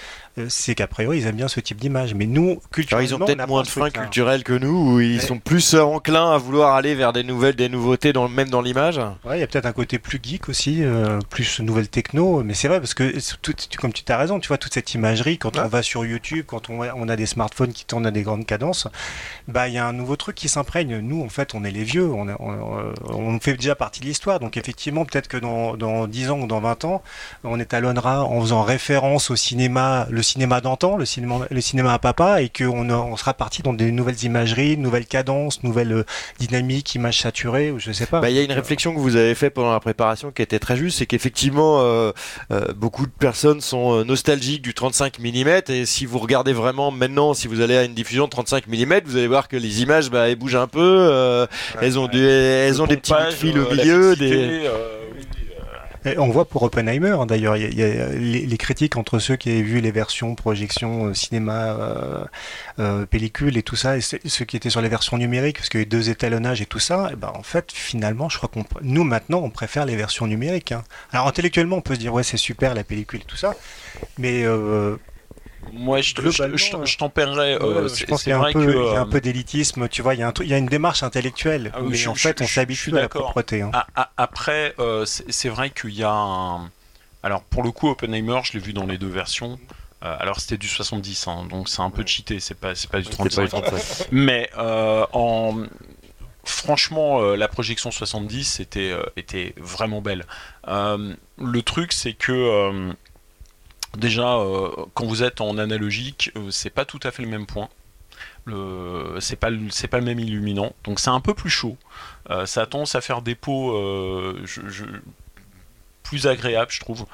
c'est 0.50 0.76
qu'a 0.76 0.88
priori, 0.88 1.20
ils 1.20 1.28
aiment 1.28 1.38
bien 1.38 1.48
ce 1.48 1.60
type 1.60 1.80
d'image. 1.80 2.14
Mais 2.14 2.26
nous, 2.26 2.60
culturellement, 2.72 3.08
ils 3.08 3.16
ont 3.16 3.20
peut-être 3.20 3.48
moins 3.48 3.64
de 3.64 3.68
freins 3.68 3.90
culturels 3.90 4.44
que 4.44 4.54
nous, 4.54 4.96
où 4.96 5.00
ils 5.00 5.22
sont 5.22 5.40
plus 5.40 5.74
euh, 5.74 5.82
enclins 5.82 6.32
à 6.32 6.38
vouloir 6.38 6.76
aller 6.76 6.94
vers 6.96 7.14
des 7.14 7.24
nouvelles, 7.24 7.56
des 7.56 7.70
nouveautés, 7.70 8.12
dans, 8.12 8.28
même 8.28 8.50
dans 8.50 8.62
l'image. 8.62 9.00
Ouais, 9.24 9.45
a 9.46 9.48
peut-être 9.48 9.66
un 9.66 9.74
côté 9.74 10.00
plus 10.00 10.20
geek 10.22 10.50
aussi, 10.50 10.84
euh, 10.84 11.20
plus 11.30 11.60
nouvelle 11.60 11.88
techno, 11.88 12.44
mais 12.44 12.54
c'est 12.54 12.68
vrai 12.68 12.80
parce 12.80 12.94
que 12.94 13.14
tout, 13.42 13.54
comme 13.80 13.94
tu 13.94 14.04
as 14.12 14.18
raison, 14.18 14.40
tu 14.40 14.48
vois 14.48 14.58
toute 14.58 14.74
cette 14.74 14.94
imagerie 14.94 15.38
quand 15.38 15.58
on 15.58 15.68
va 15.68 15.82
sur 15.82 16.06
YouTube, 16.06 16.46
quand 16.48 16.70
on, 16.70 16.82
on, 16.82 17.10
a 17.10 17.16
des 17.16 17.26
smartphones 17.26 17.72
qui 17.72 17.86
tournent 17.86 18.06
à 18.06 18.12
des 18.12 18.24
grandes 18.24 18.46
cadences, 18.46 18.88
bah 19.48 19.68
il 19.68 19.74
y 19.74 19.78
a 19.78 19.86
un 19.86 19.94
nouveau 19.94 20.16
truc 20.16 20.36
qui 20.36 20.50
s'imprègne. 20.50 21.00
Nous, 21.00 21.24
en 21.24 21.30
fait, 21.30 21.54
on 21.56 21.64
est 21.64 21.72
les 21.72 21.84
vieux, 21.84 22.08
on, 22.12 22.28
on, 22.30 23.40
fait 23.40 23.54
déjà 23.54 23.76
partie 23.76 24.02
de 24.02 24.06
l'histoire, 24.06 24.40
donc 24.40 24.58
effectivement, 24.58 25.06
peut-être 25.06 25.28
que 25.28 25.38
dans, 25.38 25.78
dans 25.78 26.08
10 26.08 26.32
ans 26.32 26.40
ou 26.40 26.48
dans 26.48 26.60
20 26.60 26.86
ans, 26.86 27.04
on 27.44 27.60
étalonnera 27.60 28.24
en 28.24 28.42
faisant 28.42 28.64
référence 28.64 29.30
au 29.30 29.36
cinéma, 29.36 30.08
le 30.10 30.24
cinéma 30.24 30.62
d'antan, 30.62 30.98
le 30.98 31.06
cinéma, 31.06 31.46
le 31.50 31.62
cinéma 31.62 31.94
à 31.94 32.00
papa, 32.00 32.42
et 32.42 32.50
qu'on 32.50 32.90
on 32.90 33.18
sera 33.18 33.34
parti 33.34 33.62
dans 33.62 33.74
des 33.74 33.92
nouvelles 33.92 34.24
imageries, 34.24 34.78
nouvelles 34.78 35.06
cadences, 35.06 35.64
nouvelles 35.64 35.94
euh, 35.94 36.06
dynamiques, 36.40 36.96
images 36.96 37.22
saturées, 37.22 37.72
ou 37.72 37.80
je 37.80 37.92
sais 37.92 38.06
pas. 38.06 38.22
Bah, 38.22 38.30
il 38.30 38.36
y 38.36 38.40
a 38.40 38.44
une 38.44 38.52
réflexion 38.52 38.94
que 38.94 39.00
vous 39.00 39.16
avez 39.16 39.35
faite 39.36 39.54
pendant 39.54 39.72
la 39.72 39.80
préparation 39.80 40.32
qui 40.32 40.42
était 40.42 40.60
très 40.60 40.76
juste, 40.76 41.00
c'est 41.00 41.06
qu'effectivement, 41.06 41.82
euh, 41.82 42.12
euh, 42.52 42.74
beaucoup 42.76 43.06
de 43.06 43.12
personnes 43.12 43.62
sont 43.62 44.04
nostalgiques 44.06 44.62
du 44.62 44.74
35 44.74 45.20
mm, 45.20 45.62
et 45.70 45.86
si 45.86 46.06
vous 46.06 46.20
regardez 46.20 46.54
vraiment 46.54 46.92
maintenant, 46.92 47.34
si 47.34 47.48
vous 47.48 47.62
allez 47.62 47.78
à 47.78 47.84
une 47.84 47.94
diffusion 47.94 48.26
de 48.26 48.30
35 48.30 48.68
mm, 48.68 49.02
vous 49.06 49.18
allez 49.18 49.28
voir 49.28 49.48
que 49.48 49.58
les 49.58 49.82
images, 49.82 50.10
bah, 50.10 50.30
elles 50.30 50.36
bougent 50.36 50.56
un 50.56 50.68
peu, 50.68 51.48
elles 51.82 52.00
ont, 52.00 52.10
elles 52.10 52.82
ont 52.82 52.88
des 52.88 52.98
petits 52.98 53.14
fils 53.32 53.56
au 53.56 53.74
milieu, 53.74 54.16
des 54.16 54.70
on 56.18 56.30
voit 56.30 56.46
pour 56.46 56.64
Oppenheimer, 56.64 57.12
hein, 57.12 57.26
d'ailleurs, 57.26 57.58
il 57.58 57.74
y, 57.74 57.84
a, 57.84 58.10
les, 58.10 58.58
critiques 58.58 58.96
entre 58.96 59.20
ceux 59.20 59.36
qui 59.36 59.50
avaient 59.50 59.62
vu 59.62 59.82
les 59.82 59.92
versions 59.92 60.36
projection 60.36 61.08
euh, 61.08 61.14
cinéma, 61.14 61.74
euh, 61.74 62.26
euh, 62.80 63.06
pellicule 63.06 63.58
et 63.58 63.64
tout 63.64 63.76
ça, 63.76 63.98
et 63.98 64.02
ceux 64.02 64.46
qui 64.46 64.56
étaient 64.56 64.70
sur 64.70 64.82
les 64.82 64.90
versions 64.90 65.18
numériques, 65.18 65.58
parce 65.58 65.70
qu'il 65.70 65.80
y 65.80 65.84
a 65.84 65.86
eu 65.86 65.88
deux 65.88 66.10
étalonnages 66.10 66.62
et 66.62 66.66
tout 66.66 66.80
ça, 66.80 67.10
et 67.12 67.16
ben 67.16 67.32
en 67.34 67.44
fait, 67.44 67.72
finalement, 67.72 68.30
je 68.30 68.38
crois 68.38 68.50
qu'on, 68.50 68.66
nous 68.82 69.04
maintenant, 69.04 69.40
on 69.40 69.50
préfère 69.50 69.86
les 69.86 69.96
versions 69.96 70.28
numériques. 70.28 70.72
Hein. 70.72 70.84
Alors 71.12 71.28
intellectuellement, 71.28 71.78
on 71.78 71.82
peut 71.82 71.96
se 71.96 72.00
dire 72.00 72.14
ouais, 72.14 72.24
c'est 72.24 72.38
super 72.38 72.74
la 72.74 72.84
pellicule 72.84 73.22
et 73.22 73.26
tout 73.26 73.38
ça, 73.38 73.56
mais 74.18 74.46
moi, 75.74 76.02
je, 76.02 76.14
je, 76.16 76.98
tempérerais. 76.98 77.62
Euh, 77.62 77.88
je 77.88 78.06
pense 78.06 78.24
qu'il 78.24 78.32
y, 78.32 78.34
a 78.34 78.40
un 78.40 78.54
euh, 78.56 79.06
peu 79.06 79.22
d'élitisme, 79.22 79.88
tu 79.88 80.02
vois, 80.02 80.14
il 80.14 80.20
y, 80.20 80.24
a 80.24 80.28
un 80.28 80.34
il 80.42 80.48
y 80.48 80.54
a 80.54 80.58
une 80.58 80.66
démarche 80.66 81.04
intellectuelle, 81.04 81.72
ah 81.74 81.80
mais 81.82 82.08
en 82.08 82.16
fait, 82.16 82.42
on 82.42 82.48
s'habitue 82.48 82.98
à 82.98 83.02
la 83.02 83.10
propreté. 83.10 83.62
Hein. 83.62 83.72
après, 84.18 84.74
euh, 84.80 85.06
c'est 85.06 85.50
vrai 85.50 85.70
qu'il 85.70 85.94
y 85.94 86.04
a 86.04 86.12
un. 86.12 86.72
Alors, 87.24 87.42
pour 87.44 87.64
le 87.64 87.72
coup, 87.72 87.90
Oppenheimer, 87.90 88.40
je 88.44 88.54
l'ai 88.54 88.60
vu 88.60 88.74
dans 88.74 88.86
les 88.86 88.98
deux 88.98 89.10
versions. 89.10 89.60
alors, 90.02 90.40
c'était 90.40 90.58
du 90.58 90.68
70, 90.68 91.28
hein, 91.28 91.48
donc 91.50 91.70
c'est 91.70 91.82
un 91.82 91.90
peu 91.90 92.06
cheaté, 92.06 92.40
c'est 92.40 92.60
pas, 92.60 92.74
pas 92.92 93.02
du 93.02 93.10
35. 93.10 93.52
mais 94.12 94.50
en 94.56 95.64
franchement, 96.44 97.22
la 97.34 97.48
projection 97.48 97.90
70 97.90 98.60
était, 98.60 98.94
était 99.18 99.56
vraiment 99.58 100.02
belle. 100.02 100.26
le 100.68 101.62
truc, 101.62 101.92
c'est 101.92 102.14
que 102.14 102.94
Déjà, 103.98 104.36
euh, 104.36 104.70
quand 104.94 105.06
vous 105.06 105.24
êtes 105.24 105.42
en 105.42 105.58
analogique, 105.58 106.32
euh, 106.36 106.52
c'est 106.52 106.70
pas 106.70 106.86
tout 106.86 107.00
à 107.04 107.12
fait 107.12 107.24
le 107.24 107.30
même 107.30 107.46
point. 107.46 107.70
C'est 109.20 109.38
pas 109.38 109.50
le 109.50 110.02
même 110.02 110.20
illuminant, 110.20 110.74
donc 110.84 111.00
c'est 111.00 111.10
un 111.10 111.20
peu 111.20 111.34
plus 111.34 111.50
chaud. 111.50 111.78
Euh, 112.30 112.46
ça 112.46 112.62
a 112.62 112.66
tendance 112.66 112.96
à 112.96 113.02
faire 113.02 113.22
des 113.22 113.36
peaux 113.36 113.74
plus 116.04 116.28
agréables, 116.28 116.72
je 116.72 116.80
trouve. 116.80 117.06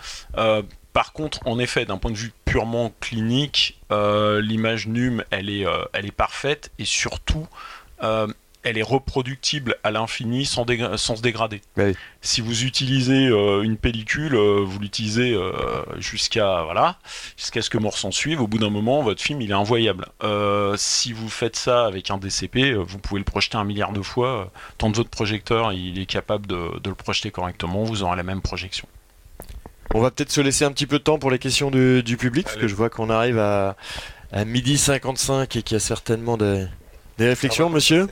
par 0.93 1.13
contre, 1.13 1.39
en 1.47 1.57
effet, 1.57 1.85
d'un 1.85 1.97
point 1.97 2.11
de 2.11 2.17
vue 2.17 2.33
purement 2.43 2.91
clinique, 2.99 3.79
l'image 3.89 4.87
NUM, 4.87 5.23
elle 5.31 5.49
elle 5.93 6.05
est 6.05 6.11
parfaite 6.11 6.71
et 6.79 6.85
surtout, 6.85 7.47
elle 8.63 8.77
est 8.77 8.83
reproductible 8.83 9.77
à 9.83 9.91
l'infini 9.91 10.45
sans, 10.45 10.65
sans, 10.97 11.15
se 11.15 11.21
dégrader. 11.21 11.61
Bah 11.75 11.85
si 12.21 12.41
vous 12.41 12.63
utilisez 12.63 13.27
euh, 13.27 13.63
une 13.63 13.77
pellicule, 13.77 14.35
euh, 14.35 14.63
vous 14.63 14.79
l'utilisez 14.79 15.33
euh, 15.33 15.51
jusqu'à 15.97 16.61
voilà, 16.63 16.99
jusqu'à 17.37 17.61
ce 17.61 17.69
que 17.69 17.77
mort 17.77 17.97
s'en 17.97 18.11
suive. 18.11 18.41
Au 18.41 18.47
bout 18.47 18.59
d'un 18.59 18.69
moment, 18.69 19.01
votre 19.01 19.21
film 19.21 19.41
il 19.41 19.49
est 19.49 19.55
invoyable. 19.55 20.05
si 20.77 21.13
vous 21.13 21.29
faites 21.29 21.55
ça 21.55 21.85
avec 21.85 22.11
un 22.11 22.17
DCP, 22.17 22.73
vous 22.73 22.99
pouvez 22.99 23.19
le 23.19 23.25
projeter 23.25 23.57
un 23.57 23.63
milliard 23.63 23.93
de 23.93 24.01
fois. 24.01 24.51
tant 24.77 24.89
de 24.89 24.95
votre 24.95 25.09
projecteur 25.09 25.73
il 25.73 25.99
est 25.99 26.05
capable 26.05 26.45
de, 26.47 26.69
le 26.85 26.95
projeter 26.95 27.31
correctement, 27.31 27.83
vous 27.83 28.03
aurez 28.03 28.17
la 28.17 28.23
même 28.23 28.41
projection. 28.41 28.87
On 29.93 29.99
va 29.99 30.11
peut-être 30.11 30.31
se 30.31 30.39
laisser 30.39 30.63
un 30.63 30.71
petit 30.71 30.85
peu 30.85 30.99
de 30.99 31.03
temps 31.03 31.19
pour 31.19 31.31
les 31.31 31.39
questions 31.39 31.69
du, 31.69 32.17
public, 32.17 32.45
parce 32.45 32.57
que 32.57 32.67
je 32.67 32.75
vois 32.75 32.89
qu'on 32.89 33.09
arrive 33.09 33.39
à, 33.39 33.75
à 34.31 34.45
midi 34.45 34.77
55 34.77 35.55
et 35.55 35.63
qu'il 35.63 35.75
y 35.75 35.77
a 35.77 35.79
certainement 35.79 36.37
des, 36.37 36.65
des 37.17 37.27
réflexions, 37.27 37.69
monsieur 37.69 38.07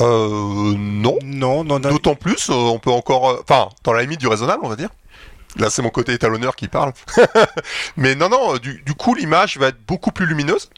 Euh, 0.00 0.74
non. 0.76 1.18
Non, 1.24 1.64
non, 1.64 1.78
D'autant 1.78 2.14
plus, 2.14 2.50
euh, 2.50 2.54
on 2.54 2.78
peut 2.78 2.90
encore, 2.90 3.30
euh, 3.30 3.42
enfin, 3.42 3.68
dans 3.84 3.92
la 3.92 4.02
limite 4.02 4.20
du 4.20 4.28
raisonnable, 4.28 4.60
on 4.62 4.68
va 4.68 4.76
dire. 4.76 4.90
Là, 5.56 5.70
c'est 5.70 5.82
mon 5.82 5.90
côté 5.90 6.12
étalonneur 6.12 6.54
qui 6.56 6.68
parle. 6.68 6.92
mais 7.96 8.14
non, 8.14 8.28
non, 8.28 8.56
du, 8.58 8.82
coup, 8.98 9.14
l'image 9.14 9.56
va 9.56 9.68
être 9.68 9.80
beaucoup 9.86 10.10
plus 10.10 10.26
lumineuse, 10.26 10.70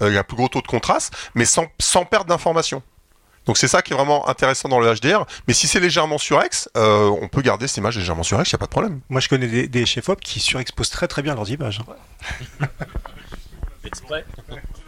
avec 0.00 0.16
un 0.16 0.24
plus 0.24 0.36
gros 0.36 0.48
taux 0.48 0.62
de 0.62 0.66
contraste, 0.66 1.14
mais 1.34 1.44
sans, 1.44 1.66
sans 1.78 2.04
perdre 2.04 2.26
d'information. 2.26 2.82
Donc 3.46 3.56
c'est 3.56 3.68
ça 3.68 3.80
qui 3.80 3.94
est 3.94 3.96
vraiment 3.96 4.28
intéressant 4.28 4.68
dans 4.68 4.78
le 4.78 4.92
HDR. 4.94 5.24
Mais 5.46 5.54
si 5.54 5.66
c'est 5.66 5.80
légèrement 5.80 6.18
surex, 6.18 6.68
euh, 6.76 7.08
on 7.22 7.28
peut 7.28 7.40
garder 7.40 7.66
cette 7.66 7.78
image 7.78 7.96
légèrement 7.96 8.22
surex, 8.22 8.50
il 8.50 8.54
n'y 8.54 8.58
a 8.58 8.58
pas 8.58 8.66
de 8.66 8.70
problème. 8.70 9.00
Moi, 9.08 9.20
je 9.22 9.28
connais 9.28 9.46
des, 9.46 9.68
des 9.68 9.86
chefs-op 9.86 10.20
qui 10.20 10.38
surexposent 10.38 10.90
très 10.90 11.08
très 11.08 11.22
bien 11.22 11.34
leurs 11.34 11.48
images. 11.48 11.80
Hein. 12.60 12.66
Exprès. 13.84 14.26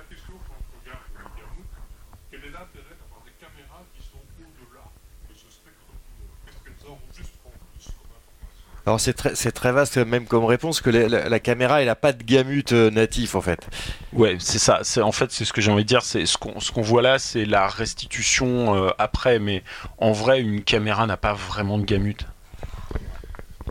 Alors 8.87 9.01
c'est 9.01 9.13
très, 9.13 9.35
c'est 9.35 9.53
très 9.53 9.73
vaste 9.73 9.99
même 9.99 10.27
comme 10.27 10.45
réponse 10.45 10.81
que 10.81 10.91
la, 10.91 11.41
caméra 11.41 11.83
elle 11.83 11.89
a 11.89 11.97
pas 11.97 12.13
de 12.13 12.23
gamut 12.23 12.73
euh, 12.73 12.91
natif 12.91 13.35
en 13.35 13.41
fait. 13.41 13.69
Ouais 14.13 14.37
c'est 14.39 14.59
ça. 14.59 14.81
C'est 14.83 15.03
en 15.03 15.13
fait 15.13 15.31
c'est 15.31 15.45
ce 15.45 15.53
que 15.53 15.61
j'ai 15.61 15.71
envie 15.71 15.85
de 15.85 15.89
dire. 15.89 16.03
C'est 16.03 16.27
ce 16.27 16.39
qu'on 16.39 16.61
ce 16.61 16.73
qu'on 16.73 16.83
voit 16.83 17.03
là 17.03 17.19
c'est 17.19 17.45
la 17.45 17.69
restitution 17.69 18.75
euh, 18.75 18.91
après 18.99 19.39
mais 19.39 19.63
en 19.99 20.13
vrai 20.13 20.41
une 20.41 20.63
caméra 20.63 21.07
n'a 21.07 21.17
pas 21.17 21.35
vraiment 21.35 21.79
de 21.79 21.85
gamut. 21.85 22.27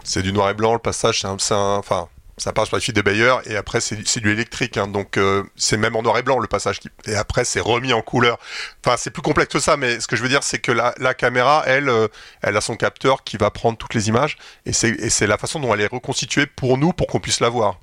C'est 0.04 0.22
du 0.22 0.32
noir 0.32 0.50
et 0.50 0.54
blanc 0.54 0.74
le 0.74 0.80
passage. 0.80 1.22
C'est 1.22 1.54
un, 1.54 1.76
enfin 1.76 2.08
ça 2.40 2.54
passe 2.54 2.70
par 2.70 2.78
les 2.78 2.84
fils 2.84 2.94
de 2.94 3.02
Bayer 3.02 3.36
et 3.46 3.56
après 3.56 3.82
c'est 3.82 4.20
du 4.20 4.32
électrique, 4.32 4.78
hein. 4.78 4.88
donc 4.88 5.18
euh, 5.18 5.44
c'est 5.56 5.78
même 5.78 5.96
en 5.96 6.02
noir 6.02 6.18
et 6.18 6.24
blanc 6.24 6.40
le 6.40 6.48
passage 6.48 6.80
et 7.06 7.16
après 7.16 7.44
c'est 7.44 7.60
remis 7.60 7.94
en 7.94 8.02
couleur. 8.02 8.40
Enfin 8.84 8.96
c'est 8.98 9.12
plus 9.12 9.22
complexe 9.22 9.54
que 9.54 9.60
ça, 9.60 9.78
mais 9.78 10.00
ce 10.00 10.08
que 10.08 10.16
je 10.16 10.24
veux 10.24 10.30
dire 10.30 10.44
c'est 10.44 10.60
que 10.60 10.72
la, 10.72 11.14
caméra, 11.14 11.64
elle, 11.66 11.90
euh, 11.90 12.08
elle 12.42 12.56
a 12.56 12.62
son 12.62 12.76
capteur 12.76 13.24
qui 13.24 13.38
va 13.38 13.52
prendre 13.52 13.78
toutes 13.78 13.94
les 13.94 14.08
images 14.08 14.38
et 14.66 14.74
c'est 14.74 15.28
la 15.28 15.38
façon 15.38 15.60
dont 15.60 15.74
elle 15.74 15.82
est 15.82 15.88
reconstituée 15.88 16.46
pour 16.46 16.78
nous 16.78 16.94
pour 16.94 17.08
qu'on 17.08 17.20
puisse 17.20 17.42
la 17.42 17.50
voir. 17.50 17.80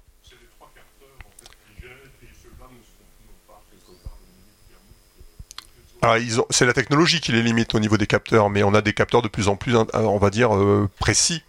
C'est 6.50 6.66
la 6.66 6.72
technologie 6.72 7.20
qui 7.20 7.32
les 7.32 7.42
limite 7.42 7.74
au 7.74 7.80
niveau 7.80 7.96
des 7.96 8.06
capteurs, 8.06 8.50
mais 8.50 8.62
on 8.62 8.74
a 8.74 8.80
des 8.80 8.92
capteurs 8.92 9.22
de 9.22 9.28
plus 9.28 9.48
en 9.48 9.56
plus, 9.56 9.76
hein, 9.76 9.86
on 9.94 10.18
va 10.18 10.30
dire, 10.30 10.54
euh, 10.54 10.88
précis. 10.98 11.42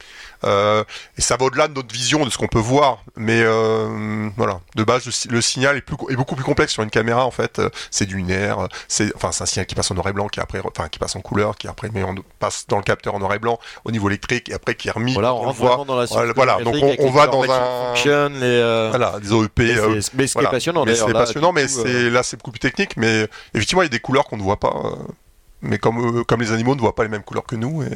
Euh, 0.43 0.83
et 1.17 1.21
ça 1.21 1.37
va 1.37 1.45
au-delà 1.45 1.67
de 1.67 1.73
notre 1.73 1.93
vision, 1.93 2.25
de 2.25 2.29
ce 2.29 2.37
qu'on 2.37 2.47
peut 2.47 2.59
voir. 2.59 3.03
Mais 3.15 3.41
euh, 3.41 4.29
voilà, 4.37 4.61
de 4.75 4.83
base, 4.83 5.05
le, 5.05 5.35
le 5.35 5.41
signal 5.41 5.77
est, 5.77 5.81
plus, 5.81 5.95
est, 6.09 6.15
beaucoup 6.15 6.35
plus 6.35 6.43
complexe 6.43 6.73
sur 6.73 6.83
une 6.83 6.89
caméra. 6.89 7.25
En 7.25 7.31
fait, 7.31 7.59
euh, 7.59 7.69
c'est 7.91 8.05
du 8.05 8.17
linéaire. 8.17 8.67
C'est 8.87 9.13
enfin, 9.15 9.29
un 9.29 9.45
signal 9.45 9.65
qui 9.65 9.75
passe 9.75 9.89
en 9.91 9.95
noir 9.95 10.07
et 10.07 10.13
blanc, 10.13 10.27
qui 10.27 10.39
après, 10.39 10.61
enfin, 10.63 10.87
qui 10.89 10.99
passe 10.99 11.15
en 11.15 11.21
couleur, 11.21 11.55
qui 11.55 11.67
après, 11.67 11.89
mais 11.93 12.03
on 12.03 12.15
passe 12.39 12.65
dans 12.67 12.77
le 12.77 12.83
capteur 12.83 13.15
en 13.15 13.19
noir 13.19 13.33
et 13.33 13.39
blanc 13.39 13.59
au 13.85 13.91
niveau 13.91 14.09
électrique, 14.09 14.49
et 14.49 14.53
après 14.53 14.75
qui 14.75 14.87
est 14.87 14.91
remis. 14.91 15.13
Voilà, 15.13 15.33
on, 15.33 15.47
on 15.47 15.51
vraiment 15.51 15.85
dans 15.85 15.99
la 15.99 16.05
voilà, 16.05 16.33
voilà, 16.33 16.63
donc 16.63 16.75
on, 16.81 16.95
on 16.99 17.11
va 17.11 17.27
dans 17.27 17.43
un 17.43 17.93
function, 17.95 18.29
les, 18.29 18.43
euh... 18.43 18.89
voilà, 18.89 19.19
des 19.19 19.31
OEP. 19.31 19.59
Mais, 19.59 19.77
euh, 19.77 19.95
mais 19.95 20.01
ce 20.01 20.09
qui 20.11 20.33
voilà. 20.33 20.49
est 20.49 20.51
passionnant, 20.51 20.85
mais 20.85 20.95
c'est 20.95 21.11
passionnant, 21.11 21.51
mais 21.51 21.65
coup, 21.65 21.83
là, 21.85 22.23
c'est 22.23 22.37
beaucoup 22.37 22.51
plus 22.51 22.59
technique. 22.59 22.97
Mais 22.97 23.27
effectivement, 23.53 23.81
il 23.81 23.85
y 23.85 23.87
a 23.87 23.89
des 23.89 23.99
couleurs 23.99 24.25
qu'on 24.25 24.37
ne 24.37 24.43
voit 24.43 24.59
pas. 24.59 24.73
mais 25.61 25.77
comme, 25.77 26.23
comme 26.25 26.41
les 26.41 26.51
animaux 26.51 26.75
ne 26.75 26.81
voient 26.81 26.95
pas 26.95 27.03
les 27.03 27.09
mêmes 27.09 27.23
couleurs 27.23 27.45
que 27.45 27.55
nous, 27.55 27.83
et 27.83 27.87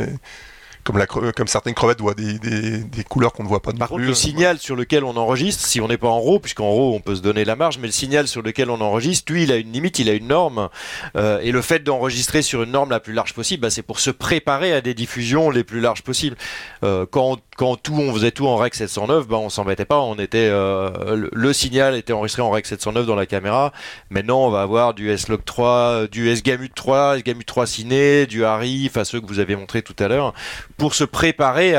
comme, 0.83 0.97
la, 0.97 1.05
cre- 1.05 1.31
comme 1.33 1.47
certaines 1.47 1.73
crevettes 1.73 2.01
voient 2.01 2.13
des, 2.13 2.39
des, 2.39 2.77
des 2.79 3.03
couleurs 3.03 3.33
qu'on 3.33 3.43
ne 3.43 3.47
voit 3.47 3.61
pas 3.61 3.71
contre, 3.71 3.95
plus. 3.95 4.05
le 4.05 4.13
signal 4.13 4.57
sur 4.59 4.75
lequel 4.75 5.03
on 5.03 5.15
enregistre, 5.17 5.65
si 5.65 5.79
on 5.81 5.87
n'est 5.87 5.97
pas 5.97 6.07
en 6.07 6.19
RAW, 6.21 6.39
puisqu'en 6.39 6.69
RAW 6.69 6.95
on 6.95 6.99
peut 6.99 7.15
se 7.15 7.21
donner 7.21 7.45
la 7.45 7.55
marge, 7.55 7.77
mais 7.77 7.87
le 7.87 7.93
signal 7.93 8.27
sur 8.27 8.41
lequel 8.41 8.69
on 8.69 8.81
enregistre, 8.81 9.31
lui, 9.31 9.43
il 9.43 9.51
a 9.51 9.57
une 9.57 9.71
limite, 9.71 9.99
il 9.99 10.09
a 10.09 10.13
une 10.13 10.27
norme. 10.27 10.69
Euh, 11.15 11.39
et 11.41 11.51
le 11.51 11.61
fait 11.61 11.79
d'enregistrer 11.83 12.41
sur 12.41 12.63
une 12.63 12.71
norme 12.71 12.89
la 12.91 12.99
plus 12.99 13.13
large 13.13 13.33
possible, 13.33 13.61
bah, 13.61 13.69
c'est 13.69 13.81
pour 13.81 13.99
se 13.99 14.09
préparer 14.11 14.73
à 14.73 14.81
des 14.81 14.93
diffusions 14.93 15.49
les 15.49 15.63
plus 15.63 15.79
larges 15.81 16.01
possibles. 16.03 16.35
Euh, 16.83 17.05
quand, 17.09 17.37
quand 17.57 17.75
tout, 17.75 17.95
on 17.95 18.13
faisait 18.13 18.31
tout 18.31 18.47
en 18.47 18.55
REC 18.57 18.75
709, 18.75 19.27
bah, 19.27 19.37
on 19.37 19.49
s'embêtait 19.49 19.85
pas. 19.85 19.99
On 19.99 20.15
était, 20.15 20.49
euh, 20.51 21.15
le, 21.15 21.29
le 21.31 21.53
signal 21.53 21.95
était 21.95 22.13
enregistré 22.13 22.41
en 22.41 22.49
REC 22.49 22.65
709 22.65 23.05
dans 23.05 23.15
la 23.15 23.25
caméra. 23.25 23.71
Maintenant, 24.09 24.45
on 24.45 24.49
va 24.49 24.61
avoir 24.61 24.93
du 24.93 25.09
S-Log 25.11 25.43
3, 25.45 26.07
du 26.07 26.29
S-Gamut 26.29 26.73
3, 26.73 27.17
S-Gamut 27.17 27.45
3 27.45 27.65
Ciné, 27.67 28.25
du 28.25 28.43
Harry, 28.45 28.87
enfin 28.89 29.03
ceux 29.03 29.21
que 29.21 29.25
vous 29.27 29.39
avez 29.39 29.55
montré 29.55 29.81
tout 29.81 29.95
à 29.99 30.07
l'heure, 30.07 30.33
pour 30.77 30.93
se 30.95 31.03
préparer 31.03 31.75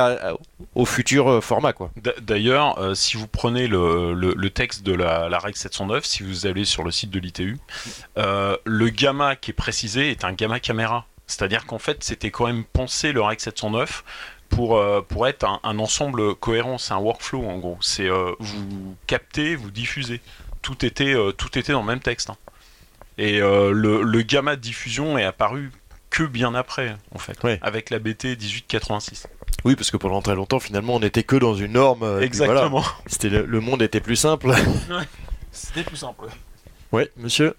au 0.74 0.84
futur 0.84 1.28
euh, 1.28 1.40
format. 1.40 1.72
Quoi. 1.72 1.90
D'ailleurs, 2.20 2.78
euh, 2.78 2.94
si 2.94 3.16
vous 3.16 3.26
prenez 3.26 3.66
le, 3.66 4.48
texte 4.48 4.82
de 4.82 4.92
la, 4.92 5.28
la, 5.28 5.38
règle 5.38 5.56
709, 5.56 6.04
si 6.04 6.22
vous 6.22 6.46
allez 6.46 6.64
sur 6.64 6.82
le 6.82 6.90
site 6.90 7.10
de 7.10 7.18
l'ITU, 7.18 7.58
euh, 8.18 8.56
le 8.64 8.88
gamma 8.88 9.36
qui 9.36 9.50
est 9.50 9.54
précisé 9.54 10.10
est 10.10 10.24
un 10.24 10.32
gamma 10.32 10.60
caméra. 10.60 11.06
C'est-à-dire 11.26 11.66
qu'en 11.66 11.78
fait, 11.78 12.02
c'était 12.04 12.30
quand 12.30 12.46
même 12.46 12.64
pensé 12.64 13.12
le 13.12 13.22
règle 13.22 13.40
709 13.40 14.04
pour, 14.48 14.82
pour 15.08 15.26
être 15.26 15.46
un, 15.62 15.78
ensemble 15.78 16.34
cohérent. 16.34 16.76
C'est 16.76 16.92
un 16.92 16.98
workflow 16.98 17.46
en 17.46 17.58
gros. 17.58 17.78
C'est 17.80 18.08
vous 18.08 18.96
captez, 19.06 19.56
vous 19.56 19.70
diffusez. 19.70 20.20
Tout 20.60 20.84
était, 20.84 21.14
tout 21.38 21.58
était 21.58 21.72
dans 21.72 21.80
le 21.80 21.86
même 21.86 22.00
texte. 22.00 22.28
Hein. 22.28 22.36
Et 23.16 23.38
le 23.40 24.22
gamma 24.22 24.56
de 24.56 24.60
diffusion 24.60 25.16
est 25.16 25.24
apparu 25.24 25.70
que 26.12 26.24
bien 26.24 26.54
après, 26.54 26.94
en 27.14 27.18
fait, 27.18 27.42
ouais. 27.42 27.58
avec 27.62 27.88
la 27.88 27.98
BT 27.98 28.36
1886. 28.36 29.26
Oui, 29.64 29.76
parce 29.76 29.90
que 29.90 29.96
pendant 29.96 30.20
très 30.20 30.34
longtemps, 30.34 30.60
finalement, 30.60 30.96
on 30.96 31.00
n'était 31.00 31.22
que 31.22 31.36
dans 31.36 31.54
une 31.54 31.72
norme. 31.72 32.02
euh, 32.02 32.20
Exactement. 32.20 32.80
Voilà. 32.80 32.86
C'était 33.06 33.30
le, 33.30 33.46
le, 33.46 33.60
monde 33.60 33.80
était 33.80 34.00
plus 34.00 34.16
simple. 34.16 34.48
Ouais, 34.48 35.08
c'était 35.50 35.82
plus 35.82 35.96
simple. 35.96 36.26
Oui, 36.92 37.04
monsieur. 37.16 37.54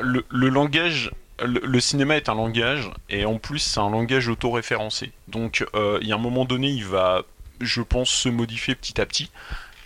Le, 0.00 0.24
le, 0.28 0.48
langage, 0.48 1.12
le, 1.42 1.80
cinéma 1.80 2.16
est 2.16 2.28
un 2.28 2.34
langage, 2.34 2.90
et 3.08 3.24
en 3.24 3.38
plus 3.38 3.58
c'est 3.58 3.80
un 3.80 3.90
langage 3.90 4.28
autoréférencé. 4.28 5.12
Donc 5.28 5.66
euh, 5.74 5.98
il 6.00 6.08
y 6.08 6.12
a 6.12 6.14
un 6.14 6.18
moment 6.18 6.44
donné, 6.44 6.68
il 6.68 6.84
va, 6.84 7.22
je 7.60 7.82
pense, 7.82 8.10
se 8.10 8.28
modifier 8.28 8.74
petit 8.74 9.00
à 9.00 9.06
petit. 9.06 9.30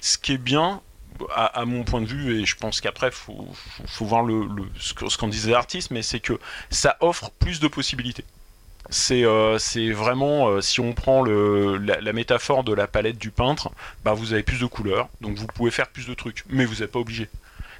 Ce 0.00 0.18
qui 0.18 0.32
est 0.32 0.38
bien, 0.38 0.80
à, 1.34 1.64
mon 1.64 1.84
point 1.84 2.00
de 2.00 2.06
vue, 2.06 2.40
et 2.40 2.46
je 2.46 2.56
pense 2.56 2.80
qu'après, 2.80 3.08
il 3.08 3.12
faut, 3.12 3.48
voir 4.00 4.22
le, 4.22 4.46
ce 4.78 5.16
qu'en 5.16 5.28
disait 5.28 5.50
l'artiste, 5.50 5.90
mais 5.90 6.02
c'est 6.02 6.20
que 6.20 6.38
ça 6.70 6.96
offre 7.00 7.30
plus 7.38 7.60
de 7.60 7.68
possibilités. 7.68 8.24
C'est 8.90 9.24
euh, 9.24 9.58
vraiment, 9.92 10.48
euh, 10.48 10.60
si 10.60 10.80
on 10.80 10.92
prend 10.92 11.22
la, 11.24 12.12
métaphore 12.12 12.64
de 12.64 12.72
la 12.72 12.86
palette 12.86 13.18
du 13.18 13.30
peintre, 13.30 13.70
bah, 14.04 14.14
vous 14.14 14.32
avez 14.32 14.42
plus 14.42 14.60
de 14.60 14.66
couleurs, 14.66 15.08
donc 15.20 15.36
vous 15.36 15.46
pouvez 15.46 15.70
faire 15.70 15.88
plus 15.88 16.06
de 16.06 16.14
trucs, 16.14 16.44
mais 16.48 16.64
vous 16.64 16.76
n'êtes 16.76 16.92
pas 16.92 17.00
obligé. 17.00 17.28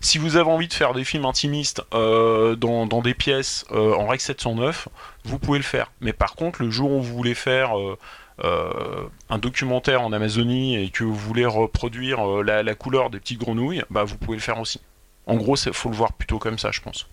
Si 0.01 0.19
vous 0.19 0.37
avez 0.37 0.49
envie 0.49 0.69
de 0.69 0.73
faire 0.73 0.95
des 0.95 1.05
films 1.05 1.25
intimistes 1.25 1.83
euh, 1.93 2.55
dans, 2.57 2.87
des 3.03 3.15
pièces 3.15 3.65
euh, 3.73 3.95
en 3.95 4.07
Rec 4.07 4.21
709, 4.21 4.89
vous 5.25 5.39
pouvez 5.39 5.59
le 5.59 5.65
faire. 5.65 5.93
Mais 6.01 6.13
par 6.13 6.35
contre, 6.35 6.63
le 6.63 6.71
jour 6.71 6.91
où 6.93 7.03
vous 7.03 7.15
voulez 7.15 7.35
faire 7.35 7.73
euh, 7.79 9.11
un 9.29 9.39
documentaire 9.39 10.03
en 10.03 10.13
Amazonie 10.13 10.77
et 10.77 10.91
que 10.91 11.05
vous 11.05 11.15
voulez 11.15 11.47
reproduire 11.47 12.25
la, 12.43 12.63
la, 12.63 12.75
couleur 12.75 13.11
des 13.11 13.19
petites 13.19 13.41
grenouilles, 13.41 13.83
bah, 13.91 14.05
vous 14.05 14.17
pouvez 14.17 14.37
le 14.37 14.43
faire 14.43 14.61
aussi. 14.61 14.81
En 15.27 15.37
gros, 15.37 15.57
il 15.57 15.73
faut 15.73 15.91
le 15.91 15.97
voir 15.97 16.13
plutôt 16.13 16.39
comme 16.39 16.59
ça, 16.59 16.71
je 16.71 16.81
pense. 16.81 17.09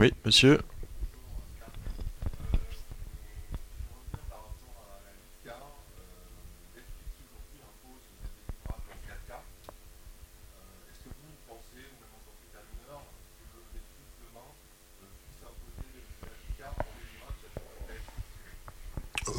Oui, 0.00 0.12
monsieur. 0.24 0.60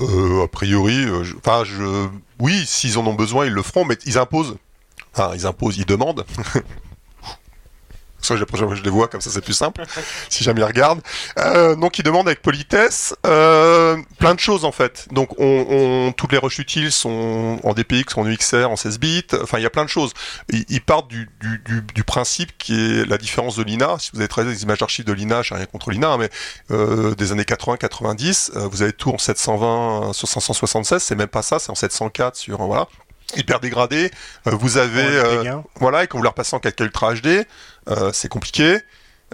Euh, 0.02 0.44
a 0.44 0.48
priori, 0.48 1.08
je, 1.24 2.08
oui, 2.40 2.64
s'ils 2.66 2.98
en 2.98 3.08
ont 3.08 3.14
besoin, 3.14 3.46
ils 3.46 3.54
le 3.54 3.64
feront, 3.64 3.86
mais 3.86 3.98
ils 4.06 4.18
imposent. 4.18 4.58
Enfin, 5.14 5.32
ils 5.34 5.46
imposent, 5.46 5.78
ils 5.78 5.86
demandent. 5.86 6.26
Soit 8.22 8.36
je 8.38 8.84
les 8.84 8.90
vois, 8.90 9.08
comme 9.08 9.22
ça 9.22 9.30
c'est 9.30 9.42
plus 9.42 9.54
simple, 9.54 9.84
si 10.30 10.44
jamais 10.44 10.62
ils 10.62 10.66
regardent. 10.66 11.02
Euh, 11.38 11.76
donc 11.76 12.00
ils 12.00 12.04
demandent 12.04 12.28
avec 12.28 12.42
politesse 12.42 13.16
euh, 13.26 13.98
plein 14.20 14.34
de 14.34 14.40
choses 14.40 14.66
en 14.66 14.72
fait. 14.72 15.08
Donc 15.12 15.40
on, 15.40 15.66
on, 15.70 16.12
toutes 16.12 16.32
les 16.32 16.38
rushs 16.38 16.60
utiles 16.60 16.92
sont 16.92 17.60
en 17.64 17.74
DPX, 17.74 18.18
en 18.18 18.26
UXR, 18.26 18.70
en 18.70 18.76
16 18.76 19.00
bits, 19.00 19.28
enfin 19.42 19.60
il 19.60 19.64
y 19.64 19.66
a 19.66 19.70
plein 19.70 19.86
de 19.86 19.90
choses. 19.90 20.14
Ils, 20.52 20.66
ils 20.70 20.82
partent 20.82 21.08
du, 21.08 21.30
du, 21.40 21.60
du, 21.66 21.82
du, 21.94 22.04
principe 22.04 22.58
qui 22.58 22.74
est 22.74 23.06
la 23.06 23.18
différence 23.18 23.56
de 23.56 23.64
l'INA. 23.64 23.98
Si 24.00 24.12
vous 24.14 24.20
avez 24.20 24.28
travaillé 24.28 24.54
des 24.54 24.64
images 24.64 24.80
d'archives 24.80 25.06
de 25.06 25.14
l'INA, 25.14 25.42
j'ai 25.42 25.56
rien 25.56 25.66
contre 25.66 25.92
l'INA, 25.92 26.18
mais 26.18 26.30
euh, 26.72 27.16
des 27.16 27.32
années 27.32 27.44
80-90, 27.44 28.52
euh, 28.56 28.68
vous 28.68 28.82
avez 28.82 28.94
tout 28.94 29.12
en 29.12 29.18
720 29.18 30.14
sur 30.14 30.28
576, 30.28 31.02
c'est 31.02 31.16
même 31.16 31.28
pas 31.28 31.42
ça, 31.42 31.60
c'est 31.60 31.72
en 31.72 31.76
704 31.76 32.36
sur... 32.36 32.58
Voilà 32.58 32.88
hyper 33.36 33.60
dégradé. 33.60 34.12
Euh, 34.48 34.52
vous 34.52 34.78
avez 34.78 35.04
euh, 35.04 35.60
voilà 35.76 36.04
et 36.04 36.08
quand 36.08 36.18
vous 36.18 36.24
la 36.24 36.30
repassez 36.30 36.56
en 36.56 36.60
4K 36.60 36.84
Ultra 36.84 37.14
HD, 37.16 37.46
euh, 37.90 38.12
c'est 38.14 38.30
compliqué 38.30 38.78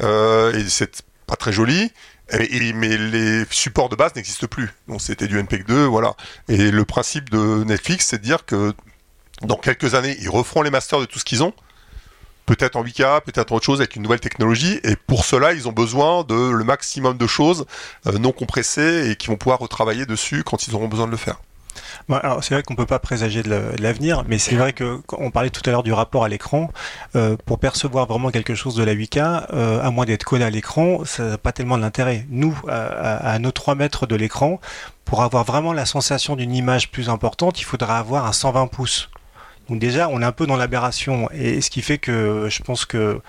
et 0.02 0.70
c'est 0.70 1.04
pas 1.28 1.36
très 1.36 1.54
joli. 1.54 1.92
Et, 2.32 2.68
et, 2.68 2.74
mais 2.74 2.98
les 2.98 3.44
supports 3.52 3.90
de 3.90 3.96
base 3.96 4.16
n'existent 4.16 4.48
plus. 4.48 4.74
Donc 4.88 5.02
c'était 5.02 5.28
du 5.28 5.38
NPEG 5.38 5.66
2, 5.66 5.84
voilà. 5.86 6.16
Et 6.48 6.72
le 6.72 6.86
principe 6.86 7.30
de 7.30 7.64
Netflix, 7.64 8.08
c'est 8.08 8.18
de 8.18 8.24
dire 8.24 8.46
que 8.46 8.74
dans 9.42 9.58
quelques 9.58 9.94
années, 9.94 10.16
ils 10.20 10.30
referont 10.30 10.62
les 10.62 10.72
masters 10.72 11.00
de 11.00 11.06
tout 11.06 11.20
ce 11.20 11.26
qu'ils 11.26 11.44
ont. 11.44 11.54
Peut-être 12.46 12.76
en 12.76 12.84
8K, 12.84 13.22
peut-être 13.22 13.52
autre 13.52 13.66
chose 13.66 13.80
avec 13.80 13.96
une 13.96 14.04
nouvelle 14.04 14.20
technologie. 14.20 14.80
Et 14.84 14.96
pour 14.96 15.26
cela, 15.26 15.54
ils 15.54 15.68
ont 15.68 15.72
besoin 15.72 16.24
de 16.24 16.50
le 16.50 16.64
maximum 16.64 17.18
de 17.18 17.28
choses 17.28 17.66
non 18.06 18.32
compressées 18.32 19.10
et 19.12 19.16
qui 19.16 19.28
vont 19.28 19.38
pouvoir 19.38 19.60
retravailler 19.60 20.06
dessus 20.06 20.44
quand 20.44 20.68
ils 20.68 20.76
auront 20.76 20.88
besoin 20.88 21.06
de 21.06 21.12
le 21.12 21.18
faire. 21.18 21.40
Alors 22.10 22.44
c'est 22.44 22.54
vrai 22.54 22.64
qu'on 22.64 22.76
peut 22.76 22.86
pas 22.86 23.00
présager 23.00 23.44
de 23.44 23.74
l'avenir, 23.80 24.24
mais 24.28 24.38
c'est 24.38 24.56
vrai 24.56 24.74
que 24.74 25.02
on 25.18 25.32
parlait 25.32 25.50
tout 25.50 25.62
à 25.66 25.72
l'heure 25.72 25.84
du 25.84 25.94
rapport 25.94 26.24
à 26.24 26.30
l'écran. 26.30 26.72
Euh, 27.16 27.38
pour 27.46 27.60
percevoir 27.60 28.08
vraiment 28.08 28.32
quelque 28.32 28.56
chose 28.56 28.76
de 28.76 28.84
la 28.84 28.94
8K, 28.94 29.48
euh, 29.54 29.82
à 29.82 29.92
moins 29.92 30.06
d'être 30.06 30.24
collé 30.24 30.44
à 30.44 30.50
l'écran, 30.50 31.06
ça 31.06 31.24
n'a 31.24 31.38
pas 31.38 31.52
tellement 31.52 31.78
d'intérêt. 31.78 32.26
Nous, 32.30 32.58
à, 32.68 33.32
à, 33.34 33.40
nos 33.40 33.52
3 33.52 33.76
mètres 33.76 34.06
de 34.08 34.16
l'écran, 34.16 34.60
pour 35.06 35.24
avoir 35.24 35.44
vraiment 35.44 35.74
la 35.74 35.86
sensation 35.86 36.36
d'une 36.36 36.54
image 36.56 36.92
plus 36.92 37.10
importante, 37.10 37.60
il 37.60 37.66
faudra 37.66 38.00
avoir 38.00 38.26
un 38.26 38.34
120 38.34 38.68
pouces. 38.68 39.10
Donc 39.70 39.80
déjà, 39.80 40.10
on 40.10 40.22
est 40.22 40.26
un 40.26 40.32
peu 40.32 40.46
dans 40.46 40.58
l'aberration, 40.58 41.30
et 41.32 41.62
ce 41.62 41.70
qui 41.70 41.82
fait 41.82 41.98
que 41.98 42.48
je 42.50 42.62
pense 42.64 42.86
que 42.86 43.22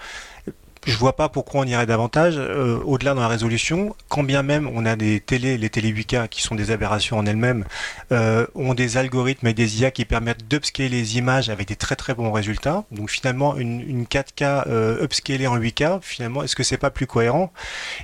je 0.87 0.97
vois 0.97 1.17
pas 1.17 1.29
pourquoi 1.29 1.63
on 1.63 1.65
irait 1.65 1.87
davantage 1.87 2.35
euh, 2.37 2.79
au-delà 2.85 3.15
dans 3.15 3.21
la 3.21 3.29
résolution, 3.29 3.95
quand 4.09 4.23
bien 4.23 4.43
même 4.43 4.69
on 4.75 4.85
a 4.87 4.97
des 4.97 5.21
télés, 5.21 5.59
les 5.59 5.71
télé 5.71 5.93
8K 5.93 6.29
qui 6.29 6.43
sont 6.43 6.55
des 6.55 6.71
aberrations 6.71 7.19
en 7.19 7.27
elles-mêmes, 7.27 7.65
euh, 8.13 8.47
ont 8.55 8.75
des 8.75 8.97
algorithmes 8.97 9.47
et 9.47 9.55
des 9.55 9.81
IA 9.81 9.91
qui 9.91 10.05
permettent 10.05 10.49
d'upscaler 10.49 10.89
les 10.89 11.19
images 11.19 11.49
avec 11.49 11.69
des 11.69 11.77
très 11.77 11.97
très 11.97 12.15
bons 12.15 12.33
résultats. 12.33 12.85
Donc 12.91 13.11
finalement 13.11 13.57
une, 13.57 13.81
une 13.81 14.05
4K 14.05 14.65
euh, 14.67 15.03
upscalée 15.03 15.47
en 15.47 15.59
8K, 15.59 16.01
finalement 16.03 16.43
est-ce 16.43 16.57
que 16.57 16.63
c'est 16.63 16.79
pas 16.79 16.91
plus 16.91 17.07
cohérent? 17.07 17.53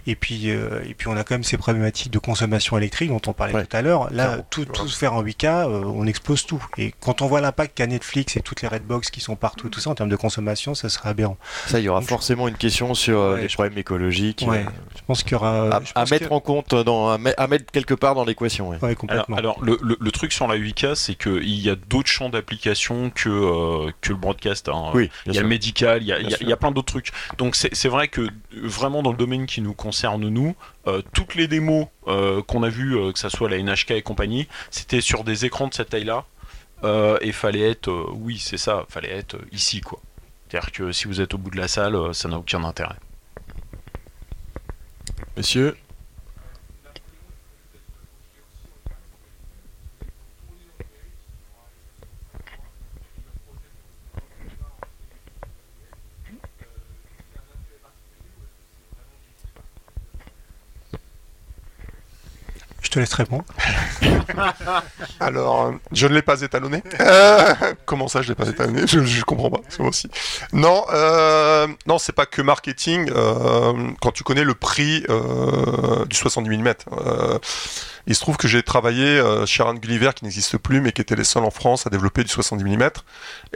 Et 0.06 0.16
puis 0.16 0.50
euh, 0.50 0.82
et 0.88 0.94
puis 0.94 1.08
on 1.08 1.16
a 1.16 1.24
quand 1.24 1.34
même 1.34 1.44
ces 1.44 1.56
problématiques 1.56 2.10
de 2.10 2.18
consommation 2.18 2.78
électrique 2.78 3.10
dont 3.10 3.20
on 3.26 3.32
parlait 3.32 3.54
ouais. 3.54 3.66
tout 3.66 3.76
à 3.76 3.82
l'heure. 3.82 4.04
Là 4.12 4.24
Clairement. 4.24 4.46
tout, 4.50 4.64
tout 4.64 4.88
se 4.88 4.96
faire 4.96 5.14
en 5.14 5.22
8K, 5.22 5.46
euh, 5.46 5.82
on 5.84 6.06
explose 6.06 6.46
tout. 6.46 6.64
Et 6.78 6.94
quand 7.00 7.22
on 7.22 7.26
voit 7.26 7.40
l'impact 7.40 7.76
qu'a 7.76 7.86
Netflix 7.86 8.36
et 8.36 8.40
toutes 8.40 8.62
les 8.62 8.68
Redbox 8.68 9.10
qui 9.10 9.20
sont 9.20 9.36
partout, 9.36 9.68
tout 9.68 9.80
ça 9.80 9.90
en 9.90 9.94
termes 9.94 10.08
de 10.08 10.16
consommation, 10.16 10.74
ça 10.74 10.88
serait 10.88 11.10
aberrant. 11.10 11.36
Ça 11.66 11.78
il 11.78 11.84
y 11.84 11.88
aura 11.88 12.00
Donc, 12.00 12.08
forcément 12.08 12.48
une 12.48 12.56
question 12.56 12.69
questions 12.70 12.94
sur 12.94 13.18
euh, 13.20 13.34
Ouais, 13.34 13.42
les 13.42 13.48
problèmes 13.48 13.78
écologiques 13.78 14.44
Ouais, 14.46 14.64
euh, 14.66 14.70
je 14.96 15.00
pense 15.06 15.22
qu'il 15.22 15.32
y 15.32 15.34
aura. 15.34 15.76
à, 15.94 16.04
mettre 16.06 16.28
que- 16.28 16.32
en 16.34 16.40
compte, 16.40 16.74
dans, 16.74 17.10
à, 17.10 17.18
me- 17.18 17.38
à 17.40 17.46
mettre 17.46 17.70
quelque 17.72 17.94
part 17.94 18.14
dans 18.14 18.24
l'équation. 18.24 18.68
ouais. 18.70 18.78
Ouais, 18.82 18.96
Alors, 19.36 19.58
le, 19.62 19.78
le- 19.82 19.96
le 20.00 20.10
truc 20.12 20.32
sur 20.32 20.46
la 20.46 20.56
8K, 20.56 20.94
c'est 20.94 21.14
qu'il 21.16 21.48
y 21.60 21.68
a 21.68 21.74
d'autres 21.74 22.08
champs 22.08 22.28
d'application 22.28 23.10
que, 23.10 23.28
euh, 23.28 23.90
que 24.00 24.10
le 24.10 24.16
broadcast. 24.18 24.68
hein. 24.68 24.90
Oui, 24.94 25.10
Il 25.26 25.28
y 25.28 25.30
a 25.30 25.34
sûr. 25.34 25.42
le 25.42 25.48
médical, 25.48 26.02
il 26.02 26.06
y 26.08 26.12
a, 26.12 26.18
Bien 26.18 26.26
il 26.26 26.30
y 26.30 26.34
a- 26.34 26.36
sûr. 26.38 26.46
il 26.46 26.50
y 26.50 26.52
a 26.52 26.56
plein 26.56 26.70
d'autres 26.70 26.92
trucs. 26.92 27.10
Donc 27.38 27.56
c'est 27.56 27.88
vrai 27.88 28.08
que 28.08 28.20
euh, 28.22 28.28
vraiment 28.54 29.02
dans 29.02 29.10
le 29.12 29.18
domaine 29.18 29.46
qui 29.46 29.60
nous 29.60 29.74
concerne 29.74 30.28
nous, 30.28 30.54
euh, 30.86 31.02
toutes 31.12 31.34
les 31.34 31.48
démos 31.48 31.86
euh, 32.06 32.42
qu'on 32.42 32.62
a 32.62 32.68
vues, 32.68 32.96
euh, 32.96 33.12
que 33.12 33.18
ça 33.18 33.30
soit 33.30 33.48
la 33.50 33.58
NHK 33.58 33.90
et 33.92 34.02
compagnie, 34.02 34.46
c'était 34.70 35.00
sur 35.00 35.24
des 35.24 35.44
écrans 35.44 35.68
de 35.68 35.74
cette 35.74 35.90
taille-là. 35.90 36.24
Euh, 36.82 37.18
et 37.20 37.32
fallait 37.32 37.68
être, 37.72 37.90
euh, 37.90 38.06
oui 38.14 38.38
c'est 38.38 38.56
ça, 38.56 38.86
fallait 38.88 39.10
être 39.10 39.34
euh, 39.34 39.44
ici 39.52 39.82
quoi. 39.82 40.00
C'est-à-dire 40.50 40.72
que 40.72 40.90
si 40.90 41.06
vous 41.06 41.20
êtes 41.20 41.32
au 41.32 41.38
bout 41.38 41.50
de 41.50 41.56
la 41.56 41.68
salle, 41.68 41.94
euh, 41.94 42.12
ça 42.12 42.28
n'a 42.28 42.36
aucun 42.36 42.64
intérêt. 42.64 42.96
Monsieur 45.36 45.76
Je 62.90 62.94
te 62.94 62.98
laisse 62.98 63.14
répondre. 63.14 63.44
Alors, 65.20 65.72
je 65.92 66.08
ne 66.08 66.14
l'ai 66.14 66.22
pas 66.22 66.42
étalonné. 66.42 66.82
Euh, 66.98 67.54
comment 67.86 68.08
ça, 68.08 68.20
je 68.20 68.30
l'ai 68.30 68.34
pas 68.34 68.48
étalonné? 68.48 68.84
Je, 68.84 69.04
je 69.04 69.22
comprends 69.22 69.48
pas. 69.48 69.60
Moi 69.78 69.90
aussi. 69.90 70.10
Non, 70.52 70.84
euh, 70.92 71.68
non, 71.86 71.98
c'est 71.98 72.10
pas 72.10 72.26
que 72.26 72.42
marketing. 72.42 73.08
euh, 73.14 73.92
quand 74.00 74.10
tu 74.10 74.24
connais 74.24 74.42
le 74.42 74.54
prix 74.54 75.04
euh, 75.08 76.04
du 76.06 76.16
70 76.16 76.48
mm, 76.58 76.74
euh, 77.06 77.38
il 78.08 78.16
se 78.16 78.20
trouve 78.22 78.36
que 78.36 78.48
j'ai 78.48 78.64
travaillé 78.64 79.22
chez 79.46 79.62
Aaron 79.62 79.74
Gulliver, 79.74 80.10
qui 80.16 80.24
n'existe 80.24 80.58
plus, 80.58 80.80
mais 80.80 80.90
qui 80.90 81.00
était 81.00 81.14
les 81.14 81.22
seuls 81.22 81.44
en 81.44 81.52
France 81.52 81.86
à 81.86 81.90
développer 81.90 82.24
du 82.24 82.28
70 82.28 82.64
mm. 82.64 82.90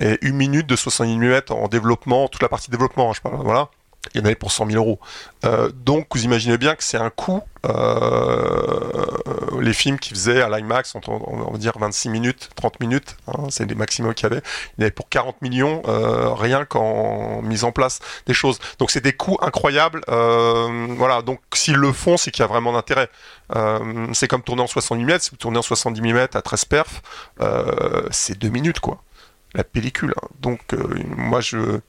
Et 0.00 0.18
une 0.22 0.36
minute 0.36 0.68
de 0.68 0.76
70 0.76 1.16
mm 1.16 1.40
en 1.50 1.66
développement, 1.66 2.28
toute 2.28 2.42
la 2.42 2.48
partie 2.48 2.70
développement, 2.70 3.10
hein, 3.10 3.14
je 3.16 3.20
parle, 3.20 3.34
voilà. 3.42 3.68
Il 4.14 4.20
y 4.20 4.22
en 4.22 4.26
avait 4.26 4.34
pour 4.34 4.52
100 4.52 4.66
000 4.70 4.84
euros. 4.84 4.98
Euh, 5.44 5.70
donc, 5.74 6.06
vous 6.14 6.24
imaginez 6.24 6.58
bien 6.58 6.74
que 6.74 6.84
c'est 6.84 6.98
un 6.98 7.10
coût. 7.10 7.42
euh, 7.66 9.06
les 9.60 9.72
films 9.72 9.98
qui 9.98 10.10
faisaient 10.10 10.42
à 10.42 10.48
l'IMAX, 10.50 10.94
on, 11.08 11.50
va 11.50 11.58
dire 11.58 11.72
26 11.78 12.10
minutes, 12.10 12.50
30 12.56 12.80
minutes, 12.80 13.16
hein, 13.26 13.44
c'est 13.48 13.64
les 13.64 13.74
maximums 13.74 14.12
qu'il 14.12 14.24
y 14.28 14.32
avait. 14.32 14.42
Il 14.76 14.82
y 14.82 14.84
avait 14.84 14.90
pour 14.90 15.08
40 15.08 15.40
millions, 15.40 15.82
euh, 15.88 16.34
rien 16.34 16.66
qu'en 16.66 17.40
mise 17.40 17.64
en 17.64 17.72
place 17.72 18.00
des 18.26 18.34
choses. 18.34 18.58
Donc, 18.78 18.90
c'est 18.90 19.00
des 19.00 19.14
coûts 19.14 19.38
incroyables. 19.40 20.02
voilà. 20.08 21.22
Donc, 21.22 21.40
s'ils 21.54 21.76
le 21.76 21.92
font, 21.92 22.16
c'est 22.16 22.30
qu'il 22.30 22.42
y 22.42 22.44
a 22.44 22.48
vraiment 22.48 22.72
d'intérêt. 22.72 23.08
C'est 24.12 24.28
comme 24.28 24.42
tourner 24.42 24.62
en 24.62 24.66
70 24.66 25.04
mm. 25.04 25.18
Si 25.20 25.30
vous 25.30 25.36
tournez 25.36 25.58
en 25.58 25.62
70 25.62 26.00
mm 26.02 26.18
à 26.34 26.42
13 26.42 26.64
perf, 26.66 27.02
c'est 28.10 28.38
2 28.38 28.48
minutes, 28.48 28.80
quoi. 28.80 29.02
La 29.54 29.64
pellicule. 29.64 30.12
hein. 30.22 30.28
Donc, 30.40 30.60
moi, 31.16 31.40
je 31.40 31.80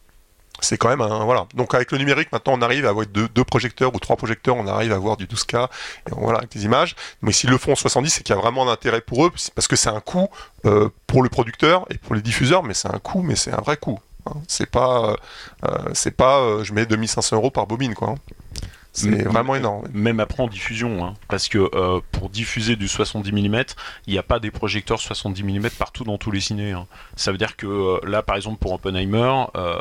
c'est 0.61 0.77
quand 0.77 0.89
même 0.89 1.01
un 1.01 1.23
voilà. 1.25 1.47
Donc 1.53 1.73
avec 1.75 1.91
le 1.91 1.97
numérique 1.97 2.31
maintenant 2.31 2.53
on 2.53 2.61
arrive 2.61 2.85
à 2.85 2.89
avoir 2.89 3.05
deux, 3.05 3.27
deux 3.27 3.43
projecteurs 3.43 3.93
ou 3.93 3.99
trois 3.99 4.15
projecteurs, 4.15 4.55
on 4.55 4.67
arrive 4.67 4.91
à 4.91 4.95
avoir 4.95 5.17
du 5.17 5.25
12K 5.27 5.65
et 6.07 6.11
voilà 6.11 6.39
avec 6.39 6.51
des 6.51 6.65
images. 6.65 6.95
Mais 7.21 7.31
s'ils 7.31 7.49
le 7.49 7.57
font 7.57 7.73
en 7.73 7.75
70, 7.75 8.09
c'est 8.09 8.23
qu'il 8.23 8.35
y 8.35 8.37
a 8.37 8.41
vraiment 8.41 8.67
un 8.67 8.71
intérêt 8.71 9.01
pour 9.01 9.25
eux 9.25 9.31
parce 9.53 9.67
que 9.67 9.75
c'est 9.75 9.89
un 9.89 9.99
coût 10.01 10.29
euh, 10.65 10.89
pour 11.07 11.23
le 11.23 11.29
producteur 11.29 11.85
et 11.89 11.97
pour 11.97 12.15
les 12.15 12.21
diffuseurs, 12.21 12.63
mais 12.63 12.73
c'est 12.73 12.87
un 12.93 12.99
coût, 12.99 13.21
mais 13.21 13.35
c'est 13.35 13.51
un 13.53 13.61
vrai 13.61 13.77
coût. 13.77 13.99
hein. 14.27 14.33
C'est 14.47 14.69
pas 14.69 15.09
euh, 15.11 15.15
euh, 15.65 15.77
c'est 15.93 16.15
pas 16.15 16.39
euh, 16.39 16.63
je 16.63 16.73
mets 16.73 16.85
2500 16.85 17.35
euros 17.35 17.51
par 17.51 17.67
bobine 17.67 17.93
quoi. 17.93 18.09
hein. 18.11 18.15
C'est 18.97 19.23
vraiment 19.23 19.55
énorme. 19.55 19.89
Même 19.93 20.21
après 20.21 20.41
en 20.41 20.47
diffusion, 20.47 21.03
hein, 21.05 21.15
parce 21.27 21.49
que 21.49 21.69
euh, 21.75 21.99
pour 22.13 22.29
diffuser 22.29 22.77
du 22.77 22.87
70 22.87 23.29
mm, 23.33 23.63
il 24.07 24.13
n'y 24.13 24.17
a 24.17 24.23
pas 24.23 24.39
des 24.39 24.51
projecteurs 24.51 25.01
70 25.01 25.43
mm 25.43 25.69
partout 25.71 26.05
dans 26.05 26.17
tous 26.17 26.31
les 26.31 26.39
ciné. 26.39 26.71
hein. 26.71 26.87
Ça 27.17 27.33
veut 27.33 27.37
dire 27.37 27.57
que 27.57 27.99
là, 28.07 28.23
par 28.23 28.37
exemple, 28.37 28.57
pour 28.57 28.71
Oppenheimer, 28.71 29.47
euh, 29.57 29.75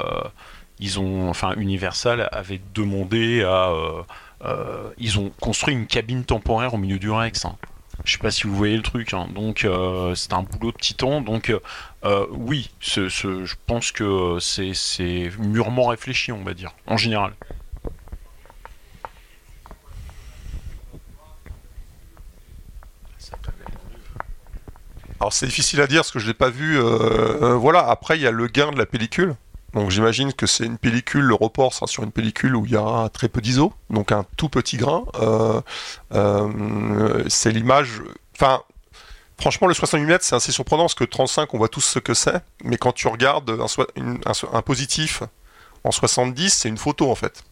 ils 0.80 0.98
ont, 0.98 1.28
enfin, 1.30 1.54
Universal 1.56 2.28
avait 2.32 2.60
demandé 2.74 3.42
à, 3.42 3.70
euh, 3.70 4.02
euh, 4.44 4.90
ils 4.98 5.18
ont 5.18 5.30
construit 5.40 5.74
une 5.74 5.86
cabine 5.86 6.24
temporaire 6.24 6.74
au 6.74 6.78
milieu 6.78 6.98
du 6.98 7.10
Rex. 7.10 7.44
hein. 7.44 7.56
Je 8.04 8.12
sais 8.12 8.18
pas 8.18 8.30
si 8.32 8.46
vous 8.46 8.54
voyez 8.56 8.76
le 8.76 8.82
truc. 8.82 9.14
hein. 9.14 9.28
Donc 9.34 9.64
euh, 9.64 10.14
c'est 10.16 10.32
un 10.32 10.42
boulot 10.42 10.72
de 10.72 10.76
titan. 10.78 11.20
Donc 11.20 11.52
oui, 12.32 12.70
je 12.80 13.54
pense 13.66 13.92
que 13.92 14.38
c'est 14.40 15.30
mûrement 15.38 15.86
réfléchi, 15.86 16.32
on 16.32 16.42
va 16.42 16.54
dire, 16.54 16.72
en 16.86 16.96
général. 16.96 17.32
Alors 25.20 25.32
c'est 25.32 25.46
difficile 25.46 25.80
à 25.80 25.86
dire 25.86 26.00
parce 26.00 26.10
que 26.10 26.18
je 26.18 26.26
l'ai 26.26 26.34
pas 26.34 26.50
vu. 26.50 26.78
voilà. 26.78 27.88
Après 27.88 28.16
il 28.18 28.22
y 28.22 28.26
a 28.26 28.30
le 28.30 28.46
gain 28.48 28.72
de 28.72 28.78
la 28.78 28.86
pellicule. 28.86 29.36
Donc 29.74 29.90
j'imagine 29.90 30.32
que 30.32 30.46
c'est 30.46 30.64
une 30.64 30.78
pellicule. 30.78 31.22
Le 31.22 31.34
report 31.34 31.74
sera 31.74 31.86
sur 31.86 32.04
une 32.04 32.12
pellicule 32.12 32.54
où 32.56 32.64
il 32.64 32.72
y 32.72 32.76
aura 32.76 33.08
très 33.08 33.28
peu 33.28 33.40
d'ISO, 33.40 33.72
donc 33.90 34.12
un 34.12 34.24
tout 34.36 34.48
petit 34.48 34.76
grain. 34.76 35.04
Euh, 35.20 35.60
euh, 36.12 37.24
c'est 37.28 37.50
l'image. 37.50 38.02
Enfin. 38.36 38.62
Franchement, 39.36 39.66
le 39.66 39.74
68 39.74 40.06
mm, 40.06 40.18
c'est 40.20 40.36
assez 40.36 40.52
surprenant 40.52 40.84
parce 40.84 40.94
que 40.94 41.02
35, 41.02 41.52
on 41.54 41.58
voit 41.58 41.68
tous 41.68 41.80
ce 41.80 41.98
que 41.98 42.14
c'est. 42.14 42.40
Mais 42.62 42.76
quand 42.76 42.92
tu 42.92 43.08
regardes 43.08 43.50
un, 43.50 44.62
positif 44.62 45.24
en 45.82 45.90
70, 45.90 46.50
c'est 46.50 46.68
une 46.68 46.78
photo 46.78 47.10
en 47.10 47.16
fait. 47.16 47.42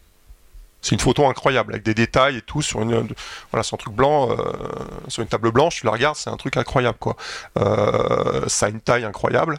C'est 0.80 0.94
une 0.94 1.00
photo 1.00 1.26
incroyable 1.26 1.72
avec 1.72 1.84
des 1.84 1.92
détails 1.92 2.36
et 2.36 2.40
tout 2.40 2.62
sur 2.62 2.82
une 2.82 3.08
voilà 3.50 3.64
sur 3.64 3.74
un 3.74 3.78
truc 3.78 3.94
blanc 3.94 4.30
euh, 4.30 4.36
sur 5.08 5.22
une 5.22 5.28
table 5.28 5.50
blanche 5.50 5.76
tu 5.76 5.86
la 5.86 5.92
regardes 5.92 6.16
c'est 6.16 6.30
un 6.30 6.36
truc 6.36 6.56
incroyable 6.56 6.98
quoi 6.98 7.16
ça 8.46 8.66
a 8.66 8.68
une 8.68 8.80
taille 8.80 9.04
incroyable. 9.04 9.58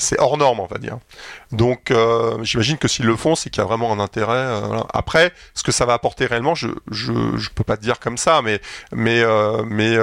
C'est 0.00 0.18
hors 0.18 0.36
norme, 0.36 0.60
on 0.60 0.66
va 0.66 0.78
dire. 0.78 0.98
Donc, 1.52 1.90
euh, 1.90 2.42
j'imagine 2.42 2.78
que 2.78 2.88
s'ils 2.88 3.06
le 3.06 3.16
font, 3.16 3.34
c'est 3.34 3.50
qu'il 3.50 3.60
y 3.62 3.64
a 3.64 3.68
vraiment 3.68 3.92
un 3.92 4.00
intérêt. 4.00 4.34
euh, 4.36 4.60
voilà. 4.66 4.86
Après, 4.92 5.32
ce 5.54 5.62
que 5.62 5.72
ça 5.72 5.84
va 5.86 5.92
apporter 5.94 6.26
réellement, 6.26 6.54
je 6.54 6.68
je, 6.90 7.12
je 7.36 7.50
peux 7.50 7.64
pas 7.64 7.76
te 7.76 7.82
dire 7.82 8.00
comme 8.00 8.16
ça, 8.18 8.42
mais 8.42 8.60
mais 8.92 9.20
euh, 9.22 9.62
mais 9.66 9.96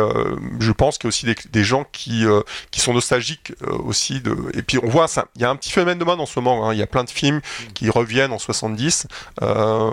je 0.59 0.71
pense 0.71 0.97
qu'il 0.97 1.05
y 1.05 1.09
a 1.09 1.09
aussi 1.09 1.25
des, 1.25 1.35
des 1.49 1.63
gens 1.63 1.83
qui 1.91 2.25
qui 2.71 2.79
sont 2.79 2.93
nostalgiques 2.93 3.53
aussi 3.83 4.21
de. 4.21 4.35
Et 4.53 4.61
puis 4.61 4.77
on 4.81 4.87
voit 4.87 5.07
ça. 5.07 5.25
Il 5.35 5.41
y 5.41 5.45
a 5.45 5.49
un 5.49 5.55
petit 5.55 5.71
phénomène 5.71 5.97
de 5.99 6.05
mode 6.05 6.19
en 6.19 6.25
ce 6.25 6.39
moment. 6.39 6.69
hein. 6.69 6.73
Il 6.73 6.79
y 6.79 6.83
a 6.83 6.87
plein 6.87 7.03
de 7.03 7.09
films 7.09 7.41
qui 7.73 7.89
reviennent 7.89 8.31
en 8.31 8.39
70. 8.39 9.07
Euh, 9.41 9.91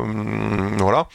voilà. 0.78 1.08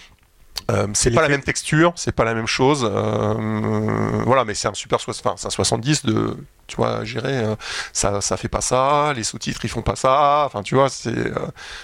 Euh, 0.69 0.87
c'est 0.93 1.11
pas 1.11 1.21
la 1.23 1.29
même 1.29 1.41
texture, 1.43 1.93
c'est 1.95 2.11
pas 2.11 2.23
la 2.23 2.33
même 2.33 2.47
chose. 2.47 2.87
euh, 2.89 4.23
voilà, 4.25 4.45
mais 4.45 4.53
c'est 4.53 4.67
un 4.67 4.73
super 4.73 4.99
soix- 4.99 5.13
enfin, 5.19 5.33
c'est 5.37 5.47
un 5.47 5.49
70 5.49 6.05
de, 6.05 6.37
tu 6.67 6.75
vois, 6.75 7.03
gérer. 7.03 7.37
euh, 7.37 7.55
ça, 7.93 8.21
ça 8.21 8.37
fait 8.37 8.47
pas 8.49 8.61
ça. 8.61 9.13
Les 9.15 9.23
sous-titres, 9.23 9.61
ils 9.65 9.69
font 9.69 9.81
pas 9.81 9.95
ça. 9.95 10.43
Enfin, 10.45 10.61
tu 10.63 10.75
vois, 10.75 10.89
c'est, 10.89 11.11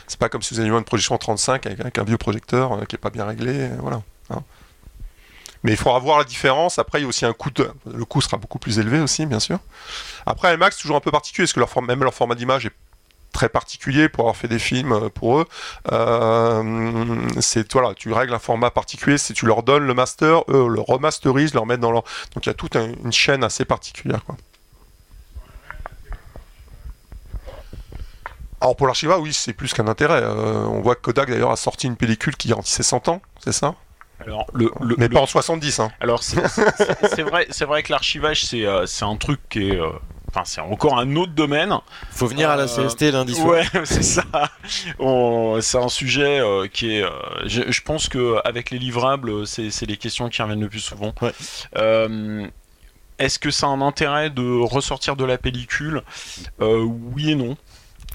c'est 0.07 0.19
pas 0.19 0.29
comme 0.29 0.41
si 0.41 0.53
vous 0.53 0.59
aviez 0.59 0.71
une 0.71 0.83
projection 0.83 1.15
en 1.15 1.17
35 1.17 1.65
avec, 1.65 1.79
avec 1.79 1.97
un 1.97 2.03
vieux 2.03 2.17
projecteur 2.17 2.85
qui 2.87 2.95
est 2.95 2.99
pas 2.99 3.09
bien 3.09 3.25
réglé. 3.25 3.69
voilà. 3.79 4.01
hein. 4.29 4.43
Mais 5.63 5.71
il 5.71 5.77
faudra 5.77 5.97
voir 5.97 6.19
la 6.19 6.23
différence. 6.25 6.77
Après, 6.77 6.99
il 6.99 7.03
y 7.03 7.05
a 7.05 7.07
aussi 7.07 7.25
un 7.25 7.33
coût. 7.33 7.49
de- 7.49 7.71
le 7.91 8.05
coût 8.05 8.21
sera 8.21 8.37
beaucoup 8.37 8.59
plus 8.59 8.77
élevé 8.77 8.99
aussi, 8.99 9.25
bien 9.25 9.39
sûr. 9.39 9.57
Après, 10.27 10.53
IMAX, 10.53 10.75
c'est 10.75 10.81
toujours 10.83 10.97
un 10.97 11.01
peu 11.01 11.11
particulier, 11.11 11.45
parce 11.45 11.53
que 11.53 11.59
leur 11.59 11.81
même 11.81 12.03
leur 12.03 12.13
format 12.13 12.35
d'image 12.35 12.67
est 12.67 12.71
très 13.35 13.49
particulier 13.49 14.07
pour 14.09 14.21
avoir 14.23 14.35
fait 14.37 14.47
des 14.47 14.59
films 14.59 14.93
euh, 14.93 15.09
pour 15.09 15.39
eux. 15.39 15.45
Euh, 15.91 17.27
c'est 17.41 17.71
voilà, 17.73 17.93
tu 17.93 18.11
règles 18.13 18.33
un 18.33 18.39
format 18.39 18.71
particulier, 18.71 19.17
si 19.17 19.33
tu 19.33 19.45
leur 19.45 19.61
donnes 19.61 19.85
le 19.85 19.93
master, 19.93 20.43
eux 20.49 20.67
le 20.67 20.79
remasterisent, 20.81 21.53
le 21.53 21.59
remettent 21.59 21.81
dans 21.81 21.91
leur. 21.91 22.03
Donc 22.33 22.45
il 22.45 22.47
y 22.47 22.49
a 22.49 22.53
toute 22.53 22.75
un- 22.75 22.93
une 23.03 23.11
chaîne 23.13 23.43
assez 23.43 23.65
particulière. 23.65 24.23
Quoi. 24.25 24.35
Alors 28.61 28.75
pour 28.75 28.87
l'archiva, 28.87 29.19
oui, 29.19 29.33
c'est 29.33 29.53
plus 29.53 29.73
qu'un 29.73 29.87
intérêt. 29.87 30.21
Euh, 30.23 30.63
on 30.65 30.81
voit 30.81 30.95
que 30.95 31.01
Kodak 31.01 31.29
d'ailleurs 31.29 31.51
a 31.51 31.57
sorti 31.57 31.87
une 31.87 31.97
pellicule 31.97 32.35
qui 32.37 32.47
garantissait 32.47 32.83
100 32.83 33.09
ans, 33.09 33.21
c'est 33.43 33.51
ça? 33.51 33.75
Alors 34.25 34.47
le, 34.53 34.71
le- 34.81 34.95
Mais 34.97 35.07
le- 35.09 35.13
pas 35.13 35.19
en 35.19 35.25
70. 35.27 35.79
Hein. 35.81 35.91
Alors 35.99 36.23
c'est 36.23 36.39
vrai, 37.21 37.47
vrai 37.65 37.83
que 37.83 37.91
l'archivage 37.91 38.45
c'est 38.45 38.65
un 39.03 39.15
truc 39.17 39.41
qui 39.49 39.71
est, 39.71 39.79
enfin 40.35 40.43
c'est 40.45 40.61
encore 40.61 40.99
un 40.99 41.15
autre 41.15 41.31
domaine. 41.33 41.73
Faut 42.11 42.27
venir 42.27 42.49
à 42.49 42.55
la 42.55 42.63
Euh, 42.63 42.87
CST 42.87 43.11
lundi 43.11 43.33
soir. 43.35 43.47
Ouais, 43.47 43.63
c'est 43.85 44.03
ça. 44.03 44.23
C'est 45.61 45.77
un 45.77 45.89
sujet 45.89 46.39
euh, 46.39 46.67
qui 46.67 46.95
est. 46.97 47.03
euh, 47.03 47.09
je, 47.45 47.71
je 47.71 47.81
pense 47.81 48.09
que 48.09 48.35
avec 48.45 48.69
les 48.71 48.79
livrables, 48.79 49.47
c'est 49.47 49.85
les 49.85 49.97
questions 49.97 50.29
qui 50.29 50.41
reviennent 50.41 50.61
le 50.61 50.69
plus 50.69 50.79
souvent. 50.79 51.13
Ouais. 51.21 51.31
Est-ce 53.17 53.39
que 53.39 53.49
ça 53.49 53.67
a 53.67 53.69
un 53.69 53.81
intérêt 53.81 54.29
de 54.29 54.61
ressortir 54.61 55.15
de 55.15 55.23
la 55.23 55.37
pellicule? 55.37 56.01
Euh, 56.61 56.83
Oui 56.83 57.31
et 57.31 57.35
non. 57.35 57.55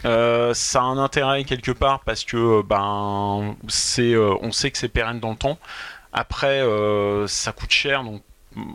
Euh, 0.05 0.55
ça 0.55 0.81
a 0.81 0.85
un 0.85 0.99
intérêt 0.99 1.45
quelque 1.45 1.73
part 1.73 2.01
parce 2.01 2.25
que 2.25 2.63
ben 2.63 3.57
c'est, 3.69 4.13
euh, 4.15 4.35
on 4.43 4.51
sait 4.53 4.71
que 4.71 4.79
c'est 4.79 4.89
pérenne 4.89 5.21
dans 5.21 5.31
le 5.31 5.37
temps. 5.37 5.59
Après, 6.13 6.63
ça 7.29 7.53
coûte 7.53 7.71
cher, 7.71 8.03
donc 8.05 8.23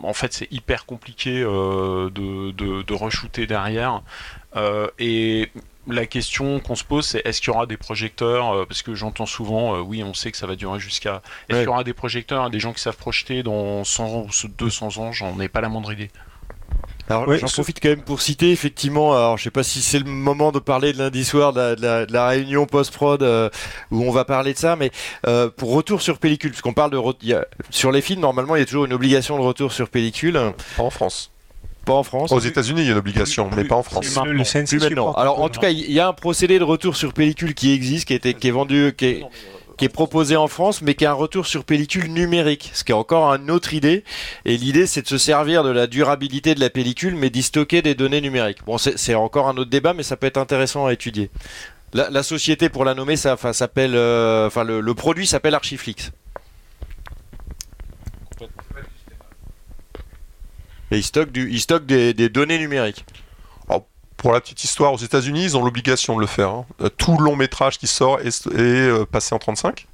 en 0.02 0.14
fait 0.14 0.32
c'est 0.32 0.50
hyper 0.52 0.86
compliqué 0.86 1.40
euh, 1.42 2.10
de, 2.10 2.50
de, 2.52 2.82
de 2.82 2.94
re-shooter 2.94 3.46
derrière. 3.46 4.02
Euh, 4.56 4.88
et 4.98 5.50
la 5.86 6.06
question 6.06 6.58
qu'on 6.60 6.74
se 6.74 6.82
pose, 6.84 7.06
c'est 7.06 7.24
est-ce 7.26 7.40
qu'il 7.40 7.52
y 7.52 7.56
aura 7.56 7.66
des 7.66 7.76
projecteurs 7.76 8.52
euh, 8.54 8.64
Parce 8.66 8.82
que 8.82 8.94
j'entends 8.94 9.26
souvent, 9.26 9.76
euh, 9.76 9.80
oui, 9.80 10.02
on 10.02 10.14
sait 10.14 10.32
que 10.32 10.36
ça 10.38 10.46
va 10.46 10.56
durer 10.56 10.80
jusqu'à. 10.80 11.22
Est-ce 11.48 11.56
Ouais. 11.58 11.62
qu'il 11.62 11.66
y 11.66 11.72
aura 11.72 11.84
des 11.84 11.92
projecteurs, 11.92 12.50
des 12.50 12.58
gens 12.58 12.72
qui 12.72 12.80
savent 12.80 12.96
projeter 12.96 13.42
dans 13.42 13.84
100 13.84 14.04
ans 14.06 14.26
ou 14.26 14.48
200 14.48 14.96
ans? 14.98 15.12
J'en 15.12 15.38
ai 15.40 15.48
pas 15.48 15.60
la 15.60 15.68
moindre 15.68 15.92
idée. 15.92 16.10
Alors 17.08 17.32
j'en 17.38 17.46
profite 17.46 17.78
quand 17.80 17.88
même 17.90 18.00
pour 18.02 18.20
citer 18.20 18.50
effectivement, 18.50 19.12
alors 19.14 19.38
je 19.38 19.44
sais 19.44 19.50
pas 19.52 19.62
si 19.62 19.80
c'est 19.80 20.00
le 20.00 20.06
moment 20.06 20.50
de 20.50 20.58
parler 20.58 20.92
de 20.92 20.98
lundi 20.98 21.24
soir 21.24 21.52
de 21.52 21.60
la, 21.60 21.74
de 21.76 21.82
la- 21.82 22.06
de 22.06 22.12
la 22.12 22.26
réunion 22.26 22.66
post-prod 22.66 23.22
euh, 23.22 23.48
où 23.92 24.02
on 24.02 24.10
va 24.10 24.24
parler 24.24 24.52
de 24.54 24.58
ça, 24.58 24.74
mais 24.74 24.90
euh, 25.28 25.48
pour 25.48 25.72
retour 25.72 26.02
sur 26.02 26.18
pellicule, 26.18 26.50
parce 26.50 26.62
qu'on 26.62 26.72
parle 26.72 26.90
de... 26.90 27.00
y 27.24 27.32
a- 27.32 27.46
sur 27.70 27.92
les 27.92 28.00
films, 28.00 28.20
normalement 28.22 28.56
il 28.56 28.58
y 28.58 28.62
a 28.62 28.66
toujours 28.66 28.86
une 28.86 28.92
obligation 28.92 29.36
de 29.38 29.42
retour 29.42 29.72
sur 29.72 29.88
pellicule, 29.88 30.40
Pas 30.76 30.82
en 30.82 30.90
France. 30.90 31.30
pas 31.84 31.92
en 31.92 32.02
France. 32.02 32.32
Aux 32.32 32.40
États-unis, 32.40 32.80
il 32.80 32.86
y 32.86 32.88
a 32.88 32.92
une 32.92 32.98
obligation, 32.98 33.48
mais 33.54 33.62
pas 33.62 33.76
en 33.76 33.84
France. 33.84 34.04
Plus 34.06 34.18
Plus 34.68 34.80
maintenant. 34.80 35.12
Alors 35.12 35.40
en 35.40 35.48
tout 35.48 35.60
cas, 35.60 35.70
il 35.70 35.92
y 35.92 36.00
a 36.00 36.08
un 36.08 36.12
procédé 36.12 36.58
de 36.58 36.64
retour 36.64 36.96
sur 36.96 37.12
pellicule 37.12 37.54
qui 37.54 37.70
existe, 37.72 38.08
qui, 38.08 38.14
été, 38.14 38.34
qui 38.34 38.48
est 38.48 38.50
vendu, 38.50 38.92
qui 38.98 39.04
est, 39.06 39.24
qui 39.76 39.84
est 39.84 39.90
proposé 39.90 40.36
en 40.36 40.48
France, 40.48 40.82
mais 40.82 40.94
qui 40.94 41.04
est 41.04 41.08
un 41.08 41.12
retour 41.12 41.46
sur 41.46 41.64
pellicule 41.64 42.12
numérique, 42.12 42.70
ce 42.72 42.84
qui 42.84 42.92
est 42.92 42.94
encore 42.94 43.34
une 43.34 43.50
autre 43.50 43.74
idée. 43.74 44.04
Et 44.44 44.56
l'idée, 44.56 44.86
c'est 44.86 45.02
de 45.02 45.08
se 45.08 45.18
servir 45.18 45.64
de 45.64 45.70
la 45.70 45.86
durabilité 45.86 46.54
de 46.54 46.60
la 46.60 46.70
pellicule, 46.70 47.14
mais 47.14 47.30
d'y 47.30 47.42
stocker 47.42 47.82
des 47.82 47.94
données 47.94 48.20
numériques. 48.20 48.64
Bon, 48.66 48.78
c'est 48.78 49.14
encore 49.14 49.48
un 49.48 49.56
autre 49.56 49.70
débat, 49.70 49.92
mais 49.92 50.02
ça 50.02 50.16
peut 50.16 50.26
être 50.26 50.38
intéressant 50.38 50.86
à 50.86 50.92
étudier. 50.92 51.30
La, 51.92 52.22
société, 52.22 52.68
pour 52.68 52.84
la 52.84 52.94
nommer, 52.94 53.16
ça, 53.16 53.36
s'appelle, 53.52 53.94
euh, 53.94 54.46
enfin, 54.46 54.64
le, 54.64 54.94
produit 54.94 55.26
s'appelle 55.26 55.54
Archiflix. 55.54 56.12
Et 60.90 60.98
il 60.98 61.02
stocke, 61.02 61.32
du, 61.32 61.50
il 61.50 61.60
stocke 61.60 61.86
des 61.86 62.28
données 62.28 62.58
numériques. 62.58 63.04
Pour 64.16 64.32
la 64.32 64.40
petite 64.40 64.64
histoire, 64.64 64.92
aux 64.94 64.98
États-Unis, 64.98 65.44
ils 65.44 65.56
ont 65.58 65.64
l'obligation 65.64 66.16
de 66.16 66.20
le 66.20 66.26
faire. 66.26 66.48
hein. 66.48 66.64
Euh, 66.80 66.88
Tout 66.88 67.18
long 67.18 67.36
métrage 67.36 67.78
qui 67.78 67.86
sort 67.86 68.18
est, 68.20 68.46
euh, 68.54 69.04
passé 69.04 69.34
en 69.34 69.38
35 69.38 69.86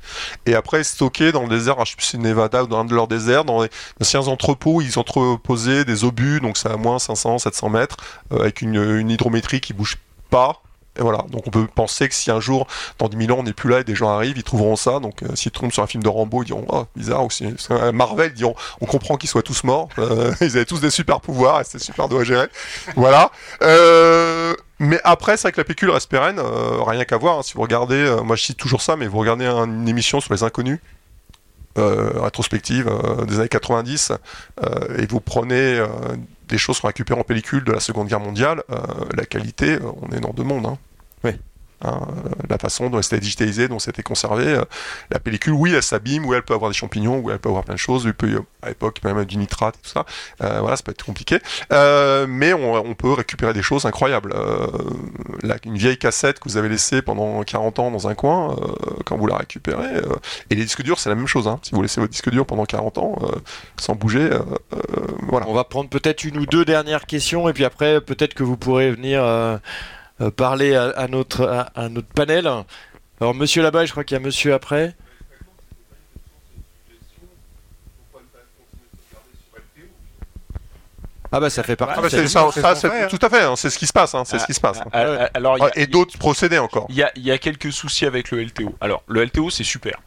et 0.46 0.54
après 0.54 0.80
est 0.80 0.84
stocké 0.84 1.32
dans 1.32 1.42
le 1.42 1.48
désert, 1.48 1.76
je 1.84 1.90
sais 1.90 1.96
plus 1.96 2.04
si 2.04 2.10
c'est 2.12 2.18
Nevada 2.18 2.62
ou 2.62 2.66
dans 2.68 2.78
un 2.78 2.84
de 2.84 2.94
leurs 2.94 3.08
déserts, 3.08 3.44
dans 3.44 3.62
les 3.62 3.68
anciens 4.00 4.28
entrepôts, 4.28 4.80
ils 4.80 4.98
entreposaient 4.98 5.84
des 5.84 6.04
obus, 6.04 6.40
donc 6.40 6.56
c'est 6.56 6.70
à 6.70 6.76
moins 6.76 6.98
500, 6.98 7.38
700 7.38 7.68
mètres, 7.68 7.96
euh, 8.32 8.40
avec 8.40 8.62
une, 8.62 8.76
une 8.76 9.10
hydrométrie 9.10 9.60
qui 9.60 9.72
bouge 9.72 9.98
pas. 10.30 10.62
Et 10.98 11.00
voilà, 11.00 11.24
donc 11.30 11.46
on 11.46 11.50
peut 11.50 11.66
penser 11.74 12.06
que 12.06 12.14
si 12.14 12.30
un 12.30 12.38
jour, 12.38 12.66
dans 12.98 13.08
10 13.08 13.16
000 13.26 13.32
ans, 13.34 13.40
on 13.40 13.44
n'est 13.44 13.54
plus 13.54 13.70
là 13.70 13.80
et 13.80 13.84
des 13.84 13.94
gens 13.94 14.10
arrivent, 14.10 14.36
ils 14.36 14.42
trouveront 14.42 14.76
ça. 14.76 15.00
Donc 15.00 15.22
euh, 15.22 15.34
s'ils 15.34 15.50
tombent 15.50 15.72
sur 15.72 15.82
un 15.82 15.86
film 15.86 16.02
de 16.02 16.08
Rambo, 16.10 16.42
ils 16.42 16.46
diront 16.46 16.66
Oh, 16.68 16.84
bizarre. 16.94 17.24
Ou 17.24 17.30
si 17.30 17.46
un 17.70 17.92
Marvel, 17.92 18.30
ils 18.34 18.36
diront 18.36 18.54
On 18.82 18.86
comprend 18.86 19.16
qu'ils 19.16 19.30
soient 19.30 19.42
tous 19.42 19.64
morts. 19.64 19.88
Euh, 19.98 20.32
ils 20.42 20.56
avaient 20.56 20.66
tous 20.66 20.80
des 20.82 20.90
super 20.90 21.22
pouvoirs 21.22 21.60
et 21.62 21.64
c'était 21.64 21.78
super 21.82 22.08
doux 22.08 22.18
à 22.18 22.24
gérer. 22.24 22.46
voilà. 22.94 23.30
Euh, 23.62 24.54
mais 24.80 25.00
après, 25.04 25.36
c'est 25.38 25.42
vrai 25.44 25.52
que 25.52 25.60
la 25.60 25.64
pellicule 25.64 25.90
reste 25.90 26.10
pérenne, 26.10 26.40
rien 26.86 27.04
qu'à 27.04 27.16
voir. 27.16 27.38
hein. 27.38 27.42
si 27.42 27.54
vous 27.54 27.62
regardez, 27.62 28.14
moi 28.24 28.36
je 28.36 28.42
cite 28.42 28.58
toujours 28.58 28.82
ça, 28.82 28.96
mais 28.96 29.06
vous 29.06 29.18
regardez 29.18 29.46
un- 29.46 29.64
une 29.64 29.88
émission 29.88 30.20
sur 30.20 30.34
les 30.34 30.42
inconnus, 30.42 30.80
rétrospective 31.76 32.90
des 33.28 33.38
années 33.38 33.48
90, 33.48 34.12
euh, 34.62 34.98
et 34.98 35.06
vous 35.06 35.20
prenez 35.20 35.82
des 36.52 36.58
choses 36.58 36.80
qu'on 36.80 36.88
récupère 36.88 37.18
en 37.18 37.24
pellicule 37.24 37.64
de 37.64 37.72
la 37.72 37.80
Seconde 37.80 38.08
Guerre 38.08 38.20
mondiale, 38.20 38.62
euh, 38.70 38.76
la 39.16 39.24
qualité, 39.24 39.72
euh, 39.72 39.90
on 40.02 40.14
est 40.14 40.20
dans 40.20 40.34
deux 40.34 40.44
mondes. 40.44 40.66
Hein. 40.66 40.78
Hein, 41.84 42.00
euh, 42.08 42.30
la 42.48 42.58
façon 42.58 42.90
dont 42.90 43.02
c'était 43.02 43.20
digitalisé, 43.20 43.68
dont 43.68 43.78
c'était 43.78 44.02
conservé, 44.02 44.46
euh, 44.46 44.64
la 45.10 45.18
pellicule, 45.18 45.52
oui, 45.52 45.72
elle 45.74 45.82
s'abîme, 45.82 46.24
oui, 46.26 46.36
elle 46.36 46.42
peut 46.42 46.54
avoir 46.54 46.70
des 46.70 46.76
champignons, 46.76 47.18
oui, 47.18 47.32
elle 47.32 47.38
peut 47.38 47.48
avoir 47.48 47.64
plein 47.64 47.74
de 47.74 47.78
choses, 47.78 48.04
il 48.04 48.14
peut 48.14 48.30
y- 48.30 48.36
à 48.62 48.68
l'époque 48.68 49.00
même 49.04 49.24
du 49.24 49.36
nitrate 49.36 49.74
et 49.76 49.82
tout 49.82 49.90
ça. 49.90 50.06
Euh, 50.42 50.60
voilà, 50.60 50.76
ça 50.76 50.82
peut 50.84 50.92
être 50.92 51.04
compliqué. 51.04 51.38
Mais 51.70 52.52
on, 52.52 52.94
peut 52.94 53.12
récupérer 53.12 53.52
des 53.52 53.62
choses 53.62 53.86
incroyables. 53.86 54.34
Une 55.64 55.76
vieille 55.76 55.96
cassette 55.96 56.38
que 56.38 56.48
vous 56.48 56.56
avez 56.56 56.68
laissée 56.68 57.02
pendant 57.02 57.42
40 57.42 57.78
ans 57.78 57.90
dans 57.90 58.06
un 58.06 58.14
coin, 58.14 58.56
quand 59.04 59.16
vous 59.16 59.26
la 59.26 59.36
récupérez, 59.36 60.02
et 60.50 60.54
les 60.54 60.62
disques 60.62 60.82
durs, 60.82 60.98
c'est 60.98 61.08
la 61.08 61.14
même 61.14 61.26
chose. 61.26 61.48
Hein. 61.48 61.58
Si 61.62 61.74
vous 61.74 61.82
laissez 61.82 62.00
votre 62.00 62.12
disque 62.12 62.30
dur 62.30 62.46
pendant 62.46 62.64
40 62.64 62.98
ans, 62.98 63.18
sans 63.80 63.94
bouger, 63.94 64.30
voilà. 65.28 65.48
On 65.48 65.54
va 65.54 65.64
prendre 65.64 65.88
peut-être 65.88 66.24
une 66.24 66.38
ou 66.38 66.46
deux 66.46 66.64
dernières 66.64 67.06
questions 67.06 67.48
et 67.48 67.52
puis 67.52 67.64
après 67.64 68.00
peut-être 68.00 68.34
que 68.34 68.42
vous 68.42 68.56
pourrez 68.56 68.90
venir 68.90 69.24
parler 70.30 70.74
à, 70.74 70.90
à 70.90 71.08
notre, 71.08 71.46
à, 71.46 71.60
à 71.74 71.88
notre 71.88 72.08
panel. 72.08 72.46
Alors 73.20 73.34
monsieur 73.34 73.62
là-bas, 73.62 73.84
je 73.86 73.90
crois 73.92 74.04
qu'il 74.04 74.16
y 74.16 74.20
a 74.20 74.24
monsieur 74.24 74.52
après. 74.54 74.94
Ah 81.34 81.40
bah 81.40 81.48
ça 81.48 81.62
fait 81.62 81.76
partie. 81.76 81.94
Ah 81.96 82.02
bah, 82.02 82.08
de 82.08 82.14
c'est 82.14 82.28
ça, 82.28 82.50
ça, 82.52 82.74
c'est- 82.74 82.88
hein. 83.04 83.08
tout 83.08 83.18
à 83.22 83.30
fait, 83.30 83.42
hein, 83.42 83.56
c'est 83.56 83.70
ce 83.70 83.78
qui 83.78 83.86
se 83.86 83.92
passe, 83.92 84.14
hein, 84.14 84.24
c'est 84.26 84.38
ce 84.38 84.44
qui 84.44 84.52
se 84.52 84.60
passe. 84.60 84.80
hein. 84.80 84.86
Ah, 84.92 85.04
ah, 85.22 85.30
Alors, 85.32 85.56
y 85.58 85.62
a- 85.62 85.78
et 85.78 85.86
d'autres 85.86 86.18
procédés 86.18 86.58
encore. 86.58 86.84
Il 86.90 86.94
y 86.96 87.02
a, 87.02 87.10
il 87.16 87.22
y 87.22 87.30
a 87.30 87.38
quelques 87.38 87.72
soucis 87.72 88.04
avec 88.04 88.30
le 88.30 88.42
LTO. 88.42 88.74
Alors, 88.82 89.02
le 89.06 89.22
LTO, 89.24 89.48
c'est 89.48 89.64
super. 89.64 89.98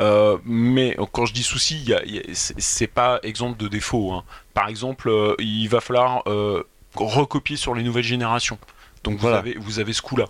Euh, 0.00 0.38
mais 0.44 0.96
quand 1.12 1.26
je 1.26 1.34
dis 1.34 1.42
souci, 1.42 1.80
il 1.82 1.88
y 1.88 1.94
a- 1.94 2.02
il 2.04 2.14
y 2.14 2.18
a- 2.20 2.22
c'est 2.34 2.86
pas 2.86 3.18
exemple 3.24 3.58
de 3.58 3.66
défaut. 3.66 4.12
hein. 4.12 4.22
Par 4.54 4.68
exemple, 4.68 5.08
euh, 5.10 5.34
il 5.40 5.66
va 5.68 5.80
falloir 5.80 6.22
euh, 6.28 6.62
recopier 6.94 7.56
sur 7.56 7.74
les 7.74 7.82
nouvelles 7.82 8.04
générations. 8.04 8.58
Donc 9.04 9.18
vous, 9.18 9.28
avez, 9.28 9.56
vous 9.58 9.78
avez 9.78 9.92
ce 9.92 10.02
coup-là. 10.02 10.26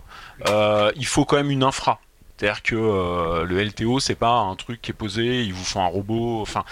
Euh, 0.49 0.93
il 0.97 1.07
faut 1.07 1.25
quand 1.25 1.37
même 1.37 1.51
une 1.51 1.63
infra. 1.65 1.99
C'est-à-dire 2.39 2.63
que 2.63 2.75
euh, 2.75 3.45
le 3.45 3.63
LTO, 3.63 4.01
c'est 4.01 4.15
pas 4.15 4.31
un 4.39 4.55
truc 4.57 4.81
qui 4.81 4.93
est 4.93 4.95
posé, 4.95 5.43
il 5.43 5.53
vous 5.53 5.65
faut 5.65 5.81
un 5.81 5.87
robot. 5.87 6.41
Enfin, 6.41 6.65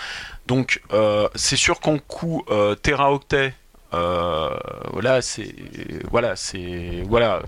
donc 0.47 0.81
euh, 0.93 1.29
c'est 1.35 1.57
sûr 1.57 1.81
qu'en 1.81 1.99
coût 1.99 2.43
euh, 2.51 2.75
teraoctet, 2.75 3.53
euh, 3.93 4.49
voilà, 4.93 5.21
c'est 5.21 5.55
voilà, 6.11 6.37
c'est 6.37 7.03
voilà. 7.07 7.43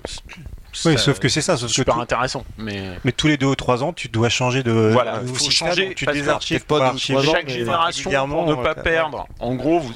Oui, 0.85 0.97
sauf 0.98 1.18
que 1.18 1.28
c'est 1.28 1.40
ça, 1.40 1.56
sauf 1.56 1.68
que 1.68 1.74
super 1.74 1.94
tout- 1.94 2.01
intéressant. 2.01 2.44
Mais 2.59 2.90
mais 3.05 3.12
tous 3.12 3.27
les 3.27 3.36
deux 3.36 3.47
ou 3.47 3.56
trois 3.56 3.82
ans, 3.82 3.93
tu 3.93 4.09
dois 4.09 4.28
changer 4.28 4.62
de 4.62 4.70
Voilà, 4.93 5.20
nouveau 5.20 5.35
faut 5.35 5.51
changer, 5.51 5.94
tu 5.94 6.05
désarchives 6.06 6.64
pas 6.66 6.93
trois 6.94 7.16
ans, 7.16 7.32
chaque 7.32 7.48
génération 7.48 8.10
pour 8.28 8.47
ne 8.47 8.55
pas 8.55 8.74
perdre. 8.74 9.27
En 9.39 9.55
gros, 9.55 9.81
vous. 9.81 9.93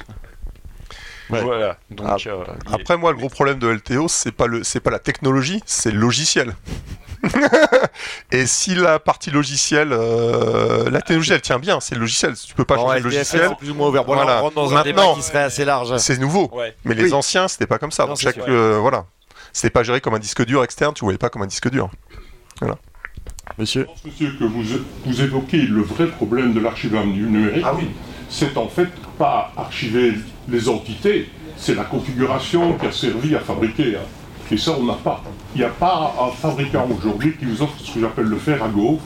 Ouais. 1.29 1.41
Voilà. 1.41 1.77
Donc. 1.89 2.07
Ah, 2.09 2.17
euh, 2.27 2.43
Après, 2.71 2.97
moi, 2.97 3.11
le 3.11 3.17
gros 3.17 3.29
problème 3.29 3.57
de 3.59 3.67
LTO, 3.67 4.07
c'est 4.07 4.31
pas 4.31 4.47
le, 4.47 4.63
c'est 4.63 4.79
pas 4.79 4.91
la 4.91 4.99
technologie, 4.99 5.61
c'est 5.65 5.91
le 5.91 5.99
logiciel. 5.99 6.55
et 8.31 8.45
si 8.45 8.75
la 8.75 8.99
partie 8.99 9.31
logicielle, 9.31 9.89
euh, 9.91 10.89
la 10.91 11.01
technologie, 11.01 11.33
elle 11.33 11.41
tient 11.41 11.57
bien, 11.59 11.79
c'est 11.79 11.95
le 11.95 12.01
logiciel. 12.01 12.35
Tu 12.35 12.53
peux 12.53 12.65
pas 12.65 12.75
Bon, 12.75 12.83
changer 12.83 12.99
le 12.99 13.03
logiciel. 13.05 13.47
c'est 13.49 13.57
plus 13.57 13.71
ou 13.71 13.73
moins 13.73 13.89
ouvert. 13.89 14.03
Voilà. 14.03 14.39
on 14.39 14.43
rentre 14.43 14.55
dans 14.55 14.75
un 14.75 14.83
débat 14.83 15.05
qui 15.15 15.23
serait 15.23 15.43
assez 15.43 15.65
large. 15.65 15.97
C'est 15.97 16.19
nouveau. 16.19 16.49
Ouais. 16.53 16.75
Mais 16.83 16.93
les 16.93 17.13
anciens, 17.13 17.47
c'était 17.47 17.67
pas 17.67 17.79
comme 17.79 17.91
ça. 17.91 18.03
Non, 18.03 18.09
Donc 18.09 18.19
chaque, 18.19 18.37
euh, 18.37 18.77
voilà, 18.79 19.05
c'était 19.53 19.71
pas 19.71 19.83
géré 19.83 20.01
comme 20.01 20.13
un 20.13 20.19
disque 20.19 20.45
dur 20.45 20.63
externe. 20.63 20.93
Tu 20.93 21.03
voyais 21.03 21.17
pas 21.17 21.29
comme 21.29 21.41
un 21.41 21.47
disque 21.47 21.69
dur. 21.69 21.89
Monsieur. 23.57 23.81
Je 23.81 23.85
pense, 23.85 24.05
monsieur, 24.05 24.35
que 24.37 24.43
vous, 24.43 24.63
vous 25.05 25.21
évoquez 25.21 25.61
le 25.61 25.81
vrai 25.81 26.07
problème 26.07 26.53
de 26.53 26.59
l'archivage 26.59 27.05
numérique. 27.05 27.63
Ah 27.65 27.73
oui. 27.75 27.89
C'est 28.29 28.57
en 28.57 28.67
fait 28.67 28.89
pas 29.17 29.51
archiver 29.55 30.13
les 30.49 30.67
entités, 30.69 31.29
c'est 31.57 31.75
la 31.75 31.83
configuration 31.83 32.73
qui 32.73 32.85
a 32.87 32.91
servi 32.91 33.35
à 33.35 33.39
fabriquer. 33.39 33.95
hein. 33.95 34.07
Et 34.51 34.57
ça, 34.57 34.75
on 34.79 34.83
n'a 34.83 34.93
pas. 34.93 35.23
Il 35.55 35.59
n'y 35.59 35.63
a 35.65 35.69
pas 35.69 36.13
un 36.21 36.29
fabricant 36.31 36.87
aujourd'hui 36.95 37.33
qui 37.37 37.45
vous 37.45 37.61
offre 37.63 37.73
ce 37.79 37.93
que 37.93 37.99
j'appelle 38.01 38.25
le 38.25 38.37
fer 38.37 38.61
à 38.63 38.67
gaufre, 38.67 39.03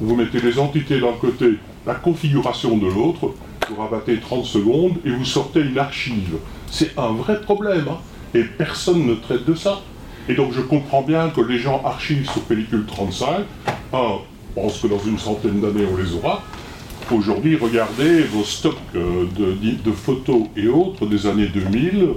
vous 0.00 0.14
mettez 0.16 0.40
les 0.40 0.58
entités 0.58 1.00
d'un 1.00 1.12
côté, 1.20 1.58
la 1.86 1.94
configuration 1.94 2.76
de 2.78 2.86
l'autre, 2.86 3.34
vous 3.68 3.76
rabattez 3.82 4.18
30 4.18 4.44
secondes 4.46 4.94
et 5.04 5.10
vous 5.10 5.24
sortez 5.24 5.60
une 5.60 5.78
archive. 5.78 6.36
C'est 6.70 6.96
un 6.98 7.12
vrai 7.12 7.40
problème. 7.40 7.86
hein. 7.90 7.98
Et 8.34 8.44
personne 8.44 9.06
ne 9.06 9.14
traite 9.14 9.44
de 9.44 9.54
ça. 9.54 9.80
Et 10.28 10.34
donc 10.34 10.52
je 10.52 10.60
comprends 10.60 11.02
bien 11.02 11.30
que 11.30 11.40
les 11.40 11.58
gens 11.58 11.82
archivent 11.84 12.30
sur 12.30 12.42
pellicule 12.42 12.84
35. 12.86 13.44
Un, 13.92 13.98
pense 14.54 14.78
que 14.78 14.86
dans 14.86 14.98
une 14.98 15.18
centaine 15.18 15.60
d'années 15.60 15.86
on 15.92 15.96
les 15.96 16.14
aura. 16.14 16.42
Aujourd'hui, 17.10 17.56
regardez 17.56 18.22
vos 18.24 18.44
stocks 18.44 18.76
euh, 18.94 19.26
de, 19.36 19.54
de 19.54 19.92
photos 19.92 20.42
et 20.56 20.68
autres 20.68 21.06
des 21.06 21.26
années 21.26 21.46
2000. 21.46 22.08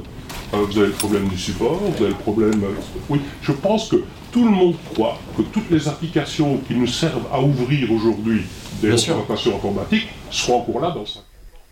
Euh, 0.53 0.57
vous 0.65 0.77
avez 0.77 0.87
le 0.87 0.93
problème 0.93 1.27
du 1.29 1.37
support, 1.37 1.75
vous 1.75 1.95
avez 2.03 2.09
le 2.13 2.19
problème... 2.19 2.61
euh, 2.63 2.73
oui, 3.09 3.21
je 3.41 3.53
pense 3.53 3.87
que 3.89 4.03
tout 4.33 4.43
le 4.43 4.51
monde 4.51 4.75
croit 4.93 5.17
que 5.37 5.43
toutes 5.43 5.69
les 5.71 5.87
applications 5.87 6.57
qui 6.67 6.73
nous 6.75 6.87
servent 6.87 7.27
à 7.31 7.41
ouvrir 7.41 7.89
aujourd'hui 7.91 8.43
des 8.81 8.91
représentations 8.91 9.55
informatiques 9.55 10.09
seront 10.29 10.59
encore 10.61 10.81
là 10.81 10.91
dans 10.91 11.05
ça. 11.05 11.21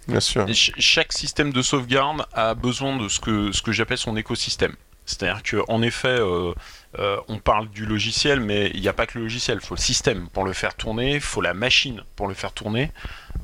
Bien 0.08 0.20
sûr. 0.22 0.46
Ch- 0.48 0.72
chaque 0.78 1.12
système 1.12 1.52
de 1.52 1.62
sauvegarde 1.62 2.26
a 2.34 2.54
besoin 2.54 2.98
de 2.98 3.10
ce 3.10 3.20
que, 3.20 3.52
ce 3.52 3.62
que 3.62 3.72
j'appelle 3.74 3.98
son 3.98 4.16
écosystème. 4.16 4.74
C'est-à-dire 5.06 5.42
qu'en 5.44 5.82
effet, 5.82 6.08
euh, 6.08 6.54
euh, 6.98 7.18
on 7.28 7.38
parle 7.38 7.70
du 7.70 7.86
logiciel, 7.86 8.40
mais 8.40 8.72
il 8.74 8.82
n'y 8.82 8.88
a 8.88 8.94
pas 8.94 9.06
que 9.06 9.18
le 9.20 9.26
logiciel, 9.26 9.60
il 9.62 9.66
faut 9.66 9.76
le 9.76 9.80
système 9.80 10.28
pour 10.30 10.44
le 10.44 10.54
faire 10.54 10.74
tourner, 10.74 11.16
il 11.16 11.22
faut 11.22 11.42
la 11.42 11.54
machine 11.54 12.02
pour 12.16 12.28
le 12.28 12.34
faire 12.34 12.52
tourner. 12.52 12.92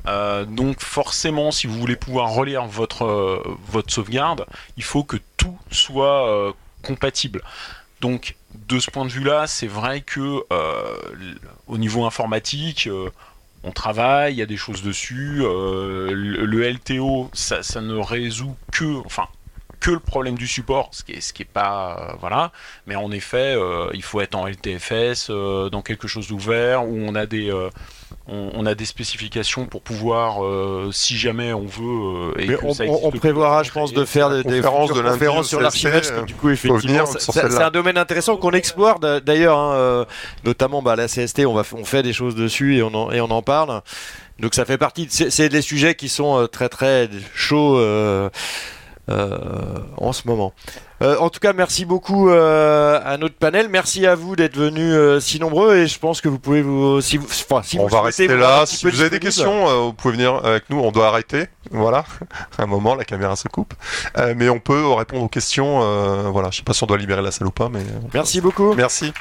Euh, 0.08 0.44
donc 0.44 0.80
forcément, 0.80 1.52
si 1.52 1.68
vous 1.68 1.78
voulez 1.78 1.94
pouvoir 1.94 2.30
relire 2.30 2.66
votre, 2.66 3.04
euh, 3.04 3.82
sauvegarde, 3.86 4.46
il 4.76 4.82
faut 4.82 5.04
que 5.04 5.16
tout 5.36 5.56
soit 5.70 6.54
compatible. 6.82 7.42
Donc 8.00 8.34
de 8.68 8.80
ce 8.80 8.90
point 8.90 9.04
de 9.04 9.10
vue-là, 9.10 9.46
c'est 9.46 9.68
vrai 9.68 10.00
que 10.00 10.44
au 11.68 11.78
niveau 11.78 12.04
informatique, 12.04 12.88
on 13.62 13.70
travaille, 13.70 14.34
il 14.34 14.38
y 14.38 14.42
a 14.42 14.46
des 14.46 14.56
choses 14.56 14.82
dessus. 14.82 15.38
le, 15.38 16.70
LTO, 16.70 17.30
ça, 17.32 17.62
ça 17.62 17.80
ne 17.80 17.96
résout 17.96 18.56
que, 18.72 19.02
enfin, 19.04 19.28
que 19.80 19.90
le 19.90 19.98
problème 20.00 20.36
du 20.36 20.46
support, 20.46 20.88
ce 20.92 21.02
qui 21.04 21.12
est, 21.12 21.20
ce 21.20 21.32
qui 21.32 21.42
est 21.42 21.44
pas, 21.44 21.96
euh, 22.10 22.16
voilà. 22.20 22.50
Mais 22.86 22.96
en 22.96 23.10
effet, 23.12 23.54
euh, 23.56 23.88
il 23.94 24.02
faut 24.02 24.20
être 24.20 24.34
en 24.34 24.46
LTFS, 24.46 25.28
euh, 25.30 25.68
dans 25.70 25.82
quelque 25.82 26.08
chose 26.08 26.28
d'ouvert, 26.28 26.84
où 26.86 26.96
on 26.98 27.14
a 27.14 27.26
des, 27.26 27.50
euh, 27.50 27.68
on, 28.28 28.50
on 28.54 28.66
a 28.66 28.74
des 28.74 28.84
spécifications 28.86 29.66
pour 29.66 29.82
pouvoir, 29.82 30.44
euh, 30.44 30.90
si 30.92 31.16
jamais 31.16 31.52
on 31.52 31.66
veut, 31.66 32.32
euh, 32.36 32.40
et 32.40 32.46
Mais 32.48 32.56
on, 32.62 32.72
ça 32.74 32.82
on- 32.82 32.86
existe 32.86 33.04
on 33.04 33.06
depuis 33.08 33.18
prévoira, 33.20 33.62
je 33.62 33.70
pense, 33.70 33.92
de 33.92 34.04
faire 34.04 34.30
des, 34.30 34.42
des 34.42 34.56
conférence 34.56 34.88
futures 34.88 35.02
de 35.04 35.08
conférences 35.10 35.48
sur 35.48 35.60
que 36.20 36.24
du 36.26 36.34
coup, 36.34 36.50
effectivement, 36.50 37.06
c'est 37.06 37.62
un 37.62 37.70
domaine 37.70 37.98
intéressant 37.98 38.36
qu'on 38.36 38.50
explore 38.52 38.98
d'a- 38.98 39.20
d'ailleurs, 39.20 39.58
hein, 39.58 39.74
notamment 40.44 40.82
bah, 40.82 40.96
la 40.96 41.06
CST, 41.08 41.46
on, 41.46 41.54
va, 41.54 41.62
on 41.72 41.84
fait 41.84 42.02
des 42.02 42.12
choses 42.12 42.34
dessus 42.34 42.76
et 42.76 42.82
on 42.82 42.94
en, 42.94 43.12
et 43.12 43.20
on 43.20 43.30
en 43.30 43.42
parle. 43.42 43.82
Donc 44.38 44.54
ça 44.54 44.64
fait 44.66 44.76
partie, 44.78 45.06
de- 45.06 45.30
c'est 45.30 45.48
des 45.48 45.62
sujets 45.62 45.94
qui 45.94 46.08
sont 46.08 46.46
très 46.50 46.68
très 46.68 47.08
chauds 47.34 47.78
euh, 47.78 48.28
euh, 49.08 49.78
en 49.98 50.12
ce 50.12 50.26
moment. 50.26 50.52
Euh, 51.02 51.16
en 51.18 51.28
tout 51.30 51.40
cas, 51.40 51.52
merci 51.52 51.84
beaucoup 51.84 52.30
euh, 52.30 53.00
à 53.04 53.18
notre 53.18 53.36
panel. 53.36 53.68
Merci 53.68 54.06
à 54.06 54.14
vous 54.14 54.34
d'être 54.34 54.56
venus 54.56 55.22
si 55.22 55.38
nombreux 55.38 55.76
et 55.76 55.86
je 55.86 55.98
pense 55.98 56.20
que 56.20 56.28
vous 56.28 56.38
pouvez 56.38 56.62
vous, 56.62 57.00
si 57.00 57.16
vous, 57.16 57.26
enfin, 57.26 57.62
si 57.62 57.78
on 57.78 57.86
vous 57.86 57.94
va 57.94 58.02
rester 58.02 58.28
là. 58.28 58.64
Si 58.66 58.84
vous 58.88 59.00
avez 59.00 59.10
des 59.10 59.20
questions, 59.20 59.86
vous 59.86 59.92
pouvez 59.92 60.14
venir 60.14 60.34
avec 60.44 60.68
nous. 60.70 60.80
On 60.80 60.90
doit 60.90 61.08
arrêter. 61.08 61.46
Voilà. 61.70 62.04
un 62.58 62.66
moment, 62.66 62.94
la 62.94 63.04
caméra 63.04 63.36
se 63.36 63.48
coupe. 63.48 63.74
Mais 64.36 64.48
on 64.48 64.58
peut 64.58 64.92
répondre 64.92 65.24
aux 65.24 65.28
questions. 65.28 66.30
voilà. 66.30 66.50
Je 66.50 66.58
sais 66.58 66.64
pas 66.64 66.72
si 66.72 66.82
on 66.82 66.86
doit 66.86 66.98
libérer 66.98 67.22
la 67.22 67.30
salle 67.30 67.46
ou 67.46 67.52
pas, 67.52 67.68
mais 67.68 67.84
Merci 68.12 68.40
beaucoup. 68.40 68.74
merci. 68.74 69.12